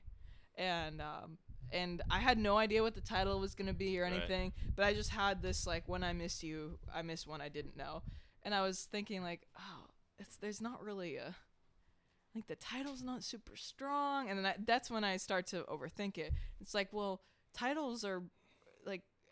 And 0.57 1.01
um, 1.01 1.39
and 1.73 2.03
I 2.11 2.19
had 2.21 2.39
no 2.39 2.57
idea 2.57 2.83
what 2.83 2.95
the 2.95 3.01
title 3.01 3.41
was 3.41 3.55
gonna 3.55 3.73
be 3.75 3.99
or 3.99 4.05
Right. 4.05 4.13
anything, 4.13 4.53
but 4.77 4.85
I 4.85 4.95
just 4.95 5.11
had 5.11 5.43
this 5.43 5.67
like, 5.67 5.85
when 5.89 6.03
I 6.03 6.13
miss 6.13 6.43
you, 6.43 6.79
I 6.95 7.03
miss 7.03 7.27
one 7.27 7.41
I 7.41 7.49
didn't 7.49 7.77
know. 7.77 8.03
And 8.43 8.55
I 8.55 8.63
was 8.63 8.85
thinking 8.85 9.23
like, 9.23 9.43
oh, 9.59 9.87
it's 10.19 10.37
there's 10.37 10.61
not 10.61 10.83
really 10.83 11.17
a 11.17 11.35
like 12.35 12.47
the 12.47 12.57
title's 12.57 13.03
not 13.03 13.25
super 13.25 13.57
strong 13.57 14.29
and 14.29 14.39
then 14.39 14.47
I, 14.47 14.55
that's 14.65 14.91
when 14.91 15.03
i 15.05 15.17
start 15.17 15.47
to 15.49 15.63
overthink 15.63 16.19
it 16.19 16.33
it's 16.61 16.75
like 16.75 16.89
well 16.93 17.23
titles 17.55 18.05
are 18.05 18.23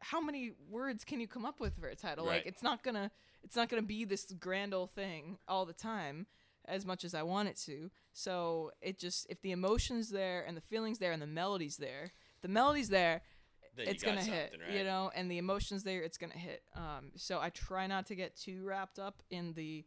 how 0.01 0.21
many 0.21 0.53
words 0.71 1.05
can 1.05 1.21
you 1.21 1.27
come 1.29 1.45
up 1.45 1.61
with 1.61 1.77
for 1.79 1.89
a 1.89 1.95
title 1.97 2.27
Right. 2.27 2.37
like 2.37 2.47
it's 2.47 2.63
not 2.63 2.83
gonna 2.83 3.11
it's 3.43 3.57
not 3.57 3.69
gonna 3.69 3.83
be 3.83 4.05
this 4.05 4.33
grand 4.39 4.75
old 4.75 4.91
thing 4.91 5.39
all 5.49 5.65
the 5.67 5.73
time 5.73 6.27
as 6.67 6.85
much 6.85 7.05
as 7.05 7.15
i 7.15 7.23
want 7.23 7.49
it 7.49 7.57
to 7.57 7.91
so 8.13 8.73
it 8.81 8.99
just 8.99 9.27
if 9.31 9.41
the 9.43 9.53
emotions 9.53 10.11
there 10.11 10.45
and 10.47 10.57
the 10.57 10.61
feelings 10.61 10.99
there 10.99 11.13
and 11.13 11.23
the 11.23 11.27
melodies 11.27 11.77
there 11.77 12.13
the 12.43 12.49
melodies 12.49 12.89
there 12.89 13.23
Then 13.77 13.89
it's 13.89 14.03
gonna 14.03 14.23
hit 14.23 14.53
right? 14.67 14.77
you 14.77 14.85
know 14.85 15.11
and 15.15 15.31
the 15.31 15.39
emotions 15.39 15.83
there 15.85 16.03
it's 16.03 16.19
gonna 16.19 16.35
hit 16.35 16.63
um 16.75 17.13
so 17.17 17.41
i 17.41 17.51
try 17.51 17.87
not 17.87 18.07
to 18.07 18.15
get 18.17 18.37
too 18.37 18.65
wrapped 18.65 18.99
up 18.99 19.23
in 19.31 19.53
the 19.55 19.85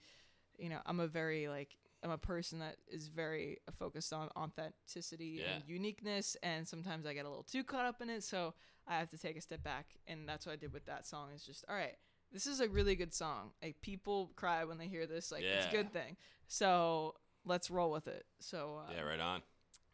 you 0.57 0.69
know 0.69 0.79
i'm 0.85 0.99
a 0.99 1.07
very 1.07 1.47
like 1.49 1.75
i'm 2.03 2.11
a 2.11 2.17
person 2.17 2.59
that 2.59 2.77
is 2.87 3.07
very 3.07 3.57
focused 3.77 4.13
on 4.13 4.29
authenticity 4.37 5.41
and 5.55 5.63
uniqueness 5.67 6.37
and 6.43 6.67
sometimes 6.67 7.05
i 7.05 7.13
get 7.13 7.25
a 7.25 7.29
little 7.29 7.43
too 7.43 7.63
caught 7.63 7.85
up 7.85 8.01
in 8.01 8.09
it 8.09 8.23
so 8.23 8.53
i 8.87 8.97
have 8.97 9.09
to 9.09 9.17
take 9.17 9.37
a 9.37 9.41
step 9.41 9.63
back 9.63 9.95
and 10.07 10.27
that's 10.27 10.45
what 10.45 10.53
i 10.53 10.55
did 10.55 10.71
with 10.73 10.85
that 10.85 11.05
song 11.05 11.29
is 11.35 11.43
just 11.43 11.65
all 11.69 11.75
right 11.75 11.97
this 12.31 12.45
is 12.47 12.59
a 12.59 12.67
really 12.69 12.95
good 12.95 13.13
song. 13.13 13.51
Like 13.61 13.81
people 13.81 14.31
cry 14.35 14.63
when 14.65 14.77
they 14.77 14.87
hear 14.87 15.05
this 15.07 15.31
like 15.31 15.43
it's 15.43 15.65
a 15.65 15.71
good 15.71 15.91
thing. 15.91 16.15
So 16.47 17.15
let's 17.45 17.71
roll 17.71 17.91
with 17.91 18.07
it. 18.07 18.25
So 18.39 18.81
uh, 18.87 18.93
Yeah, 18.93 19.01
right 19.01 19.19
on. 19.19 19.41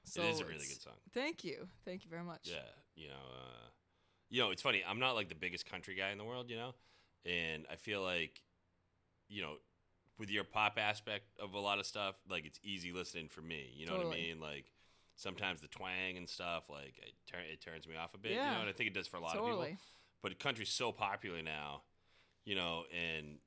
so 0.04 0.22
it 0.22 0.30
is 0.30 0.40
a 0.42 0.46
really 0.46 0.58
good 0.58 0.82
song. 0.82 0.94
thank 1.14 1.44
you. 1.44 1.68
Thank 1.86 2.04
you 2.04 2.10
very 2.10 2.24
much. 2.24 2.42
Yeah, 2.44 2.58
you 2.96 3.08
know, 3.08 3.14
uh, 3.14 3.68
you 4.30 4.42
know, 4.42 4.52
it's 4.52 4.62
funny. 4.62 4.84
I'm 4.88 5.00
not 5.00 5.16
like 5.16 5.30
the 5.30 5.36
biggest 5.36 5.66
country 5.70 5.96
guy 5.96 6.12
in 6.12 6.18
the 6.18 6.24
world, 6.24 6.50
you 6.50 6.58
know, 6.58 6.74
and 7.26 7.66
I 7.72 7.76
feel 7.76 8.02
like, 8.02 8.42
you 9.30 9.42
know, 9.42 9.54
with 10.18 10.30
your 10.30 10.44
pop 10.44 10.78
aspect 10.80 11.26
of 11.40 11.54
a 11.54 11.60
lot 11.60 11.80
of 11.80 11.86
stuff, 11.86 12.16
like 12.30 12.46
it's 12.46 12.60
easy 12.64 12.92
listening 12.92 13.28
for 13.28 13.42
me. 13.42 13.74
You 13.76 13.86
know 13.86 13.94
what 13.98 14.06
I 14.08 14.10
mean? 14.16 14.40
Like 14.40 14.66
sometimes 15.16 15.62
the 15.62 15.68
twang 15.68 16.18
and 16.18 16.28
stuff, 16.30 16.70
like 16.70 16.98
it, 16.98 17.14
tur- 17.32 17.40
it 17.52 17.62
turns 17.62 17.88
me 17.88 17.96
off 17.96 18.14
a 18.14 18.18
bit. 18.18 18.32
You 18.32 18.54
know, 18.56 18.60
and 18.62 18.70
I 18.70 18.74
think 18.74 18.90
it 18.90 18.94
does 18.94 19.08
for 19.08 19.18
a 19.18 19.22
lot 19.22 19.36
of 19.38 19.44
people. 19.46 19.62
But 20.22 20.40
country's 20.40 20.70
so 20.70 20.92
popular 20.92 21.42
now, 21.42 21.82
you 22.46 22.56
know, 22.56 22.84
and 22.92 23.38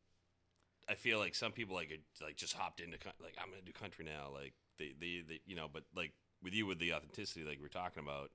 I 0.88 0.94
feel 0.94 1.18
like 1.18 1.34
some 1.34 1.52
people 1.52 1.74
like 1.74 1.98
like 2.22 2.36
just 2.36 2.54
hopped 2.54 2.80
into 2.80 2.98
like 3.22 3.34
I'm 3.40 3.50
gonna 3.50 3.62
do 3.62 3.72
country 3.72 4.04
now, 4.04 4.30
like 4.32 4.54
they, 4.78 4.94
they 4.98 5.22
they 5.26 5.40
you 5.46 5.56
know, 5.56 5.66
but 5.72 5.84
like 5.94 6.12
with 6.42 6.54
you 6.54 6.66
with 6.66 6.78
the 6.78 6.94
authenticity 6.94 7.44
like 7.44 7.58
we're 7.60 7.68
talking 7.68 8.02
about, 8.02 8.30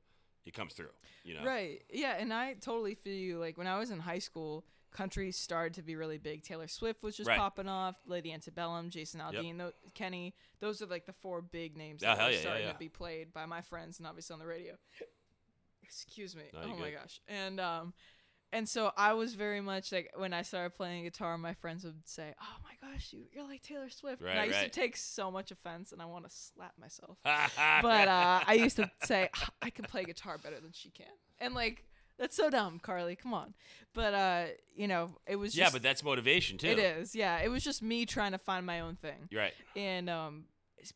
it 0.46 0.54
comes 0.54 0.74
through, 0.74 0.92
you 1.24 1.36
know. 1.36 1.44
Right. 1.44 1.84
Yeah, 1.90 2.16
and 2.20 2.34
I 2.34 2.54
totally 2.56 2.96
feel 2.96 3.14
you. 3.16 3.40
Like 3.40 3.58
when 3.58 3.68
I 3.68 3.80
was 3.80 3.92
in 3.92 4.00
high 4.00 4.20
school, 4.20 4.66
country 4.94 5.32
started 5.32 5.74
to 5.74 5.82
be 5.82 5.96
really 5.96 6.18
big. 6.18 6.44
Taylor 6.44 6.68
Swift 6.68 7.04
was 7.04 7.16
just 7.18 7.28
Right. 7.28 7.38
popping 7.38 7.68
off. 7.68 7.96
Lady 8.06 8.32
Antebellum, 8.32 8.90
Jason 8.90 9.20
Aldean, 9.20 9.58
tho- 9.58 9.74
Kenny. 9.94 10.34
Those 10.60 10.82
are 10.82 10.86
like 10.86 11.06
the 11.06 11.14
four 11.14 11.42
big 11.42 11.76
names 11.76 12.02
that 12.02 12.18
hell 12.18 12.28
were 12.28 12.32
yeah, 12.32 12.36
yeah, 12.38 12.42
starting 12.42 12.66
yeah. 12.68 12.74
to 12.74 12.80
be 12.80 12.90
played 12.90 13.34
by 13.34 13.46
my 13.46 13.62
friends 13.62 14.00
and 14.00 14.08
obviously 14.08 14.34
on 14.34 14.40
the 14.40 14.48
radio. 14.48 14.76
Excuse 15.82 16.36
me. 16.36 16.44
No, 16.54 16.60
oh 16.64 16.68
my 16.78 16.90
good. 16.90 17.00
gosh. 17.00 17.22
And 17.28 17.60
um 17.60 17.94
and 18.54 18.70
so 18.70 18.92
I 18.96 19.14
was 19.14 19.34
very 19.34 19.62
much 19.62 19.92
like 19.92 20.12
when 20.16 20.32
I 20.32 20.44
started 20.44 20.76
playing 20.76 21.06
guitar, 21.06 21.38
my 21.40 21.56
friends 21.56 21.84
would 21.84 22.08
say, 22.08 22.36
"Oh 22.40 22.56
my 22.64 22.88
gosh, 22.88 23.12
you 23.12 23.24
you're 23.34 23.48
like 23.48 23.64
Taylor 23.64 23.90
Swift." 23.90 24.22
Right, 24.22 24.30
and 24.30 24.40
I 24.40 24.46
used 24.46 24.60
right. 24.60 24.72
to 24.72 24.80
take 24.80 24.96
so 24.96 25.32
much 25.32 25.50
offense, 25.50 25.92
and 25.92 26.00
I 26.02 26.06
want 26.06 26.26
to 26.26 26.32
slap 26.32 26.74
myself 26.80 27.18
but 27.24 27.52
but 27.82 28.08
uh, 28.08 28.42
I 28.46 28.54
used 28.54 28.76
to 28.76 28.90
say 29.04 29.30
"Ah, 29.36 29.50
I 29.64 29.72
can 29.72 29.86
play 29.86 30.04
guitar 30.04 30.38
better 30.38 30.60
than 30.60 30.72
she 30.72 30.92
can, 30.92 31.08
and 31.40 31.56
like 31.56 31.84
that's 32.24 32.36
so 32.38 32.50
dumb, 32.50 32.80
Carly. 32.80 33.16
Come 33.16 33.34
on, 33.34 33.54
but 33.94 34.14
uh, 34.14 34.46
you 34.76 34.88
know, 34.88 35.12
it 35.28 35.36
was 35.36 35.50
just 35.52 35.58
yeah, 35.58 35.66
just, 35.66 35.74
but 35.74 35.82
that's 35.84 36.04
motivation 36.04 36.58
too. 36.58 36.68
it 36.68 36.80
is, 36.80 37.14
yeah. 37.16 37.40
It 37.40 37.50
was 37.50 37.64
just 37.64 37.82
me 37.82 38.06
trying 38.06 38.32
to 38.32 38.38
find 38.38 38.66
my 38.66 38.80
own 38.80 38.96
thing, 38.96 39.28
You're 39.30 39.42
right. 39.42 39.54
and 39.76 40.10
um, 40.10 40.46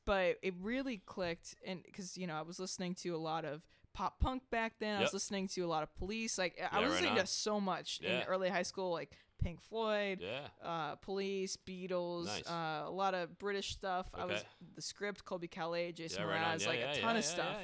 but 0.06 0.38
it 0.42 0.54
really 0.62 0.98
clicked, 1.06 1.56
and 1.66 1.84
because 1.84 2.18
you 2.18 2.28
know 2.28 2.36
I 2.36 2.42
was 2.44 2.60
listening 2.60 2.96
to 3.04 3.10
a 3.10 3.18
lot 3.18 3.44
of 3.46 3.62
pop 3.94 4.20
punk 4.20 4.44
back 4.52 4.74
then. 4.80 4.98
I 4.98 5.02
was 5.02 5.14
listening 5.14 5.48
to 5.50 5.62
a 5.62 5.68
lot 5.68 5.84
of 5.84 5.94
Police. 5.98 6.38
Like 6.38 6.60
I 6.72 6.80
was 6.80 6.84
right 6.86 6.92
listening 6.92 7.12
on. 7.12 7.18
to 7.18 7.28
so 7.28 7.60
much 7.60 8.00
in 8.02 8.22
early 8.28 8.48
high 8.50 8.64
school, 8.64 8.92
like 8.92 9.12
Pink 9.42 9.62
Floyd, 9.62 10.20
Yeah. 10.22 10.48
uh, 10.68 10.96
Police, 10.96 11.58
Beatles, 11.58 12.26
Nice. 12.26 12.48
uh, 12.48 12.84
a 12.86 12.92
lot 12.92 13.14
of 13.14 13.38
British 13.40 13.72
stuff. 13.72 14.08
I 14.14 14.26
was 14.26 14.44
the 14.76 14.82
script, 14.82 15.26
Colbie 15.26 15.50
Caillat, 15.50 15.96
Jason 15.96 16.22
yeah, 16.24 16.28
right. 16.28 16.42
Mraz, 16.58 16.62
Yeah, 16.64 16.70
like 16.70 16.80
yeah, 16.80 16.92
a 16.92 16.96
ton 16.96 17.04
yeah, 17.04 17.10
of 17.10 17.16
yeah, 17.16 17.22
stuff 17.22 17.58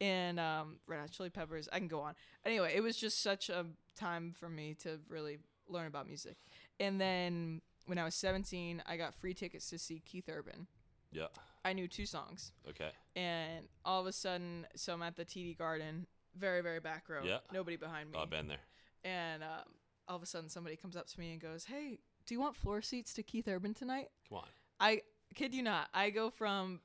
And 0.00 0.38
um, 0.38 0.76
Red 0.86 1.00
Hot 1.00 1.10
Chili 1.10 1.30
Peppers. 1.30 1.68
I 1.72 1.78
can 1.78 1.88
go 1.88 2.00
on. 2.00 2.14
Anyway, 2.44 2.72
it 2.74 2.80
was 2.82 2.96
just 2.96 3.20
such 3.22 3.48
a 3.50 3.66
time 3.96 4.32
for 4.38 4.48
me 4.48 4.74
to 4.82 5.00
really 5.08 5.38
learn 5.68 5.86
about 5.86 6.06
music. 6.06 6.36
And 6.78 7.00
then 7.00 7.60
when 7.86 7.98
I 7.98 8.04
was 8.04 8.14
17, 8.14 8.82
I 8.86 8.96
got 8.96 9.14
free 9.14 9.34
tickets 9.34 9.68
to 9.70 9.78
see 9.78 10.00
Keith 10.04 10.28
Urban. 10.28 10.66
Yeah. 11.10 11.26
I 11.64 11.72
knew 11.72 11.88
two 11.88 12.06
songs, 12.06 12.52
Okay. 12.68 12.90
and 13.16 13.66
all 13.84 14.00
of 14.00 14.06
a 14.06 14.12
sudden, 14.12 14.66
so 14.76 14.92
I'm 14.92 15.02
at 15.02 15.16
the 15.16 15.24
TD 15.24 15.58
Garden, 15.58 16.06
very 16.36 16.60
very 16.62 16.78
back 16.80 17.08
row, 17.08 17.22
Yeah. 17.24 17.38
nobody 17.52 17.76
behind 17.76 18.10
me, 18.10 18.16
Oh, 18.18 18.22
I've 18.22 18.30
been 18.30 18.46
there. 18.46 18.60
and 19.04 19.42
um, 19.42 19.64
all 20.06 20.16
of 20.16 20.22
a 20.22 20.26
sudden 20.26 20.48
somebody 20.48 20.76
comes 20.76 20.96
up 20.96 21.06
to 21.08 21.18
me 21.20 21.32
and 21.32 21.40
goes, 21.40 21.64
"Hey, 21.64 21.98
do 22.26 22.34
you 22.34 22.40
want 22.40 22.56
floor 22.56 22.80
seats 22.80 23.12
to 23.14 23.22
Keith 23.22 23.48
Urban 23.48 23.74
tonight?" 23.74 24.08
Come 24.28 24.38
on. 24.38 24.48
I 24.80 25.02
kid 25.34 25.52
you 25.54 25.62
not, 25.62 25.88
I 25.92 26.10
go 26.10 26.30
from 26.30 26.80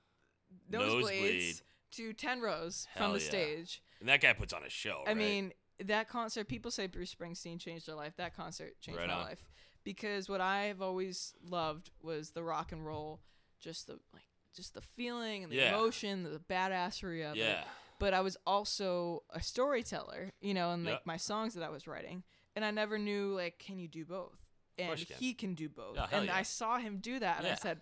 Nosebleed. 0.69 1.61
To 1.95 2.13
10 2.13 2.41
rows 2.41 2.87
Hell 2.93 3.07
from 3.07 3.17
the 3.17 3.23
yeah. 3.23 3.29
stage. 3.29 3.81
And 3.99 4.09
that 4.09 4.21
guy 4.21 4.33
puts 4.33 4.53
on 4.53 4.63
a 4.63 4.69
show. 4.69 5.01
I 5.05 5.09
right? 5.09 5.17
mean, 5.17 5.53
that 5.83 6.09
concert, 6.09 6.47
people 6.47 6.71
say 6.71 6.87
Bruce 6.87 7.13
Springsteen 7.13 7.59
changed 7.59 7.87
their 7.87 7.95
life. 7.95 8.13
That 8.17 8.35
concert 8.35 8.79
changed 8.81 8.99
Right 8.99 9.07
my 9.07 9.15
on. 9.15 9.23
life. 9.23 9.43
Because 9.83 10.29
what 10.29 10.41
I've 10.41 10.81
always 10.81 11.33
loved 11.43 11.89
was 12.01 12.31
the 12.31 12.43
rock 12.43 12.71
and 12.71 12.85
roll, 12.85 13.19
just 13.59 13.87
the 13.87 13.99
like 14.13 14.23
just 14.55 14.75
the 14.75 14.81
feeling 14.81 15.43
and 15.43 15.51
the 15.51 15.55
Yeah. 15.57 15.69
emotion, 15.75 16.23
the 16.23 16.39
badassery 16.39 17.29
of 17.29 17.35
it. 17.35 17.39
yeah. 17.39 17.63
But 17.99 18.13
I 18.13 18.21
was 18.21 18.37
also 18.45 19.23
a 19.31 19.41
storyteller, 19.41 20.29
you 20.41 20.53
know, 20.53 20.71
and 20.71 20.83
like 20.85 20.93
Yep. 20.95 21.05
my 21.05 21.17
songs 21.17 21.53
that 21.55 21.63
I 21.63 21.69
was 21.69 21.87
writing. 21.87 22.23
And 22.55 22.63
I 22.63 22.69
never 22.71 22.99
knew 22.99 23.33
like, 23.35 23.57
can 23.57 23.79
you 23.79 23.87
do 23.87 24.05
both? 24.05 24.37
And 24.77 24.95
can. 25.07 25.17
he 25.17 25.33
can 25.33 25.55
do 25.55 25.69
both. 25.69 25.97
Hell 25.97 26.07
and 26.11 26.25
yeah. 26.27 26.35
I 26.35 26.43
saw 26.43 26.77
him 26.77 26.97
do 26.99 27.19
that 27.19 27.39
and 27.39 27.47
I 27.47 27.55
said, 27.55 27.81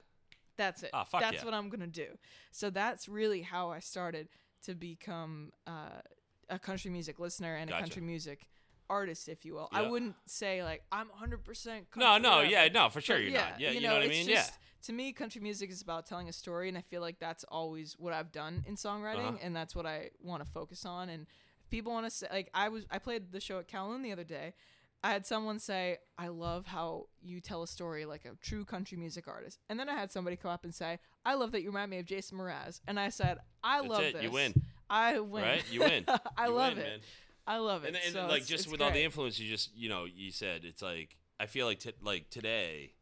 That's 0.61 0.83
it. 0.83 0.91
Ah, 0.93 1.03
fuck 1.03 1.21
that's 1.21 1.37
yeah. 1.37 1.45
what 1.45 1.53
I'm 1.53 1.69
gonna 1.69 1.87
do. 1.87 2.07
So 2.51 2.69
that's 2.69 3.07
really 3.09 3.41
how 3.41 3.69
I 3.71 3.79
started 3.79 4.27
to 4.65 4.75
become 4.75 5.51
uh, 5.67 6.01
a 6.49 6.59
country 6.59 6.91
music 6.91 7.19
listener 7.19 7.55
and 7.55 7.69
Gotcha. 7.69 7.79
a 7.79 7.81
country 7.81 8.01
music 8.01 8.47
artist, 8.89 9.29
if 9.29 9.45
you 9.45 9.53
will. 9.55 9.69
I 9.71 9.83
wouldn't 9.83 10.15
say 10.25 10.63
like 10.63 10.83
I'm 10.91 11.07
100 11.09 11.43
percent. 11.43 11.87
No, 11.95 12.17
no, 12.17 12.41
yeah, 12.41 12.67
no, 12.67 12.89
for 12.89 13.01
sure 13.01 13.15
But 13.17 13.23
you're 13.23 13.31
yeah, 13.31 13.49
not. 13.49 13.59
Yeah, 13.59 13.69
you 13.69 13.75
you, 13.75 13.81
know, 13.81 13.89
know, 13.89 13.95
what 13.95 14.05
I 14.05 14.09
mean? 14.09 14.27
just- 14.27 14.51
yeah. 14.51 14.55
To 14.87 14.93
me, 14.93 15.13
country 15.13 15.41
music 15.41 15.69
is 15.69 15.83
about 15.83 16.07
telling 16.07 16.27
a 16.27 16.33
story, 16.33 16.67
and 16.67 16.75
I 16.75 16.81
feel 16.81 17.01
like 17.01 17.19
that's 17.19 17.43
always 17.43 17.95
what 17.99 18.13
I've 18.13 18.31
done 18.31 18.63
in 18.67 18.75
songwriting, 18.75 19.27
Uh-huh. 19.27 19.37
and 19.43 19.55
that's 19.55 19.75
what 19.75 19.85
I 19.85 20.09
want 20.23 20.43
to 20.43 20.49
focus 20.49 20.85
on. 20.85 21.07
And 21.07 21.27
if 21.63 21.69
people 21.69 21.91
want 21.93 22.07
to 22.07 22.09
say, 22.09 22.27
like, 22.31 22.49
I 22.55 22.69
was, 22.69 22.85
I 22.89 22.97
played 22.97 23.31
the 23.31 23.39
show 23.39 23.59
at 23.59 23.67
Kowloon 23.67 24.01
the 24.01 24.11
other 24.11 24.23
day. 24.23 24.55
I 25.03 25.11
had 25.11 25.25
someone 25.25 25.57
say, 25.59 25.97
"I 26.17 26.27
love 26.27 26.67
how 26.67 27.07
you 27.21 27.39
tell 27.41 27.63
a 27.63 27.67
story 27.67 28.05
like 28.05 28.25
a 28.25 28.35
true 28.41 28.65
country 28.65 28.97
music 28.97 29.27
artist," 29.27 29.59
and 29.69 29.79
then 29.79 29.89
I 29.89 29.93
had 29.95 30.11
somebody 30.11 30.35
come 30.35 30.51
up 30.51 30.63
and 30.63 30.73
say, 30.75 30.99
"I 31.25 31.33
love 31.33 31.51
that 31.53 31.61
you 31.61 31.69
remind 31.69 31.89
me 31.91 31.97
of 31.99 32.05
Jason 32.05 32.37
Mraz," 32.37 32.81
and 32.87 32.99
I 32.99 33.09
said, 33.09 33.39
"I 33.63 33.79
That's 33.79 33.89
love 33.89 34.01
it. 34.03 34.13
this. 34.13 34.23
You 34.23 34.31
win. 34.31 34.53
I 34.89 35.19
win. 35.19 35.43
Right? 35.43 35.63
You 35.71 35.79
win. 35.81 36.05
I 36.37 36.45
You 36.47 36.53
love 36.53 36.73
win, 36.77 36.85
it. 36.85 36.89
man. 36.89 36.99
I 37.47 37.57
love 37.57 37.83
it. 37.83 37.87
And, 37.87 37.97
and 37.97 38.13
So 38.13 38.27
like 38.27 38.45
just 38.45 38.71
with 38.71 38.81
all 38.81 38.91
the 38.91 39.03
influence 39.03 39.39
you 39.39 39.49
just 39.49 39.75
you 39.75 39.89
know 39.89 40.05
you 40.05 40.31
said 40.31 40.63
it's 40.63 40.81
like 40.81 41.17
I 41.39 41.47
feel 41.47 41.65
like 41.65 41.79
t- 41.79 41.93
like 42.03 42.29
today, 42.29 42.93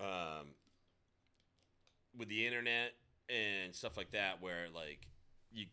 um, 0.00 0.54
with 2.18 2.28
the 2.28 2.46
internet 2.46 2.92
and 3.28 3.74
stuff 3.74 3.96
like 3.96 4.10
that, 4.12 4.42
where 4.42 4.66
like 4.74 5.06
you 5.52 5.66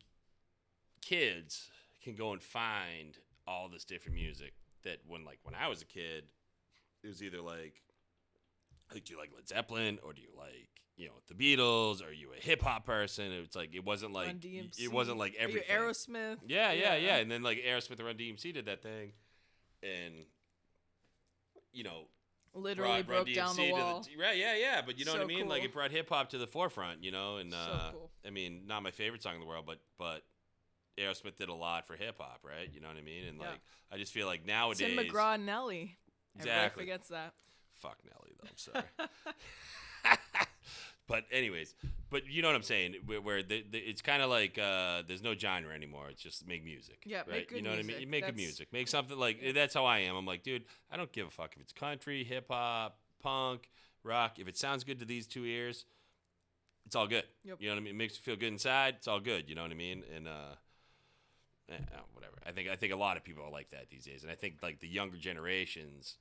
kids 1.02 1.70
can 2.04 2.16
go 2.16 2.32
and 2.34 2.42
find 2.44 3.18
all 3.50 3.68
this 3.70 3.84
different 3.84 4.16
music 4.16 4.54
that 4.84 5.00
when 5.08 5.26
like 5.26 5.40
when 5.44 5.56
I 5.56 5.68
was 5.68 5.82
a 5.82 5.86
kid, 5.86 6.26
it 7.04 7.08
was 7.08 7.24
either 7.24 7.42
like 7.42 7.82
like, 8.94 9.06
do 9.06 9.14
you 9.14 9.20
like 9.20 9.32
Led 9.36 9.48
Zeppelin 9.48 10.00
or 10.04 10.14
do 10.14 10.22
you 10.22 10.30
like 10.38 10.70
you 10.96 11.08
know 11.08 11.14
the 11.28 11.34
Beatles? 11.34 12.06
Are 12.06 12.14
you 12.14 12.30
a 12.38 12.42
hip 12.42 12.62
hop 12.62 12.86
person? 12.86 13.32
It's 13.32 13.56
like 13.56 13.74
it 13.74 13.84
wasn't 13.86 14.14
like 14.14 14.44
it 14.44 14.92
wasn't 14.92 15.18
like 15.18 15.36
everything. 15.40 15.64
Aerosmith. 15.76 16.38
Yeah, 16.48 16.72
yeah, 16.72 16.96
yeah. 16.96 17.18
And 17.18 17.32
then 17.32 17.42
like 17.44 17.60
Aerosmith 17.68 17.98
and 17.98 18.06
Run 18.06 18.16
DMC 18.18 18.54
did 18.54 18.66
that 18.66 18.84
thing, 18.84 19.14
and 19.82 20.26
you 21.72 21.84
know 21.84 22.08
Literally 22.56 23.04
brought 23.04 23.26
broke 23.26 23.36
down 23.36 23.56
DMC 23.56 23.56
the 23.56 23.72
wall. 23.72 24.06
right, 24.20 24.38
yeah, 24.38 24.56
yeah. 24.56 24.82
But 24.86 24.98
you 25.00 25.06
know 25.06 25.12
what 25.12 25.22
I 25.22 25.24
So 25.24 25.28
mean? 25.28 25.48
Like 25.48 25.64
it 25.64 25.72
brought 25.72 25.92
hip 25.92 26.10
hop 26.10 26.30
to 26.32 26.38
the 26.38 26.48
forefront, 26.48 27.04
you 27.04 27.12
know. 27.12 27.38
And 27.38 27.54
So 27.54 27.60
uh, 27.60 27.92
cool. 27.92 28.10
I 28.26 28.32
mean, 28.32 28.64
not 28.66 28.82
my 28.84 28.92
favorite 28.92 29.22
song 29.22 29.36
in 29.36 29.40
the 29.40 29.46
world, 29.46 29.66
but 29.68 29.80
but 29.98 30.24
Aerosmith 31.00 31.36
did 31.38 31.50
a 31.50 31.54
lot 31.54 31.88
for 31.88 31.96
hip 31.96 32.16
hop, 32.20 32.40
right? 32.44 32.70
You 32.74 32.82
know 32.82 32.88
what 32.88 32.98
I 32.98 33.02
mean? 33.02 33.26
And 33.28 33.38
Yeah. 33.40 33.50
like 33.52 33.60
I 33.92 33.98
just 33.98 34.12
feel 34.14 34.28
like 34.28 34.46
nowadays, 34.46 34.88
Tim 34.88 34.98
McGraw 34.98 35.36
and 35.36 35.46
Nelly. 35.46 35.98
Exactly. 36.36 36.52
Everybody 36.52 36.86
forgets 36.86 37.08
that. 37.10 37.34
fuck 37.76 37.98
Nelly 38.06 38.36
though. 38.42 38.48
I'm 38.50 38.58
sorry. 38.58 38.86
but 41.08 41.26
anyways, 41.32 41.74
but 42.10 42.28
you 42.28 42.42
know 42.42 42.50
what 42.50 42.56
I'm 42.56 42.64
saying? 42.64 42.96
Where, 43.06 43.20
where 43.22 43.44
the, 43.44 43.66
the, 43.70 43.78
it's 43.80 44.02
kind 44.02 44.22
of 44.22 44.30
like 44.30 44.58
uh, 44.58 45.02
there's 45.08 45.24
no 45.24 45.34
genre 45.36 45.74
anymore. 45.74 46.10
It's 46.10 46.22
just 46.22 46.48
make 46.48 46.64
music. 46.64 47.02
Yeah, 47.06 47.20
right? 47.20 47.30
make 47.30 47.52
You 47.52 47.62
know 47.62 47.72
what 47.72 47.80
I 47.80 47.82
mean? 47.84 47.88
music. 47.88 48.02
You 48.02 48.08
make 48.08 48.26
good 48.26 48.36
music. 48.36 48.68
Make 48.74 48.88
something 48.88 49.18
like 49.18 49.54
that's 49.54 49.74
how 49.74 49.86
I 49.86 50.00
am. 50.00 50.16
I'm 50.16 50.26
like, 50.26 50.44
dude, 50.44 50.66
I 50.92 50.98
don't 50.98 51.12
give 51.12 51.28
a 51.28 51.32
fuck 51.32 51.54
if 51.56 51.62
it's 51.62 51.74
country, 51.74 52.24
hip 52.24 52.46
hop, 52.50 53.00
punk, 53.22 53.70
rock. 54.04 54.40
If 54.40 54.48
it 54.48 54.58
sounds 54.58 54.84
good 54.84 55.00
to 55.00 55.06
these 55.06 55.26
two 55.28 55.46
ears, 55.46 55.86
it's 56.86 56.96
all 56.96 57.08
good. 57.08 57.24
Yep. 57.44 57.58
You 57.60 57.68
know 57.70 57.76
what 57.76 57.82
I 57.82 57.84
mean? 57.84 57.96
It 57.96 57.98
makes 57.98 58.16
you 58.16 58.22
feel 58.22 58.36
good 58.36 58.52
inside. 58.54 58.96
It's 58.98 59.08
all 59.08 59.20
good. 59.20 59.50
You 59.50 59.56
know 59.56 59.64
what 59.64 59.72
I 59.72 59.76
mean? 59.76 60.04
And 60.16 60.28
uh, 60.28 60.56
eh, 61.70 61.76
uh, 61.94 62.00
whatever. 62.14 62.36
I 62.46 62.52
think 62.52 62.70
I 62.70 62.76
think 62.76 62.94
a 62.94 62.98
lot 62.98 63.18
of 63.18 63.24
people 63.24 63.44
are 63.44 63.52
like 63.52 63.70
that 63.72 63.90
these 63.90 64.06
days, 64.06 64.24
and 64.24 64.32
I 64.32 64.36
think 64.36 64.56
like 64.62 64.80
the 64.80 64.88
younger 64.88 65.18
generations, 65.18 66.16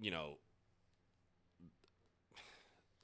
you 0.00 0.10
know, 0.10 0.38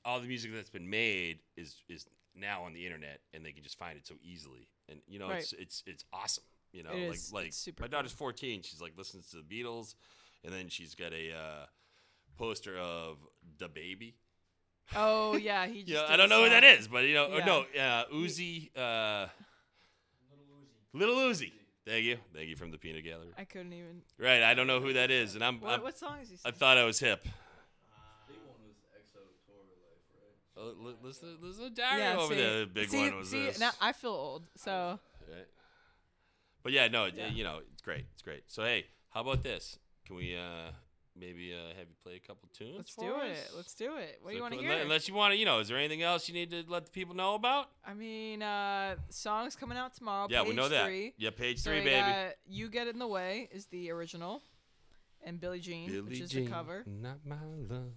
all 0.04 0.20
the 0.20 0.26
music 0.26 0.52
that's 0.54 0.70
been 0.70 0.88
made 0.90 1.38
is 1.56 1.76
is 1.88 2.06
now 2.34 2.62
on 2.64 2.72
the 2.72 2.84
internet, 2.86 3.20
and 3.34 3.44
they 3.44 3.52
can 3.52 3.62
just 3.62 3.78
find 3.78 3.96
it 3.96 4.06
so 4.06 4.14
easily. 4.22 4.68
And 4.88 5.00
you 5.06 5.18
know, 5.18 5.28
Right. 5.28 5.38
it's 5.42 5.52
it's 5.54 5.82
it's 5.86 6.04
awesome. 6.12 6.44
You 6.72 6.82
know, 6.82 6.94
It 6.94 7.08
like 7.08 7.16
is. 7.16 7.32
like 7.32 7.46
It's 7.48 7.58
super 7.58 7.82
my 7.82 7.88
daughter's 7.88 8.12
14. 8.12 8.62
She's 8.62 8.80
like 8.80 8.92
listens 8.96 9.30
to 9.30 9.36
the 9.36 9.42
Beatles, 9.42 9.94
and 10.44 10.52
then 10.52 10.68
she's 10.68 10.94
got 10.94 11.12
a 11.12 11.32
uh, 11.34 11.66
poster 12.38 12.76
of 12.78 13.18
the 13.58 13.68
baby. 13.68 14.14
Oh 14.96 15.36
yeah, 15.36 15.66
he. 15.66 15.82
Just 15.84 16.04
Yeah, 16.06 16.12
I 16.12 16.16
don't 16.16 16.28
know 16.28 16.44
who 16.44 16.50
that 16.50 16.64
is, 16.64 16.88
but 16.88 17.04
you 17.04 17.14
know, 17.14 17.28
Yeah. 17.28 17.44
no, 17.46 17.80
uh, 17.80 18.04
Uzi, 18.12 18.70
uh, 18.76 19.26
Little 20.92 21.16
Uzi. 21.16 21.52
Thank 21.86 22.04
you, 22.04 22.18
thank 22.34 22.48
you 22.48 22.54
from 22.56 22.70
the 22.70 22.78
Peanut 22.78 23.02
Gallery. 23.04 23.32
I 23.36 23.44
couldn't 23.44 23.72
even. 23.72 24.02
Right, 24.18 24.42
I 24.42 24.54
don't 24.54 24.66
know 24.68 24.80
who 24.80 24.92
that 24.92 25.10
is, 25.10 25.34
and 25.34 25.42
I'm, 25.42 25.60
What, 25.60 25.72
I'm 25.74 25.82
what 25.82 25.98
song 25.98 26.18
is 26.22 26.30
he? 26.30 26.36
I 26.44 26.52
thought 26.52 26.78
I 26.78 26.84
was 26.84 27.00
hip. 27.00 27.24
Big 27.24 28.36
one 28.46 28.54
was 28.68 28.76
XO 29.00 29.18
Tour 29.46 29.56
Llif3, 29.64 30.62
right? 30.62 30.74
Oh, 30.78 30.84
li- 30.86 30.96
listen, 31.02 31.38
listen 31.42 31.72
yeah, 31.76 32.14
over 32.16 32.34
see, 32.34 32.40
there. 32.40 32.60
The 32.60 32.66
big 32.66 32.88
see, 32.88 33.00
one 33.10 33.16
was 33.18 33.30
see, 33.30 33.46
this. 33.46 33.58
Now 33.58 33.70
I 33.80 33.92
feel 33.92 34.10
old, 34.10 34.44
so 34.56 35.00
Right. 35.28 35.46
But 36.62 36.72
yeah, 36.72 36.86
no, 36.88 37.06
Yeah. 37.06 37.28
you 37.28 37.42
know, 37.42 37.60
it's 37.72 37.82
great. 37.82 38.04
It's 38.12 38.22
great. 38.22 38.44
So 38.46 38.62
hey, 38.62 38.86
how 39.10 39.22
about 39.22 39.42
this? 39.42 39.78
Can 40.06 40.16
we 40.16 40.36
uh 40.36 40.70
maybe 41.18 41.52
uh 41.54 41.68
have 41.78 41.88
you 41.88 41.94
play 42.02 42.16
a 42.16 42.20
couple 42.20 42.48
tunes? 42.52 42.74
let's 42.76 42.90
for 42.90 43.04
do 43.04 43.14
us? 43.16 43.36
it. 43.38 43.50
Let's 43.56 43.74
do 43.74 43.96
it. 43.96 44.18
What 44.22 44.30
do 44.30 44.36
you 44.36 44.42
want 44.42 44.54
to 44.54 44.60
hear? 44.60 44.72
Unless 44.72 45.08
you 45.08 45.14
want 45.14 45.32
to, 45.32 45.36
you 45.38 45.44
know, 45.44 45.58
is 45.60 45.68
there 45.68 45.78
anything 45.78 46.02
else 46.02 46.28
you 46.28 46.34
need 46.34 46.50
to 46.50 46.64
let 46.68 46.84
the 46.86 46.90
people 46.90 47.14
know 47.14 47.34
about? 47.34 47.68
I 47.86 47.94
mean, 47.94 48.42
uh, 48.42 48.96
songs 49.10 49.56
coming 49.56 49.78
out 49.78 49.94
tomorrow. 49.94 50.26
yeah, 50.30 50.42
we 50.42 50.54
know 50.54 50.68
that. 50.68 50.84
Three. 50.86 51.14
Yeah, 51.18 51.30
page 51.30 51.62
three, 51.62 51.78
we 51.80 51.84
baby. 51.84 52.00
got 52.00 52.34
"You 52.46 52.68
Get 52.68 52.86
in 52.88 52.98
the 52.98 53.06
Way" 53.08 53.48
is 53.52 53.66
the 53.66 53.90
original, 53.90 54.42
and 55.24 55.40
Billie 55.40 55.60
Jean, 55.60 56.06
which 56.06 56.20
is 56.20 56.30
the 56.30 56.46
cover. 56.46 56.84
Not 56.86 57.18
my 57.26 57.36
love. 57.68 57.92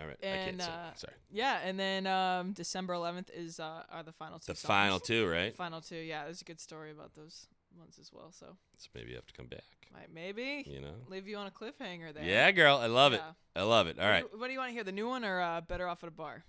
All 0.00 0.06
right, 0.06 0.16
I 0.22 0.26
can't 0.26 0.60
sing. 0.62 0.70
uh, 0.70 0.94
Sorry. 0.94 1.12
Yeah, 1.30 1.58
and 1.62 1.78
then 1.78 2.06
um, 2.06 2.52
December 2.52 2.94
11th 2.94 3.28
is 3.34 3.60
uh, 3.60 3.82
are 3.90 4.02
the 4.02 4.12
final 4.12 4.38
two. 4.38 4.52
The 4.52 4.56
songs. 4.58 4.66
final 4.68 4.98
two, 5.00 5.26
right? 5.28 5.54
Final 5.54 5.82
two. 5.82 5.96
Yeah, 5.96 6.24
there's 6.24 6.40
a 6.40 6.44
good 6.44 6.60
story 6.60 6.90
about 6.92 7.14
those 7.14 7.46
ones 7.78 7.98
as 8.00 8.12
well. 8.12 8.30
So 8.32 8.56
So 8.76 8.88
maybe 8.94 9.10
you 9.10 9.16
have 9.16 9.26
to 9.26 9.32
come 9.34 9.46
back. 9.46 9.64
might 9.92 10.12
maybe 10.12 10.64
You 10.66 10.80
know. 10.80 10.94
leave 11.08 11.26
you 11.28 11.36
on 11.36 11.46
a 11.46 11.50
cliffhanger 11.50 12.14
there. 12.14 12.24
Yeah, 12.24 12.50
girl, 12.52 12.78
I 12.78 12.86
love 12.86 13.12
it. 13.12 13.22
I 13.54 13.62
love 13.62 13.86
it. 13.86 13.98
All 13.98 14.08
right, 14.08 14.22
What 14.24 14.32
do- 14.32 14.38
What 14.38 14.46
do 14.48 14.52
you 14.52 14.58
want 14.58 14.70
to 14.70 14.74
hear? 14.74 14.84
The 14.84 14.92
new 14.92 15.08
one 15.08 15.24
or 15.24 15.40
uh, 15.40 15.60
Better 15.60 15.86
Off 15.88 16.02
at 16.02 16.08
a 16.08 16.12
Bar? 16.12 16.44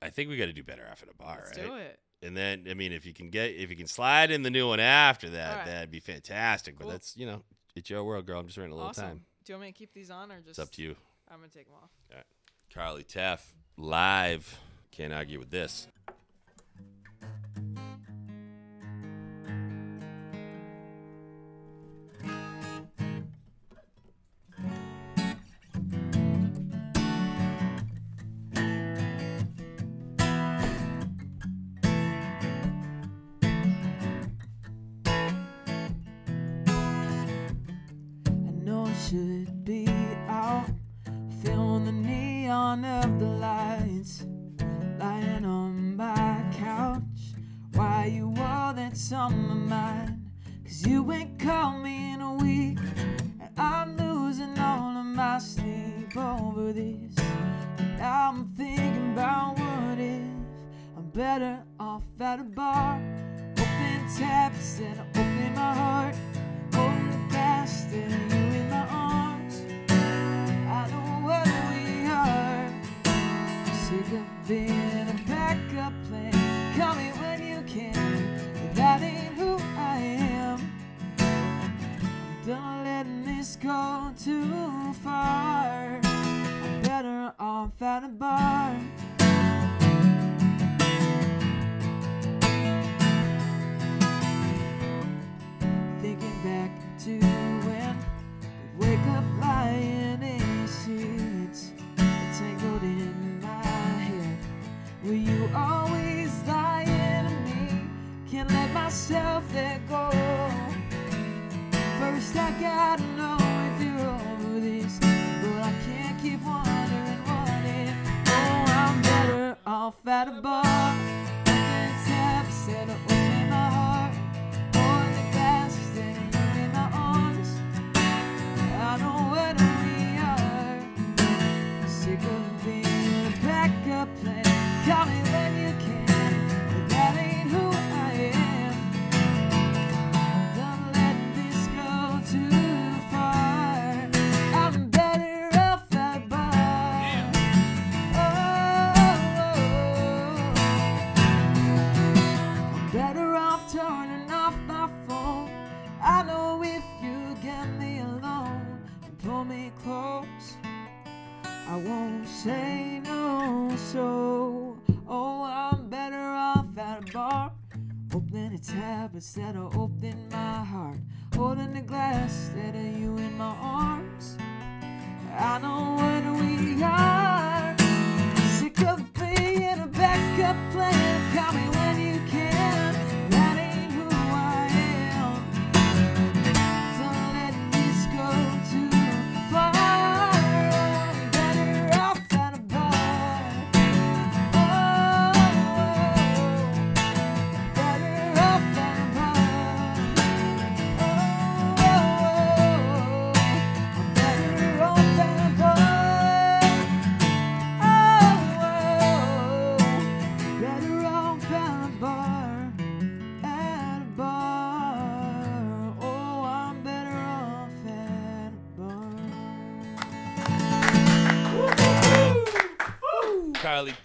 I 0.00 0.10
think 0.10 0.28
we 0.30 0.36
got 0.36 0.46
to 0.46 0.52
do 0.52 0.64
better 0.64 0.84
off 0.90 1.00
at 1.02 1.08
a 1.08 1.14
bar, 1.14 1.42
Let's 1.44 1.56
right? 1.58 1.66
do 1.66 1.74
it. 1.76 2.00
And 2.22 2.36
then, 2.36 2.66
I 2.68 2.74
mean, 2.74 2.92
if 2.92 3.06
you 3.06 3.12
can 3.14 3.30
get, 3.30 3.50
if 3.52 3.70
you 3.70 3.76
can 3.76 3.86
slide 3.86 4.30
in 4.32 4.42
the 4.42 4.50
new 4.50 4.66
one 4.66 4.80
after 4.80 5.30
that, 5.30 5.50
All 5.52 5.56
right. 5.58 5.66
that'd 5.66 5.90
be 5.92 6.00
fantastic. 6.00 6.76
But 6.78 6.88
that's, 6.88 7.16
you 7.16 7.24
know, 7.26 7.42
it's 7.76 7.88
your 7.88 8.02
world, 8.02 8.26
girl. 8.26 8.40
I'm 8.40 8.46
just 8.46 8.58
running 8.58 8.72
a 8.72 8.74
little 8.74 8.90
Awesome. 8.90 9.04
time. 9.04 9.24
Do 9.44 9.52
you 9.52 9.56
want 9.58 9.66
me 9.68 9.72
to 9.72 9.78
keep 9.78 9.92
these 9.92 10.10
on 10.10 10.30
or 10.32 10.38
just? 10.38 10.50
It's 10.50 10.58
up 10.58 10.70
to 10.72 10.82
you. 10.82 10.96
I'm 11.30 11.36
gonna 11.38 11.48
take 11.50 11.66
them 11.66 11.74
off. 11.82 11.90
All 12.10 12.16
right. 12.16 12.26
Carly 12.74 13.04
Tefft, 13.04 13.46
live. 13.76 14.58
Can't 14.90 15.12
argue 15.12 15.38
with 15.38 15.50
this. 15.50 15.86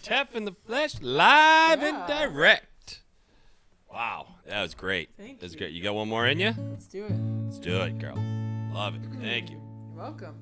Tefft 0.08 0.36
in 0.36 0.46
the 0.46 0.54
flesh, 0.66 1.02
live 1.02 1.84
and 1.84 2.08
direct. 2.08 3.02
Wow, 3.92 4.36
that 4.48 4.62
was 4.62 4.74
great. 4.74 5.10
Thank 5.18 5.42
That's 5.42 5.52
you. 5.52 5.60
great. 5.60 5.74
You 5.74 5.84
got 5.84 5.96
one 5.96 6.08
more 6.08 6.26
in 6.26 6.40
you? 6.40 6.54
Let's 6.72 6.88
do 6.88 7.04
it. 7.04 7.12
Let's 7.44 7.60
do 7.60 7.82
it, 7.82 8.00
girl. 8.00 8.16
Love 8.74 8.96
it. 8.96 9.02
Thank 9.20 9.50
you. 9.50 9.58
You're 9.58 9.98
welcome. 9.98 10.36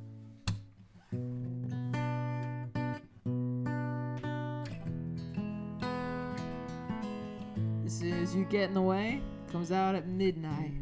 This 7.83 8.03
is 8.03 8.35
You 8.35 8.45
Get 8.45 8.65
in 8.65 8.75
the 8.75 8.83
Way. 8.83 9.19
Comes 9.51 9.71
out 9.71 9.95
at 9.95 10.07
midnight. 10.07 10.73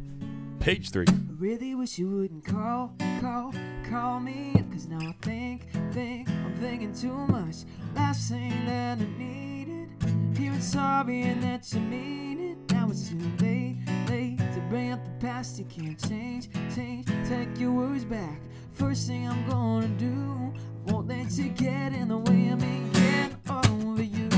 Page 0.63 0.91
three. 0.91 1.05
I 1.09 1.13
really 1.39 1.75
wish 1.75 1.99
you 1.99 2.09
wouldn't 2.09 2.45
call, 2.45 2.93
call, 3.19 3.53
call 3.89 4.21
me 4.21 4.53
up. 4.55 4.71
Cause 4.71 4.87
now 4.87 5.09
I 5.09 5.13
think, 5.21 5.67
think, 5.91 6.29
I'm 6.29 6.55
thinking 6.55 6.93
too 6.93 7.11
much. 7.11 7.65
Last 7.93 8.29
thing 8.29 8.65
that 8.65 8.97
I 8.97 9.05
needed. 9.17 9.89
Hearing 10.37 10.61
sorry 10.61 11.23
and 11.23 11.43
that 11.43 11.69
you 11.73 11.81
mean 11.81 12.39
it. 12.39 12.73
Now 12.73 12.87
it's 12.89 13.09
too 13.09 13.19
late, 13.41 13.75
late 14.07 14.37
to 14.37 14.61
bring 14.69 14.93
up 14.93 15.03
the 15.03 15.11
past. 15.27 15.59
You 15.59 15.65
can't 15.65 15.99
change, 16.09 16.47
change, 16.73 17.07
take 17.27 17.59
your 17.59 17.73
words 17.73 18.05
back. 18.05 18.39
First 18.71 19.07
thing 19.07 19.27
I'm 19.27 19.45
gonna 19.49 19.89
do, 19.89 20.53
won't 20.85 21.09
let 21.09 21.29
you 21.37 21.49
get 21.49 21.91
in 21.91 22.07
the 22.07 22.19
way 22.19 22.47
of 22.47 22.61
me 22.61 22.89
getting 22.93 23.37
over 23.49 24.01
you. 24.01 24.32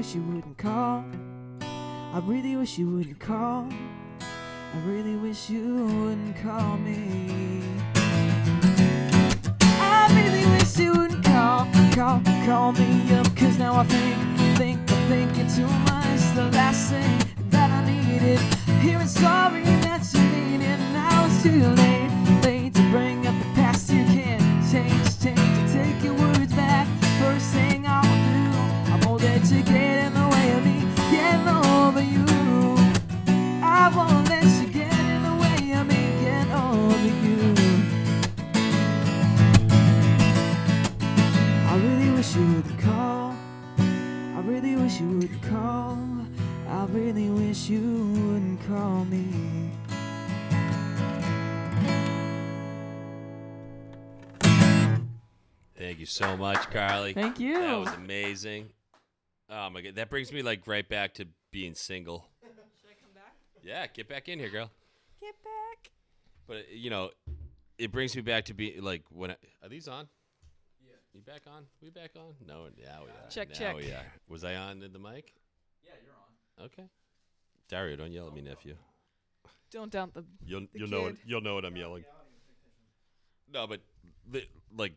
Wish 0.00 0.14
you 0.14 0.22
wouldn't 0.22 0.56
call. 0.56 1.04
I 1.60 2.22
really 2.24 2.56
wish 2.56 2.78
you 2.78 2.88
wouldn't 2.88 3.20
call. 3.20 3.68
I 4.74 4.78
really 4.86 5.14
wish 5.16 5.50
you 5.50 5.84
wouldn't 5.84 6.36
call 6.42 6.78
me. 6.78 7.62
I 9.78 10.08
really 10.16 10.46
wish 10.52 10.78
you 10.78 10.92
wouldn't 10.92 11.22
call, 11.22 11.68
call, 11.92 12.22
call 12.46 12.72
me 12.72 13.12
up. 13.12 13.26
Cause 13.36 13.58
now 13.58 13.74
I 13.74 13.84
think, 13.84 14.16
think, 14.56 14.78
I'm 14.90 15.08
thinking 15.10 15.48
too 15.54 15.68
much. 15.92 16.22
The 16.34 16.48
last 16.56 16.88
thing 16.92 17.18
that 17.50 17.70
I 17.70 17.84
needed. 17.84 18.38
Hearing 18.80 19.06
sorry 19.06 19.64
that 19.84 20.02
you 20.14 20.22
needed. 20.22 20.78
Now 20.94 21.26
it's 21.26 21.42
too 21.42 21.50
late, 21.50 21.76
late 21.76 21.99
wish 42.30 42.38
you 42.38 42.54
would 42.62 42.78
call. 42.78 43.34
I 43.78 44.40
really 44.44 44.76
wish 44.76 45.00
you 45.00 45.18
would 45.18 45.42
call. 45.42 45.98
I 46.68 46.84
really 46.86 47.28
wish 47.28 47.68
you 47.68 47.80
wouldn't 47.80 48.66
call 48.68 49.04
me. 49.06 49.70
Thank 55.76 55.98
you 55.98 56.06
so 56.06 56.36
much, 56.36 56.70
Carly. 56.70 57.14
Thank 57.14 57.40
you. 57.40 57.54
That 57.54 57.78
was 57.78 57.94
amazing. 57.94 58.68
Oh 59.48 59.68
my 59.70 59.80
god, 59.80 59.96
that 59.96 60.08
brings 60.08 60.32
me 60.32 60.42
like 60.42 60.68
right 60.68 60.88
back 60.88 61.14
to 61.14 61.26
being 61.50 61.74
single. 61.74 62.28
Should 62.42 62.90
I 62.90 62.94
come 63.00 63.10
back? 63.12 63.34
Yeah, 63.64 63.86
get 63.88 64.08
back 64.08 64.28
in 64.28 64.38
here, 64.38 64.50
girl. 64.50 64.70
Get 65.20 65.34
back. 65.42 65.90
But 66.46 66.72
you 66.72 66.90
know, 66.90 67.10
it 67.76 67.90
brings 67.90 68.14
me 68.14 68.22
back 68.22 68.44
to 68.44 68.54
be 68.54 68.78
like 68.80 69.02
when 69.10 69.32
I, 69.32 69.36
are 69.64 69.68
these 69.68 69.88
on? 69.88 70.06
Yeah. 71.12 71.18
You 71.18 71.22
back 71.24 71.42
on? 71.46 71.64
We 71.82 71.90
back 71.90 72.10
on? 72.16 72.34
No, 72.46 72.64
now 72.82 73.02
we 73.04 73.08
are. 73.10 73.28
Check, 73.30 73.48
now 73.50 73.54
check. 73.54 73.76
We 73.76 73.90
are. 73.92 74.04
Was 74.28 74.44
I 74.44 74.54
on 74.56 74.82
in 74.82 74.92
the 74.92 74.98
mic? 74.98 75.34
Yeah, 75.84 75.90
you're 76.04 76.14
on. 76.14 76.66
Okay. 76.66 76.88
Dario, 77.68 77.96
don't 77.96 78.12
yell 78.12 78.26
at 78.28 78.34
me, 78.34 78.40
nephew. 78.42 78.76
Don't 79.70 79.90
doubt 79.92 80.14
the. 80.14 80.24
You'll 80.44 80.62
The 80.62 80.68
you'll 80.74 80.88
know 80.88 81.02
what, 81.02 81.16
kid. 81.16 81.22
you'll 81.26 81.40
know 81.40 81.54
what 81.54 81.64
I'm 81.64 81.76
yelling. 81.76 82.04
No, 83.52 83.66
but 83.66 83.80
li- 84.32 84.48
like 84.76 84.94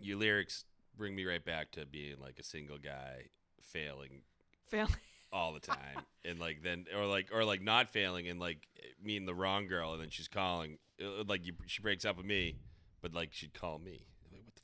your 0.00 0.18
lyrics 0.18 0.64
bring 0.96 1.14
me 1.14 1.24
right 1.24 1.44
back 1.44 1.70
to 1.72 1.86
being 1.86 2.16
like 2.20 2.38
a 2.38 2.42
single 2.42 2.78
guy 2.78 3.24
failing 3.62 4.22
failing 4.66 4.94
all 5.32 5.52
the 5.52 5.60
time 5.60 5.96
and 6.24 6.38
like 6.38 6.62
then 6.62 6.84
or 6.96 7.06
like 7.06 7.28
or 7.32 7.44
like 7.44 7.60
not 7.62 7.90
failing 7.90 8.28
and 8.28 8.38
like 8.38 8.66
meeting 9.02 9.26
the 9.26 9.34
wrong 9.34 9.66
girl 9.66 9.92
and 9.92 10.00
then 10.02 10.08
she's 10.10 10.28
calling 10.28 10.78
uh, 11.02 11.24
like 11.26 11.44
you, 11.44 11.52
she 11.66 11.82
breaks 11.82 12.04
up 12.04 12.16
with 12.16 12.26
me 12.26 12.56
but 13.02 13.12
like 13.12 13.30
she'd 13.32 13.52
call 13.54 13.78
me 13.78 14.02
like 14.02 14.04
what 14.04 14.04
the 14.12 14.15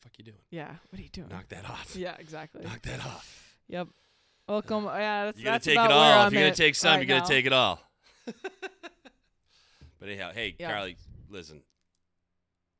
fuck 0.02 0.12
you 0.18 0.24
doing 0.24 0.36
Yeah. 0.50 0.74
What 0.90 0.98
are 0.98 1.02
you 1.02 1.08
doing? 1.08 1.28
knock 1.28 1.48
that 1.48 1.68
off 1.68 1.94
Yeah. 1.96 2.16
Exactly. 2.18 2.64
knock 2.64 2.82
that 2.82 3.00
off 3.00 3.56
Yep. 3.68 3.88
Welcome. 4.48 4.86
Uh, 4.88 4.96
yeah. 4.96 5.24
That's 5.26 5.38
you're 5.38 5.44
gonna 5.44 5.54
that's 5.54 5.64
take 5.66 5.74
about 5.76 5.90
it 5.90 5.94
all 5.94 6.26
if 6.26 6.32
you're 6.32 6.42
gonna 6.42 6.54
take 6.54 6.74
some 6.74 6.90
right 6.90 6.98
you're 6.98 7.06
gonna 7.06 7.20
now. 7.20 7.26
take 7.26 7.46
it 7.46 7.52
all 7.52 7.80
but 9.98 10.08
anyhow 10.08 10.30
hey 10.34 10.54
Yeah. 10.58 10.70
carly 10.72 10.96
listen 11.30 11.62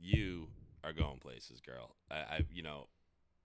you 0.01 0.49
are 0.85 0.93
going 0.93 1.18
places 1.18 1.61
girl 1.61 1.95
I, 2.11 2.14
I 2.16 2.41
you 2.53 2.62
know 2.62 2.87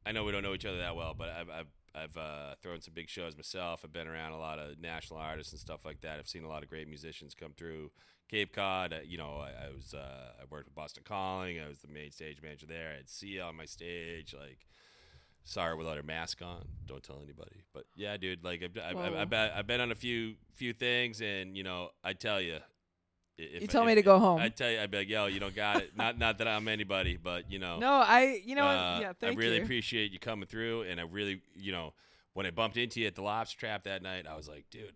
i 0.05 0.11
know 0.11 0.23
we 0.23 0.32
don't 0.32 0.43
know 0.43 0.53
each 0.53 0.65
other 0.65 0.80
that 0.80 0.95
well 0.95 1.13
but 1.17 1.30
i've 1.30 1.49
i've 1.49 1.67
I've 2.03 2.17
uh, 2.17 2.55
thrown 2.61 2.81
some 2.81 2.93
big 2.93 3.09
shows 3.09 3.35
myself. 3.35 3.81
I've 3.83 3.93
been 3.93 4.07
around 4.07 4.33
a 4.33 4.37
lot 4.39 4.59
of 4.59 4.79
national 4.79 5.19
artists 5.19 5.51
and 5.53 5.59
stuff 5.59 5.85
like 5.85 6.01
that. 6.01 6.19
I've 6.19 6.27
seen 6.27 6.43
a 6.43 6.49
lot 6.49 6.63
of 6.63 6.69
great 6.69 6.87
musicians 6.87 7.33
come 7.33 7.53
through 7.55 7.91
Cape 8.29 8.53
Cod. 8.53 8.93
Uh, 8.93 8.97
you 9.05 9.17
know, 9.17 9.37
I, 9.37 9.67
I 9.67 9.69
was 9.75 9.93
uh, 9.93 10.31
I 10.41 10.45
worked 10.49 10.67
with 10.67 10.75
Boston 10.75 11.03
Calling. 11.05 11.59
I 11.59 11.67
was 11.67 11.79
the 11.79 11.87
main 11.87 12.11
stage 12.11 12.41
manager 12.41 12.65
there. 12.65 12.91
I 12.93 12.97
had 12.97 13.09
Sia 13.09 13.43
on 13.43 13.55
my 13.55 13.65
stage. 13.65 14.35
Like, 14.37 14.67
her 15.55 15.75
without 15.75 15.97
her 15.97 16.03
mask 16.03 16.41
on. 16.41 16.67
Don't 16.85 17.03
tell 17.03 17.21
anybody. 17.23 17.63
But 17.73 17.85
yeah, 17.95 18.17
dude. 18.17 18.43
Like, 18.43 18.63
I've, 18.63 18.77
I've, 18.77 18.97
I've, 18.97 19.15
I've, 19.15 19.29
been, 19.29 19.51
I've 19.55 19.67
been 19.67 19.81
on 19.81 19.91
a 19.91 19.95
few 19.95 20.35
few 20.55 20.73
things, 20.73 21.21
and 21.21 21.55
you 21.55 21.63
know, 21.63 21.89
I 22.03 22.13
tell 22.13 22.41
you. 22.41 22.59
If, 23.38 23.61
You 23.61 23.67
told 23.67 23.85
me 23.85 23.95
to 23.95 24.01
go 24.01 24.17
home. 24.19 24.39
I 24.41 24.49
tell 24.49 24.69
you, 24.71 24.79
I'd 24.79 24.89
be 24.89 24.97
like, 24.97 25.09
"Yo, 25.09 25.27
you 25.27 25.39
don't 25.39 25.55
got 25.55 25.81
it." 25.83 25.95
not, 25.95 26.17
not 26.17 26.39
that 26.39 26.47
I'm 26.47 26.67
anybody, 26.67 27.17
but 27.17 27.51
you 27.51 27.59
know, 27.59 27.77
No, 27.79 27.91
I. 27.93 28.41
You 28.43 28.55
know. 28.55 28.65
what? 28.65 28.71
uh, 28.75 28.97
yeah. 29.01 29.13
Thank 29.19 29.38
I 29.38 29.39
really 29.39 29.57
you. 29.57 29.63
appreciate 29.63 30.11
you 30.11 30.19
coming 30.19 30.47
through, 30.47 30.83
and 30.83 30.99
I 30.99 31.03
really, 31.03 31.41
you 31.55 31.71
know, 31.71 31.93
when 32.33 32.45
I 32.45 32.51
bumped 32.51 32.77
into 32.77 32.99
you 33.01 33.07
at 33.07 33.15
the 33.15 33.21
lobster 33.21 33.57
trap 33.59 33.83
that 33.83 34.01
night, 34.01 34.25
I 34.27 34.35
was 34.35 34.47
like, 34.47 34.65
dude, 34.71 34.93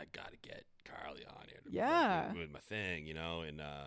I 0.00 0.04
gotta 0.12 0.36
get 0.42 0.64
Carly 0.84 1.24
on 1.26 1.44
here. 1.48 1.60
Yeah. 1.70 2.28
with, 2.28 2.38
with 2.38 2.52
my 2.52 2.58
thing, 2.60 3.06
you 3.06 3.14
know, 3.14 3.42
and 3.42 3.60
uh, 3.60 3.86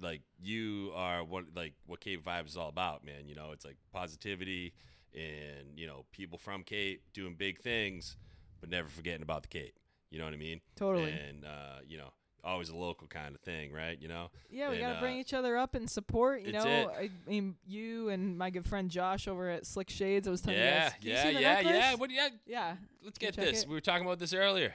like 0.00 0.22
you 0.40 0.90
are 0.94 1.22
what 1.22 1.44
like 1.54 1.74
what 1.86 2.00
Cape 2.00 2.24
Vibes 2.24 2.48
is 2.48 2.56
all 2.56 2.68
about, 2.70 3.04
man. 3.04 3.28
You 3.28 3.34
know, 3.34 3.50
it's 3.52 3.64
like 3.64 3.76
positivity 3.92 4.72
and 5.14 5.78
you 5.78 5.86
know 5.86 6.06
people 6.12 6.38
from 6.38 6.62
Cape 6.62 7.02
doing 7.12 7.34
big 7.34 7.60
things, 7.60 8.16
but 8.60 8.70
never 8.70 8.88
forgetting 8.88 9.22
about 9.22 9.42
the 9.42 9.48
Cape. 9.48 9.78
You 10.10 10.18
know 10.18 10.24
what 10.24 10.34
I 10.34 10.38
mean? 10.38 10.60
Totally. 10.76 11.10
And 11.10 11.44
uh, 11.44 11.78
you 11.86 11.98
know, 11.98 12.12
always 12.44 12.68
a 12.70 12.76
local 12.76 13.06
kind 13.06 13.34
of 13.34 13.40
thing, 13.40 13.72
right? 13.72 13.98
You 14.00 14.08
know. 14.08 14.30
Yeah, 14.50 14.68
we 14.70 14.76
And, 14.76 14.86
gotta 14.86 15.00
bring 15.00 15.16
uh, 15.16 15.20
each 15.20 15.32
other 15.34 15.56
up 15.56 15.74
and 15.74 15.88
support. 15.88 16.42
You 16.42 16.52
know, 16.52 16.90
I 16.96 17.10
mean, 17.26 17.56
you 17.66 18.08
and 18.08 18.36
my 18.36 18.50
good 18.50 18.66
friend 18.66 18.90
Josh 18.90 19.28
over 19.28 19.48
at 19.50 19.66
Slick 19.66 19.90
Shades. 19.90 20.26
I 20.26 20.30
was 20.30 20.40
telling 20.40 20.58
you 20.58 20.64
Yeah, 20.64 20.88
guys. 20.90 20.92
Can 21.00 21.06
you 21.08 21.12
yeah, 21.14 21.28
yeah, 21.30 21.54
necklace? 21.54 21.72
yeah. 21.74 21.94
What? 21.94 22.10
Yeah, 22.10 22.28
Yeah. 22.46 22.76
Let's 23.04 23.18
get 23.18 23.36
this. 23.36 23.62
it? 23.62 23.68
We 23.68 23.74
were 23.74 23.80
talking 23.80 24.04
about 24.06 24.18
this 24.18 24.32
earlier. 24.34 24.74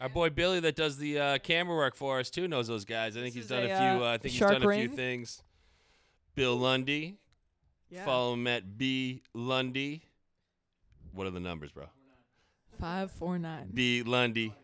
Our 0.00 0.08
boy 0.08 0.30
Billy 0.30 0.60
that 0.60 0.76
does 0.76 0.96
the 0.96 1.18
uh, 1.18 1.38
camera 1.38 1.76
work 1.76 1.94
for 1.94 2.20
us 2.20 2.30
too 2.30 2.48
knows 2.48 2.66
those 2.68 2.84
guys. 2.86 3.16
I 3.16 3.20
think 3.20 3.34
This 3.34 3.42
he's 3.44 3.50
done 3.50 3.64
a, 3.64 3.66
a, 3.66 3.68
few. 3.68 4.04
uh, 4.04 4.08
Uh, 4.08 4.12
I 4.14 4.18
think 4.18 4.32
he's 4.32 4.40
done 4.40 4.62
a 4.62 4.74
few 4.74 4.88
things. 4.88 5.42
Bill 6.34 6.56
Lundy. 6.56 7.18
Yeah. 7.90 8.04
Follow 8.04 8.32
him 8.34 8.46
at 8.46 8.78
B 8.78 9.22
Lundy. 9.34 10.02
What 11.12 11.26
are 11.26 11.30
the 11.30 11.40
numbers, 11.40 11.70
bro? 11.72 11.86
Five 12.80 13.10
four 13.10 13.38
nine. 13.38 13.68
B 13.74 14.02
Lundy 14.02 14.54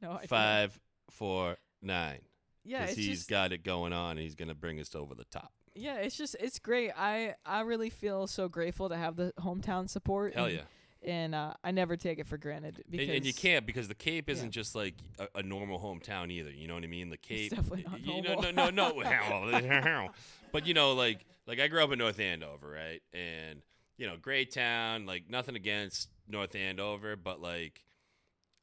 No, 0.00 0.12
I 0.12 0.26
five 0.26 0.78
four 1.10 1.56
nine. 1.82 2.20
Yeah, 2.64 2.80
Because 2.82 2.98
it's 2.98 3.06
he's 3.06 3.16
just 3.18 3.30
got 3.30 3.52
it 3.52 3.64
going 3.64 3.92
on, 3.92 4.12
and 4.12 4.20
he's 4.20 4.34
gonna 4.34 4.54
bring 4.54 4.78
us 4.80 4.94
over 4.94 5.14
the 5.14 5.24
top. 5.24 5.52
yeah, 5.74 5.96
it's 5.96 6.16
just 6.16 6.36
it's 6.40 6.58
great. 6.58 6.90
I 6.96 7.34
I 7.46 7.60
really 7.60 7.90
feel 7.90 8.26
so 8.26 8.48
grateful 8.48 8.88
to 8.88 8.96
have 8.96 9.16
the 9.16 9.32
hometown 9.40 9.88
support. 9.88 10.34
Hell 10.34 10.46
and, 10.46 10.54
yeah. 10.54 10.60
And 11.00 11.32
uh, 11.32 11.54
I 11.62 11.70
never 11.70 11.96
take 11.96 12.18
it 12.18 12.26
for 12.26 12.36
granted 12.38 12.82
because 12.90 13.06
And, 13.06 13.18
and 13.18 13.24
you 13.26 13.32
can't 13.32 13.64
because 13.64 13.86
the 13.86 13.94
Cape 13.94 14.28
isn't 14.28 14.46
Yeah. 14.46 14.50
just 14.50 14.74
like 14.74 14.94
a, 15.20 15.28
a 15.38 15.42
normal 15.44 15.78
hometown 15.78 16.28
either. 16.32 16.50
You 16.50 16.66
know 16.66 16.74
what 16.74 16.82
I 16.82 16.88
mean? 16.88 17.08
The 17.08 17.16
Cape. 17.16 17.50
definitely 17.50 17.84
not 17.88 18.00
you 18.04 18.20
know, 18.20 18.34
no, 18.40 18.50
normal. 18.70 19.04
no, 19.04 19.60
no, 19.60 20.08
but 20.52 20.66
you 20.66 20.74
know, 20.74 20.94
like, 20.94 21.24
like 21.46 21.60
I 21.60 21.68
grew 21.68 21.84
up 21.84 21.92
in 21.92 22.00
North 22.00 22.18
Andover, 22.18 22.68
right? 22.68 23.00
And 23.12 23.62
you 23.96 24.08
know, 24.08 24.16
great 24.20 24.50
town. 24.52 25.06
Like 25.06 25.30
nothing 25.30 25.54
against 25.54 26.08
North 26.28 26.56
Andover, 26.56 27.14
but 27.14 27.40
like, 27.40 27.84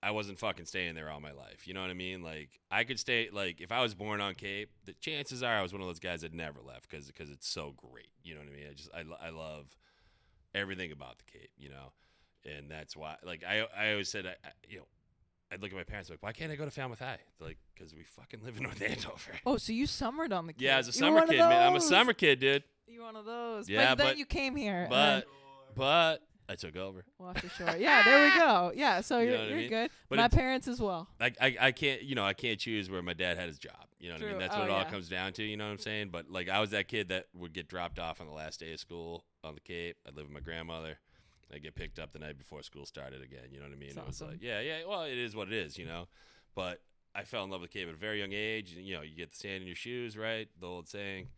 I 0.06 0.12
wasn't 0.12 0.38
fucking 0.40 0.66
staying 0.66 0.94
there 0.96 1.10
all 1.10 1.20
my 1.20 1.32
life. 1.32 1.68
You 1.68 1.74
know 1.74 1.82
what 1.82 1.90
I 1.90 1.94
mean? 1.96 2.22
Like, 2.22 2.50
I 2.70 2.84
could 2.84 3.00
stay. 3.00 3.30
Like, 3.32 3.60
if 3.60 3.72
I 3.72 3.82
was 3.82 3.94
born 3.96 4.22
on 4.22 4.36
Cape, 4.36 4.70
the 4.86 4.94
chances 4.94 5.42
are 5.42 5.58
I 5.58 5.62
was 5.64 5.74
one 5.74 5.82
of 5.82 5.88
those 5.88 6.00
guys 6.00 6.22
that 6.22 6.34
never 6.34 6.60
left 6.62 6.90
because 6.90 7.08
because 7.08 7.30
it's 7.30 7.48
so 7.48 7.74
great. 7.76 8.12
You 8.24 8.36
know 8.36 8.42
what 8.42 8.50
I 8.50 8.56
mean? 8.56 8.66
I 8.70 8.74
just 8.74 8.90
I, 8.94 9.28
I 9.28 9.30
love 9.32 9.76
everything 10.54 10.92
about 10.92 11.18
the 11.18 11.26
Cape. 11.26 11.52
You 11.58 11.70
know 11.70 11.92
and 12.48 12.70
that's 12.70 12.96
why 12.96 13.16
like 13.26 13.44
i 13.44 13.66
i 13.76 13.90
always 13.90 14.08
said 14.08 14.28
I, 14.28 14.36
I 14.48 14.52
you 14.70 14.78
know 14.78 14.86
i'd 15.52 15.64
look 15.64 15.72
at 15.72 15.76
my 15.76 15.84
parents 15.84 16.12
like 16.12 16.22
why 16.22 16.32
can't 16.32 16.52
i 16.52 16.56
go 16.56 16.64
to 16.64 16.70
falmouth 16.70 17.00
high 17.00 17.18
They're 17.40 17.48
like 17.48 17.58
because 17.74 17.92
we 17.96 18.04
fucking 18.04 18.42
live 18.44 18.58
in 18.58 18.62
north 18.70 18.80
andover 18.84 19.32
Oh, 19.48 19.58
so 19.58 19.74
you 19.74 19.88
summered 19.88 20.32
on 20.32 20.46
the 20.46 20.54
Cape. 20.54 20.62
yeah 20.62 20.78
as 20.78 20.88
a 20.88 20.92
summer 20.94 21.26
kid 21.26 21.40
man 21.40 21.64
i'm 21.68 21.76
a 21.76 21.82
summer 21.82 22.14
kid 22.14 22.40
dude 22.40 22.64
You 22.88 23.02
one 23.02 23.16
of 23.16 23.26
those. 23.26 23.68
Yeah, 23.68 23.96
but 23.96 24.04
then 24.04 24.18
you 24.20 24.28
came 24.28 24.56
here. 24.56 24.86
but 24.92 25.22
then- 25.22 25.24
but 25.76 26.22
i 26.50 26.56
took 26.56 26.76
over 26.76 27.04
Well, 27.18 27.34
for 27.34 27.50
sure. 27.50 27.76
Yeah, 27.78 28.04
there 28.04 28.30
we 28.30 28.36
go. 28.38 28.72
Yeah, 28.76 29.02
so 29.02 29.20
you 29.20 29.32
you're, 29.32 29.44
you're 29.46 29.58
mean? 29.58 29.70
good. 29.70 29.92
But 30.10 30.18
my 30.18 30.28
parents 30.28 30.68
as 30.68 30.80
well. 30.80 31.08
I, 31.20 31.32
I 31.42 31.58
i 31.62 31.72
can't 31.72 32.04
you 32.04 32.16
know 32.16 32.26
i 32.26 32.34
can't 32.34 32.60
choose 32.60 32.90
where 32.90 33.02
my 33.02 33.14
dad 33.14 33.38
had 33.38 33.48
his 33.48 33.58
job 33.60 33.74
you 34.00 34.10
know 34.10 34.16
what 34.16 34.24
i 34.24 34.30
mean 34.30 34.40
that's 34.40 34.56
Oh, 34.56 34.60
what 34.60 34.68
it 34.70 34.72
all 34.72 34.80
yeah. 34.82 34.90
comes 34.90 35.10
down 35.10 35.34
to 35.34 35.44
you 35.44 35.58
know 35.58 35.66
what 35.66 35.72
i'm 35.72 35.78
saying 35.80 36.10
but 36.12 36.30
like 36.30 36.50
i 36.50 36.60
was 36.60 36.72
that 36.72 36.88
kid 36.88 37.10
that 37.10 37.28
would 37.34 37.54
get 37.54 37.68
dropped 37.68 37.98
off 38.00 38.20
on 38.22 38.28
the 38.28 38.34
last 38.34 38.60
day 38.60 38.74
of 38.74 38.80
school 38.80 39.24
on 39.44 39.56
the 39.56 39.62
cape 39.62 39.98
i'd 40.08 40.16
live 40.16 40.26
with 40.26 40.34
my 40.34 40.40
grandmother 40.42 40.98
i 41.54 41.58
get 41.58 41.74
picked 41.76 41.98
up 41.98 42.12
the 42.14 42.20
night 42.20 42.38
before 42.38 42.62
school 42.62 42.86
started 42.86 43.22
again 43.24 43.48
you 43.52 43.58
know 43.60 43.66
what 43.66 43.74
i 43.74 43.78
mean 43.78 43.90
That's 43.96 43.98
it 43.98 44.08
was 44.08 44.16
awesome. 44.22 44.28
like 44.32 44.44
yeah 44.44 44.60
yeah 44.60 44.78
well 44.88 45.04
it 45.04 45.18
is 45.18 45.36
what 45.36 45.48
it 45.48 45.54
is 45.54 45.78
you 45.78 45.86
know 45.86 46.08
but 46.56 46.82
i 47.16 47.24
fell 47.24 47.44
in 47.46 47.50
love 47.50 47.62
with 47.62 47.72
the 47.72 47.80
cape 47.80 47.88
at 47.88 47.94
a 47.94 47.98
very 47.98 48.20
young 48.20 48.34
age 48.34 48.72
you 48.78 48.94
know 48.96 49.02
you 49.02 49.16
get 49.16 49.32
the 49.32 49.38
sand 49.38 49.62
in 49.62 49.68
your 49.68 49.76
shoes 49.76 50.18
right 50.18 50.50
the 50.60 50.68
old 50.68 50.88
saying 50.88 51.30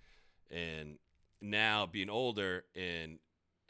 and 0.52 0.98
now 1.42 1.86
being 1.86 2.10
older 2.10 2.64
and 2.76 3.20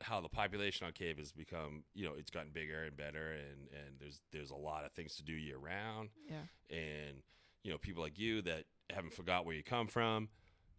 how 0.02 0.22
the 0.22 0.30
population 0.30 0.86
on 0.86 0.94
Cape 0.94 1.18
has 1.20 1.32
become, 1.32 1.84
you 1.94 2.06
know, 2.06 2.14
it's 2.18 2.30
gotten 2.32 2.52
bigger 2.52 2.84
and 2.84 2.96
better, 2.96 3.32
and 3.32 3.68
and 3.72 4.00
there's 4.00 4.22
there's 4.32 4.52
a 4.52 4.56
lot 4.56 4.86
of 4.86 4.92
things 4.92 5.16
to 5.18 5.24
do 5.24 5.34
year 5.34 5.58
round, 5.58 6.10
Yeah. 6.30 6.76
and 6.76 7.24
you 7.64 7.72
know, 7.72 7.78
people 7.78 8.04
like 8.04 8.18
you 8.20 8.42
that 8.44 8.66
haven't 8.90 9.14
forgot 9.14 9.46
where 9.46 9.56
you 9.56 9.64
come 9.64 9.88
from, 9.88 10.30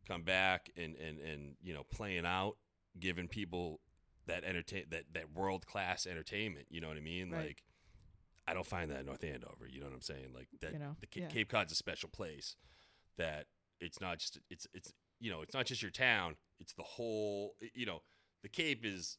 come 0.07 0.23
back 0.23 0.71
and 0.77 0.95
and 0.97 1.19
and 1.21 1.57
you 1.63 1.75
know, 1.75 1.83
playing 1.93 2.25
out, 2.27 2.57
giving 2.99 3.29
people 3.29 3.81
that 4.27 4.45
entertain 4.45 4.85
that 4.91 5.05
that 5.15 5.33
world 5.35 5.67
class 5.67 6.07
entertainment. 6.07 6.67
You 6.71 6.81
know 6.81 6.89
what 6.89 6.97
I 6.97 7.01
mean? 7.01 7.31
Right. 7.31 7.47
Like, 7.49 7.63
I 8.47 8.55
don't 8.55 8.67
find 8.67 8.91
that 8.91 9.01
in 9.01 9.07
North 9.07 9.25
Andover. 9.25 9.67
You 9.69 9.81
know 9.81 9.87
what 9.87 9.95
I'm 9.95 10.01
saying? 10.01 10.33
Like 10.35 10.49
that, 10.61 10.73
You 10.73 10.79
know, 10.79 10.97
the 11.01 11.21
yeah. 11.21 11.27
Cape 11.29 11.51
Cod's 11.51 11.73
a 11.73 11.77
special 11.77 12.09
place. 12.09 12.57
That 13.19 13.47
it's 13.81 14.01
not 14.01 14.19
just 14.19 14.39
it's 14.49 14.67
it's 14.73 14.93
you 15.19 15.31
know 15.31 15.43
it's 15.43 15.55
not 15.55 15.67
just 15.67 15.83
your 15.83 15.91
town. 15.91 16.37
It's 16.61 16.73
the 16.75 16.83
whole. 16.85 17.57
You 17.75 17.87
know, 17.87 18.03
the 18.43 18.49
Cape 18.49 18.85
is 18.85 19.19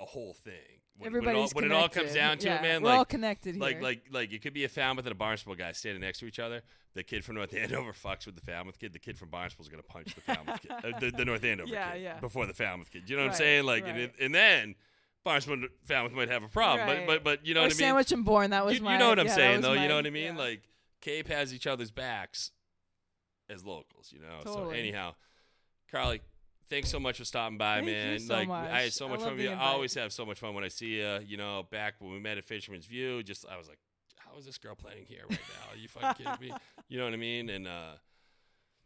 a 0.00 0.04
whole 0.04 0.34
thing. 0.34 0.52
When, 0.96 1.12
when 1.12 1.22
it 1.22 1.26
all, 1.26 1.30
Everybody's 1.32 1.54
when 1.54 1.64
it 1.64 1.72
all 1.72 1.88
comes 1.88 2.14
down 2.14 2.38
to 2.38 2.46
yeah, 2.46 2.58
it, 2.58 2.62
man, 2.62 2.82
we're 2.82 2.90
like 2.90 2.98
all 2.98 3.04
connected 3.04 3.56
like 3.56 3.74
here. 3.74 3.82
like 3.82 4.02
like 4.12 4.14
like, 4.14 4.32
it 4.32 4.42
could 4.42 4.54
be 4.54 4.64
a 4.64 4.68
Falmouth 4.68 5.06
and 5.06 5.12
a 5.12 5.16
Barnstable 5.16 5.56
guy 5.56 5.72
standing 5.72 6.00
next 6.00 6.18
to 6.20 6.26
each 6.26 6.38
other. 6.38 6.62
The 6.94 7.02
kid 7.02 7.24
from 7.24 7.34
North 7.34 7.52
Andover 7.56 7.92
fucks 7.92 8.26
with 8.26 8.36
the 8.36 8.40
Falmouth 8.42 8.78
kid. 8.78 8.92
The 8.92 9.00
kid 9.00 9.18
from 9.18 9.28
Barnstable 9.28 9.64
is 9.64 9.68
gonna 9.68 9.82
punch 9.82 10.14
the 10.14 10.20
Falmouth 10.20 10.60
kid, 10.62 10.70
uh, 10.70 10.98
the, 11.00 11.10
the 11.10 11.24
North 11.24 11.42
Andover 11.42 11.68
Yeah, 11.72 11.92
kid 11.92 12.02
yeah. 12.02 12.20
before 12.20 12.46
the 12.46 12.54
Falmouth 12.54 12.90
kid. 12.92 13.10
You 13.10 13.16
know 13.16 13.22
what 13.22 13.32
I'm 13.32 13.36
saying? 13.36 13.64
Like, 13.64 13.84
and, 13.86 13.92
right. 13.92 14.02
it, 14.02 14.14
and 14.20 14.32
then 14.32 14.76
Barnstable 15.24 15.54
and 15.56 15.68
Falmouth 15.84 16.12
might 16.12 16.28
have 16.28 16.44
a 16.44 16.48
problem, 16.48 16.86
Right. 16.86 17.06
but 17.06 17.24
but 17.24 17.24
but 17.24 17.46
you 17.46 17.54
know 17.54 17.60
or 17.60 17.64
what 17.64 17.72
I 17.72 17.74
mean? 17.74 17.78
Sandwich 17.78 18.12
and 18.12 18.24
Bourne. 18.24 18.50
That 18.50 18.64
was 18.64 18.76
you, 18.78 18.84
my. 18.84 18.92
you 18.92 18.98
know 19.00 19.08
what 19.08 19.18
I'm 19.18 19.28
saying 19.28 19.62
though. 19.62 19.72
you 19.72 19.88
know 19.88 19.96
what 19.96 20.06
I 20.06 20.10
mean? 20.10 20.36
Like 20.36 20.62
Cape 21.00 21.26
has 21.28 21.52
each 21.52 21.66
other's 21.66 21.90
backs 21.90 22.52
as 23.50 23.64
locals. 23.64 24.12
You 24.12 24.20
know. 24.20 24.40
So 24.44 24.70
anyhow, 24.70 25.14
Carly. 25.90 26.20
Thanks 26.70 26.90
so 26.90 26.98
much 26.98 27.18
for 27.18 27.24
stopping 27.24 27.58
by, 27.58 27.76
Thank 27.76 27.86
man. 27.86 28.18
so 28.20 28.34
like 28.34 28.48
much. 28.48 28.70
I 28.70 28.80
had 28.82 28.92
so 28.92 29.08
much 29.08 29.20
fun 29.20 29.32
with 29.36 29.42
you. 29.44 29.50
I 29.50 29.66
always 29.66 29.94
have 29.94 30.12
so 30.12 30.24
much 30.24 30.38
fun 30.38 30.54
when 30.54 30.64
I 30.64 30.68
see 30.68 30.96
you. 30.96 31.18
You 31.26 31.36
know, 31.36 31.66
back 31.70 31.94
when 31.98 32.12
we 32.12 32.18
met 32.20 32.38
at 32.38 32.44
Fishermen's 32.44 32.86
View, 32.86 33.22
just 33.22 33.44
I 33.50 33.56
was 33.58 33.68
like, 33.68 33.78
how 34.18 34.38
is 34.38 34.44
this 34.46 34.58
girl 34.58 34.74
playing 34.74 35.04
here 35.06 35.22
right 35.28 35.38
now? 35.38 35.72
Are 35.72 35.76
you 35.76 35.88
fucking 35.88 36.24
kidding 36.24 36.48
me? 36.50 36.54
You 36.88 36.98
know 36.98 37.04
what 37.04 37.14
I 37.14 37.16
mean? 37.16 37.48
And 37.48 37.66
uh, 37.66 37.92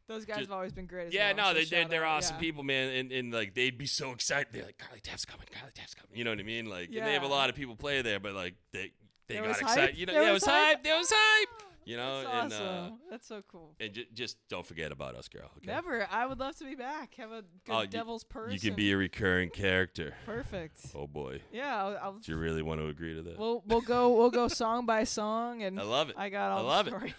Those 0.06 0.24
guys 0.24 0.36
Just- 0.38 0.48
have 0.48 0.56
always 0.56 0.72
been 0.72 0.86
great. 0.86 1.09
As 1.09 1.14
Yeah, 1.14 1.32
well, 1.34 1.52
no, 1.55 1.60
so 1.60 1.66
they, 1.76 1.84
they're, 1.84 2.05
out, 2.05 2.18
awesome 2.18 2.36
yeah. 2.36 2.40
people, 2.40 2.62
man, 2.62 2.94
and, 2.94 3.12
and 3.12 3.32
like 3.34 3.55
they'd 3.55 3.76
be 3.76 3.86
so 3.86 4.12
excited. 4.12 4.46
They're 4.52 4.64
like, 4.64 4.78
Carly 4.78 5.00
Tefft's 5.00 5.24
coming, 5.24 5.46
Carly 5.52 5.72
Tefft's 5.72 5.94
coming. 5.94 6.16
You 6.16 6.24
know 6.24 6.30
what 6.30 6.38
I 6.38 6.44
mean? 6.44 6.66
Like, 6.66 6.88
and 6.88 7.05
they 7.06 7.12
have 7.14 7.24
a 7.24 7.28
lot 7.28 7.50
of 7.50 7.56
people 7.56 7.74
play 7.76 8.00
there, 8.02 8.20
but 8.20 8.34
like 8.34 8.55
they 8.72 8.92
they 9.28 9.34
There 9.34 9.42
got 9.44 9.60
excited. 9.60 9.96
You 9.98 10.06
know, 10.06 10.12
There 10.14 10.22
yeah, 10.22 10.30
it 10.30 10.32
was 10.32 10.42
was 10.42 10.50
hype. 10.50 10.64
hype? 10.76 10.84
There 10.84 10.96
was 10.96 11.12
hype. 11.14 11.62
You 11.89 11.97
know, 11.97 12.23
That's 12.23 12.55
and 12.55 12.62
uh, 12.62 12.66
awesome. 12.66 12.98
That's 13.10 13.27
so 13.27 13.43
cool. 13.51 13.74
and 13.81 13.94
j- 13.94 14.06
just 14.12 14.36
don't 14.51 14.66
forget 14.66 14.93
about 14.93 15.15
us, 15.15 15.27
girl. 15.28 15.51
Okay? 15.56 15.66
Never. 15.69 16.06
I 16.10 16.27
would 16.27 16.39
love 16.39 16.55
to 16.56 16.65
be 16.65 16.74
back. 16.74 17.15
Have 17.15 17.31
a 17.32 17.43
good 17.65 17.73
Oh, 17.73 17.81
you- 17.81 17.86
devil's 17.86 18.24
purse. 18.24 18.52
You 18.52 18.60
can 18.60 18.74
be 18.77 18.93
a 18.93 18.97
recurring 18.98 19.48
character. 19.48 20.12
perfect. 20.27 20.81
Oh 20.94 21.06
boy, 21.06 21.40
Yeah, 21.51 21.82
I'll, 21.82 21.98
I'll 22.02 22.12
do 22.19 22.31
you 22.32 22.36
really 22.39 22.60
want 22.62 22.81
to 22.82 22.89
agree 22.89 23.15
to 23.15 23.23
that? 23.23 23.39
we'll 23.39 23.62
we'll 23.66 23.81
go 23.81 24.15
we'll 24.15 24.31
go 24.31 24.48
song 24.48 24.85
by 24.85 25.05
song, 25.05 25.62
and 25.62 25.81
I 25.81 25.85
love 25.85 26.10
it. 26.10 26.16
I 26.19 26.28
got 26.28 26.51
all 26.51 26.59
I 26.59 26.77
love 26.77 26.85
the 26.90 26.97
it. 26.97 27.15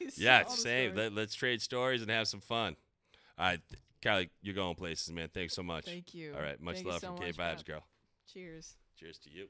stories. 0.00 0.18
yeah, 0.18 0.38
all 0.48 0.50
the 0.50 0.56
same. 0.56 0.92
stories. 0.92 0.96
Let, 0.96 1.12
let's 1.12 1.34
trade 1.34 1.60
stories 1.60 2.00
and 2.00 2.10
have 2.10 2.26
some 2.26 2.40
fun. 2.40 2.76
All 3.38 3.44
right, 3.46 3.60
Kylie, 4.00 4.30
you're 4.40 4.54
going 4.54 4.74
places, 4.74 5.12
man. 5.12 5.28
Thanks 5.34 5.52
so 5.52 5.62
much. 5.62 5.84
Thank 5.84 6.14
you. 6.14 6.32
All 6.34 6.40
right, 6.40 6.58
much 6.62 6.76
Thank 6.76 6.86
you 6.86 6.92
love 6.92 7.00
so 7.02 7.08
from 7.08 7.18
K 7.18 7.26
much, 7.26 7.36
Vibes, 7.36 7.64
girl. 7.66 7.82
Cheers. 8.32 8.74
Cheers 8.98 9.18
to 9.18 9.30
you. 9.30 9.48